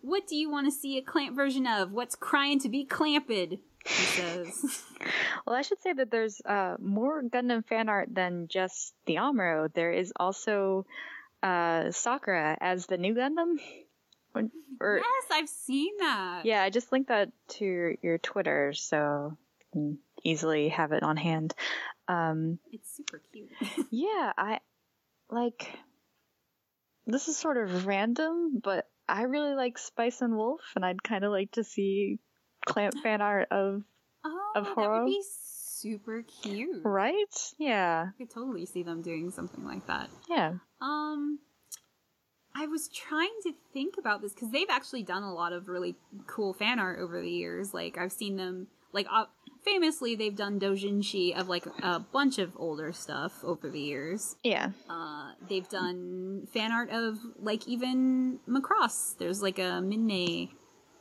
What 0.00 0.26
do 0.26 0.34
you 0.34 0.50
want 0.50 0.66
to 0.66 0.70
see 0.70 0.96
a 0.96 1.02
Clamp 1.02 1.36
version 1.36 1.66
of? 1.66 1.92
What's 1.92 2.14
crying 2.14 2.58
to 2.60 2.70
be 2.70 2.86
clamped? 2.86 3.30
He 3.30 3.58
says. 3.84 4.82
well, 5.46 5.54
I 5.54 5.60
should 5.60 5.82
say 5.82 5.92
that 5.92 6.10
there's 6.10 6.40
uh, 6.44 6.76
more 6.80 7.22
Gundam 7.22 7.64
fan 7.66 7.90
art 7.90 8.08
than 8.10 8.48
just 8.48 8.94
the 9.04 9.16
Amuro. 9.16 9.72
There 9.72 9.92
is 9.92 10.12
also 10.16 10.86
uh, 11.42 11.90
Sakura 11.90 12.56
as 12.60 12.86
the 12.86 12.96
new 12.96 13.14
Gundam. 13.14 13.56
Or, 14.80 14.98
yes, 14.98 15.24
I've 15.32 15.48
seen 15.48 15.92
that. 15.98 16.42
Yeah, 16.44 16.62
I 16.62 16.70
just 16.70 16.92
linked 16.92 17.08
that 17.08 17.30
to 17.48 17.64
your, 17.64 17.94
your 18.02 18.18
Twitter, 18.18 18.72
so 18.74 19.36
you 19.60 19.66
can 19.72 19.98
easily 20.22 20.68
have 20.68 20.92
it 20.92 21.02
on 21.02 21.16
hand. 21.16 21.54
Um, 22.08 22.58
it's 22.72 22.94
super 22.94 23.20
cute. 23.32 23.50
yeah, 23.90 24.32
I 24.36 24.60
like. 25.30 25.70
This 27.06 27.28
is 27.28 27.36
sort 27.36 27.56
of 27.56 27.86
random, 27.86 28.60
but 28.62 28.86
I 29.08 29.22
really 29.22 29.54
like 29.54 29.78
Spice 29.78 30.20
and 30.20 30.36
Wolf, 30.36 30.60
and 30.74 30.84
I'd 30.84 31.02
kind 31.02 31.24
of 31.24 31.30
like 31.30 31.52
to 31.52 31.64
see 31.64 32.18
clamp 32.66 32.94
fan 33.02 33.20
art 33.20 33.48
of 33.50 33.82
oh, 34.24 34.52
of 34.56 34.66
Horo. 34.66 34.92
That 34.92 35.04
would 35.04 35.06
be 35.06 35.22
super 35.22 36.22
cute, 36.42 36.82
right? 36.84 37.54
Yeah, 37.58 38.08
I 38.08 38.18
could 38.18 38.30
totally 38.30 38.66
see 38.66 38.82
them 38.82 39.02
doing 39.02 39.30
something 39.30 39.64
like 39.64 39.86
that. 39.86 40.10
Yeah. 40.28 40.54
Um, 40.80 41.38
I 42.66 42.68
was 42.68 42.88
trying 42.88 43.30
to 43.44 43.52
think 43.72 43.96
about 43.96 44.22
this 44.22 44.32
because 44.32 44.50
they've 44.50 44.68
actually 44.68 45.04
done 45.04 45.22
a 45.22 45.32
lot 45.32 45.52
of 45.52 45.68
really 45.68 45.94
cool 46.26 46.52
fan 46.52 46.80
art 46.80 46.98
over 46.98 47.20
the 47.20 47.30
years. 47.30 47.72
Like 47.72 47.96
I've 47.96 48.10
seen 48.10 48.36
them, 48.36 48.66
like 48.92 49.06
uh, 49.08 49.26
famously, 49.64 50.16
they've 50.16 50.34
done 50.34 50.58
doujinshi 50.58 51.38
of 51.38 51.48
like 51.48 51.64
a 51.80 52.00
bunch 52.00 52.40
of 52.40 52.56
older 52.56 52.92
stuff 52.92 53.44
over 53.44 53.70
the 53.70 53.78
years. 53.78 54.34
Yeah. 54.42 54.70
Uh, 54.90 55.32
they've 55.48 55.68
done 55.68 56.48
fan 56.52 56.72
art 56.72 56.90
of 56.90 57.20
like 57.38 57.68
even 57.68 58.40
Macross. 58.48 59.16
There's 59.16 59.42
like 59.42 59.60
a 59.60 59.80
Minmay 59.80 60.50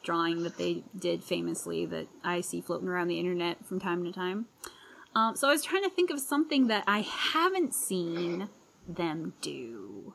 drawing 0.03 0.43
that 0.43 0.59
they 0.59 0.83
did 0.95 1.23
famously 1.23 1.87
that 1.87 2.05
I 2.23 2.41
see 2.41 2.61
floating 2.61 2.87
around 2.87 3.07
the 3.07 3.19
internet 3.19 3.65
from 3.65 3.79
time 3.79 4.03
to 4.03 4.11
time. 4.11 4.45
Um, 5.15 5.35
so 5.35 5.47
I 5.47 5.51
was 5.51 5.63
trying 5.63 5.83
to 5.83 5.89
think 5.89 6.11
of 6.11 6.19
something 6.19 6.67
that 6.67 6.83
I 6.85 6.99
haven't 6.99 7.73
seen 7.73 8.49
them 8.87 9.33
do 9.41 10.13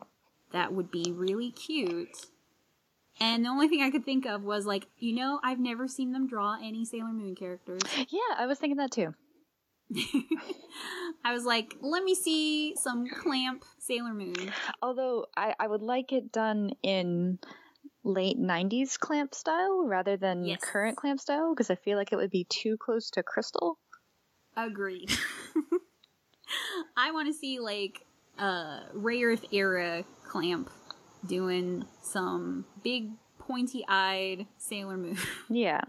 that 0.53 0.73
would 0.73 0.91
be 0.91 1.11
really 1.15 1.51
cute. 1.51 2.27
And 3.19 3.45
the 3.45 3.49
only 3.49 3.67
thing 3.67 3.81
I 3.81 3.91
could 3.91 4.05
think 4.05 4.25
of 4.25 4.43
was 4.43 4.65
like, 4.65 4.87
you 4.97 5.13
know, 5.13 5.39
I've 5.43 5.59
never 5.59 5.87
seen 5.87 6.11
them 6.11 6.27
draw 6.27 6.57
any 6.61 6.85
Sailor 6.85 7.13
Moon 7.13 7.35
characters. 7.35 7.81
Yeah, 8.09 8.35
I 8.37 8.45
was 8.47 8.57
thinking 8.57 8.77
that 8.77 8.91
too. 8.91 9.13
I 11.23 11.33
was 11.33 11.45
like, 11.45 11.75
let 11.81 12.03
me 12.03 12.15
see 12.15 12.75
some 12.75 13.07
clamp 13.07 13.63
Sailor 13.77 14.13
Moon. 14.13 14.51
Although 14.81 15.27
I, 15.35 15.53
I 15.59 15.67
would 15.67 15.81
like 15.81 16.11
it 16.13 16.31
done 16.31 16.71
in 16.81 17.39
late 18.03 18.37
90s 18.39 18.97
clamp 18.97 19.35
style 19.35 19.85
rather 19.85 20.17
than 20.17 20.45
yes. 20.45 20.59
current 20.63 20.97
clamp 20.97 21.19
style 21.19 21.53
because 21.53 21.69
I 21.69 21.75
feel 21.75 21.97
like 21.97 22.11
it 22.11 22.15
would 22.15 22.31
be 22.31 22.45
too 22.45 22.77
close 22.77 23.11
to 23.11 23.23
Crystal. 23.23 23.77
Agreed. 24.57 25.11
I 26.97 27.11
want 27.11 27.27
to 27.27 27.33
see 27.33 27.59
like 27.59 28.05
uh 28.39 28.81
Rayearth 28.95 29.51
era 29.53 30.03
clamp 30.27 30.69
doing 31.25 31.85
some 32.01 32.65
big 32.83 33.11
pointy 33.39 33.83
eyed 33.87 34.47
Sailor 34.57 34.97
Moon. 34.97 35.17
Yeah. 35.49 35.81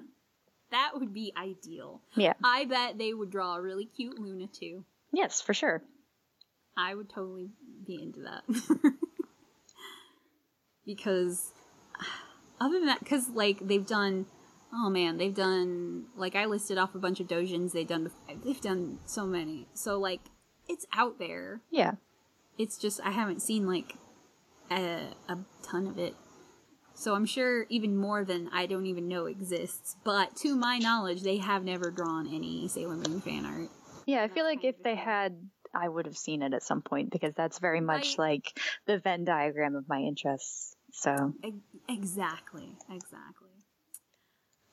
that 0.70 0.93
would 0.94 1.12
be 1.14 1.32
ideal. 1.36 2.01
Yeah. 2.16 2.32
I 2.43 2.64
bet 2.64 2.98
they 2.98 3.12
would 3.14 3.31
draw 3.31 3.56
a 3.56 3.62
really 3.62 3.85
cute 3.86 4.19
Luna 4.19 4.47
too. 4.48 4.85
Yes, 5.12 5.40
for 5.40 5.55
sure. 5.55 5.82
I 6.77 6.94
would 6.94 7.10
totally 7.10 7.51
be 7.86 8.02
into 8.02 8.20
that. 8.23 8.43
because 10.86 11.52
other 12.60 12.78
than 12.78 12.86
that, 12.86 13.01
because 13.01 13.28
like 13.28 13.59
they've 13.66 13.86
done, 13.86 14.27
oh 14.73 14.89
man, 14.90 15.19
they've 15.19 15.35
done 15.35 16.06
like 16.16 16.35
I 16.35 16.47
listed 16.47 16.78
off 16.78 16.94
a 16.94 16.98
bunch 16.98 17.20
of 17.20 17.28
dojins 17.28 17.73
they've 17.73 17.86
done. 17.86 18.10
They've 18.44 18.60
done 18.60 18.98
so 19.06 19.27
many. 19.27 19.69
So 19.74 19.98
like 19.98 20.20
it's 20.69 20.86
out 20.93 21.19
there. 21.19 21.60
Yeah. 21.70 21.93
It's 22.59 22.79
just 22.79 23.01
I 23.05 23.11
haven't 23.11 23.41
seen 23.41 23.66
like 23.66 23.97
a, 24.70 25.07
a 25.29 25.39
ton 25.62 25.87
of 25.87 25.99
it. 25.99 26.15
So 26.95 27.15
I'm 27.15 27.27
sure 27.27 27.66
even 27.69 27.97
more 27.97 28.24
than 28.24 28.49
I 28.53 28.66
don't 28.66 28.87
even 28.87 29.09
know 29.09 29.27
exists. 29.27 29.97
But 30.05 30.37
to 30.37 30.55
my 30.55 30.79
knowledge, 30.79 31.23
they 31.23 31.39
have 31.39 31.65
never 31.65 31.91
drawn 31.91 32.33
any 32.33 32.69
Sailor 32.69 32.97
Moon 32.97 33.20
fan 33.20 33.47
art. 33.47 33.70
Yeah, 34.07 34.23
I 34.23 34.29
feel 34.29 34.45
like 34.45 34.65
if 34.65 34.83
they 34.83 34.95
had, 34.95 35.37
I 35.74 35.89
would 35.89 36.07
have 36.07 36.16
seen 36.16 36.43
it 36.43 36.53
at 36.53 36.62
some 36.62 36.83
point 36.83 37.11
because 37.11 37.35
that's 37.35 37.59
very 37.59 37.81
much 37.81 38.19
I, 38.19 38.23
like 38.23 38.61
the 38.87 38.99
Venn 38.99 39.24
diagram 39.24 39.74
of 39.74 39.89
my 39.89 40.01
interests. 40.01 40.77
So 40.93 41.33
exactly, 41.89 42.77
exactly. 42.91 43.49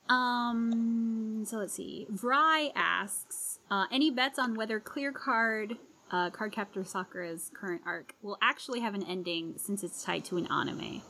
Um. 0.08 1.44
So 1.46 1.56
let's 1.56 1.72
see. 1.72 2.06
Vry 2.12 2.70
asks, 2.74 3.60
uh, 3.70 3.86
any 3.90 4.10
bets 4.10 4.38
on 4.38 4.54
whether 4.54 4.78
Clear 4.78 5.12
Card 5.12 5.78
uh, 6.10 6.30
Cardcaptor 6.30 6.86
Sakura's 6.86 7.50
current 7.54 7.82
arc 7.86 8.14
will 8.22 8.38
actually 8.42 8.80
have 8.80 8.94
an 8.94 9.04
ending 9.04 9.54
since 9.56 9.82
it's 9.82 10.02
tied 10.02 10.24
to 10.26 10.36
an 10.36 10.46
anime. 10.50 11.02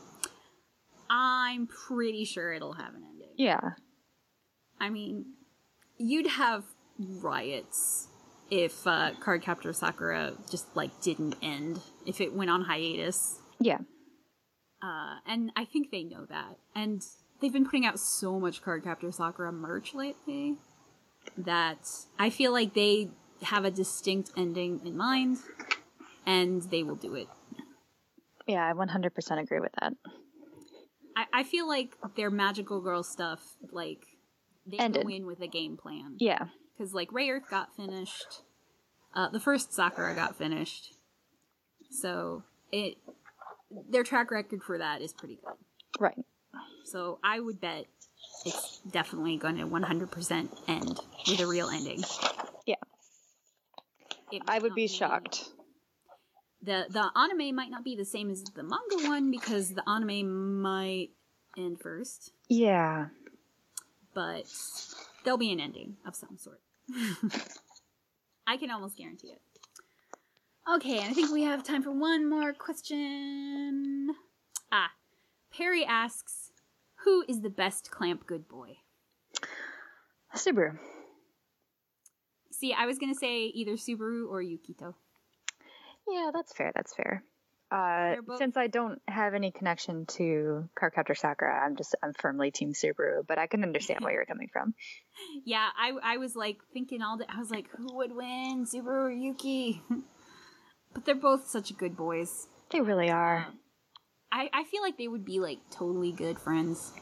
I'm 1.09 1.67
pretty 1.67 2.25
sure 2.25 2.53
it'll 2.53 2.75
have 2.75 2.95
an 2.95 3.03
ending. 3.11 3.35
Yeah. 3.37 3.71
I 4.79 4.91
mean, 4.91 5.27
you'd 5.99 6.27
have 6.29 6.65
riots 6.99 8.09
if 8.51 8.87
uh, 8.87 9.13
Cardcaptor 9.21 9.75
Sakura 9.75 10.35
just 10.51 10.75
like 10.77 11.01
didn't 11.01 11.37
end 11.43 11.81
if 12.07 12.21
it 12.21 12.33
went 12.33 12.51
on 12.51 12.63
hiatus. 12.63 13.39
Yeah. 13.59 13.79
Uh, 14.83 15.17
and 15.27 15.53
I 15.57 15.65
think 15.67 15.91
they 15.91 16.05
know 16.05 16.25
that, 16.31 16.57
and 16.75 17.03
they've 17.41 17.53
been 17.53 17.67
putting 17.67 17.85
out 17.85 18.01
so 18.01 18.41
much 18.41 18.63
Cardcaptor 18.63 19.13
Sakura 19.13 19.53
merch 19.53 19.95
lately 19.95 20.57
that 21.37 21.87
I 22.19 22.31
feel 22.31 22.53
like 22.53 22.73
they 22.73 23.11
have 23.43 23.65
a 23.65 23.71
distinct 23.71 24.31
ending 24.37 24.81
in 24.85 24.97
mind, 24.97 25.39
and 26.27 26.63
they 26.63 26.83
will 26.83 26.97
do 26.97 27.15
it. 27.15 27.29
Yeah, 28.47 28.67
I 28.69 28.73
100% 28.73 29.41
agree 29.41 29.61
with 29.61 29.73
that. 29.81 29.93
I, 31.17 31.25
I 31.33 31.43
feel 31.45 31.69
like 31.69 31.97
their 32.17 32.31
magical 32.31 32.81
girl 32.81 33.03
stuff, 33.03 33.41
like 33.73 34.07
they 34.67 34.79
Ended. 34.79 35.03
go 35.03 35.09
in 35.09 35.27
with 35.27 35.41
a 35.41 35.47
game 35.47 35.77
plan. 35.77 36.17
Yeah. 36.19 36.47
because 36.77 36.95
like 36.95 37.11
Rayearth 37.11 37.49
got 37.51 37.75
finished, 37.77 38.43
uh, 39.15 39.29
the 39.29 39.41
first 39.41 39.73
Sakura 39.73 40.15
got 40.15 40.37
finished, 40.37 40.95
so 41.91 42.45
it 42.73 42.97
their 43.89 44.03
track 44.05 44.31
record 44.31 44.63
for 44.63 44.79
that 44.79 45.03
is 45.03 45.13
pretty 45.13 45.39
good. 45.45 45.55
Right. 45.99 46.19
So 46.85 47.19
I 47.23 47.41
would 47.41 47.61
bet 47.61 47.87
it's 48.45 48.79
definitely 48.91 49.37
going 49.37 49.57
to 49.59 49.65
100% 49.67 50.49
end 50.69 51.01
with 51.29 51.41
a 51.41 51.47
real 51.47 51.69
ending. 51.69 52.03
Yeah. 52.67 52.77
It 54.33 54.43
I 54.49 54.59
would 54.59 54.71
not 54.71 54.77
be 54.77 54.87
shocked. 54.87 55.51
The 56.63 56.87
the 56.91 57.11
anime 57.17 57.55
might 57.55 57.71
not 57.71 57.85
be 57.85 57.97
the 57.97 58.05
same 58.05 58.31
as 58.31 58.45
the 58.45 58.63
manga 58.63 59.07
one 59.09 59.31
because 59.31 59.71
the 59.75 59.89
anime 59.89 60.61
might 60.63 61.11
end 61.57 61.81
first, 61.81 62.33
Yeah. 62.49 63.07
but 64.15 64.45
there'll 65.25 65.39
be 65.39 65.53
an 65.53 65.61
ending 65.61 65.97
of 66.07 66.15
some 66.15 66.37
sort. 66.37 66.61
I 68.47 68.57
can 68.57 68.71
almost 68.71 68.97
guarantee 68.97 69.29
it. 69.29 69.41
Okay, 70.71 70.99
and 70.99 71.11
I 71.11 71.13
think 71.15 71.33
we 71.33 71.43
have 71.45 71.65
time 71.65 71.83
for 71.83 71.91
one 71.93 72.29
more 72.29 72.53
question. 72.53 74.11
Ah, 74.71 74.91
Perry 75.51 75.85
asks, 75.85 76.53
"Who 77.05 77.25
is 77.27 77.41
the 77.41 77.51
best 77.51 77.91
clamp 77.91 78.27
good 78.27 78.47
boy?" 78.49 78.77
Subaru. 80.37 80.79
See, 82.61 82.75
I 82.75 82.85
was 82.85 82.99
gonna 82.99 83.15
say 83.15 83.45
either 83.47 83.73
Subaru 83.73 84.29
or 84.29 84.43
Yukito. 84.43 84.95
Yeah, 86.07 86.31
that's 86.33 86.53
fair. 86.53 86.73
That's 86.75 86.95
fair. 86.95 87.25
Uh, 87.73 88.17
both- 88.27 88.39
since 88.39 88.57
I 88.57 88.67
don't 88.67 89.01
have 89.09 89.33
any 89.33 89.51
connection 89.51 90.05
to 90.07 90.69
Cardcaptor 90.79 91.17
Sakura, 91.17 91.65
I'm 91.65 91.77
just 91.77 91.95
I'm 92.03 92.13
firmly 92.13 92.51
Team 92.51 92.73
Subaru, 92.73 93.27
but 93.27 93.39
I 93.39 93.47
can 93.47 93.63
understand 93.63 94.01
where 94.05 94.13
you're 94.13 94.27
coming 94.27 94.49
from. 94.53 94.75
Yeah, 95.45 95.69
I 95.77 95.93
I 96.03 96.17
was 96.19 96.35
like 96.37 96.59
thinking 96.73 97.01
all 97.03 97.17
day. 97.17 97.27
I 97.29 97.39
was 97.39 97.51
like, 97.51 97.69
who 97.71 97.95
would 97.97 98.15
win, 98.15 98.67
Subaru 98.67 99.05
or 99.05 99.11
Yuki? 99.11 99.83
but 100.95 101.05
they're 101.05 101.15
both 101.15 101.47
such 101.47 101.77
good 101.77 101.97
boys. 101.97 102.47
They 102.71 102.81
really 102.81 103.11
are. 103.11 103.47
I 104.33 104.51
I 104.53 104.65
feel 104.65 104.83
like 104.83 104.99
they 104.99 105.09
would 105.09 105.25
be 105.25 105.41
like 105.41 105.59
totally 105.71 106.13
good 106.13 106.39
friends 106.39 106.93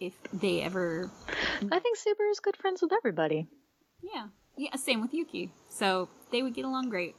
if 0.00 0.14
they 0.32 0.62
ever. 0.62 1.10
I 1.70 1.78
think 1.80 1.98
Subaru's 1.98 2.40
good 2.40 2.56
friends 2.56 2.80
with 2.82 2.92
everybody. 2.92 3.48
Yeah, 4.02 4.28
yeah. 4.60 4.76
Same 4.76 5.00
with 5.00 5.14
Yuki. 5.14 5.52
So 5.68 6.08
they 6.30 6.42
would 6.42 6.54
get 6.54 6.64
along 6.64 6.90
great. 6.90 7.16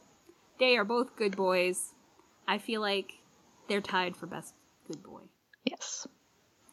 They 0.58 0.76
are 0.76 0.84
both 0.84 1.16
good 1.16 1.36
boys. 1.36 1.92
I 2.46 2.58
feel 2.58 2.80
like 2.80 3.14
they're 3.68 3.80
tied 3.80 4.16
for 4.16 4.26
best 4.26 4.54
good 4.86 5.02
boy. 5.02 5.22
Yes. 5.64 6.06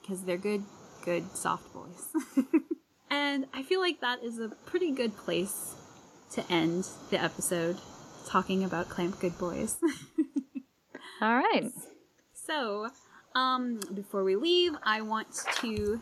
because 0.02 0.24
they're 0.24 0.38
good, 0.38 0.64
good 1.06 1.36
soft 1.36 1.74
boys. 1.74 2.08
and 3.10 3.46
I 3.54 3.64
feel 3.64 3.80
like 3.80 4.02
that 4.02 4.24
is 4.24 4.40
a 4.40 4.50
pretty 4.50 4.91
good 4.91 5.16
place 5.18 5.76
to 6.32 6.44
end 6.52 6.88
the 7.10 7.22
episode 7.22 7.78
talking 8.28 8.64
about 8.64 8.90
Clamp 8.90 9.20
Good 9.20 9.38
Boys. 9.40 9.78
All 11.22 11.36
right. 11.36 11.72
so, 12.34 12.90
um, 13.36 13.80
before 13.94 14.24
we 14.24 14.36
leave, 14.36 14.74
I 14.84 15.02
want 15.02 15.28
to 15.62 16.02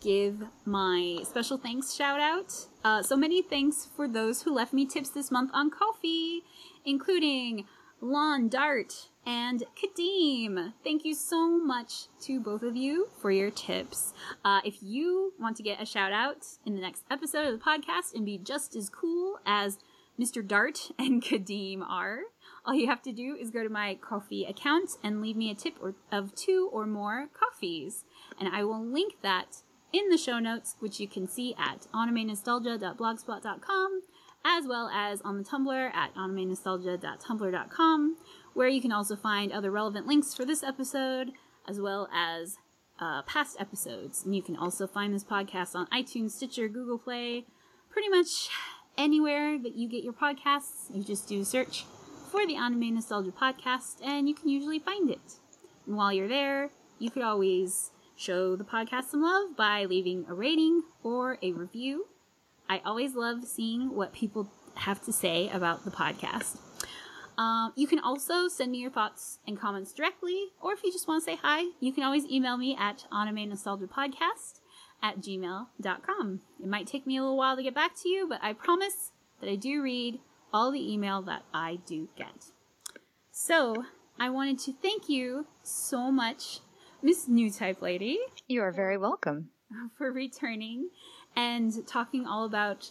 give 0.00 0.42
my 0.64 1.20
special 1.24 1.58
thanks 1.58 1.94
shout 1.94 2.20
out. 2.20 2.52
Uh, 2.84 3.02
so 3.02 3.16
many 3.16 3.42
thanks 3.42 3.88
for 3.96 4.08
those 4.08 4.42
who 4.42 4.54
left 4.54 4.72
me 4.72 4.86
tips 4.86 5.10
this 5.10 5.30
month 5.30 5.50
on 5.52 5.70
Ko-fi, 5.70 6.40
including 6.84 7.66
Lon 8.00 8.48
Dart 8.48 9.08
and 9.26 9.64
Kadeem. 9.74 10.74
Thank 10.84 11.04
you 11.04 11.14
so 11.14 11.58
much 11.58 12.06
to 12.22 12.38
both 12.38 12.62
of 12.62 12.76
you 12.76 13.08
for 13.20 13.30
your 13.30 13.50
tips. 13.50 14.14
Uh, 14.44 14.60
if 14.64 14.76
you 14.82 15.32
want 15.40 15.56
to 15.56 15.62
get 15.62 15.82
a 15.82 15.86
shout 15.86 16.12
out 16.12 16.46
in 16.64 16.74
the 16.74 16.80
next 16.80 17.04
episode 17.10 17.46
of 17.46 17.58
the 17.58 17.64
podcast 17.64 18.14
and 18.14 18.24
be 18.24 18.38
just 18.38 18.76
as 18.76 18.88
cool 18.88 19.38
as 19.44 19.78
Mr. 20.20 20.46
Dart 20.46 20.90
and 20.98 21.22
Kadeem 21.22 21.82
are, 21.82 22.20
all 22.64 22.74
you 22.74 22.86
have 22.86 23.02
to 23.02 23.12
do 23.12 23.36
is 23.40 23.50
go 23.50 23.62
to 23.62 23.68
my 23.68 23.98
Ko-fi 24.00 24.44
account 24.48 24.92
and 25.02 25.20
leave 25.20 25.36
me 25.36 25.50
a 25.50 25.54
tip 25.54 25.74
or, 25.80 25.94
of 26.12 26.34
two 26.34 26.68
or 26.72 26.86
more 26.86 27.28
coffees. 27.32 28.04
And 28.38 28.54
I 28.54 28.64
will 28.64 28.84
link 28.84 29.14
that 29.22 29.62
in 29.92 30.08
the 30.08 30.18
show 30.18 30.38
notes, 30.38 30.76
which 30.78 31.00
you 31.00 31.08
can 31.08 31.26
see 31.28 31.54
at 31.58 31.86
animenostalgia.blogspot.com, 31.94 34.02
as 34.44 34.66
well 34.66 34.90
as 34.92 35.20
on 35.22 35.38
the 35.38 35.44
Tumblr 35.44 35.94
at 35.94 36.14
animenostalgia.tumblr.com, 36.14 38.16
where 38.54 38.68
you 38.68 38.80
can 38.80 38.92
also 38.92 39.16
find 39.16 39.52
other 39.52 39.70
relevant 39.70 40.06
links 40.06 40.34
for 40.34 40.44
this 40.44 40.62
episode, 40.62 41.32
as 41.68 41.80
well 41.80 42.08
as 42.14 42.58
uh, 43.00 43.22
past 43.22 43.56
episodes. 43.60 44.24
And 44.24 44.34
you 44.34 44.42
can 44.42 44.56
also 44.56 44.86
find 44.86 45.14
this 45.14 45.24
podcast 45.24 45.74
on 45.74 45.86
iTunes, 45.88 46.32
Stitcher, 46.32 46.68
Google 46.68 46.98
Play, 46.98 47.44
pretty 47.90 48.08
much 48.08 48.48
anywhere 48.96 49.58
that 49.58 49.74
you 49.74 49.88
get 49.88 50.04
your 50.04 50.12
podcasts. 50.12 50.94
You 50.94 51.02
just 51.02 51.28
do 51.28 51.40
a 51.40 51.44
search 51.44 51.84
for 52.30 52.46
the 52.46 52.56
Anime 52.56 52.94
Nostalgia 52.94 53.32
Podcast, 53.32 53.96
and 54.04 54.28
you 54.28 54.34
can 54.34 54.48
usually 54.48 54.78
find 54.78 55.10
it. 55.10 55.40
And 55.86 55.96
while 55.96 56.12
you're 56.12 56.28
there, 56.28 56.70
you 56.98 57.10
could 57.10 57.22
always 57.22 57.90
show 58.16 58.56
the 58.56 58.64
podcast 58.64 59.10
some 59.10 59.22
love 59.22 59.56
by 59.56 59.84
leaving 59.84 60.24
a 60.28 60.34
rating 60.34 60.82
or 61.02 61.38
a 61.42 61.52
review. 61.52 62.06
I 62.68 62.80
always 62.84 63.14
love 63.14 63.44
seeing 63.44 63.94
what 63.94 64.12
people 64.12 64.50
have 64.74 65.04
to 65.04 65.12
say 65.12 65.48
about 65.50 65.84
the 65.84 65.90
podcast. 65.90 66.58
Um, 67.38 67.72
you 67.76 67.86
can 67.86 67.98
also 67.98 68.48
send 68.48 68.72
me 68.72 68.78
your 68.78 68.90
thoughts 68.90 69.38
and 69.46 69.60
comments 69.60 69.92
directly, 69.92 70.46
or 70.60 70.72
if 70.72 70.82
you 70.82 70.90
just 70.90 71.06
want 71.06 71.22
to 71.22 71.30
say 71.30 71.38
hi, 71.40 71.70
you 71.80 71.92
can 71.92 72.02
always 72.02 72.24
email 72.26 72.56
me 72.56 72.76
at 72.78 73.04
anime 73.12 73.48
nostalgia 73.50 73.86
podcast 73.86 74.60
at 75.02 75.20
gmail.com. 75.20 76.40
It 76.62 76.66
might 76.66 76.86
take 76.86 77.06
me 77.06 77.18
a 77.18 77.22
little 77.22 77.36
while 77.36 77.56
to 77.56 77.62
get 77.62 77.74
back 77.74 77.92
to 78.02 78.08
you, 78.08 78.26
but 78.26 78.40
I 78.42 78.54
promise 78.54 79.12
that 79.40 79.50
I 79.50 79.56
do 79.56 79.82
read 79.82 80.20
all 80.52 80.72
the 80.72 80.92
email 80.92 81.20
that 81.22 81.42
I 81.52 81.78
do 81.86 82.08
get. 82.16 82.52
So, 83.30 83.84
I 84.18 84.30
wanted 84.30 84.58
to 84.60 84.72
thank 84.72 85.10
you 85.10 85.46
so 85.62 86.10
much, 86.10 86.60
Miss 87.06 87.28
Newtypelady, 87.28 88.16
You 88.48 88.62
are 88.62 88.72
very 88.72 88.98
welcome. 88.98 89.50
Uh, 89.70 89.86
for 89.96 90.10
returning 90.10 90.90
and 91.36 91.86
talking 91.86 92.26
all 92.26 92.44
about 92.44 92.90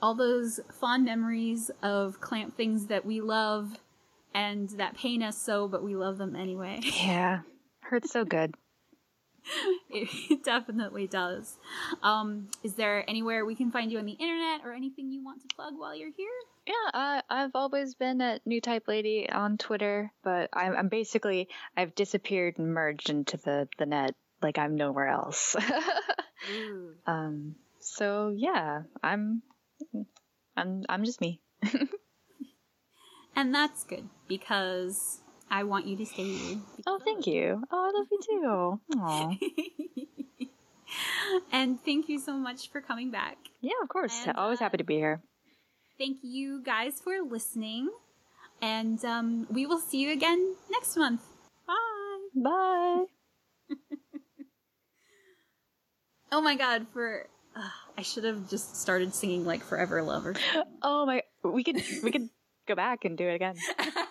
all 0.00 0.14
those 0.14 0.60
fond 0.72 1.04
memories 1.04 1.68
of 1.82 2.20
clamp 2.20 2.56
things 2.56 2.86
that 2.86 3.04
we 3.04 3.20
love 3.20 3.80
and 4.32 4.68
that 4.70 4.96
pain 4.96 5.20
us 5.20 5.36
so, 5.36 5.66
but 5.66 5.82
we 5.82 5.96
love 5.96 6.16
them 6.16 6.36
anyway. 6.36 6.78
Yeah. 7.02 7.40
Hurts 7.80 8.12
so 8.12 8.24
good. 8.24 8.54
it 9.90 10.44
definitely 10.44 11.06
does. 11.06 11.58
Um, 12.02 12.48
is 12.62 12.74
there 12.74 13.08
anywhere 13.08 13.44
we 13.44 13.54
can 13.54 13.70
find 13.70 13.90
you 13.90 13.98
on 13.98 14.06
the 14.06 14.12
internet 14.12 14.62
or 14.64 14.72
anything 14.72 15.10
you 15.10 15.24
want 15.24 15.42
to 15.42 15.54
plug 15.54 15.74
while 15.76 15.94
you're 15.94 16.12
here? 16.16 16.26
Yeah, 16.66 16.90
I, 16.92 17.22
I've 17.30 17.52
always 17.54 17.94
been 17.94 18.20
a 18.20 18.40
Newtypelady 18.48 19.32
on 19.32 19.56
Twitter, 19.56 20.12
but 20.24 20.50
I'm, 20.52 20.76
I'm 20.76 20.88
basically 20.88 21.48
I've 21.76 21.94
disappeared 21.94 22.58
and 22.58 22.74
merged 22.74 23.10
into 23.10 23.36
the 23.36 23.68
the 23.78 23.86
net 23.86 24.14
like 24.42 24.58
I'm 24.58 24.76
nowhere 24.76 25.08
else. 25.08 25.56
Um, 27.08 27.56
so 27.80 28.32
yeah, 28.36 28.82
I'm 29.02 29.42
I'm 30.56 30.84
I'm 30.88 31.04
just 31.04 31.20
me. 31.20 31.40
And 33.36 33.54
that's 33.54 33.84
good 33.84 34.08
because 34.26 35.20
I 35.50 35.64
want 35.64 35.86
you 35.86 35.96
to 35.96 36.06
stay 36.06 36.24
here. 36.24 36.58
Oh, 36.86 36.98
thank 37.04 37.26
you. 37.26 37.62
Oh, 37.70 37.88
I 37.88 37.98
love 37.98 38.06
you 38.10 38.20
too. 38.22 38.80
Aw. 38.98 40.46
and 41.52 41.80
thank 41.84 42.08
you 42.08 42.18
so 42.18 42.34
much 42.34 42.70
for 42.70 42.80
coming 42.80 43.10
back. 43.10 43.36
Yeah, 43.60 43.78
of 43.82 43.88
course. 43.88 44.26
And, 44.26 44.36
Always 44.36 44.60
uh, 44.60 44.64
happy 44.64 44.78
to 44.78 44.84
be 44.84 44.96
here. 44.96 45.20
Thank 45.98 46.18
you 46.22 46.62
guys 46.62 47.00
for 47.00 47.20
listening. 47.22 47.90
And 48.60 49.04
um, 49.04 49.46
we 49.50 49.66
will 49.66 49.78
see 49.78 49.98
you 49.98 50.12
again 50.12 50.54
next 50.70 50.96
month. 50.96 51.22
Bye. 51.66 52.28
Bye. 52.34 53.04
Oh 56.32 56.40
my 56.40 56.56
god, 56.56 56.86
for. 56.92 57.26
Uh, 57.54 57.68
I 57.96 58.02
should 58.02 58.24
have 58.24 58.50
just 58.50 58.76
started 58.76 59.14
singing 59.14 59.46
like 59.46 59.62
Forever 59.62 60.02
Lover. 60.02 60.34
Oh 60.82 61.06
my, 61.06 61.22
we 61.42 61.64
could 61.64 61.82
we 62.02 62.10
could 62.10 62.28
go 62.68 62.74
back 62.74 63.04
and 63.04 63.16
do 63.16 63.26
it 63.28 63.34
again. 63.34 63.56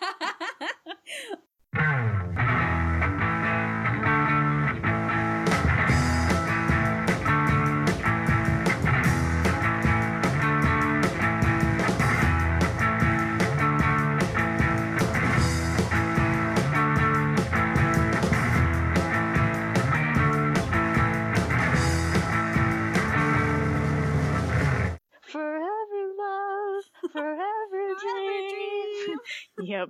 Forever 27.15 27.37
love, 27.37 27.69
forever 27.69 27.95
Forever 27.99 28.41
dream. 28.49 29.05
dream. 29.05 29.19
Yep. 29.59 29.89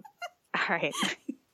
All 0.56 0.66
right. 0.70 0.96